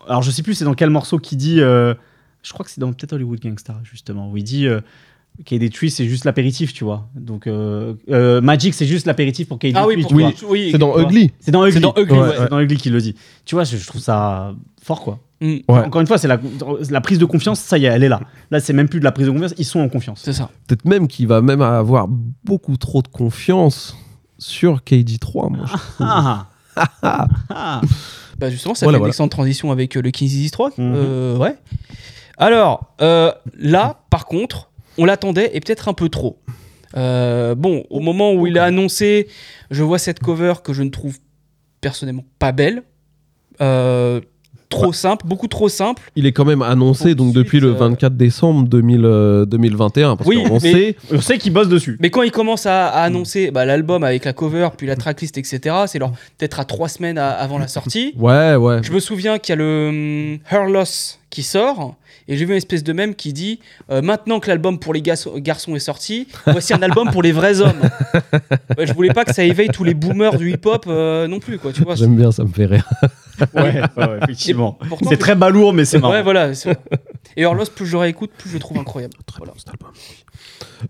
Alors, 0.08 0.22
je 0.22 0.30
sais 0.30 0.42
plus, 0.42 0.54
c'est 0.54 0.64
dans 0.64 0.74
quel 0.74 0.90
morceau 0.90 1.18
qui 1.18 1.36
dit. 1.36 1.60
euh, 1.60 1.94
je 2.42 2.52
crois 2.52 2.64
que 2.64 2.70
c'est 2.70 2.80
dans 2.80 2.92
peut-être 2.92 3.12
Hollywood 3.14 3.40
Gangsta, 3.40 3.80
justement, 3.84 4.30
où 4.30 4.36
il 4.36 4.44
dit. 4.44 4.66
Euh, 4.66 4.80
KD 5.44 5.68
Tree, 5.68 5.90
c'est 5.90 6.06
juste 6.06 6.24
l'apéritif, 6.24 6.72
tu 6.72 6.82
vois. 6.84 7.10
Donc, 7.14 7.46
euh, 7.46 7.92
euh, 8.08 8.40
Magic, 8.40 8.72
c'est 8.72 8.86
juste 8.86 9.04
l'apéritif 9.06 9.46
pour 9.48 9.58
KD 9.58 9.72
Ah 9.74 9.86
oui, 9.86 10.02
Tree, 10.02 10.14
vois. 10.14 10.32
oui, 10.48 10.70
C'est 10.72 10.78
dans. 10.78 10.98
Ugly. 10.98 11.30
C'est 11.40 11.50
dans 11.50 11.66
Ugly. 11.66 11.74
C'est 11.74 11.80
dans 11.80 11.92
Ugly, 11.94 12.12
Ouais, 12.14 12.20
ouais. 12.28 12.34
c'est 12.38 12.48
dans 12.50 12.58
Ugly 12.60 12.76
qu'il 12.78 12.92
le 12.94 13.00
dit. 13.02 13.14
Tu 13.44 13.54
vois, 13.54 13.64
je, 13.64 13.76
je 13.76 13.86
trouve 13.86 14.00
ça 14.00 14.54
fort, 14.86 15.02
quoi. 15.02 15.18
Mm, 15.40 15.56
Ouais. 15.68 15.80
Encore 15.80 16.00
une 16.00 16.06
fois, 16.06 16.16
c'est 16.18 16.28
la, 16.28 16.38
la 16.90 17.00
prise 17.00 17.18
de 17.18 17.24
confiance, 17.24 17.60
ça 17.60 17.76
y 17.78 17.84
est, 17.84 17.88
elle 17.88 18.04
est 18.04 18.08
là. 18.08 18.20
Là, 18.50 18.60
c'est 18.60 18.72
même 18.72 18.88
plus 18.88 19.00
de 19.00 19.04
la 19.04 19.12
prise 19.12 19.26
de 19.26 19.30
confiance, 19.32 19.54
ils 19.58 19.64
sont 19.64 19.80
en 19.80 19.88
confiance. 19.88 20.20
c'est 20.24 20.32
ça. 20.32 20.50
Peut-être 20.66 20.84
même 20.84 21.08
qu'il 21.08 21.26
va 21.26 21.42
même 21.42 21.60
avoir 21.60 22.06
beaucoup 22.44 22.76
trop 22.76 23.02
de 23.02 23.08
confiance 23.08 23.96
sur 24.38 24.78
KD3. 24.82 25.50
Moi, 25.56 25.66
je. 25.66 25.74
Ah, 26.00 26.46
ah, 27.02 27.26
ah. 27.50 27.80
Bah 28.38 28.50
justement, 28.50 28.74
ça 28.74 28.84
Voilà, 28.86 28.96
fait 28.96 28.98
une 28.98 29.02
voilà. 29.02 29.08
excellente 29.10 29.30
transition 29.30 29.72
avec 29.72 29.96
euh, 29.96 30.02
le 30.02 30.10
Kings 30.10 30.28
Disease 30.28 30.50
3. 30.50 30.70
Mhm. 30.70 30.74
Euh, 30.78 31.36
ouais. 31.38 31.54
Alors, 32.38 32.94
euh, 33.00 33.32
là, 33.58 34.04
par 34.10 34.26
contre, 34.26 34.70
on 34.98 35.04
l'attendait 35.06 35.50
et 35.54 35.60
peut-être 35.60 35.88
un 35.88 35.94
peu 35.94 36.08
trop. 36.10 36.38
Euh, 36.96 37.54
bon, 37.54 37.84
au 37.90 38.00
moment 38.00 38.32
où 38.34 38.46
il 38.46 38.58
a 38.58 38.64
annoncé, 38.64 39.28
je 39.70 39.82
vois 39.82 39.98
cette 39.98 40.20
cover 40.20 40.54
que 40.62 40.72
je 40.74 40.82
ne 40.82 40.90
trouve 40.90 41.18
personnellement 41.80 42.24
pas 42.38 42.52
belle. 42.52 42.82
Trop 44.68 44.92
simple, 44.92 45.26
beaucoup 45.26 45.46
trop 45.46 45.68
simple. 45.68 46.02
Il 46.16 46.26
est 46.26 46.32
quand 46.32 46.44
même 46.44 46.60
annoncé 46.62 47.14
donc 47.14 47.32
depuis 47.32 47.60
le 47.60 47.68
euh, 47.68 47.72
24 47.74 48.16
décembre 48.16 48.66
2000, 48.68 49.04
euh, 49.04 49.44
2021. 49.46 50.16
Parce 50.16 50.28
Oui, 50.28 50.42
qu'on 50.44 50.58
sait. 50.60 50.96
On 51.12 51.20
sait 51.20 51.38
qu'ils 51.38 51.52
bossent 51.52 51.68
dessus. 51.68 51.96
Mais 52.00 52.10
quand 52.10 52.22
il 52.22 52.32
commence 52.32 52.66
à, 52.66 52.88
à 52.88 53.02
annoncer 53.02 53.50
bah, 53.50 53.64
l'album 53.64 54.02
avec 54.02 54.24
la 54.24 54.32
cover, 54.32 54.68
puis 54.76 54.86
la 54.86 54.96
tracklist, 54.96 55.38
etc., 55.38 55.74
c'est 55.86 55.98
genre 56.00 56.12
peut-être 56.38 56.58
à 56.60 56.64
trois 56.64 56.88
semaines 56.88 57.16
à- 57.18 57.30
avant 57.30 57.58
la 57.58 57.68
sortie. 57.68 58.12
Ouais, 58.18 58.56
ouais. 58.56 58.80
Je 58.82 58.92
me 58.92 58.98
souviens 59.00 59.38
qu'il 59.38 59.52
y 59.52 59.54
a 59.54 59.56
le 59.56 59.88
hum, 59.88 60.38
Her 60.50 60.66
Loss 60.68 61.15
qui 61.36 61.42
sort, 61.42 61.96
et 62.28 62.36
j'ai 62.38 62.46
vu 62.46 62.52
une 62.52 62.56
espèce 62.56 62.82
de 62.82 62.94
mème 62.94 63.14
qui 63.14 63.34
dit 63.34 63.60
euh, 63.90 64.00
Maintenant 64.00 64.40
que 64.40 64.48
l'album 64.48 64.78
pour 64.78 64.94
les 64.94 65.02
garçons 65.02 65.76
est 65.76 65.78
sorti, 65.80 66.28
voici 66.46 66.72
un 66.72 66.80
album 66.80 67.10
pour 67.10 67.22
les 67.22 67.32
vrais 67.32 67.60
hommes. 67.60 67.82
Ouais, 68.78 68.86
je 68.86 68.94
voulais 68.94 69.12
pas 69.12 69.24
que 69.26 69.34
ça 69.34 69.44
éveille 69.44 69.68
tous 69.68 69.84
les 69.84 69.92
boomers 69.92 70.36
du 70.38 70.50
hip-hop 70.52 70.86
euh, 70.88 71.28
non 71.28 71.38
plus, 71.40 71.58
quoi, 71.58 71.72
tu 71.72 71.82
vois. 71.82 71.94
J'aime 71.94 72.16
bien, 72.16 72.32
ça 72.32 72.42
me 72.42 72.48
fait 72.48 72.64
rire. 72.66 72.88
Ouais, 73.54 73.82
ouais, 73.98 74.18
effectivement. 74.22 74.78
C'est 75.08 75.18
très 75.18 75.34
balourd, 75.34 75.74
mais 75.74 75.84
c'est 75.84 75.98
marrant. 75.98 76.14
Ouais, 76.14 76.22
voilà. 76.22 76.52
Et 77.36 77.42
Her 77.42 77.52
Loss, 77.54 77.68
plus 77.68 77.84
je 77.86 77.92
le 77.92 77.98
réécoute, 77.98 78.30
plus 78.38 78.48
je 78.48 78.54
le 78.54 78.60
trouve 78.60 78.78
incroyable. 78.78 79.12
Très 79.26 79.38
Voilà. 79.38 79.52
bon 79.52 79.58
cet 79.58 79.68
album. 79.68 79.90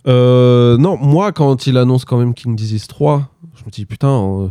Euh, 0.06 0.76
non, 0.78 0.96
moi, 0.96 1.32
quand 1.32 1.66
il 1.66 1.76
annonce 1.76 2.04
quand 2.04 2.18
même 2.18 2.34
King 2.34 2.54
Disease 2.54 2.86
3, 2.86 3.28
je 3.56 3.64
me 3.64 3.70
dis 3.70 3.84
putain, 3.84 4.08
euh, 4.08 4.48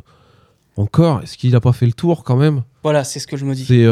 encore, 0.77 1.21
est-ce 1.23 1.37
qu'il 1.37 1.55
a 1.55 1.61
pas 1.61 1.71
fait 1.73 1.85
le 1.85 1.93
tour 1.93 2.23
quand 2.25 2.35
même? 2.35 2.63
Voilà, 2.83 3.03
c'est 3.05 3.19
ce 3.19 3.27
que 3.27 3.37
je 3.37 3.45
me 3.45 3.55
dis. 3.55 3.65
C'est. 3.65 3.85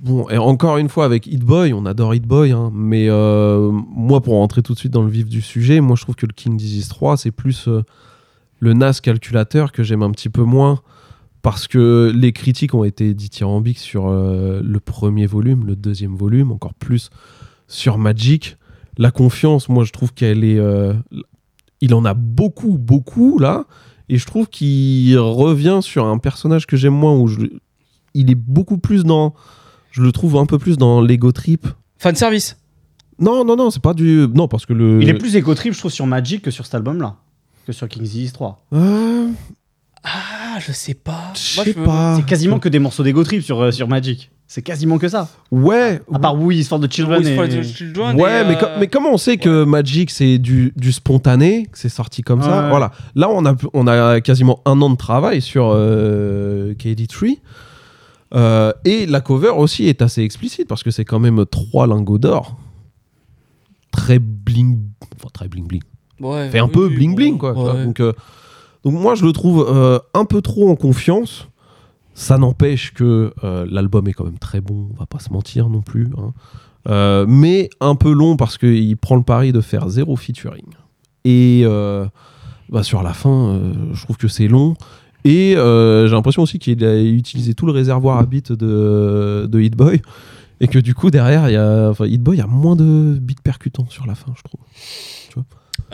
Bon, 0.00 0.30
et 0.30 0.38
encore 0.38 0.78
une 0.78 0.88
fois, 0.88 1.04
avec 1.04 1.26
Hit 1.26 1.44
Boy, 1.44 1.74
on 1.74 1.84
adore 1.84 2.14
Hit 2.14 2.26
Boy, 2.26 2.52
hein, 2.52 2.70
mais 2.72 3.10
euh, 3.10 3.70
moi, 3.70 4.22
pour 4.22 4.32
rentrer 4.32 4.62
tout 4.62 4.72
de 4.72 4.78
suite 4.78 4.92
dans 4.92 5.02
le 5.02 5.10
vif 5.10 5.26
du 5.26 5.42
sujet, 5.42 5.82
moi, 5.82 5.94
je 5.94 6.02
trouve 6.02 6.14
que 6.14 6.24
le 6.24 6.32
King 6.32 6.56
Disease 6.56 6.88
3, 6.88 7.18
c'est 7.18 7.30
plus 7.30 7.68
euh, 7.68 7.82
le 8.60 8.72
NAS 8.72 9.00
calculateur 9.02 9.72
que 9.72 9.82
j'aime 9.82 10.02
un 10.02 10.10
petit 10.10 10.30
peu 10.30 10.42
moins, 10.42 10.80
parce 11.42 11.68
que 11.68 12.10
les 12.16 12.32
critiques 12.32 12.72
ont 12.72 12.84
été 12.84 13.12
dithyrambiques 13.12 13.78
sur 13.78 14.08
euh, 14.08 14.62
le 14.64 14.80
premier 14.80 15.26
volume, 15.26 15.66
le 15.66 15.76
deuxième 15.76 16.16
volume, 16.16 16.50
encore 16.50 16.72
plus 16.72 17.10
sur 17.68 17.98
Magic. 17.98 18.56
La 18.96 19.10
confiance, 19.10 19.68
moi, 19.68 19.84
je 19.84 19.92
trouve 19.92 20.14
qu'elle 20.14 20.44
est. 20.44 20.58
il 21.82 21.94
en 21.94 22.06
a 22.06 22.14
beaucoup, 22.14 22.78
beaucoup, 22.78 23.38
là, 23.38 23.66
et 24.08 24.16
je 24.16 24.24
trouve 24.24 24.48
qu'il 24.48 25.18
revient 25.18 25.80
sur 25.82 26.06
un 26.06 26.16
personnage 26.16 26.66
que 26.66 26.78
j'aime 26.78 26.94
moins, 26.94 27.14
où 27.18 27.28
il 28.14 28.30
est 28.30 28.34
beaucoup 28.34 28.78
plus 28.78 29.04
dans. 29.04 29.34
Je 29.90 30.02
le 30.02 30.12
trouve 30.12 30.36
un 30.36 30.46
peu 30.46 30.58
plus 30.58 30.76
dans 30.78 31.00
l'ego 31.00 31.32
trip. 31.32 31.66
Fan 31.98 32.14
service. 32.14 32.56
Non, 33.18 33.44
non, 33.44 33.56
non, 33.56 33.70
c'est 33.70 33.82
pas 33.82 33.92
du. 33.94 34.26
Non, 34.34 34.48
parce 34.48 34.64
que 34.66 34.72
le. 34.72 35.02
Il 35.02 35.08
est 35.08 35.14
plus 35.14 35.36
éco-trip, 35.36 35.74
je 35.74 35.78
trouve, 35.78 35.90
sur 35.90 36.06
Magic 36.06 36.42
que 36.42 36.50
sur 36.50 36.64
cet 36.64 36.74
album-là. 36.76 37.16
Que 37.66 37.72
sur 37.72 37.86
King's 37.88 38.10
Disease 38.10 38.32
3. 38.32 38.64
Euh, 38.72 39.28
Ah, 40.02 40.58
je 40.58 40.72
sais 40.72 40.94
pas. 40.94 41.32
je 41.34 41.60
sais 41.60 41.74
pas. 41.74 42.16
C'est 42.16 42.24
quasiment 42.24 42.58
que 42.58 42.70
des 42.70 42.78
morceaux 42.78 43.02
d'égo 43.02 43.22
trip 43.22 43.42
sur, 43.42 43.60
euh, 43.60 43.70
sur 43.70 43.86
Magic. 43.88 44.30
C'est 44.46 44.62
quasiment 44.62 44.98
que 44.98 45.06
ça. 45.08 45.28
Ouais. 45.52 46.00
À 46.12 46.18
part 46.18 46.40
Oui 46.40 46.58
is 46.58 46.64
for 46.64 46.80
the 46.80 46.90
Children. 46.90 47.22
For 47.36 47.44
et- 47.44 47.48
the 47.50 47.62
Children 47.62 48.16
Ouais, 48.18 48.40
et, 48.40 48.44
mais, 48.46 48.56
euh, 48.56 48.58
co- 48.58 48.66
mais 48.80 48.86
comment 48.88 49.12
on 49.12 49.18
sait 49.18 49.36
que 49.36 49.64
Magic 49.64 50.10
c'est 50.10 50.38
du, 50.38 50.72
du 50.76 50.90
spontané, 50.92 51.66
que 51.70 51.78
c'est 51.78 51.88
sorti 51.90 52.22
comme 52.22 52.42
ça? 52.42 52.68
Voilà. 52.70 52.90
Là, 53.14 53.28
on 53.30 53.44
a, 53.44 53.54
on 53.74 53.86
a 53.86 54.20
quasiment 54.22 54.60
un 54.64 54.80
an 54.80 54.88
de 54.90 54.96
travail 54.96 55.40
sur 55.42 55.70
euh, 55.72 56.72
KD3. 56.74 57.36
Euh, 58.34 58.72
et 58.84 59.06
la 59.06 59.20
cover 59.20 59.50
aussi 59.56 59.86
est 59.86 60.02
assez 60.02 60.22
explicite 60.22 60.68
parce 60.68 60.82
que 60.82 60.90
c'est 60.90 61.04
quand 61.04 61.18
même 61.18 61.44
trois 61.46 61.86
lingots 61.86 62.18
d'or. 62.18 62.56
Très 63.90 64.18
bling. 64.18 64.78
Enfin, 65.16 65.28
très 65.32 65.48
bling 65.48 65.66
bling. 65.66 65.82
ouais, 66.20 66.48
fait 66.50 66.60
un 66.60 66.66
oui, 66.66 66.72
peu 66.72 66.86
oui, 66.86 66.94
bling 66.96 67.14
bling 67.16 67.38
quoi. 67.38 67.52
ouais. 67.52 67.84
Donc, 67.84 67.98
euh, 68.00 68.12
donc 68.84 68.94
moi 68.94 69.14
je 69.16 69.24
le 69.24 69.32
trouve 69.32 69.66
euh, 69.68 69.98
un 70.14 70.24
peu 70.24 70.40
trop 70.42 70.70
en 70.70 70.76
confiance. 70.76 71.48
Ça 72.14 72.38
n'empêche 72.38 72.92
que 72.92 73.32
l'album 73.42 74.06
est 74.08 74.12
quand 74.12 74.24
même 74.24 74.38
très 74.38 74.60
bon, 74.60 74.88
on 74.92 74.98
va 74.98 75.06
pas 75.06 75.20
se 75.20 75.32
mentir 75.32 75.68
non 75.70 75.80
plus. 75.80 76.08
hein. 76.18 77.24
Mais 77.26 77.70
un 77.80 77.94
peu 77.94 78.12
long 78.12 78.36
parce 78.36 78.58
qu'il 78.58 78.96
prend 78.96 79.16
le 79.16 79.22
pari 79.22 79.52
de 79.52 79.60
faire 79.60 79.88
zéro 79.88 80.16
featuring. 80.16 80.66
Et 81.24 81.64
bah, 82.68 82.82
sur 82.82 83.02
la 83.02 83.14
fin, 83.14 83.60
je 83.92 84.02
trouve 84.04 84.18
que 84.18 84.28
c'est 84.28 84.48
long. 84.48 84.74
Et 85.24 85.56
euh, 85.56 86.06
j'ai 86.08 86.14
l'impression 86.14 86.42
aussi 86.42 86.58
qu'il 86.58 86.82
a 86.84 86.98
utilisé 87.00 87.54
tout 87.54 87.66
le 87.66 87.72
réservoir 87.72 88.18
à 88.18 88.24
beat 88.24 88.52
de, 88.52 89.46
de 89.50 89.60
Hit 89.60 89.76
Boy. 89.76 90.00
Et 90.62 90.68
que 90.68 90.78
du 90.78 90.94
coup, 90.94 91.10
derrière, 91.10 91.48
il 91.48 91.52
y 91.52 91.56
a, 91.56 91.88
enfin, 91.90 92.06
Hit 92.06 92.22
Boy 92.22 92.40
a 92.40 92.46
moins 92.46 92.76
de 92.76 93.18
beats 93.20 93.40
percutants 93.42 93.86
sur 93.88 94.06
la 94.06 94.14
fin, 94.14 94.32
je 94.36 94.42
trouve. 94.42 94.60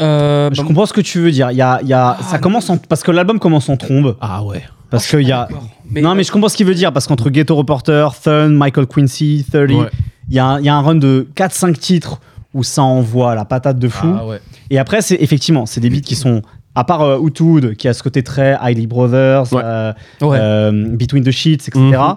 Euh, 0.00 0.50
Je 0.52 0.60
bah, 0.60 0.66
comprends 0.66 0.86
ce 0.86 0.92
que 0.92 1.00
tu 1.00 1.20
veux 1.20 1.30
dire. 1.30 1.50
Il 1.52 1.56
y 1.56 1.62
a, 1.62 1.80
il 1.82 1.88
y 1.88 1.92
a, 1.92 2.16
ça 2.20 2.32
Ah, 2.34 2.38
commence 2.38 2.68
en, 2.68 2.76
parce 2.76 3.02
que 3.02 3.10
l'album 3.10 3.38
commence 3.38 3.68
en 3.68 3.76
trombe. 3.76 4.16
Ah 4.20 4.44
ouais. 4.44 4.62
Parce 4.90 5.06
qu'il 5.08 5.22
y 5.22 5.32
a. 5.32 5.46
D'accord. 5.48 5.68
non, 5.94 6.14
mais 6.14 6.22
je 6.24 6.30
comprends 6.32 6.48
ce 6.48 6.56
qu'il 6.56 6.66
veut 6.66 6.74
dire. 6.74 6.92
Parce 6.92 7.06
qu'entre 7.06 7.30
Ghetto 7.30 7.54
Reporter, 7.56 8.14
Thun, 8.20 8.50
Michael 8.50 8.86
Quincy, 8.86 9.44
30, 9.50 9.66
il 9.70 9.74
Ouais. 9.76 9.88
y, 10.30 10.38
a 10.38 10.46
un- 10.46 10.58
il 10.60 10.66
y 10.66 10.68
a 10.68 10.76
un 10.76 10.80
run 10.82 10.96
de 10.96 11.26
4-5 11.34 11.78
titres 11.78 12.20
où 12.54 12.62
ça 12.62 12.82
envoie 12.82 13.34
la 13.34 13.44
patate 13.44 13.78
de 13.78 13.88
fou. 13.88 14.06
Ah 14.18 14.26
ouais. 14.26 14.40
Et 14.70 14.78
après, 14.78 15.00
c'est 15.02 15.16
effectivement, 15.20 15.66
c'est 15.66 15.80
des 15.80 15.90
beats 15.90 16.00
qui 16.00 16.14
sont. 16.14 16.42
À 16.76 16.84
part 16.84 17.02
euh, 17.02 17.18
Wood, 17.18 17.74
qui 17.74 17.88
a 17.88 17.94
ce 17.94 18.02
côté 18.04 18.22
très 18.22 18.56
Hailey 18.62 18.86
Brothers, 18.86 19.52
Ouais. 19.52 19.62
euh, 19.64 19.92
Ouais. 20.20 20.38
euh, 20.40 20.70
Between 20.96 21.24
the 21.24 21.30
Sheets, 21.32 21.54
etc. 21.68 21.80
Mhm. 21.80 22.16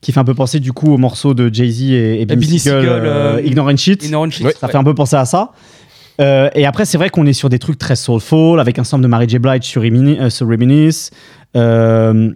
Qui 0.00 0.12
fait 0.12 0.20
un 0.20 0.24
peu 0.24 0.34
penser 0.34 0.60
du 0.60 0.72
coup 0.72 0.92
au 0.94 0.98
morceau 0.98 1.34
de 1.34 1.52
Jay-Z 1.52 1.82
et, 1.90 2.22
et 2.22 2.42
Siegel, 2.58 2.84
euh, 2.86 3.40
Ignorant 3.44 3.76
Sheets. 3.76 4.04
Ignorant 4.06 4.30
Shit, 4.30 4.46
Ouais, 4.46 4.52
Ça 4.52 4.66
ouais. 4.66 4.72
fait 4.72 4.78
un 4.78 4.84
peu 4.84 4.94
penser 4.94 5.16
à 5.16 5.24
ça. 5.24 5.50
Euh, 6.20 6.48
et 6.54 6.64
après, 6.64 6.84
c'est 6.86 6.96
vrai 6.96 7.10
qu'on 7.10 7.26
est 7.26 7.32
sur 7.34 7.48
des 7.48 7.58
trucs 7.58 7.78
très 7.78 7.96
soulful, 7.96 8.58
avec 8.60 8.78
un 8.78 8.84
sample 8.84 9.02
de 9.02 9.08
Mary 9.08 9.28
J. 9.28 9.38
Blige 9.38 9.64
sur, 9.64 9.82
Remini- 9.82 10.18
euh, 10.20 10.30
sur 10.30 10.46
Reminisce. 10.48 11.10
Euh, 11.56 12.30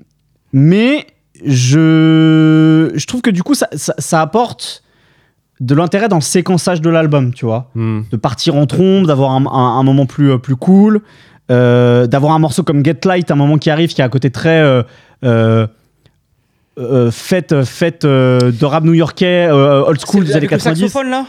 mais 0.53 1.07
je, 1.45 2.91
je 2.95 3.07
trouve 3.07 3.23
que 3.23 3.31
du 3.31 3.43
coup, 3.43 3.55
ça, 3.55 3.69
ça- 3.73 3.95
ça 3.99 4.21
apporte 4.21 4.83
de 5.61 5.75
l'intérêt 5.75 6.09
dans 6.09 6.17
le 6.17 6.23
séquençage 6.23 6.81
de 6.81 6.89
l'album, 6.91 7.33
tu 7.35 7.45
vois. 7.45 7.71
Hmm. 7.75 8.01
De 8.11 8.17
partir 8.17 8.57
en 8.57 8.67
trombe, 8.67 9.07
d'avoir 9.07 9.33
un, 9.33 9.45
un- 9.47 9.79
un 9.79 9.83
moment 9.83 10.07
plus, 10.07 10.33
euh, 10.33 10.39
plus 10.39 10.57
cool, 10.57 11.03
euh, 11.51 12.07
d'avoir 12.07 12.33
un 12.35 12.39
morceau 12.39 12.63
comme 12.63 12.85
Get 12.85 13.01
Light, 13.05 13.31
un 13.31 13.35
moment 13.37 13.59
qui 13.59 13.71
arrive, 13.71 13.93
qui 13.93 14.01
a 14.03 14.05
un 14.05 14.09
côté 14.09 14.31
très. 14.31 14.61
euh, 14.61 14.83
euh, 15.25 15.67
euh, 16.79 17.11
fête, 17.11 17.65
fête 17.65 18.05
euh, 18.05 18.53
de 18.53 18.65
rap 18.65 18.85
new-yorkais, 18.85 19.49
euh, 19.51 19.83
old 19.85 20.01
school 20.01 20.25
des 20.25 20.31
années 20.31 20.39
avec 20.47 20.51
le 20.53 20.57
90. 20.57 20.81
saxophone 20.81 21.11
là? 21.11 21.27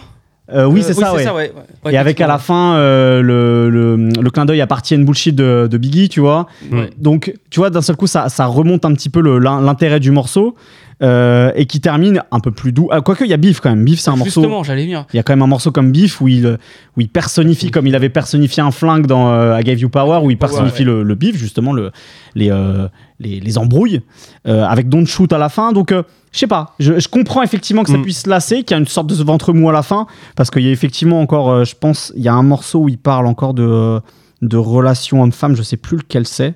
Euh, 0.53 0.65
oui, 0.65 0.81
Euh, 0.81 0.83
c'est 0.85 0.93
ça, 0.93 1.13
ouais. 1.13 1.25
ouais. 1.29 1.51
Ouais, 1.85 1.93
Et 1.93 1.97
avec 1.97 2.19
à 2.21 2.27
la 2.27 2.37
fin 2.37 2.75
euh, 2.75 3.21
le, 3.21 3.69
le, 3.69 3.95
le 4.21 4.29
clin 4.29 4.45
d'œil 4.45 4.61
à 4.61 4.67
partie 4.67 4.95
une 4.95 5.05
bullshit 5.05 5.35
de, 5.35 5.67
de 5.69 5.77
Biggie, 5.77 6.09
tu 6.09 6.19
vois. 6.19 6.45
Ouais. 6.71 6.89
Donc, 6.97 7.33
tu 7.49 7.59
vois, 7.59 7.69
d'un 7.69 7.81
seul 7.81 7.95
coup, 7.95 8.07
ça, 8.07 8.27
ça 8.29 8.45
remonte 8.45 8.85
un 8.85 8.93
petit 8.93 9.09
peu 9.09 9.21
l'intérêt 9.39 9.99
du 9.99 10.11
morceau 10.11 10.55
euh, 11.01 11.51
et 11.55 11.65
qui 11.65 11.81
termine 11.81 12.21
un 12.31 12.39
peu 12.39 12.51
plus 12.51 12.71
doux. 12.71 12.89
Ah, 12.91 13.01
Quoique, 13.01 13.23
il 13.23 13.29
y 13.29 13.33
a 13.33 13.37
Beef 13.37 13.59
quand 13.59 13.69
même. 13.69 13.83
Beef, 13.83 13.99
c'est 13.99 14.09
un 14.11 14.15
morceau. 14.15 14.41
Justement, 14.41 14.63
j'allais 14.63 14.83
venir. 14.83 15.05
Il 15.13 15.17
y 15.17 15.19
a 15.19 15.23
quand 15.23 15.33
même 15.33 15.41
un 15.41 15.47
morceau 15.47 15.71
comme 15.71 15.91
Beef 15.91 16.21
où 16.21 16.27
il, 16.27 16.57
où 16.97 17.01
il 17.01 17.09
personnifie, 17.09 17.71
comme 17.71 17.87
il 17.87 17.95
avait 17.95 18.09
personnifié 18.09 18.61
un 18.61 18.71
flingue 18.71 19.07
dans 19.07 19.31
euh, 19.31 19.59
I 19.59 19.63
Gave 19.63 19.79
You 19.79 19.89
Power, 19.89 20.19
où 20.23 20.29
il 20.31 20.37
Power, 20.37 20.51
personnifie 20.51 20.83
le, 20.83 21.03
le 21.03 21.15
beef, 21.15 21.35
justement, 21.35 21.73
le, 21.73 21.91
les, 22.35 22.51
euh, 22.51 22.87
les, 23.19 23.39
les 23.39 23.57
embrouilles, 23.57 24.01
euh, 24.47 24.63
avec 24.65 24.89
Don't 24.89 25.05
Shoot 25.07 25.31
à 25.33 25.37
la 25.37 25.49
fin. 25.49 25.71
Donc, 25.73 25.91
euh, 25.91 26.03
je 26.31 26.39
sais 26.39 26.47
pas, 26.47 26.75
je, 26.79 26.99
je 26.99 27.07
comprends 27.07 27.41
effectivement 27.43 27.83
que 27.83 27.89
ça 27.91 27.97
Mm. 27.97 28.03
puisse 28.03 28.27
lasser, 28.27 28.63
qu'il 28.63 28.71
y 28.71 28.73
a 28.75 28.77
une 28.79 28.87
sorte 28.87 29.07
de 29.07 29.15
ventre 29.23 29.53
mou 29.53 29.69
à 29.69 29.73
la 29.73 29.83
fin, 29.83 30.07
parce 30.35 30.49
qu'il 30.51 30.61
y 30.63 30.69
a 30.69 30.71
effectivement 30.71 31.19
encore, 31.21 31.49
euh, 31.49 31.65
je 31.65 31.75
pense, 31.75 32.13
il 32.15 32.21
y 32.23 32.27
a 32.27 32.33
un 32.33 32.43
morceau 32.43 32.79
où 32.81 32.89
il 32.89 32.97
parle 32.97 33.27
encore 33.27 33.53
de. 33.53 33.99
de 34.41 34.57
relations 34.57 35.21
homme-femme, 35.21 35.55
je 35.55 35.61
sais 35.61 35.77
plus 35.77 35.97
lequel 35.97 36.25
c'est. 36.25 36.55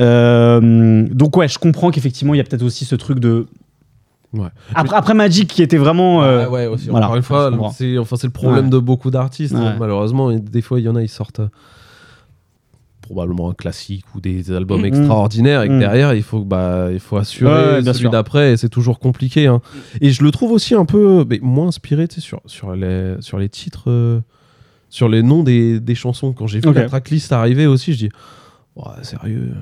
Euh, 0.00 1.06
donc 1.10 1.36
ouais, 1.36 1.48
je 1.48 1.58
comprends 1.58 1.90
qu'effectivement 1.90 2.34
il 2.34 2.38
y 2.38 2.40
a 2.40 2.44
peut-être 2.44 2.62
aussi 2.62 2.84
ce 2.84 2.94
truc 2.94 3.18
de. 3.20 3.46
Ouais. 4.36 4.48
Après, 4.74 4.96
après 4.96 5.14
Magic 5.14 5.48
qui 5.48 5.62
était 5.62 5.76
vraiment. 5.78 6.22
euh, 6.22 6.48
ouais, 6.48 6.66
aussi. 6.66 6.88
voilà, 6.88 7.06
Encore 7.06 7.16
une 7.16 7.22
fois, 7.22 7.50
c'est 7.74 7.98
enfin, 7.98 8.16
c'est 8.16 8.26
le 8.26 8.32
problème 8.32 8.66
Ouais. 8.66 8.70
de 8.70 8.78
beaucoup 8.78 9.10
d'artistes. 9.10 9.54
hein, 9.54 9.72
Ouais. 9.72 9.76
malheureusement, 9.78 10.30
et 10.30 10.38
des 10.40 10.62
fois, 10.62 10.78
il 10.78 10.84
y 10.84 10.88
en 10.88 10.96
a, 10.96 11.02
ils 11.02 11.08
sortent 11.08 11.40
euh, 11.40 11.48
probablement 13.02 13.50
un 13.50 13.54
classique 13.54 14.04
ou 14.14 14.20
des 14.20 14.50
albums 14.50 14.80
Mhm. 14.80 14.86
extraordinaires 14.86 15.62
et 15.62 15.68
que 15.68 15.72
Mhm. 15.74 15.78
derrière, 15.78 16.12
il 16.14 16.22
faut, 16.24 16.40
bah, 16.44 16.88
il 16.92 16.98
faut 16.98 17.16
assurer 17.16 17.80
celui 17.84 18.08
d'après 18.10 18.52
et 18.52 18.56
c'est 18.56 18.68
toujours 18.68 18.98
compliqué. 18.98 19.46
hein. 19.46 19.60
Et 20.00 20.10
je 20.10 20.24
le 20.24 20.30
trouve 20.32 20.50
aussi 20.50 20.74
un 20.74 20.84
peu 20.84 21.24
mais 21.28 21.38
moins 21.40 21.68
inspiré 21.68 22.08
sur, 22.18 22.40
sur, 22.46 22.74
les, 22.74 23.14
sur 23.20 23.38
les 23.38 23.48
titres, 23.48 23.84
euh, 23.90 24.20
sur 24.90 25.08
les 25.08 25.22
noms 25.22 25.44
des, 25.44 25.78
des 25.78 25.94
chansons. 25.94 26.32
Quand 26.32 26.48
j'ai 26.48 26.58
vu 26.60 26.72
la 26.72 26.86
tracklist 26.88 27.32
arriver 27.32 27.66
aussi, 27.66 27.92
je 27.92 27.98
dis 27.98 28.10
Ouais, 28.74 28.84
sérieux, 29.02 29.54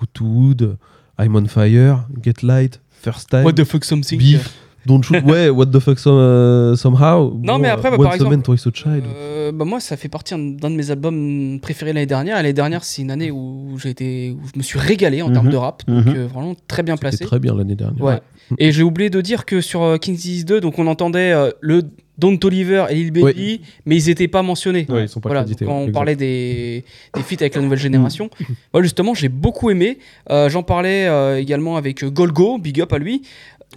Hood 0.00 0.08
to 0.14 0.24
Hood, 0.24 0.76
I'm 1.18 1.34
on 1.36 1.46
Fire, 1.46 2.06
Get 2.22 2.34
Light, 2.42 2.80
First 3.00 3.30
Time. 3.30 3.44
What 3.44 3.56
the 3.56 3.64
fuck 3.64 3.84
something 3.84 4.18
Beef, 4.18 4.56
Don't 4.86 5.02
Shoot, 5.02 5.22
ouais, 5.24 5.48
What 5.50 5.66
the 5.66 5.78
fuck 5.78 5.98
some- 5.98 6.14
euh, 6.16 6.74
somehow. 6.74 7.38
Non, 7.42 7.58
mais 7.58 7.68
après, 7.68 7.90
bah, 7.90 7.98
par 7.98 8.14
exemple, 8.14 8.30
Man, 8.30 8.42
Twice 8.42 8.66
a 8.66 8.70
Child. 8.72 9.04
Euh, 9.14 9.52
bah 9.52 9.64
moi, 9.64 9.78
ça 9.80 9.96
fait 9.96 10.08
partie 10.08 10.34
d'un 10.34 10.70
de 10.70 10.74
mes 10.76 10.90
albums 10.90 11.58
préférés 11.60 11.92
l'année 11.92 12.06
dernière. 12.06 12.36
L'année 12.36 12.52
dernière, 12.52 12.82
c'est 12.84 13.02
une 13.02 13.10
année 13.10 13.30
où 13.30 13.76
j'ai 13.78 13.90
été, 13.90 14.30
où 14.30 14.40
je 14.52 14.58
me 14.58 14.62
suis 14.62 14.78
régalé 14.78 15.22
en 15.22 15.28
Mhm. 15.28 15.32
termes 15.34 15.50
de 15.50 15.56
rap, 15.56 15.82
donc 15.86 16.06
Mhm. 16.06 16.14
euh, 16.16 16.26
vraiment 16.26 16.54
très 16.66 16.82
bien 16.82 16.96
placé. 16.96 17.24
très 17.24 17.38
bien 17.38 17.54
l'année 17.54 17.74
dernière. 17.76 18.02
Ouais. 18.02 18.20
Et 18.58 18.72
j'ai 18.72 18.82
oublié 18.82 19.10
de 19.10 19.20
dire 19.20 19.44
que 19.44 19.60
sur 19.60 19.82
euh, 19.82 19.96
King's 19.98 20.20
Disease 20.22 20.44
2, 20.44 20.60
donc 20.60 20.78
on 20.78 20.86
entendait 20.86 21.32
euh, 21.32 21.50
le 21.60 21.82
Don 22.18 22.36
Toliver 22.36 22.84
et 22.90 22.94
Lil 22.96 23.12
Baby, 23.12 23.62
mais 23.86 23.96
ils 23.96 24.06
n'étaient 24.08 24.28
pas 24.28 24.42
mentionnés. 24.42 24.86
Ouais, 24.90 25.04
ils 25.04 25.08
sont 25.08 25.20
pas 25.20 25.28
Voilà, 25.30 25.42
crédités, 25.42 25.64
quand 25.64 25.72
ouais, 25.72 25.76
on 25.78 25.80
exact. 25.82 25.94
parlait 25.94 26.16
des, 26.16 26.84
des 27.14 27.22
feats 27.22 27.36
avec 27.40 27.54
la 27.54 27.62
nouvelle 27.62 27.78
génération, 27.78 28.28
moi 28.74 28.82
justement 28.82 29.14
j'ai 29.14 29.28
beaucoup 29.30 29.70
aimé. 29.70 29.98
Euh, 30.30 30.48
J'en 30.50 30.62
parlais 30.62 31.06
euh, 31.06 31.38
également 31.38 31.76
avec 31.76 32.04
Golgo, 32.04 32.58
big 32.58 32.80
up 32.80 32.92
à 32.92 32.98
lui. 32.98 33.22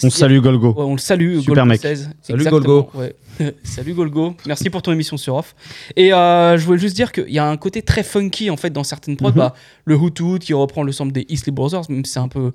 On 0.01 0.09
salue 0.09 0.39
Golgo. 0.39 0.69
Ouais, 0.69 0.83
on 0.83 0.93
le 0.93 0.97
salue, 0.99 1.39
Super 1.39 1.53
Golgo 1.65 1.69
mec. 1.69 1.81
16. 1.81 2.09
Salut, 2.21 2.39
Exactement, 2.39 2.59
Golgo. 2.61 2.89
ouais. 2.95 3.15
Salut 3.63 3.93
Golgo, 3.93 4.35
merci 4.47 4.69
pour 4.69 4.81
ton 4.81 4.91
émission 4.91 5.17
sur 5.17 5.35
Off. 5.35 5.55
Et 5.95 6.13
euh, 6.13 6.57
je 6.57 6.65
voulais 6.65 6.79
juste 6.79 6.95
dire 6.95 7.11
qu'il 7.11 7.29
y 7.29 7.39
a 7.39 7.47
un 7.47 7.57
côté 7.57 7.81
très 7.81 8.03
funky 8.03 8.49
en 8.49 8.57
fait 8.57 8.69
dans 8.71 8.83
certaines 8.83 9.17
prods. 9.17 9.29
Mhm. 9.29 9.35
Bah, 9.35 9.53
le 9.85 9.95
Hoot 9.95 10.19
Hoot 10.19 10.39
qui 10.39 10.53
reprend 10.53 10.83
le 10.83 10.91
sample 10.91 11.11
des 11.11 11.25
Isley 11.29 11.51
Brothers, 11.51 11.83
même 11.89 12.05
si 12.05 12.13
c'est 12.13 12.19
un 12.19 12.27
peu, 12.27 12.51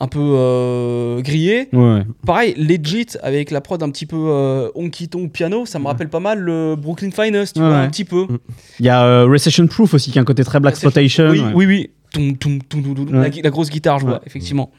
un 0.00 0.08
peu 0.08 0.20
euh, 0.22 1.20
grillé. 1.22 1.68
Ouais. 1.72 2.02
Pareil, 2.26 2.54
Legit 2.56 3.06
avec 3.22 3.50
la 3.50 3.60
prod 3.60 3.82
un 3.82 3.90
petit 3.90 4.06
peu 4.06 4.16
euh, 4.28 4.68
honky 4.74 5.08
tonk 5.08 5.32
piano, 5.32 5.64
ça 5.66 5.78
me 5.78 5.86
rappelle 5.86 6.08
pas 6.08 6.20
mal 6.20 6.38
le 6.38 6.76
Brooklyn 6.76 7.10
Finest, 7.10 7.54
tu 7.56 7.60
Ouais, 7.62 7.68
vois, 7.68 7.76
ouais. 7.78 7.84
un 7.84 7.88
petit 7.90 8.04
peu. 8.04 8.26
Il 8.80 8.86
y 8.86 8.90
a 8.90 9.04
euh, 9.04 9.26
Recession 9.26 9.66
Proof 9.66 9.94
aussi 9.94 10.10
qui 10.10 10.18
a 10.18 10.22
un 10.22 10.26
côté 10.26 10.44
très 10.44 10.60
Black 10.60 10.74
Exploitation. 10.74 11.28
Oui, 11.30 11.40
ouais. 11.40 11.52
oui, 11.54 11.66
oui. 11.66 11.90
Toum, 12.10 12.38
toum, 12.38 12.62
toum, 12.62 12.82
toum, 12.82 12.94
toum. 12.94 13.12
La, 13.20 13.28
la 13.28 13.50
grosse 13.50 13.68
guitare, 13.68 13.98
je 13.98 14.06
vois, 14.06 14.14
Ouais. 14.14 14.20
effectivement. 14.26 14.70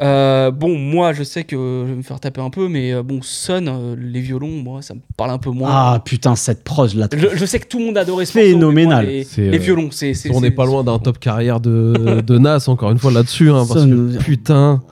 Euh, 0.00 0.50
bon, 0.52 0.78
moi, 0.78 1.12
je 1.12 1.24
sais 1.24 1.42
que 1.42 1.56
je 1.56 1.90
vais 1.90 1.96
me 1.96 2.02
faire 2.02 2.20
taper 2.20 2.40
un 2.40 2.50
peu, 2.50 2.68
mais 2.68 2.92
euh, 2.92 3.02
bon, 3.02 3.18
Sun, 3.20 3.66
euh, 3.68 3.96
les 3.98 4.20
violons, 4.20 4.48
moi, 4.62 4.80
ça 4.80 4.94
me 4.94 5.00
parle 5.16 5.30
un 5.32 5.38
peu 5.38 5.50
moins. 5.50 5.68
Ah 5.72 6.02
putain, 6.04 6.36
cette 6.36 6.62
prod 6.62 6.92
là. 6.94 7.08
Je, 7.12 7.36
je 7.36 7.44
sais 7.44 7.58
que 7.58 7.66
tout 7.66 7.80
le 7.80 7.86
monde 7.86 7.98
adorait 7.98 8.24
ce 8.24 8.38
morceau, 8.38 8.52
Phénoménal. 8.52 9.04
moi, 9.04 9.12
Les, 9.12 9.24
C'est, 9.24 9.50
les 9.50 9.58
violons, 9.58 9.88
c'est. 9.90 10.14
c'est- 10.14 10.30
On 10.32 10.40
n'est 10.40 10.52
pas 10.52 10.66
loin 10.66 10.84
d'un 10.84 10.98
top 11.00 11.18
carrière 11.18 11.58
de, 11.60 12.20
de 12.26 12.38
Nas, 12.38 12.68
encore 12.68 12.92
une 12.92 12.98
fois, 12.98 13.10
là-dessus. 13.10 13.50
hein, 13.50 13.64
parce 13.68 13.84
que 13.84 14.18
putain, 14.18 14.82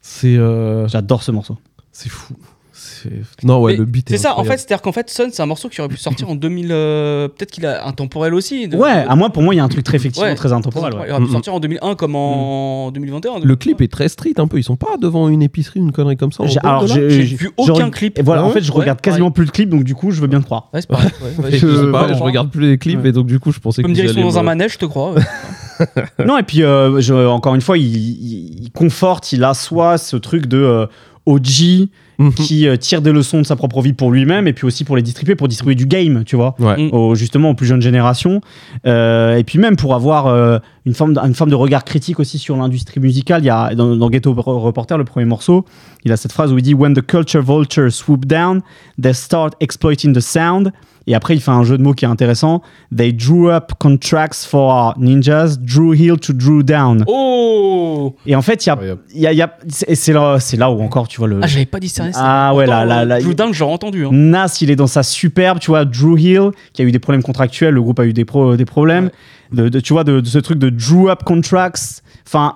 c'est 0.00 0.36
euh, 0.36 0.86
J'adore 0.86 1.22
ce 1.24 1.32
morceau. 1.32 1.58
c'est 1.90 2.08
fou. 2.08 2.34
C'est- 2.74 3.10
Non, 3.44 3.60
ouais, 3.60 3.72
Mais 3.72 3.78
le 3.78 3.84
beat 3.84 4.10
est 4.10 4.16
C'est 4.16 4.22
ça, 4.22 4.38
en 4.38 4.44
fait, 4.44 4.56
c'est-à-dire 4.56 4.80
qu'en 4.82 4.92
fait, 4.92 5.10
Sun, 5.10 5.28
c'est 5.32 5.42
un 5.42 5.46
morceau 5.46 5.68
qui 5.68 5.80
aurait 5.80 5.88
pu 5.90 5.96
sortir 5.98 6.30
en 6.30 6.34
2000. 6.34 6.68
euh, 6.70 7.28
Peut-être 7.28 7.50
qu'il 7.50 7.66
a 7.66 7.86
intemporel 7.86 8.32
aussi. 8.34 8.66
de- 8.68 8.76
Ouais, 8.76 8.90
à 9.06 9.14
moi 9.14 9.30
pour 9.30 9.42
moi 9.42 9.54
il 9.54 9.58
y 9.58 9.60
a 9.60 9.64
un 9.64 9.68
truc 9.68 9.84
très 9.84 9.96
effectivement 9.96 10.26
Ouais, 10.28 10.34
très 10.34 10.52
intemporel. 10.52 10.94
ouais. 10.94 11.00
Il 11.06 11.10
aurait 11.10 11.20
pu 11.20 11.26
Mhm. 11.26 11.32
sortir 11.32 11.54
en 11.54 11.60
2001 11.60 11.94
comme 11.94 12.16
en 12.16 12.90
2021. 12.90 13.40
Le 13.42 13.56
clip 13.56 13.80
est 13.82 13.88
très 13.92 14.08
street 14.08 14.34
un 14.38 14.46
peu. 14.46 14.58
Ils 14.58 14.62
sont 14.64 14.76
pas 14.76 14.96
devant 15.00 15.28
une 15.28 15.42
épicerie, 15.42 15.80
une 15.80 15.92
connerie 15.92 16.16
comme 16.16 16.32
ça. 16.32 16.44
J'ai- 16.46 16.60
alors 16.60 16.86
vu 16.86 17.50
aucun 17.56 17.90
clip. 17.90 18.18
Et 18.18 18.22
voilà, 18.22 18.44
en 18.44 18.50
fait 18.50 18.62
je 18.62 18.72
Ouais, 18.72 18.80
regarde 18.80 19.00
quasiment 19.00 19.30
plus 19.30 19.46
de 19.46 19.50
clips 19.50 19.68
donc 19.68 19.84
du 19.84 19.94
coup 19.94 20.10
je 20.10 20.20
veux 20.20 20.26
bien 20.26 20.40
te 20.40 20.46
croire. 20.46 20.70
Ouais, 20.72 20.80
c'est 20.80 20.88
pareil. 20.88 21.10
ouais, 21.38 21.44
ouais, 21.44 21.50
Je, 21.52 21.56
je- 21.66 21.76
sais 21.86 21.92
pas, 21.92 22.08
je 22.08 22.14
je 22.14 22.22
regarde 22.22 22.50
plus 22.50 22.70
les 22.70 22.78
clips 22.78 23.02
Ouais. 23.02 23.08
et 23.10 23.12
donc 23.12 23.26
du 23.26 23.38
coup 23.38 23.52
je 23.52 23.58
pensais 23.60 23.82
peux 23.82 23.88
me 23.88 23.94
dire 23.94 24.04
qu'ils 24.06 24.14
sont 24.14 24.22
dans 24.22 24.38
un 24.38 24.42
manège, 24.42 24.72
je 24.74 24.78
te 24.78 24.86
crois. 24.86 25.14
non 26.26 26.38
et 26.38 26.42
puis 26.42 26.62
euh, 26.62 27.28
encore 27.28 27.54
une 27.54 27.60
fois 27.60 27.76
il, 27.78 27.84
il- 27.86 28.62
il 28.64 28.70
conforte, 28.72 29.32
il 29.32 29.44
assoit 29.44 29.98
ce 29.98 30.16
truc 30.16 30.46
de 30.46 30.58
euh, 30.58 30.86
OG 31.26 31.88
Mhm. 32.18 32.32
qui 32.34 32.68
euh, 32.68 32.76
tire 32.76 33.00
des 33.02 33.10
leçons 33.12 33.38
de 33.38 33.46
sa 33.46 33.56
propre 33.56 33.80
vie 33.80 33.94
pour 33.94 34.10
lui-même 34.10 34.46
et 34.46 34.52
puis 34.52 34.66
aussi 34.66 34.84
pour 34.84 34.96
les 34.96 35.02
distribuer, 35.02 35.34
pour 35.34 35.48
distribuer 35.48 35.74
du 35.74 35.86
game, 35.86 36.24
tu 36.24 36.36
vois. 36.36 36.54
Ouais. 36.58 36.76
Mm. 36.84 36.90
aux- 36.94 37.14
justement 37.14 37.50
aux 37.50 37.54
plus 37.54 37.66
jeunes 37.66 37.82
générations 37.82 38.40
Euh, 38.86 39.36
et 39.36 39.44
puis 39.44 39.58
même 39.58 39.76
pour 39.76 39.94
avoir 39.94 40.26
euh, 40.26 40.58
une, 40.86 40.94
forme 40.94 41.14
de, 41.14 41.20
une 41.20 41.34
forme 41.34 41.50
de 41.50 41.54
regard 41.54 41.84
critique 41.84 42.18
aussi 42.20 42.38
sur 42.38 42.56
l'industrie 42.56 43.00
musicale 43.00 43.42
il 43.42 43.46
y 43.46 43.50
a 43.50 43.74
dans, 43.74 43.94
dans 43.96 44.10
Ghetto 44.10 44.34
Re- 44.34 44.60
Reporter 44.60 44.98
le 44.98 45.04
premier 45.04 45.26
morceau 45.26 45.64
il 46.04 46.12
a 46.12 46.16
cette 46.16 46.32
phrase 46.32 46.52
où 46.52 46.58
il 46.58 46.62
dit 46.62 46.74
when 46.74 46.94
the 46.94 47.02
culture 47.06 47.42
vultures 47.42 47.92
swoop 47.92 48.26
down 48.26 48.60
they 49.00 49.14
start 49.14 49.54
exploiting 49.60 50.12
the 50.12 50.20
sound 50.20 50.72
et 51.06 51.14
après 51.14 51.34
il 51.34 51.40
fait 51.40 51.50
un 51.50 51.64
jeu 51.64 51.78
de 51.78 51.82
mots 51.82 51.94
qui 51.94 52.04
est 52.04 52.08
intéressant 52.08 52.62
they 52.96 53.12
drew 53.12 53.50
up 53.50 53.72
contracts 53.78 54.44
for 54.44 54.72
our 54.74 54.94
ninjas 54.98 55.56
drew 55.60 55.92
heel 55.94 56.18
to 56.18 56.32
drew 56.32 56.62
down 56.62 57.04
Oh 57.08 58.14
et 58.26 58.34
en 58.34 58.42
fait 58.42 58.66
il 58.66 58.68
y 58.68 58.72
a, 58.72 58.78
y 59.14 59.26
a, 59.26 59.32
y 59.32 59.42
a- 59.42 59.56
c'est 59.68 60.12
là, 60.12 60.38
c'est 60.40 60.56
là 60.56 60.70
où 60.70 60.80
encore 60.82 61.06
tu 61.08 61.18
vois 61.18 61.28
le 61.28 61.38
Ah, 61.42 61.46
j'avais 61.46 61.66
pas 61.66 61.78
discerné 61.80 62.01
ça. 62.01 62.01
Ah 62.14 62.54
ouais, 62.54 62.66
là, 62.66 62.84
là, 62.84 63.04
là, 63.04 63.20
il- 63.20 63.34
Dunk, 63.34 63.52
j'aurais 63.54 63.72
entendu. 63.72 64.04
hein. 64.06 64.10
Nas, 64.12 64.58
il 64.60 64.70
est 64.70 64.76
dans 64.76 64.86
sa 64.86 65.02
superbe, 65.02 65.58
tu 65.58 65.70
vois, 65.70 65.84
Drew 65.84 66.18
Hill, 66.18 66.50
qui 66.72 66.82
a 66.82 66.84
eu 66.84 66.92
des 66.92 66.98
problèmes 66.98 67.22
contractuels, 67.22 67.74
le 67.74 67.82
groupe 67.82 67.98
a 68.00 68.04
eu 68.06 68.12
des, 68.12 68.24
pro- 68.24 68.56
des 68.56 68.64
problèmes, 68.64 69.10
de, 69.52 69.68
de- 69.68 69.80
tu 69.80 69.92
vois, 69.92 70.04
de, 70.04 70.20
de 70.20 70.26
ce 70.26 70.38
truc 70.38 70.58
de 70.58 70.70
Drew 70.70 71.08
Up 71.10 71.22
Contracts, 71.24 72.02
enfin, 72.26 72.54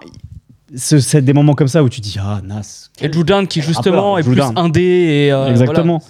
ce- 0.74 0.98
c'est 0.98 1.22
des 1.22 1.32
moments 1.32 1.54
comme 1.54 1.68
ça 1.68 1.82
où 1.84 1.88
tu 1.88 2.00
dis, 2.00 2.16
ah, 2.20 2.40
Nas. 2.44 2.88
Et 3.00 3.08
Blue 3.08 3.24
Dunk 3.24 3.46
qui, 3.48 3.60
justement, 3.62 4.14
rappeur, 4.14 4.18
est 4.18 4.22
plus 4.22 4.40
indé. 4.56 4.80
Et, 4.82 5.32
euh, 5.32 5.48
Exactement. 5.50 6.02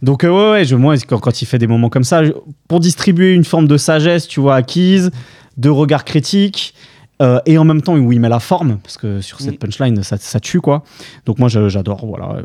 Donc, 0.00 0.22
euh, 0.24 0.28
ouais, 0.30 0.50
ouais, 0.60 0.64
je, 0.64 0.76
moi, 0.76 0.94
quand, 1.08 1.18
quand 1.18 1.42
il 1.42 1.46
fait 1.46 1.58
des 1.58 1.66
moments 1.66 1.88
comme 1.88 2.04
ça, 2.04 2.24
je- 2.24 2.32
pour 2.68 2.78
distribuer 2.80 3.34
une 3.34 3.44
forme 3.44 3.66
de 3.66 3.76
sagesse, 3.76 4.28
tu 4.28 4.40
vois, 4.40 4.54
acquise, 4.54 5.10
de 5.56 5.68
regard 5.70 6.04
critique, 6.04 6.72
euh, 7.20 7.40
et 7.46 7.58
en 7.58 7.64
même 7.64 7.82
temps 7.82 7.96
où 7.96 8.12
il 8.12 8.20
met 8.20 8.28
la 8.28 8.40
forme, 8.40 8.78
parce 8.82 8.96
que 8.96 9.20
sur 9.20 9.40
cette 9.40 9.58
punchline, 9.58 10.02
ça, 10.02 10.16
ça 10.18 10.40
tue, 10.40 10.60
quoi. 10.60 10.84
Donc 11.26 11.38
moi, 11.38 11.48
j'adore, 11.48 12.06
voilà. 12.06 12.42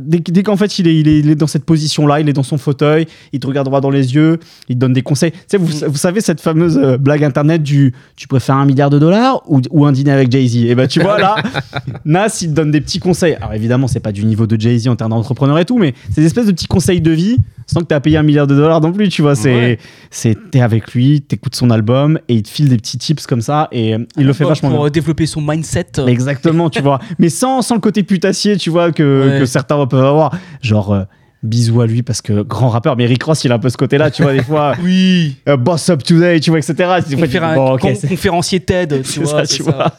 Dès, 0.00 0.18
dès 0.18 0.42
qu'en 0.42 0.56
fait, 0.56 0.78
il 0.78 0.88
est, 0.88 0.98
il, 0.98 1.08
est, 1.08 1.18
il 1.20 1.30
est 1.30 1.34
dans 1.34 1.46
cette 1.46 1.64
position-là, 1.64 2.20
il 2.20 2.28
est 2.28 2.32
dans 2.32 2.42
son 2.42 2.58
fauteuil, 2.58 3.06
il 3.32 3.40
te 3.40 3.46
regarde 3.46 3.66
droit 3.66 3.80
dans 3.80 3.90
les 3.90 4.14
yeux, 4.14 4.38
il 4.68 4.74
te 4.74 4.80
donne 4.80 4.92
des 4.92 5.02
conseils. 5.02 5.30
Tu 5.32 5.38
sais, 5.48 5.56
vous, 5.58 5.66
vous 5.88 5.96
savez 5.96 6.20
cette 6.20 6.40
fameuse 6.40 6.78
euh, 6.78 6.96
blague 6.98 7.24
internet 7.24 7.62
du 7.62 7.94
«tu 8.16 8.26
préfères 8.28 8.56
un 8.56 8.66
milliard 8.66 8.90
de 8.90 8.98
dollars 8.98 9.42
ou, 9.46 9.60
ou 9.70 9.86
un 9.86 9.92
dîner 9.92 10.12
avec 10.12 10.30
Jay-Z?» 10.32 10.56
Et 10.66 10.74
ben 10.74 10.86
tu 10.88 11.00
vois, 11.00 11.18
là, 11.18 11.36
Nas, 12.04 12.38
il 12.42 12.48
te 12.48 12.54
donne 12.54 12.70
des 12.70 12.80
petits 12.80 12.98
conseils. 12.98 13.34
Alors 13.34 13.54
évidemment, 13.54 13.86
c'est 13.86 14.00
pas 14.00 14.12
du 14.12 14.24
niveau 14.24 14.46
de 14.46 14.60
Jay-Z 14.60 14.88
en 14.88 14.96
termes 14.96 15.10
d'entrepreneur 15.10 15.58
et 15.58 15.64
tout, 15.64 15.78
mais 15.78 15.94
c'est 16.10 16.20
des 16.20 16.26
espèces 16.26 16.46
de 16.46 16.52
petits 16.52 16.66
conseils 16.66 17.00
de 17.00 17.10
vie, 17.10 17.36
sans 17.66 17.80
que 17.80 17.86
tu 17.86 17.94
as 17.94 18.00
payé 18.00 18.16
un 18.16 18.22
milliard 18.22 18.46
de 18.46 18.54
dollars 18.54 18.80
non 18.80 18.92
plus, 18.92 19.08
tu 19.08 19.22
vois. 19.22 19.34
C'est, 19.34 19.50
Ouais. 19.54 19.78
c'est 20.10 20.36
t'es 20.50 20.60
avec 20.60 20.92
lui, 20.92 21.20
t'écoutes 21.20 21.54
son 21.54 21.70
album 21.70 22.18
et 22.28 22.34
il 22.34 22.42
te 22.42 22.48
file 22.48 22.68
des 22.68 22.76
petits 22.76 22.98
tips 22.98 23.26
comme 23.26 23.40
ça 23.40 23.68
et 23.72 23.94
il 24.16 24.26
le 24.26 24.32
fait 24.32 24.44
vachement 24.44 24.68
Pour 24.70 24.78
bien. 24.78 24.86
euh, 24.86 24.90
développer 24.90 25.26
son 25.26 25.40
mindset. 25.40 25.86
Exactement, 26.06 26.70
tu 26.70 26.80
vois. 26.82 26.98
Mais 27.18 27.28
sans, 27.28 27.62
sans 27.62 27.74
le 27.74 27.80
côté 27.80 28.02
putassier, 28.02 28.56
tu 28.56 28.70
vois, 28.70 28.92
que, 28.92 29.30
Ouais. 29.34 29.38
que 29.40 29.46
certains 29.46 29.84
peuvent 29.86 30.04
avoir. 30.04 30.34
Genre, 30.62 30.92
euh, 30.92 31.02
bisous 31.42 31.80
à 31.80 31.86
lui 31.86 32.02
parce 32.02 32.20
que 32.20 32.42
grand 32.42 32.68
rappeur, 32.68 32.98
mais 32.98 33.06
Rick 33.06 33.22
Ross, 33.22 33.44
il 33.44 33.50
a 33.52 33.54
un 33.54 33.58
peu 33.58 33.70
ce 33.70 33.78
côté-là, 33.78 34.10
tu 34.10 34.22
vois, 34.22 34.34
des 34.34 34.42
fois. 34.42 34.74
Oui. 34.84 35.36
euh, 35.48 35.56
boss 35.56 35.88
up 35.88 36.02
today, 36.04 36.38
tu 36.38 36.50
vois, 36.50 36.58
etc. 36.58 36.74
Des 37.08 37.16
fois, 37.16 37.26
tu 37.26 37.38
Conféren- 37.38 37.54
bon, 37.54 37.78
conférencier 37.78 38.60
TED, 38.60 39.00
tu 39.04 39.08
c'est 39.10 39.20
vois. 39.22 39.46
ça, 39.46 39.56
tu 39.56 39.62
ça. 39.62 39.70
vois. 39.72 39.92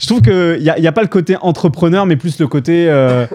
Je 0.00 0.06
trouve 0.06 0.22
qu'il 0.22 0.62
n'y 0.62 0.70
a, 0.70 0.78
y 0.78 0.86
a 0.86 0.92
pas 0.92 1.02
le 1.02 1.08
côté 1.08 1.36
entrepreneur, 1.40 2.06
mais 2.06 2.16
plus 2.16 2.38
le 2.40 2.46
côté. 2.48 2.86
euh, 2.88 3.26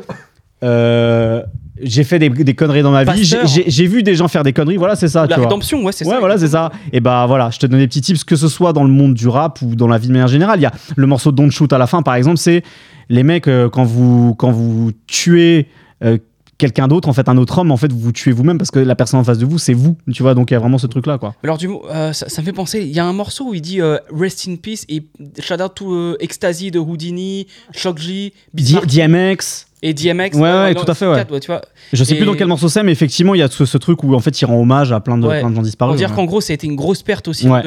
euh, 0.63 1.43
j'ai 1.81 2.03
fait 2.03 2.19
des, 2.19 2.29
des 2.29 2.53
conneries 2.53 2.81
dans 2.83 2.91
ma 2.91 3.03
vie. 3.03 3.23
J'ai- 3.23 3.37
Pasteur. 3.37 3.47
J'ai 3.65 3.69
j'ai 3.69 3.87
vu 3.87 4.03
des 4.03 4.15
gens 4.15 4.27
faire 4.27 4.43
des 4.43 4.53
conneries. 4.53 4.77
Voilà, 4.77 4.95
c'est 4.95 5.07
ça. 5.07 5.21
La 5.21 5.27
tu 5.27 5.33
vois. 5.35 5.43
rédemption, 5.45 5.83
ouais, 5.83 5.91
c'est 5.91 6.05
Ouais, 6.05 6.13
ça. 6.13 6.19
voilà, 6.19 6.37
c'est 6.37 6.47
ça. 6.49 6.71
Et 6.91 6.99
bah 6.99 7.25
voilà, 7.27 7.49
je 7.49 7.59
te 7.59 7.65
donne 7.65 7.79
des 7.79 7.87
petits 7.87 8.01
tips, 8.01 8.23
que 8.23 8.35
ce 8.35 8.47
soit 8.47 8.73
dans 8.73 8.83
le 8.83 8.89
monde 8.91 9.13
du 9.13 9.27
rap 9.27 9.61
ou 9.61 9.75
dans 9.75 9.87
la 9.87 9.97
vie 9.97 10.07
de 10.07 10.13
manière 10.13 10.27
générale. 10.27 10.59
Il 10.59 10.63
y 10.63 10.67
a 10.67 10.71
le 10.95 11.07
morceau 11.07 11.31
Don't 11.31 11.49
Shoot 11.51 11.71
à 11.73 11.77
la 11.77 11.87
fin, 11.87 12.01
par 12.01 12.15
exemple, 12.15 12.37
c'est 12.37 12.63
les 13.09 13.23
mecs, 13.23 13.47
euh, 13.47 13.69
quand, 13.69 13.83
vous, 13.83 14.33
quand 14.35 14.51
vous 14.51 14.91
tuez 15.07 15.67
euh, 16.05 16.17
quelqu'un 16.57 16.87
d'autre, 16.87 17.09
en 17.09 17.13
fait, 17.13 17.27
un 17.27 17.37
autre 17.37 17.57
homme, 17.57 17.71
en 17.71 17.75
fait, 17.77 17.91
vous 17.91 17.99
vous 17.99 18.11
tuez 18.13 18.31
vous-même 18.31 18.57
parce 18.57 18.71
que 18.71 18.79
la 18.79 18.95
personne 18.95 19.19
en 19.19 19.23
face 19.25 19.39
de 19.39 19.45
vous, 19.45 19.57
c'est 19.57 19.73
vous, 19.73 19.97
tu 20.13 20.21
vois. 20.23 20.35
Donc 20.35 20.51
il 20.51 20.53
y 20.53 20.57
a 20.57 20.59
vraiment 20.59 20.77
ce 20.77 20.87
truc-là, 20.87 21.17
quoi. 21.17 21.33
Alors 21.43 21.57
du 21.57 21.67
mo- 21.67 21.83
euh, 21.91 22.13
ça, 22.13 22.29
ça 22.29 22.41
me 22.41 22.45
fait 22.45 22.53
penser, 22.53 22.79
il 22.81 22.93
y 22.95 22.99
a 22.99 23.05
un 23.05 23.11
morceau 23.13 23.49
où 23.49 23.53
il 23.53 23.61
dit 23.61 23.81
euh, 23.81 23.97
Rest 24.17 24.47
in 24.47 24.55
peace 24.55 24.85
et 24.87 25.03
shout 25.39 25.61
out 25.61 25.73
to 25.75 25.91
euh, 25.93 26.15
Ecstasy 26.21 26.71
de 26.71 26.79
Houdini, 26.79 27.47
Shock 27.73 27.97
G, 27.97 28.29
D- 28.29 28.33
Bismarck 28.53 28.85
DMX, 28.87 29.65
et 29.85 29.93
DMX. 29.93 30.35
Ouais, 30.35 30.41
ouais, 30.41 30.47
Euh, 30.49 30.73
tout 30.73 30.89
à 30.89 30.93
fait, 30.95 31.05
ouais. 31.07 31.15
quatre, 31.17 31.37
tu 31.39 31.47
vois. 31.47 31.61
je 31.91 32.03
sais 32.03 32.13
Et- 32.13 32.17
plus 32.17 32.25
dans 32.25 32.33
quel 32.35 32.47
morceau 32.47 32.69
c'est, 32.69 32.81
mais 32.83 32.91
effectivement, 32.93 33.35
il 33.35 33.39
y 33.39 33.41
a 33.43 33.49
ce, 33.49 33.65
ce 33.65 33.77
truc 33.77 34.01
où 34.03 34.15
en 34.15 34.19
fait 34.19 34.41
il 34.41 34.45
rend 34.45 34.59
hommage 34.59 34.91
à 34.93 34.99
plein 35.01 35.17
de, 35.17 35.27
Ouais. 35.27 35.39
plein 35.41 35.49
de 35.49 35.55
gens 35.55 35.59
Pour 35.61 35.65
disparus. 35.65 35.97
dire 35.97 36.09
ouais. 36.09 36.15
qu'en 36.15 36.25
gros, 36.25 36.39
ça 36.41 36.53
a 36.53 36.55
été 36.55 36.65
une 36.67 36.75
grosse 36.75 37.03
perte 37.03 37.27
aussi 37.27 37.47
Ouais. 37.49 37.59
en 37.59 37.63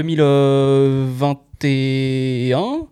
2021. 1.60 2.86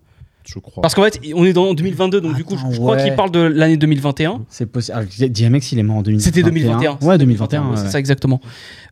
Je 0.46 0.58
crois. 0.58 0.82
Parce 0.82 0.94
qu'en 0.94 1.02
fait, 1.04 1.18
on 1.34 1.44
est 1.46 1.54
dans 1.54 1.72
2022, 1.72 2.20
donc 2.20 2.34
du 2.36 2.44
coup, 2.44 2.56
je, 2.58 2.76
crois 2.76 2.96
ouais. 2.96 3.04
qu'il 3.04 3.14
parle 3.14 3.30
de 3.30 3.40
l'année 3.40 3.78
2021. 3.78 4.42
C'est 4.50 4.66
possible. 4.66 4.98
Ah, 5.00 5.04
DMX, 5.28 5.72
il 5.72 5.78
est 5.78 5.82
mort 5.82 5.96
en 5.96 6.02
2021. 6.02 6.24
C'était 6.24 6.42
2021. 6.42 6.98
Ouais, 7.00 7.16
2021. 7.16 7.62
ouais, 7.64 7.70
ouais. 7.70 7.76
C'est 7.78 7.88
ça 7.90 7.98
exactement. 7.98 8.40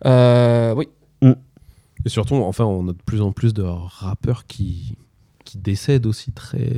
Euh, 0.07 0.75
oui. 0.75 0.89
Et 2.05 2.09
surtout, 2.09 2.35
enfin, 2.37 2.65
on 2.65 2.89
a 2.89 2.93
de 2.93 2.99
plus 3.05 3.21
en 3.21 3.31
plus 3.33 3.55
de 3.55 3.63
rappeurs 3.63 4.47
qui, 4.49 4.97
qui 5.45 5.59
décèdent 5.59 6.07
aussi 6.07 6.33
très 6.33 6.73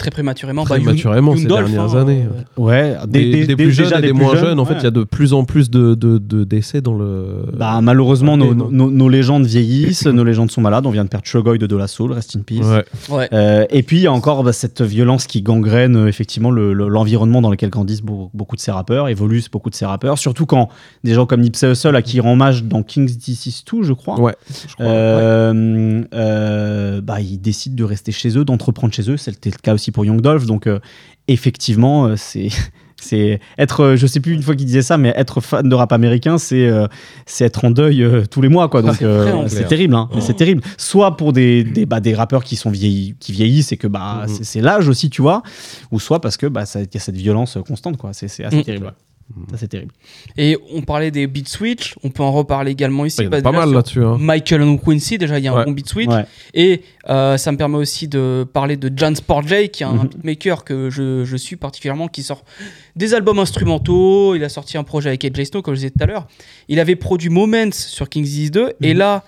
Très 0.00 0.10
prématurément. 0.10 0.64
Très 0.64 0.76
Young- 0.76 0.84
prématurément 0.84 1.32
Young 1.34 1.42
ces 1.42 1.46
dernières 1.46 1.94
hein, 1.96 2.00
années. 2.00 2.24
euh, 2.58 2.60
Ouais, 2.62 2.96
des, 3.06 3.46
des 3.46 3.54
plus 3.54 3.70
jeunes 3.72 3.92
et 3.98 4.00
des, 4.08 4.12
moins 4.12 4.34
jeunes. 4.34 4.58
En 4.58 4.64
fait, 4.64 4.74
il 4.78 4.82
y 4.82 4.86
a 4.86 4.90
de 4.90 5.04
plus 5.04 5.32
en 5.34 5.44
plus 5.44 5.70
de, 5.70 5.94
de, 5.94 6.18
de 6.18 6.44
décès 6.44 6.80
dans 6.80 6.94
le. 6.94 7.44
Bah, 7.56 7.80
malheureusement, 7.82 8.36
nos, 8.36 8.54
nos- 8.54 8.90
nos 8.90 9.08
légendes 9.08 9.44
vieillissent, 9.46 10.06
nos 10.06 10.24
légendes 10.24 10.50
sont 10.50 10.60
malades. 10.60 10.86
On 10.86 10.90
vient 10.90 11.04
de 11.04 11.08
perdre 11.10 11.26
Chogoy 11.26 11.58
de 11.58 11.66
De 11.66 11.76
La 11.76 11.86
Soul, 11.86 12.12
rest 12.12 12.34
in 12.36 12.40
peace. 12.40 12.64
Ouais. 12.64 12.84
Ouais. 13.10 13.28
Euh, 13.32 13.66
et 13.70 13.82
puis, 13.82 13.98
il 13.98 14.02
y 14.02 14.06
a 14.06 14.12
encore 14.12 14.42
bah, 14.42 14.52
cette 14.52 14.82
violence 14.82 15.26
qui 15.26 15.42
gangrène 15.42 15.96
euh, 15.96 16.06
effectivement 16.08 16.50
le- 16.50 16.72
le- 16.72 16.88
l'environnement 16.88 17.42
dans 17.42 17.50
lequel 17.50 17.68
grandissent 17.70 18.02
beau- 18.02 18.30
beaucoup 18.34 18.56
de 18.56 18.60
ces 18.60 18.70
rappeurs, 18.70 19.08
évoluent 19.08 19.44
beaucoup 19.52 19.68
de 19.70 19.74
ces 19.74 19.84
rappeurs. 19.86 20.16
Surtout 20.18 20.46
quand 20.46 20.70
des 21.04 21.12
gens 21.14 21.26
comme 21.26 21.42
Nipsey 21.42 21.70
Hussle, 21.70 21.94
à 21.94 22.02
qui 22.02 22.16
il 22.16 22.20
rend 22.20 22.32
hommage 22.32 22.64
dans 22.64 22.82
King's 22.82 23.18
Disease 23.18 23.62
2, 23.70 23.82
je 23.82 23.92
crois, 23.92 24.18
Ouais, 24.18 24.34
je 24.68 24.74
crois. 24.74 24.86
euh, 24.86 26.02
euh, 26.14 27.00
bah, 27.00 27.20
ils 27.20 27.38
décident 27.38 27.76
de 27.76 27.84
rester 27.84 28.12
chez 28.12 28.36
eux, 28.38 28.44
d'entreprendre 28.44 28.92
chez 28.94 29.10
eux. 29.10 29.16
C'était 29.16 29.50
le 29.50 29.56
cas 29.62 29.74
aussi 29.74 29.89
pour 29.90 30.04
Young 30.04 30.20
Dolph. 30.20 30.46
Donc, 30.46 30.66
euh, 30.66 30.78
effectivement, 31.28 32.06
euh, 32.06 32.14
c'est. 32.16 32.48
C'est 33.02 33.40
être, 33.56 33.80
euh, 33.80 33.96
je 33.96 34.06
sais 34.06 34.20
plus 34.20 34.34
une 34.34 34.42
fois 34.42 34.54
qu'il 34.54 34.66
disait 34.66 34.82
ça, 34.82 34.98
mais 34.98 35.10
être 35.16 35.40
fan 35.40 35.66
de 35.66 35.74
rap 35.74 35.90
américain, 35.90 36.36
c'est 36.36 36.66
euh, 36.68 36.86
c'est 37.24 37.46
être 37.46 37.64
en 37.64 37.70
deuil 37.70 38.02
euh, 38.02 38.24
tous 38.30 38.42
les 38.42 38.50
mois, 38.50 38.68
quoi. 38.68 38.82
Donc 38.82 38.96
C'est 38.98 39.06
euh, 39.06 39.48
terrible, 39.70 39.94
hein. 39.94 40.10
C'est 40.18 40.36
terrible. 40.36 40.60
Soit 40.76 41.16
pour 41.16 41.32
des 41.32 41.64
des, 41.64 41.86
bah, 41.86 42.00
des 42.00 42.14
rappeurs 42.14 42.44
qui 42.44 42.56
sont 42.56 42.68
vieillis, 42.68 43.14
qui 43.18 43.32
vieillissent 43.32 43.72
et 43.72 43.78
que 43.78 43.86
bah 43.86 44.24
Mhm. 44.26 44.34
c'est- 44.34 44.44
c'est 44.44 44.60
l'âge 44.60 44.86
aussi, 44.86 45.08
tu 45.08 45.22
vois, 45.22 45.42
ou 45.90 45.98
soit 45.98 46.20
parce 46.20 46.36
que 46.36 46.46
bah 46.46 46.64
il 46.74 46.88
y 46.92 46.96
a 46.98 47.00
cette 47.00 47.16
violence 47.16 47.56
constante, 47.66 47.96
quoi. 47.96 48.10
C'est 48.12 48.26
assez 48.26 48.54
Mhm. 48.54 48.64
terrible. 48.64 48.84
ouais. 48.84 48.92
Ça, 49.50 49.56
c'est 49.58 49.68
terrible. 49.68 49.92
Et 50.36 50.56
on 50.74 50.82
parlait 50.82 51.10
des 51.10 51.26
beat 51.26 51.48
switch, 51.48 51.94
on 52.02 52.10
peut 52.10 52.22
en 52.22 52.32
reparler 52.32 52.72
également 52.72 53.04
ici. 53.06 53.18
Il 53.20 53.24
y 53.24 53.28
en 53.28 53.32
a 53.32 53.40
Bah, 53.40 53.50
pas 53.52 53.58
mal 53.58 53.72
là-dessus. 53.72 54.02
hein. 54.04 54.16
Michael 54.18 54.62
and 54.62 54.76
Quincy, 54.78 55.18
déjà 55.18 55.38
il 55.38 55.44
y 55.44 55.48
a 55.48 55.52
un 55.54 55.64
bon 55.64 55.70
beat 55.72 55.88
switch. 55.88 56.08
Ouais. 56.10 56.24
Et 56.54 56.82
euh, 57.08 57.36
ça 57.36 57.52
me 57.52 57.56
permet 57.56 57.76
aussi 57.78 58.08
de 58.08 58.46
parler 58.52 58.76
de 58.76 58.90
Jan 58.96 59.14
Sport 59.14 59.46
J, 59.46 59.68
qui 59.68 59.82
est 59.82 59.86
un 59.86 59.92
Mhm. 59.94 60.08
beatmaker 60.08 60.64
que 60.64 60.90
je, 60.90 61.24
je 61.24 61.36
suis 61.36 61.56
particulièrement, 61.56 62.08
qui 62.08 62.22
sort 62.22 62.44
des 62.96 63.14
albums 63.14 63.38
instrumentaux. 63.38 64.34
Il 64.34 64.42
a 64.44 64.48
sorti 64.48 64.76
un 64.78 64.84
projet 64.84 65.08
avec 65.10 65.24
AJ 65.24 65.44
Snow, 65.44 65.62
comme 65.62 65.74
je 65.74 65.80
disais 65.80 65.90
tout 65.90 66.02
à 66.02 66.06
l'heure. 66.06 66.26
Il 66.68 66.80
avait 66.80 66.96
produit 66.96 67.28
Moments 67.30 67.70
sur 67.72 68.08
King's 68.08 68.28
Disease 68.28 68.50
2. 68.50 68.72
Et 68.80 68.92
Mhm. 68.94 68.98
là, 68.98 69.24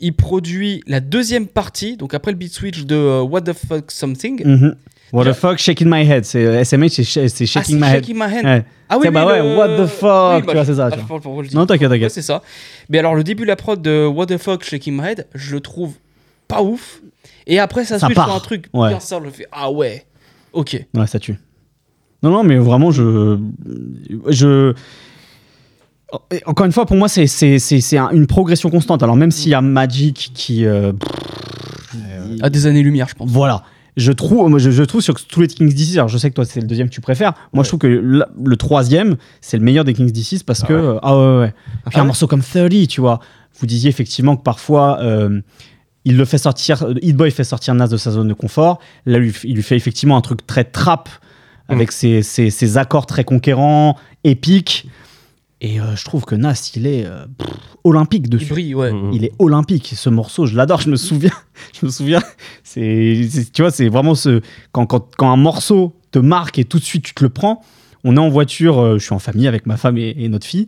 il 0.00 0.12
produit 0.14 0.82
la 0.86 1.00
deuxième 1.00 1.46
partie, 1.46 1.96
donc 1.96 2.14
après 2.14 2.32
le 2.32 2.36
beat 2.38 2.52
switch 2.52 2.84
de 2.84 2.94
euh, 2.96 3.20
What 3.22 3.42
the 3.42 3.52
Fuck 3.52 3.90
Something. 3.90 4.42
Mhm. 4.44 4.74
What 5.12 5.24
the 5.24 5.34
fuck, 5.34 5.58
shaking 5.58 5.88
my 5.90 6.06
head. 6.08 6.24
C'est 6.24 6.44
euh, 6.44 6.64
SMH, 6.64 6.88
c'est 6.88 7.02
sh- 7.04 7.28
c'est 7.28 7.44
Ah, 7.44 7.46
shaking 7.46 7.78
my 7.78 7.86
head. 7.86 7.94
Shaking 8.04 8.16
My 8.16 8.22
Hand. 8.24 8.44
Ouais. 8.44 8.64
Ah 8.88 8.98
oui, 8.98 9.10
bah 9.10 9.26
ouais, 9.26 9.42
le- 9.42 9.56
what 9.56 9.68
the 9.76 9.86
fuck, 9.86 10.34
Oui, 10.36 10.40
tu 10.40 10.46
bah, 10.46 10.52
vois, 10.54 10.64
c'est 10.64 10.74
ça. 10.74 10.88
ah, 10.90 10.96
vois. 10.96 11.42
Non, 11.52 11.66
t'inquiète, 11.66 11.90
Ouais, 11.90 11.96
t'inquiète. 11.96 12.10
c'est 12.12 12.22
ça. 12.22 12.42
Mais 12.88 12.98
alors, 12.98 13.14
le 13.14 13.22
début 13.22 13.42
de 13.42 13.48
la 13.48 13.56
prod 13.56 13.80
de 13.82 14.06
What 14.06 14.26
the 14.26 14.38
fuck 14.38 14.64
Shaking 14.64 14.96
My 14.96 15.08
Head, 15.08 15.26
je 15.34 15.54
le 15.54 15.60
trouve 15.60 15.92
pas 16.48 16.62
ouf. 16.62 17.00
Et 17.46 17.58
après, 17.58 17.84
ça, 17.84 17.98
Ça 17.98 18.06
switch 18.06 18.16
part. 18.16 18.26
sur 18.28 18.34
un 18.36 18.40
truc 18.40 18.66
Ouais. 18.72 18.88
bien 18.88 19.00
sale. 19.00 19.22
Je 19.26 19.30
fais 19.30 19.46
Ah 19.52 19.70
ouais, 19.70 20.04
ok. 20.54 20.82
Ouais, 20.94 21.06
ça 21.06 21.18
tue. 21.18 21.36
Non, 22.22 22.30
non, 22.30 22.42
mais 22.44 22.56
vraiment, 22.56 22.90
je. 22.90 23.38
je... 24.28 24.72
Encore 26.46 26.66
une 26.66 26.72
fois, 26.72 26.84
pour 26.86 26.96
moi, 26.96 27.08
c'est 27.08 27.26
c'est- 27.26 27.58
c'est- 27.58 27.80
c'est 27.80 27.96
un- 27.98 28.10
une 28.10 28.26
progression 28.26 28.68
constante. 28.70 29.02
Alors, 29.02 29.16
même 29.16 29.30
s'il 29.30 29.50
y 29.50 29.54
a 29.54 29.60
Magic 29.62 30.30
qui. 30.34 30.64
euh, 30.66 30.92
À 32.42 32.48
des 32.50 32.66
années-lumière, 32.66 33.08
je 33.08 33.14
pense. 33.14 33.30
Voilà. 33.30 33.62
Je 33.96 34.10
trouve, 34.12 34.58
je, 34.58 34.70
je 34.70 34.82
trouve 34.84 35.02
sur 35.02 35.14
tous 35.14 35.40
les 35.42 35.48
Kings 35.48 35.72
DC, 35.72 35.96
alors 35.96 36.08
je 36.08 36.16
sais 36.16 36.30
que 36.30 36.34
toi 36.34 36.44
c'est 36.46 36.60
le 36.60 36.66
deuxième 36.66 36.88
que 36.88 36.94
tu 36.94 37.00
préfères. 37.02 37.32
Moi 37.52 37.60
Ouais. 37.60 37.64
je 37.64 37.68
trouve 37.68 37.80
que 37.80 37.86
le, 37.86 38.24
le 38.42 38.56
troisième 38.56 39.16
c'est 39.42 39.58
le 39.58 39.62
meilleur 39.64 39.84
des 39.84 39.92
Kings 39.92 40.10
DC 40.10 40.44
parce 40.46 40.62
Ah 40.64 40.66
que. 40.68 40.72
ouais. 40.72 40.80
euh, 40.80 40.98
Ah 41.02 41.16
ouais, 41.18 41.38
ouais. 41.40 41.50
Puis 41.50 41.92
Ah 41.94 41.98
un 41.98 42.00
ouais. 42.02 42.06
morceau 42.06 42.26
comme 42.26 42.42
30, 42.42 42.88
tu 42.88 43.00
vois. 43.02 43.20
Vous 43.60 43.66
disiez 43.66 43.90
effectivement 43.90 44.36
que 44.36 44.42
parfois 44.42 44.98
euh, 45.02 45.40
il 46.06 46.16
le 46.16 46.24
fait 46.24 46.38
sortir, 46.38 46.82
euh, 46.84 46.94
Hit 47.02 47.16
Boy 47.16 47.30
fait 47.30 47.44
sortir 47.44 47.74
Nas 47.74 47.88
de 47.88 47.96
sa 47.98 48.10
zone 48.12 48.28
de 48.28 48.34
confort. 48.34 48.78
Là 49.04 49.18
lui- 49.18 49.34
il 49.44 49.56
lui 49.56 49.62
fait 49.62 49.76
effectivement 49.76 50.16
un 50.16 50.22
truc 50.22 50.46
très 50.46 50.64
trap 50.64 51.08
avec 51.68 51.88
Mm. 51.88 51.92
ses, 51.92 52.22
ses- 52.22 52.50
ses 52.50 52.78
accords 52.78 53.04
très 53.06 53.24
conquérants, 53.24 53.96
épiques. 54.24 54.88
Et 55.64 55.80
euh, 55.80 55.94
je 55.94 56.04
trouve 56.04 56.24
que 56.24 56.34
Nas 56.34 56.72
il 56.74 56.86
est 56.88 57.06
euh, 57.06 57.24
pff, 57.38 57.48
olympique 57.84 58.24
Il 58.26 58.30
dessus. 58.30 58.48
brille, 58.50 58.74
ouais. 58.74 58.92
Mhm. 58.92 59.12
Il 59.12 59.24
est 59.24 59.32
olympique. 59.38 59.92
Ce 59.96 60.10
morceau, 60.10 60.44
je 60.44 60.56
l'adore. 60.56 60.80
Je 60.80 60.90
me 60.90 60.96
souviens. 60.96 61.30
Je 61.80 61.86
me 61.86 61.90
souviens. 61.90 62.20
C'est, 62.64 63.28
c'est- 63.30 63.52
tu 63.52 63.62
vois, 63.62 63.70
c'est 63.70 63.88
vraiment 63.88 64.16
ce 64.16 64.40
quand, 64.72 64.86
quand, 64.86 65.08
quand 65.16 65.30
un 65.32 65.36
morceau 65.36 65.94
te 66.10 66.18
marque 66.18 66.58
et 66.58 66.64
tout 66.64 66.78
de 66.80 66.84
suite 66.84 67.04
tu 67.04 67.14
te 67.14 67.22
le 67.22 67.30
prends. 67.30 67.62
On 68.04 68.16
est 68.16 68.20
en 68.20 68.28
voiture. 68.28 68.80
euh, 68.80 68.98
je 68.98 69.04
suis 69.04 69.14
en 69.14 69.20
famille 69.20 69.46
avec 69.46 69.66
ma 69.66 69.76
femme 69.76 69.96
et, 69.98 70.14
et 70.18 70.28
notre 70.28 70.46
fille. 70.46 70.66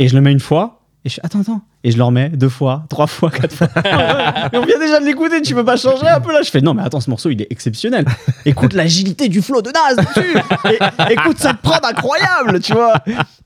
Et 0.00 0.08
je 0.08 0.14
le 0.16 0.20
mets 0.20 0.32
une 0.32 0.40
fois. 0.40 0.81
Et 1.04 1.08
je 1.08 1.14
fais 1.14 1.20
attends 1.24 1.40
attends. 1.40 1.62
Et 1.84 1.90
je 1.90 1.96
le 1.96 2.04
remets 2.04 2.28
deux 2.28 2.48
fois, 2.48 2.84
trois 2.88 3.08
fois, 3.08 3.28
quatre 3.30 3.52
fois. 3.54 3.66
et 4.52 4.56
on 4.56 4.64
vient 4.64 4.78
déjà 4.78 5.00
de 5.00 5.04
l'écouter. 5.04 5.42
Tu 5.42 5.52
peux 5.54 5.64
pas 5.64 5.76
changer 5.76 6.06
un 6.06 6.20
peu 6.20 6.32
là 6.32 6.42
Je 6.44 6.50
fais 6.50 6.60
non 6.60 6.74
mais 6.74 6.82
attends, 6.82 7.00
ce 7.00 7.10
morceau 7.10 7.28
il 7.30 7.42
est 7.42 7.48
exceptionnel. 7.50 8.04
Écoute 8.44 8.72
l'agilité 8.72 9.28
du 9.28 9.42
flow 9.42 9.62
de 9.62 9.70
Nas 9.70 10.00
dessus. 10.02 10.36
Et- 10.70 11.12
écoute 11.12 11.38
cette 11.38 11.56
prod 11.58 11.80
incroyable, 11.84 12.60
tu 12.60 12.72
vois. 12.72 12.94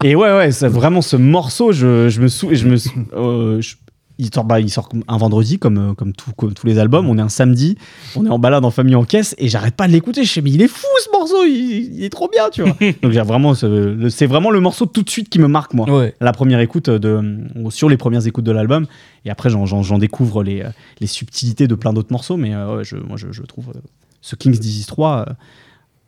Et 0.04 0.14
ouais 0.14 0.36
ouais, 0.36 0.52
c'est 0.52 0.68
vraiment 0.68 1.00
ce 1.00 1.16
morceau. 1.16 1.72
Je, 1.72 2.08
je 2.10 2.20
me 2.20 2.28
sou, 2.28 2.50
je 2.52 2.66
me 2.66 2.76
euh, 3.14 3.60
je- 3.62 3.76
il 4.18 4.32
sort, 4.34 4.44
bah, 4.44 4.60
il 4.60 4.70
sort 4.70 4.88
un 5.08 5.16
vendredi, 5.18 5.58
comme, 5.58 5.78
euh, 5.90 5.94
comme, 5.94 6.12
tout- 6.14 6.32
comme 6.36 6.54
tous 6.54 6.66
les 6.66 6.78
albums. 6.78 7.08
On 7.08 7.18
est 7.18 7.22
un 7.22 7.28
samedi, 7.28 7.76
on 8.16 8.24
est 8.24 8.30
en 8.30 8.38
balade 8.38 8.64
en 8.64 8.70
famille 8.70 8.94
en 8.94 9.04
caisse, 9.04 9.34
et 9.38 9.48
j'arrête 9.48 9.74
pas 9.74 9.86
de 9.86 9.92
l'écouter. 9.92 10.24
Je 10.24 10.32
fais, 10.32 10.40
mais 10.40 10.50
il 10.50 10.62
est 10.62 10.68
fou 10.68 10.86
ce 11.04 11.10
morceau, 11.16 11.44
il, 11.44 11.96
il 11.96 12.04
est 12.04 12.08
trop 12.10 12.28
bien, 12.28 12.48
tu 12.50 12.62
vois. 12.62 12.72
Donc 13.02 13.12
j'ai 13.12 13.20
vraiment, 13.20 13.54
ce- 13.54 14.08
c'est 14.10 14.26
vraiment 14.26 14.50
le 14.50 14.60
morceau 14.60 14.86
tout 14.86 15.02
de 15.02 15.10
suite 15.10 15.28
qui 15.28 15.38
me 15.38 15.48
marque, 15.48 15.74
moi. 15.74 15.88
Ouais. 15.90 16.14
La 16.20 16.32
première 16.32 16.60
écoute, 16.60 16.88
de, 16.88 17.40
ou 17.56 17.70
sur 17.70 17.88
les 17.88 17.96
premières 17.96 18.26
écoutes 18.26 18.44
de 18.44 18.52
l'album, 18.52 18.86
et 19.24 19.30
après 19.30 19.50
j'en, 19.50 19.98
découvre 19.98 20.42
les, 20.42 20.62
euh, 20.62 20.68
les 21.00 21.06
subtilités 21.06 21.66
de 21.68 21.74
plein 21.74 21.92
d'autres 21.92 22.12
morceaux, 22.12 22.36
mais 22.36 22.54
euh, 22.54 22.78
ouais, 22.78 22.84
je, 22.84 22.96
moi 22.96 23.16
je, 23.16 23.32
je 23.32 23.42
trouve 23.42 23.70
euh, 23.74 23.80
ce 24.22 24.34
King's 24.36 24.58
Disease 24.60 24.86
3 24.86 25.26
euh, 25.28 25.32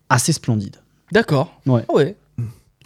assez 0.09 0.33
splendide. 0.33 0.77
D'accord. 1.13 1.61
Ouais. 1.67 1.85
Ah 1.89 1.95
ouais. 1.95 2.17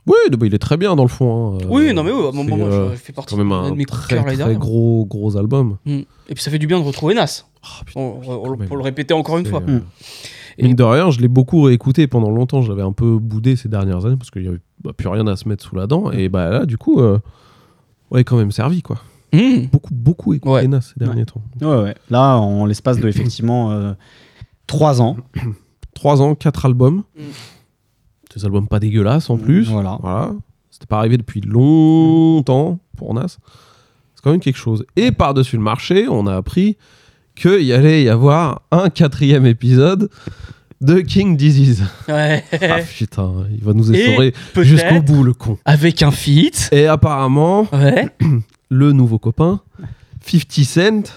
Oui, 0.07 0.15
bah, 0.33 0.47
il 0.47 0.55
est 0.55 0.59
très 0.59 0.77
bien 0.77 0.97
dans 0.97 1.05
le 1.05 1.09
fond. 1.09 1.59
hein. 1.61 1.65
Oui, 1.69 1.95
non, 1.95 2.03
mais 2.03 2.11
oui, 2.11 2.21
c'est, 2.33 2.37
moi, 2.37 2.57
moi, 2.57 2.67
euh, 2.69 2.91
je 2.93 2.97
fais 2.97 3.13
partie 3.13 3.35
quand 3.37 3.45
même 3.45 3.71
de 3.71 3.77
mes 3.77 3.85
très, 3.85 4.23
très 4.23 4.55
gros, 4.57 5.07
gros 5.07 5.37
album. 5.37 5.77
Mm. 5.87 5.91
Et 6.29 6.35
puis 6.35 6.43
ça 6.43 6.51
fait 6.51 6.59
du 6.59 6.67
bien 6.67 6.81
de 6.81 6.85
retrouver 6.85 7.15
Nas. 7.15 7.45
Ah, 7.63 7.85
putain, 7.87 8.01
On- 8.01 8.21
on- 8.27 8.57
pour 8.57 8.77
le 8.77 8.83
répéter 8.83 9.15
encore 9.15 9.39
une 9.39 9.47
fois. 9.47 9.63
euh, 9.69 9.79
Et- 10.59 10.65
Mine 10.65 10.75
de 10.75 10.83
rien, 10.83 11.11
je 11.11 11.21
l'ai 11.21 11.29
beaucoup 11.29 11.63
réécouté 11.63 12.07
pendant 12.09 12.31
longtemps. 12.31 12.63
Je 12.63 12.69
l'avais 12.71 12.83
un 12.83 12.93
peu 12.93 13.17
boudé 13.19 13.55
ces 13.57 13.69
dernières 13.69 14.05
années 14.05 14.17
parce 14.17 14.31
qu'il 14.31 14.43
n'y 14.43 14.49
avait 14.49 14.61
bah, 14.83 14.93
plus 14.93 15.09
rien 15.09 15.27
à 15.29 15.37
se 15.37 15.49
mettre 15.49 15.65
sous 15.65 15.77
la 15.77 15.87
dent. 15.87 16.11
Et 16.11 16.29
bah 16.29 16.51
là, 16.51 16.67
du 16.67 16.77
coup, 16.77 17.01
euh, 17.01 17.19
ouais, 18.11 18.25
quand 18.25 18.37
même 18.37 18.51
servi 18.51 18.83
quoi. 18.83 18.97
Mmh. 19.33 19.67
Beaucoup, 19.73 19.95
beaucoup 19.95 20.35
écouté 20.35 20.53
Ouais. 20.53 20.67
Nas 20.69 20.81
ces 20.83 20.93
derniers 20.99 21.25
temps. 21.25 21.41
Ouais, 21.63 21.83
ouais. 21.83 21.95
Là, 22.11 22.37
en 22.37 22.67
l'espace 22.67 22.99
de 22.99 23.09
effectivement 23.09 23.71
euh, 23.71 23.93
trois 24.67 25.01
ans. 25.01 25.17
Trois 25.95 26.21
ans, 26.21 26.35
quatre 26.35 26.67
albums. 26.67 27.05
Des 28.37 28.45
albums 28.45 28.67
pas 28.69 28.79
dégueulasses 28.81 29.29
en 29.31 29.37
plus. 29.39 29.69
Voilà. 29.69 29.99
Voilà. 30.01 30.33
C'était 30.71 30.87
pas 30.87 30.99
arrivé 30.99 31.17
depuis 31.19 31.41
longtemps 31.43 32.79
pour 32.97 33.15
Nas. 33.15 33.29
C'est 33.29 34.23
quand 34.23 34.31
même 34.31 34.41
quelque 34.41 34.59
chose. 34.59 34.85
Et 34.97 35.13
par-dessus 35.13 35.57
le 35.57 35.63
marché, 35.63 36.07
on 36.09 36.27
a 36.27 36.37
appris 36.37 36.77
qu'il 37.35 37.73
allait 37.73 38.03
y 38.05 38.09
avoir 38.09 38.63
un 38.71 38.89
quatrième 38.91 39.47
épisode 39.47 40.09
de 40.81 41.01
King 41.01 41.37
Disease. 41.37 41.85
Ouais. 42.09 42.45
ah 42.53 42.79
putain, 42.81 43.33
il 43.57 43.63
va 43.63 43.73
nous 43.73 43.93
essorer 43.93 44.35
jusqu'au 44.63 45.01
bout, 45.03 45.23
le 45.25 45.33
con. 45.35 45.59
Avec 45.65 46.03
un 46.03 46.11
feat. 46.11 46.69
Et 46.73 46.87
apparemment, 46.87 47.67
Ouais. 47.73 48.09
le 48.71 48.93
nouveau 48.93 49.19
copain, 49.19 49.61
50 50.27 50.65
Cent, 50.65 51.13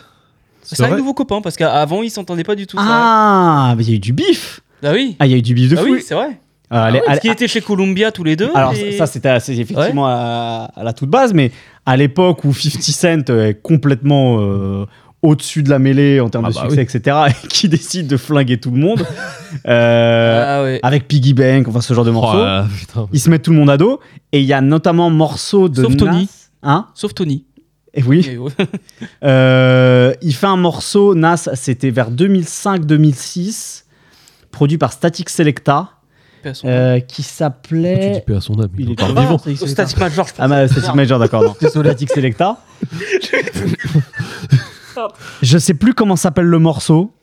C'est 0.62 0.84
un 0.84 0.98
nouveau 0.98 1.14
copain 1.14 1.42
parce 1.42 1.56
qu'avant 1.56 2.02
il 2.04 2.10
s'entendait 2.12 2.44
pas 2.44 2.56
du 2.56 2.68
tout. 2.68 2.78
ça. 2.78 2.84
Ah, 2.88 3.74
mais 3.78 3.84
il 3.84 3.90
y 3.90 3.94
a 3.94 3.96
eu 3.96 4.00
du 4.00 4.14
bif. 4.14 4.62
Ah 4.84 4.92
oui. 4.94 5.16
Ah, 5.20 5.26
il 5.26 5.32
y 5.32 5.36
a 5.36 5.38
eu 5.38 5.42
du 5.42 5.54
bif 5.54 5.70
de 5.72 5.78
Ah 5.78 5.82
fou. 5.82 5.94
oui, 5.94 6.02
c'est 6.06 6.16
vrai. 6.16 6.40
Euh, 6.74 6.78
Ah 6.88 6.92
ouais, 6.92 7.02
parce 7.06 7.20
qu'ils 7.20 7.32
étaient 7.32 7.48
chez 7.48 7.62
Columbia 7.62 8.12
tous 8.12 8.24
les 8.24 8.36
deux. 8.36 8.50
Alors 8.56 8.74
et- 8.74 8.94
ça 8.98 9.06
c'était 9.06 9.36
effectivement 9.38 10.08
à, 10.08 10.70
à 10.76 10.84
la 10.84 10.94
toute 10.94 11.10
base, 11.10 11.34
mais 11.34 11.52
à 11.86 11.96
l'époque 11.96 12.44
où 12.44 12.54
50 12.54 12.82
Cent 12.82 13.30
est 13.30 13.62
complètement 13.62 14.38
euh, 14.42 14.86
au-dessus 15.22 15.62
de 15.64 15.70
la 15.70 15.78
mêlée 15.80 16.20
en 16.20 16.30
termes 16.30 16.46
Ah 16.46 16.50
de 16.50 16.56
bah 16.56 16.62
succès, 16.70 16.82
etc., 16.82 17.18
et 17.44 17.48
qui 17.48 17.70
décide 17.70 18.08
de 18.08 18.18
flinguer 18.18 18.60
tout 18.60 18.72
le 18.72 18.78
monde, 18.78 19.06
euh, 19.68 20.44
Ah 20.46 20.64
ouais. 20.64 20.80
avec 20.84 21.08
Piggy 21.08 21.34
Bank, 21.36 21.68
enfin 21.68 21.82
ce 21.82 21.94
genre 21.94 22.04
de 22.06 22.10
Oh 22.10 22.14
morceaux, 22.14 22.44
putain. 22.78 23.08
ils 23.14 23.20
se 23.20 23.30
mettent 23.30 23.44
tout 23.44 23.52
le 23.52 23.58
monde 23.58 23.70
à 23.70 23.78
dos, 23.78 24.00
et 24.32 24.40
il 24.40 24.46
y 24.46 24.54
a 24.54 24.62
notamment 24.62 25.10
morceau 25.12 25.70
de 25.70 25.84
Sauf 25.84 25.92
Nas- 25.92 25.98
Tony. 25.98 26.30
Hein 26.64 26.88
Sauf 26.96 27.14
Tony. 27.14 27.46
Et 27.94 28.02
oui. 28.04 28.26
Mais 28.28 28.38
ouais. 28.38 28.52
Euh, 29.24 30.14
il 30.22 30.34
fait 30.34 30.48
un 30.48 30.58
morceau, 30.58 31.16
Nas, 31.16 31.48
c'était 31.54 31.90
vers 31.92 32.10
2005-2006, 32.12 33.84
produit 34.52 34.78
par 34.78 34.92
Static 34.94 35.30
Selecta, 35.30 35.90
Personne. 36.46 36.70
euh, 36.70 37.00
qui 37.00 37.16
Tu 37.18 37.22
dis 37.24 37.28
s'appelait... 37.28 38.24
paix 38.26 38.36
à 38.36 38.42
son 38.42 38.54
âme. 38.62 38.70
Il 38.78 38.86
Il 38.86 38.92
est 38.92 39.02
encore 39.02 39.16
pas 39.16 39.22
vivant. 39.22 39.36
Au 39.36 39.40
Selecta. 39.40 39.68
Static 39.68 39.98
Major, 40.00 40.28
je 40.28 40.32
pense. 40.34 40.40
Ah 40.40 40.48
bah 40.48 40.68
Static 40.68 40.94
Major, 40.96 41.20
d'accord. 41.20 41.44
non. 41.44 41.56
C'est 41.60 41.70
Static 41.70 42.12
Selecta. 42.12 42.58
Je 45.42 45.58
sais 45.58 45.74
plus 45.74 45.94
comment 45.94 46.16
s'appelle 46.16 46.46
le 46.46 46.60
morceau, 46.60 47.14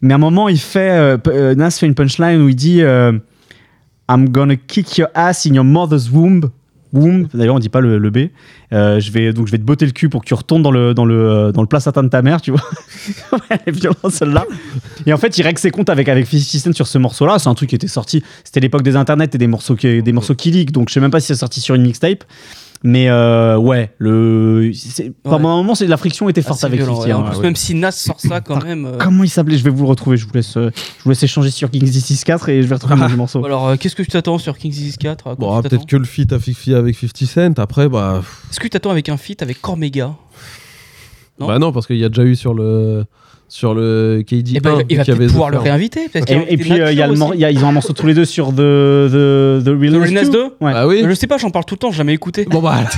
mais 0.00 0.12
à 0.14 0.16
un 0.16 0.18
moment 0.20 0.48
il 0.48 0.60
fait, 0.60 0.90
euh, 0.90 1.16
p- 1.18 1.30
euh, 1.30 1.54
Nas 1.54 1.70
fait 1.72 1.86
une 1.86 1.94
punchline 1.94 2.40
où 2.40 2.48
il 2.48 2.54
dit 2.54 2.82
euh, 2.82 3.12
I'm 4.08 4.28
gonna 4.28 4.56
kick 4.56 4.96
your 4.96 5.08
ass 5.14 5.46
in 5.46 5.54
your 5.54 5.64
mother's 5.64 6.08
womb. 6.10 6.50
Womb. 6.92 7.26
D'ailleurs 7.34 7.54
on 7.54 7.58
dit 7.58 7.68
pas 7.68 7.80
le, 7.80 7.98
le 7.98 8.10
B. 8.10 8.28
Euh, 8.72 9.00
je 9.00 9.10
vais 9.10 9.32
donc 9.32 9.46
je 9.46 9.52
vais 9.52 9.58
te 9.58 9.62
botter 9.62 9.86
le 9.86 9.92
cul 9.92 10.08
pour 10.08 10.22
que 10.22 10.26
tu 10.26 10.34
retournes 10.34 10.62
dans 10.62 10.70
le 10.70 10.94
dans 10.94 11.04
le 11.04 11.28
euh, 11.28 11.52
dans 11.52 11.62
le 11.62 11.68
placenta 11.68 12.02
de 12.02 12.08
ta 12.08 12.22
mère, 12.22 12.40
tu 12.40 12.50
vois. 12.50 12.62
Elle 13.50 13.60
est 13.66 13.70
violente 13.70 14.10
celle-là. 14.10 14.44
Et 15.06 15.12
en 15.12 15.18
fait 15.18 15.36
il 15.38 15.42
règle 15.42 15.58
ses 15.58 15.70
comptes 15.70 15.90
avec 15.90 16.08
avec 16.08 16.26
50 16.26 16.42
Cent 16.42 16.72
sur 16.72 16.86
ce 16.86 16.98
morceau-là. 16.98 17.38
C'est 17.38 17.48
un 17.48 17.54
truc 17.54 17.70
qui 17.70 17.74
était 17.74 17.88
sorti. 17.88 18.22
C'était 18.44 18.60
l'époque 18.60 18.82
des 18.82 18.96
internets 18.96 19.34
et 19.34 19.38
des 19.38 19.46
morceaux 19.46 19.76
qui 19.76 20.02
des 20.02 20.12
morceaux 20.12 20.34
qui 20.34 20.50
leak. 20.50 20.72
Donc 20.72 20.88
je 20.88 20.94
sais 20.94 21.00
même 21.00 21.10
pas 21.10 21.20
si 21.20 21.28
c'est 21.28 21.34
sorti 21.34 21.60
sur 21.60 21.74
une 21.74 21.82
mixtape. 21.82 22.24
Mais 22.88 23.08
euh, 23.08 23.56
ouais, 23.56 23.92
le 23.98 24.70
c'est- 24.72 25.10
pendant 25.24 25.48
un 25.48 25.56
moment 25.56 25.74
c'est 25.74 25.88
la 25.88 25.96
friction 25.96 26.28
était 26.28 26.40
forte 26.40 26.58
Assez 26.58 26.66
avec 26.66 26.78
violent, 26.78 27.00
50. 27.00 27.06
ouais. 27.06 27.12
En 27.14 27.30
plus, 27.32 27.40
même 27.40 27.56
si 27.56 27.74
Nas 27.74 27.90
sort 27.90 28.20
ça 28.20 28.40
quand 28.40 28.62
même. 28.62 28.86
euh, 28.86 28.96
Comment 29.00 29.24
il 29.24 29.28
s'appelait? 29.28 29.58
Je 29.58 29.64
vais 29.64 29.70
vous 29.70 29.82
le 29.82 29.88
retrouver. 29.88 30.16
Je 30.16 30.24
vous 30.24 30.32
laisse, 30.32 30.56
euh, 30.56 30.70
je 30.98 31.02
vous 31.02 31.10
laisse 31.10 31.20
échanger 31.24 31.50
sur 31.50 31.68
Kings 31.68 31.84
64 31.84 32.48
et 32.48 32.62
je 32.62 32.68
vais 32.68 32.76
retrouver 32.76 32.94
le 33.08 33.16
morceau. 33.16 33.44
Alors, 33.44 33.66
euh, 33.70 33.76
qu'est-ce 33.76 33.96
que 33.96 34.04
tu 34.04 34.10
t'attends 34.10 34.38
sur 34.38 34.56
King's 34.56 34.76
Disease 34.76 34.98
4 34.98 35.26
à 35.26 35.34
quoi 35.34 35.34
Bon, 35.34 35.46
tu 35.52 35.58
ah, 35.58 35.62
t'attends? 35.62 35.76
peut-être 35.78 35.88
que 35.90 35.96
le 35.96 36.04
feat 36.04 36.32
à 36.32 36.38
Fifi 36.38 36.74
avec 36.74 36.94
50 36.96 37.24
Cent. 37.26 37.58
Après, 37.60 37.88
bah, 37.88 38.22
Est-ce 38.52 38.60
que 38.60 38.64
tu 38.64 38.70
t'attends 38.70 38.90
avec 38.90 39.08
un 39.08 39.16
feat 39.16 39.42
avec 39.42 39.60
Cormega? 39.60 40.14
Non. 41.40 41.48
bah 41.48 41.58
non, 41.58 41.72
parce 41.72 41.88
qu'il 41.88 41.96
y 41.98 42.04
a 42.04 42.08
déjà 42.08 42.22
eu 42.22 42.36
sur 42.36 42.54
le 42.54 43.04
sur 43.48 43.74
le 43.74 44.22
KD. 44.26 44.52
Eh 44.56 44.60
ben, 44.60 44.82
il 44.88 44.96
va 44.96 45.04
peut-être 45.04 45.26
pouvoir 45.28 45.50
le 45.50 45.58
réinviter. 45.58 46.08
Et, 46.14 46.20
va 46.20 46.42
et 46.48 46.56
puis 46.56 46.72
euh, 46.80 46.90
il 46.92 46.98
y 46.98 47.02
a 47.02 47.06
le 47.06 47.14
il 47.34 47.40
y 47.40 47.44
a- 47.44 47.50
ils 47.50 47.64
ont 47.64 47.68
un 47.68 47.72
morceau 47.72 47.92
tous 47.92 48.06
les 48.06 48.14
deux 48.14 48.24
sur 48.24 48.48
The 48.50 48.56
The, 48.56 49.62
the 49.64 49.68
Real 49.68 49.92
The 49.92 49.96
Real 50.02 50.10
Nas 50.12 50.24
2. 50.24 50.30
2 50.30 50.42
Ouais. 50.60 50.72
Ah 50.74 50.86
oui. 50.86 51.04
Je 51.08 51.14
sais 51.14 51.26
pas, 51.26 51.38
j'en 51.38 51.50
parle 51.50 51.64
tout 51.64 51.74
le 51.74 51.78
temps, 51.78 51.90
j'ai 51.92 51.98
jamais 51.98 52.14
écouté. 52.14 52.44
Bon 52.44 52.60
bah. 52.60 52.80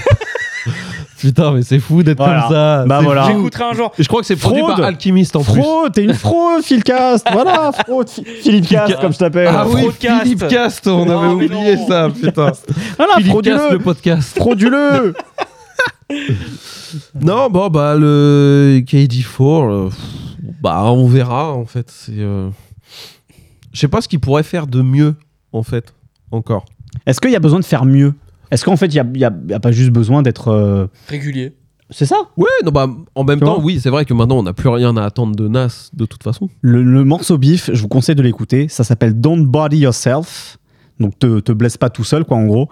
Putain, 1.20 1.50
mais 1.50 1.62
c'est 1.62 1.80
fou 1.80 2.04
d'être 2.04 2.18
Voilà. 2.18 2.42
comme 2.42 2.50
ça. 2.52 2.84
Bah 2.86 3.00
voilà. 3.02 3.26
J'écouterai 3.26 3.64
un 3.64 3.72
jour. 3.74 3.90
Je 3.98 4.06
crois 4.06 4.20
que 4.20 4.26
c'est 4.28 4.36
produit 4.36 4.60
Fraude. 4.62 4.76
par 4.76 4.84
Alchemist 4.86 5.34
en 5.34 5.42
plus. 5.42 5.60
Fraude, 5.60 5.92
t'es 5.92 6.04
une 6.04 6.14
fraude, 6.14 6.62
Philcast. 6.62 7.26
voilà, 7.32 7.72
fraude, 7.72 8.08
Phi- 8.08 8.22
Philippe 8.24 8.68
Cast, 8.68 8.84
Philcast. 8.86 9.00
comme 9.02 9.12
je 9.12 9.18
t'appelle. 9.18 9.48
Ah 9.50 9.66
oui, 9.66 9.80
Fraudcast. 9.80 10.22
Philippe 10.22 10.46
Cast, 10.46 10.86
on 10.86 11.04
Non, 11.06 11.18
avait 11.18 11.32
oublié 11.46 11.74
non. 11.74 11.88
ça, 11.88 12.08
putain. 12.08 12.52
Voilà, 12.96 13.14
Philippe 13.16 13.42
Cast, 13.42 13.72
le 13.72 13.78
podcast. 13.80 14.36
Frauduleux. 14.38 15.14
Non, 17.20 17.48
bon, 17.50 17.68
bah, 17.68 17.94
le 17.96 18.80
KD4, 18.86 19.22
euh, 19.40 19.88
pff, 19.88 19.96
bah, 20.62 20.84
on 20.92 21.06
verra, 21.06 21.52
en 21.54 21.64
fait. 21.66 21.90
C'est. 21.90 22.18
euh, 22.18 22.50
Je 23.72 23.80
sais 23.80 23.88
pas 23.88 24.00
ce 24.00 24.08
qu'il 24.08 24.20
pourrait 24.20 24.42
faire 24.42 24.66
de 24.66 24.82
mieux, 24.82 25.14
en 25.52 25.62
fait, 25.62 25.94
encore. 26.30 26.64
Est-ce 27.06 27.20
qu'il 27.20 27.30
y 27.30 27.36
a 27.36 27.40
besoin 27.40 27.60
de 27.60 27.64
faire 27.64 27.84
mieux? 27.84 28.14
Est-ce 28.50 28.64
qu'en 28.64 28.76
fait, 28.76 28.86
il 28.86 28.94
n'y 28.94 29.24
a, 29.24 29.28
a- 29.28 29.32
il 29.44 29.50
y 29.50 29.54
a 29.54 29.60
pas 29.60 29.72
juste 29.72 29.90
besoin 29.90 30.22
d'être. 30.22 30.48
euh, 30.48 30.86
Régulier. 31.08 31.54
C'est 31.90 32.06
ça? 32.06 32.16
Ouais, 32.36 32.46
non, 32.64 32.70
bah, 32.70 32.86
en 33.14 33.24
même 33.24 33.38
Tu 33.38 33.44
temps, 33.46 33.54
vois? 33.56 33.64
oui, 33.64 33.80
c'est 33.80 33.88
vrai 33.90 34.04
que 34.04 34.12
maintenant, 34.12 34.38
on 34.38 34.42
n'a 34.42 34.52
plus 34.52 34.68
rien 34.68 34.94
à 34.98 35.04
attendre 35.04 35.34
de 35.36 35.48
Nas, 35.48 35.88
de 35.94 36.04
toute 36.04 36.22
façon. 36.22 36.50
le, 36.60 36.82
le 36.82 37.04
morceau 37.04 37.38
bif, 37.38 37.70
je 37.72 37.80
vous 37.80 37.88
conseille 37.88 38.14
de 38.14 38.22
l'écouter. 38.22 38.68
Ça 38.68 38.84
s'appelle 38.84 39.18
Don't 39.18 39.46
Body 39.46 39.78
Yourself. 39.78 40.58
Donc, 41.00 41.18
te, 41.18 41.40
te 41.40 41.52
blesse 41.52 41.76
pas 41.76 41.90
tout 41.90 42.04
seul, 42.04 42.24
quoi, 42.24 42.36
en 42.36 42.46
gros. 42.46 42.68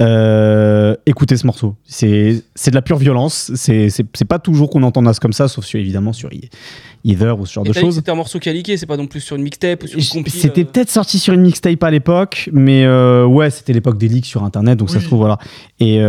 Euh, 0.00 0.94
écoutez 1.06 1.36
ce 1.36 1.46
morceau. 1.46 1.76
C'est 1.84 2.32
de 2.32 2.74
la 2.74 2.82
pure 2.82 2.98
violence. 2.98 3.52
C'est 3.54 4.24
pas 4.28 4.38
toujours 4.38 4.70
qu'on 4.70 4.82
entend 4.82 5.02
Nas 5.02 5.14
comme 5.14 5.32
ça, 5.32 5.48
sauf 5.48 5.64
sur, 5.64 5.80
évidemment 5.80 6.12
sur 6.12 6.30
Either 7.04 7.32
ou 7.38 7.46
ce 7.46 7.54
genre 7.54 7.64
Et 7.66 7.70
de 7.70 7.74
choses. 7.74 7.94
c'était 7.94 8.10
un 8.10 8.16
morceau 8.16 8.38
qui 8.38 8.48
a 8.48 8.52
leaké, 8.52 8.76
c'est 8.76 8.86
pas 8.86 8.96
non 8.96 9.06
plus 9.06 9.20
sur 9.20 9.36
une 9.36 9.42
mixtape 9.42 9.82
ou 9.82 9.86
sur 9.86 10.18
une. 10.18 10.26
C'était 10.26 10.62
euh, 10.62 10.64
peut-être 10.64 10.90
sorti 10.90 11.18
sur 11.18 11.32
une 11.32 11.40
mixtape 11.40 11.82
à 11.82 11.90
l'époque, 11.90 12.50
mais 12.52 12.84
euh, 12.84 13.24
ouais, 13.24 13.50
c'était 13.50 13.72
l'époque 13.72 13.96
des 13.96 14.08
leaks 14.08 14.26
sur 14.26 14.44
internet, 14.44 14.78
donc 14.78 14.90
ça 14.90 15.00
se 15.00 15.06
trouve, 15.06 15.20
voilà. 15.20 15.38
Et 15.78 16.00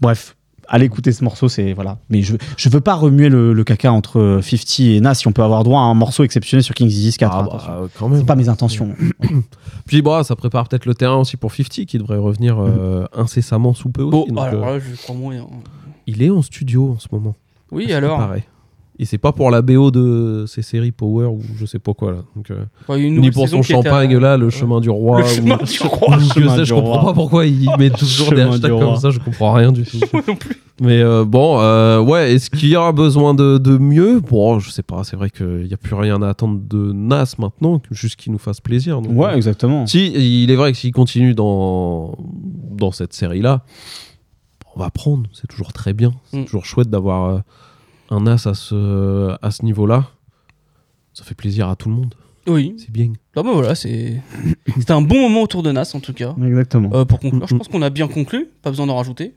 bref, 0.00 0.36
allez 0.70 0.86
écouter 0.86 1.12
ce 1.12 1.22
morceau, 1.22 1.48
c'est 1.48 1.74
voilà. 1.74 1.98
Mais 2.08 2.22
je, 2.22 2.36
je 2.56 2.68
veux 2.70 2.80
pas 2.80 2.94
remuer 2.94 3.28
le, 3.28 3.52
le 3.52 3.64
caca 3.64 3.92
entre 3.92 4.40
50 4.42 4.80
et 4.80 5.00
Nas 5.00 5.14
si 5.14 5.26
on 5.28 5.32
peut 5.32 5.42
avoir 5.42 5.64
droit 5.64 5.80
à 5.80 5.84
un 5.84 5.94
morceau 5.94 6.24
exceptionnel 6.24 6.62
sur 6.62 6.74
King's 6.74 6.94
Disease 6.94 7.16
4. 7.18 7.32
Ah, 7.34 7.40
attention. 7.40 7.68
bah, 7.68 7.88
quand 7.98 8.08
même. 8.08 8.20
c'est 8.20 8.26
pas 8.26 8.36
mes 8.36 8.48
intentions. 8.48 8.94
Puis, 9.86 10.00
bah, 10.00 10.22
ça 10.24 10.36
prépare 10.36 10.68
peut-être 10.68 10.86
le 10.86 10.94
terrain 10.94 11.16
aussi 11.16 11.36
pour 11.36 11.52
50, 11.52 11.84
qui 11.86 11.98
devrait 11.98 12.16
revenir 12.16 12.58
euh, 12.60 13.04
incessamment 13.12 13.74
sous 13.74 13.90
peu 13.90 14.02
aussi. 14.02 14.10
Bon, 14.10 14.26
donc, 14.26 14.38
alors 14.38 14.68
euh, 14.68 14.78
là, 14.78 14.78
je 14.78 14.96
crois 15.02 15.14
moyen. 15.14 15.46
il 16.06 16.22
est 16.22 16.30
en 16.30 16.42
studio 16.42 16.92
en 16.92 16.98
ce 16.98 17.08
moment. 17.12 17.34
Oui, 17.72 17.92
alors. 17.92 18.18
Pareil. 18.18 18.44
Et 19.02 19.06
c'est 19.06 19.16
pas 19.16 19.32
pour 19.32 19.50
la 19.50 19.62
BO 19.62 19.90
de 19.90 20.44
ces 20.46 20.60
séries 20.60 20.92
Power 20.92 21.24
ou 21.24 21.40
je 21.58 21.64
sais 21.64 21.78
pas 21.78 21.94
quoi 21.94 22.12
là. 22.12 22.18
Donc, 22.36 22.50
euh, 22.50 22.66
ni 22.98 23.30
pour 23.30 23.48
son 23.48 23.60
à- 23.60 23.62
champagne 23.62 24.14
là, 24.18 24.36
le 24.36 24.50
chemin 24.50 24.78
du 24.78 24.90
roi. 24.90 25.22
Le 25.22 25.26
chemin 25.26 25.58
ou- 25.58 25.64
du 25.64 25.78
roi. 25.86 26.16
ou 26.18 26.20
chemin 26.20 26.54
sais, 26.54 26.60
du 26.60 26.66
je 26.66 26.74
comprends 26.74 27.00
roi. 27.00 27.04
pas 27.06 27.14
pourquoi 27.14 27.46
il 27.46 27.66
met 27.78 27.88
toujours 27.98 28.30
des 28.34 28.42
hashtags 28.42 28.78
comme 28.78 28.96
ça, 28.96 29.08
je 29.08 29.18
comprends 29.18 29.54
rien 29.54 29.72
du 29.72 29.84
tout. 29.84 29.96
Moi 30.12 30.22
non 30.28 30.36
plus. 30.36 30.56
Mais 30.82 31.00
euh, 31.00 31.24
bon, 31.24 31.58
euh, 31.60 31.98
ouais, 32.02 32.34
est-ce 32.34 32.50
qu'il 32.50 32.68
y 32.68 32.76
aura 32.76 32.92
besoin 32.92 33.32
de, 33.32 33.56
de 33.56 33.78
mieux? 33.78 34.20
Bon, 34.20 34.58
je 34.58 34.70
sais 34.70 34.82
pas, 34.82 35.02
c'est 35.02 35.16
vrai 35.16 35.30
qu'il 35.30 35.64
n'y 35.66 35.72
a 35.72 35.78
plus 35.78 35.94
rien 35.94 36.20
à 36.20 36.28
attendre 36.28 36.60
de 36.68 36.92
Nas 36.92 37.34
maintenant, 37.38 37.80
juste 37.90 38.16
qu'il 38.16 38.32
nous 38.32 38.38
fasse 38.38 38.60
plaisir. 38.60 39.00
donc, 39.00 39.12
Ouais, 39.16 39.28
euh, 39.30 39.36
exactement. 39.36 39.86
Si, 39.86 40.12
il 40.42 40.50
est 40.50 40.56
vrai 40.56 40.72
que 40.72 40.78
s'il 40.78 40.92
continue 40.92 41.32
dans, 41.34 42.18
dans 42.70 42.92
cette 42.92 43.14
série-là, 43.14 43.64
on 44.76 44.80
va 44.80 44.90
prendre, 44.90 45.24
c'est 45.32 45.46
toujours 45.48 45.72
très 45.72 45.92
bien. 45.94 46.12
C'est 46.30 46.40
Mm. 46.40 46.44
toujours 46.44 46.64
chouette 46.66 46.88
d'avoir 46.90 47.24
euh, 47.30 47.38
un 48.10 48.20
Nas 48.20 48.46
à 48.46 48.54
ce, 48.54 49.36
à 49.42 49.50
ce 49.50 49.64
niveau-là. 49.64 50.06
Ça 51.14 51.24
fait 51.24 51.34
plaisir 51.34 51.68
à 51.68 51.76
tout 51.76 51.88
le 51.88 51.94
monde, 51.96 52.14
Oui. 52.46 52.74
c'est 52.78 52.90
bien. 52.90 53.12
Ah 53.36 53.42
bah 53.42 53.50
voilà, 53.52 53.74
c'est. 53.74 54.22
C'était 54.78 54.92
un 54.92 55.02
bon 55.02 55.20
moment 55.22 55.42
autour 55.42 55.62
de 55.62 55.72
Nas 55.72 55.90
en 55.94 56.00
tout 56.00 56.12
cas. 56.12 56.34
Exactement. 56.44 56.90
Euh, 56.94 57.04
pour 57.04 57.18
conclure, 57.18 57.46
je 57.48 57.56
pense 57.56 57.68
qu'on 57.68 57.82
a 57.82 57.90
bien 57.90 58.06
conclu, 58.08 58.48
pas 58.62 58.70
besoin 58.70 58.86
d'en 58.86 58.96
rajouter. 58.96 59.34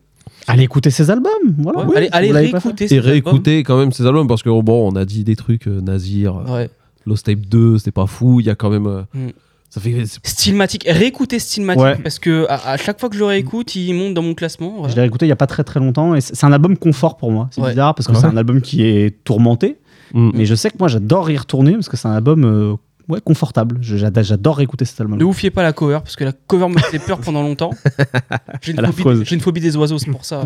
Allez 0.47 0.63
écouter 0.63 0.89
ses 0.91 1.09
albums. 1.09 1.31
Voilà. 1.57 1.85
Ouais, 1.85 2.01
Oui, 2.01 2.07
allez 2.11 2.31
réécouter 2.31 2.85
Et 2.85 2.87
ces 2.87 2.95
albums. 2.97 3.11
réécouter 3.11 3.63
quand 3.63 3.77
même 3.77 3.91
ces 3.91 4.05
albums, 4.05 4.27
parce 4.27 4.43
que 4.43 4.49
bon, 4.61 4.91
on 4.91 4.95
a 4.95 5.03
dit 5.05 5.23
des 5.23 5.35
trucs, 5.35 5.67
euh, 5.67 5.81
Nazir, 5.81 6.35
Ouais. 6.49 6.69
Lost 7.05 7.25
Tape 7.25 7.39
2, 7.41 7.79
c'était 7.79 7.91
pas 7.91 8.05
fou, 8.07 8.39
il 8.39 8.45
y 8.45 8.49
a 8.49 8.55
quand 8.55 8.69
même... 8.69 8.87
euh, 8.87 9.01
Mm. 9.13 9.29
Ça 9.73 9.81
fait... 9.81 10.03
Stylmatic, 10.23 10.85
réécoutez 10.87 11.39
Stylmatic 11.39 11.81
Ouais. 11.83 11.95
parce 11.95 12.19
que 12.19 12.45
à, 12.47 12.73
à 12.73 12.77
chaque 12.77 12.99
fois 12.99 13.09
que 13.09 13.15
je 13.15 13.19
le 13.19 13.25
réécoute, 13.25 13.75
il 13.75 13.93
monte 13.95 14.13
dans 14.13 14.21
mon 14.21 14.35
classement. 14.35 14.73
voilà. 14.77 14.89
Je 14.89 14.95
l'ai 14.95 15.01
réécouté 15.01 15.25
il 15.25 15.29
y 15.29 15.31
a 15.31 15.35
pas 15.35 15.47
très 15.47 15.63
très 15.63 15.79
longtemps 15.79 16.13
et 16.13 16.21
c'est 16.21 16.43
un 16.45 16.51
album 16.53 16.77
confort 16.77 17.17
pour 17.17 17.31
moi. 17.31 17.47
C'est 17.51 17.59
Ouais. 17.61 17.69
bizarre 17.71 17.95
parce 17.95 18.05
que 18.07 18.11
Ouais. 18.13 18.19
c'est 18.19 18.27
un 18.27 18.37
album 18.37 18.61
qui 18.61 18.83
est 18.83 19.23
tourmenté, 19.23 19.77
Mm. 20.13 20.29
mais 20.35 20.45
je 20.45 20.53
sais 20.53 20.69
que 20.69 20.75
moi 20.77 20.89
j'adore 20.89 21.31
y 21.31 21.37
retourner 21.37 21.73
parce 21.73 21.89
que 21.89 21.97
c'est 21.97 22.07
un 22.07 22.11
album 22.13 22.43
euh, 22.45 22.75
ouais, 23.09 23.19
confortable. 23.19 23.77
Je- 23.81 23.97
J'adore 23.97 24.57
réécouter 24.57 24.85
cet 24.85 25.01
album. 25.01 25.17
Ne 25.17 25.23
vous 25.23 25.33
fiez 25.33 25.49
pas 25.49 25.61
à 25.61 25.63
la 25.63 25.73
cover 25.73 25.97
parce 26.03 26.15
que 26.15 26.23
la 26.23 26.33
cover 26.33 26.67
me 26.69 26.77
faisait 26.77 26.99
peur 26.99 27.17
pendant 27.19 27.41
longtemps. 27.41 27.71
J'ai 28.61 28.73
une, 28.73 28.79
phobie- 28.85 29.33
une 29.57 29.61
des 29.63 29.75
oiseaux, 29.75 29.97
c'est 29.97 30.11
pour 30.11 30.23
ça. 30.23 30.45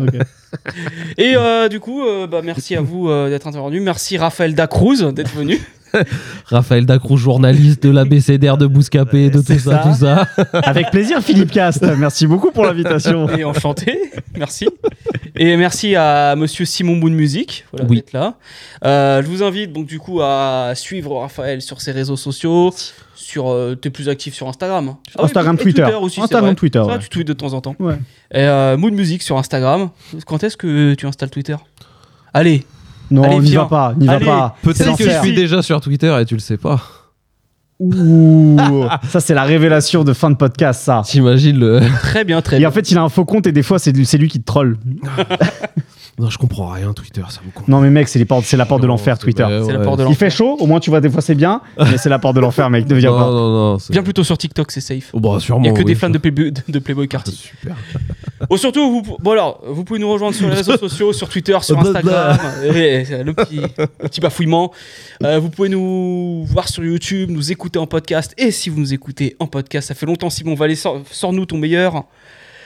Et 1.18 1.34
euh, 1.36 1.68
du 1.68 1.80
coup, 1.80 2.02
euh, 2.02 2.26
bah, 2.26 2.40
merci 2.42 2.74
à 2.76 2.80
vous 2.80 3.08
euh, 3.10 3.28
d'être 3.28 3.46
intervenu. 3.46 3.80
Merci 3.80 4.16
Raphaël 4.16 4.54
Dacruz 4.54 5.12
d'être 5.12 5.34
venu. 5.34 5.58
Raphaël 6.46 6.86
Dacrou, 6.86 7.16
journaliste 7.16 7.82
de 7.82 7.90
l'ABCDR 7.90 8.56
de 8.56 8.66
Bouscapé, 8.66 9.30
de 9.30 9.40
tout 9.40 9.58
ça, 9.58 9.78
tout 9.84 9.94
ça. 9.94 10.26
Avec 10.52 10.90
plaisir, 10.90 11.20
Philippe 11.22 11.50
Cast. 11.50 11.82
Merci 11.98 12.26
beaucoup 12.26 12.50
pour 12.50 12.64
l'invitation. 12.64 13.28
Et 13.36 13.44
enchanté, 13.44 13.98
merci. 14.36 14.68
Et 15.36 15.56
merci 15.56 15.94
à 15.96 16.34
monsieur 16.36 16.64
Simon 16.64 16.96
Moon 16.96 17.10
Music 17.10 17.64
voilà, 17.72 17.86
Oui. 17.88 17.96
d'être 17.96 18.12
là. 18.12 18.34
Euh, 18.84 19.22
je 19.22 19.26
vous 19.28 19.42
invite 19.42 19.72
donc 19.72 19.86
du 19.86 19.98
coup 19.98 20.20
à 20.20 20.72
suivre 20.74 21.18
Raphaël 21.20 21.62
sur 21.62 21.80
ses 21.80 21.92
réseaux 21.92 22.16
sociaux. 22.16 22.72
Sur, 23.14 23.50
euh, 23.50 23.74
t'es 23.74 23.90
plus 23.90 24.08
actif 24.08 24.32
sur 24.34 24.48
Instagram. 24.48 24.88
hein. 24.88 24.98
Ah 25.14 25.18
oui, 25.18 25.24
Instagram, 25.26 25.56
et 25.58 25.62
Twitter. 25.62 25.84
aussi, 26.00 26.20
Instagram, 26.20 26.46
vrai. 26.50 26.54
Twitter, 26.54 26.78
ouais. 26.78 26.98
tu 26.98 27.08
tweets 27.10 27.26
de 27.28 27.32
temps 27.34 27.52
en 27.52 27.60
temps. 27.60 27.76
Ouais. 27.78 27.96
Et 28.32 28.38
euh, 28.40 28.76
Moon 28.78 28.90
Music 28.90 29.22
sur 29.22 29.36
Instagram. 29.36 29.90
Quand 30.26 30.42
est-ce 30.44 30.56
que 30.56 30.94
tu 30.94 31.04
installes 31.06 31.28
Twitter? 31.28 31.56
Allez, 32.32 32.64
Non, 33.10 33.22
Allez, 33.22 33.38
n'y 33.40 33.54
va 33.54 33.64
pas, 33.66 33.94
n'y 33.96 34.06
va 34.06 34.20
pas. 34.20 34.56
Peut-être 34.62 34.96
que 34.96 35.04
je 35.04 35.18
suis 35.20 35.34
déjà 35.34 35.62
sur 35.62 35.80
Twitter 35.80 36.14
et 36.20 36.24
tu 36.24 36.34
le 36.34 36.40
sais 36.40 36.56
pas. 36.56 36.80
Ouh, 37.80 38.56
ça 39.08 39.20
c'est 39.20 39.34
la 39.34 39.44
révélation 39.44 40.02
de 40.02 40.12
fin 40.12 40.30
de 40.30 40.34
podcast, 40.36 40.82
ça. 40.82 41.02
T'imagines 41.04 41.58
le. 41.58 41.80
très 42.02 42.24
bien, 42.24 42.42
très 42.42 42.56
Et 42.56 42.58
bien. 42.58 42.68
en 42.68 42.72
fait, 42.72 42.90
il 42.90 42.98
a 42.98 43.02
un 43.02 43.08
faux 43.08 43.24
compte 43.24 43.46
et 43.46 43.52
des 43.52 43.62
fois, 43.62 43.78
c'est 43.78 43.92
lui, 43.92 44.04
c'est 44.04 44.18
lui 44.18 44.28
qui 44.28 44.40
te 44.40 44.44
troll. 44.44 44.76
Non, 46.18 46.30
je 46.30 46.38
comprends 46.38 46.68
rien, 46.68 46.92
Twitter, 46.92 47.22
ça 47.28 47.40
me 47.46 47.50
compte. 47.52 47.68
Non, 47.68 47.80
mais 47.80 47.90
mec, 47.90 48.08
c'est 48.08 48.18
les 48.18 48.24
portes- 48.24 48.44
c'est 48.44 48.56
la 48.56 48.66
porte 48.66 48.82
de 48.82 48.86
l'enfer, 48.86 49.18
Twitter. 49.18 49.46
C'est 49.64 49.72
la 49.72 49.78
porte 49.78 50.00
de 50.00 50.06
Il 50.08 50.14
fait 50.16 50.30
chaud, 50.30 50.56
au 50.58 50.66
moins 50.66 50.80
tu 50.80 50.90
vois, 50.90 51.00
des 51.00 51.08
fois 51.10 51.20
c'est 51.22 51.34
bien, 51.34 51.60
mais 51.78 51.96
c'est 51.98 52.08
la 52.08 52.18
porte 52.18 52.34
de 52.36 52.40
l'enfer, 52.40 52.68
mec, 52.70 52.88
ne 52.88 52.94
viens 52.94 53.10
Non, 53.10 53.18
pas. 53.18 53.24
non, 53.30 53.72
non. 53.72 53.76
Viens 53.90 54.02
plutôt 54.02 54.24
sur 54.24 54.36
TikTok, 54.36 54.70
c'est 54.72 54.80
safe. 54.80 55.10
Oh, 55.12 55.20
bah, 55.20 55.38
Il 55.40 55.60
n'y 55.60 55.68
a 55.68 55.72
que 55.72 55.78
oui, 55.78 55.84
des 55.84 55.94
fans 55.94 56.10
de 56.10 56.18
Playboy, 56.18 56.52
de 56.68 56.78
Playboy 56.78 57.06
Carty. 57.08 57.32
Super. 57.32 57.76
Oh, 58.50 58.56
surtout, 58.56 58.90
vous, 59.02 59.16
bon, 59.20 59.30
alors, 59.32 59.60
vous 59.66 59.84
pouvez 59.84 59.98
nous 59.98 60.10
rejoindre 60.10 60.34
sur 60.34 60.48
les 60.48 60.54
réseaux 60.54 60.76
sociaux, 60.76 61.12
sur 61.12 61.28
Twitter, 61.28 61.56
sur 61.62 61.76
Bah, 61.76 61.82
bah. 61.84 61.88
Instagram. 61.90 62.38
Et, 62.74 63.04
le, 63.24 63.32
petit, 63.34 63.60
le 63.78 63.86
petit 64.08 64.20
bafouillement. 64.20 64.72
Euh, 65.24 65.38
vous 65.38 65.50
pouvez 65.50 65.68
nous 65.68 66.44
voir 66.46 66.68
sur 66.68 66.84
YouTube, 66.84 67.30
nous 67.30 67.50
écouter 67.52 67.78
en 67.78 67.86
podcast. 67.86 68.34
Et 68.38 68.50
si 68.50 68.70
vous 68.70 68.78
nous 68.80 68.94
écoutez 68.94 69.36
en 69.40 69.46
podcast, 69.46 69.88
ça 69.88 69.94
fait 69.94 70.06
longtemps, 70.06 70.30
Simon 70.30 70.54
Vallée, 70.54 70.76
sors- 70.76 71.00
sors-nous 71.10 71.46
ton 71.46 71.58
meilleur. 71.58 72.04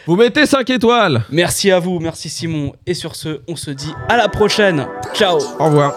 Vous 0.07 0.17
mettez 0.17 0.47
5 0.47 0.69
étoiles. 0.71 1.23
Merci 1.31 1.71
à 1.71 1.79
vous, 1.79 2.01
merci 2.01 2.29
Simon. 2.29 2.73
Et 2.87 2.95
sur 2.95 3.15
ce, 3.15 3.41
on 3.49 3.57
se 3.57 3.71
dit 3.71 3.93
à 4.09 4.17
la 4.17 4.29
prochaine. 4.29 4.87
Ciao 5.15 5.39
Au 5.59 5.67
revoir. 5.67 5.95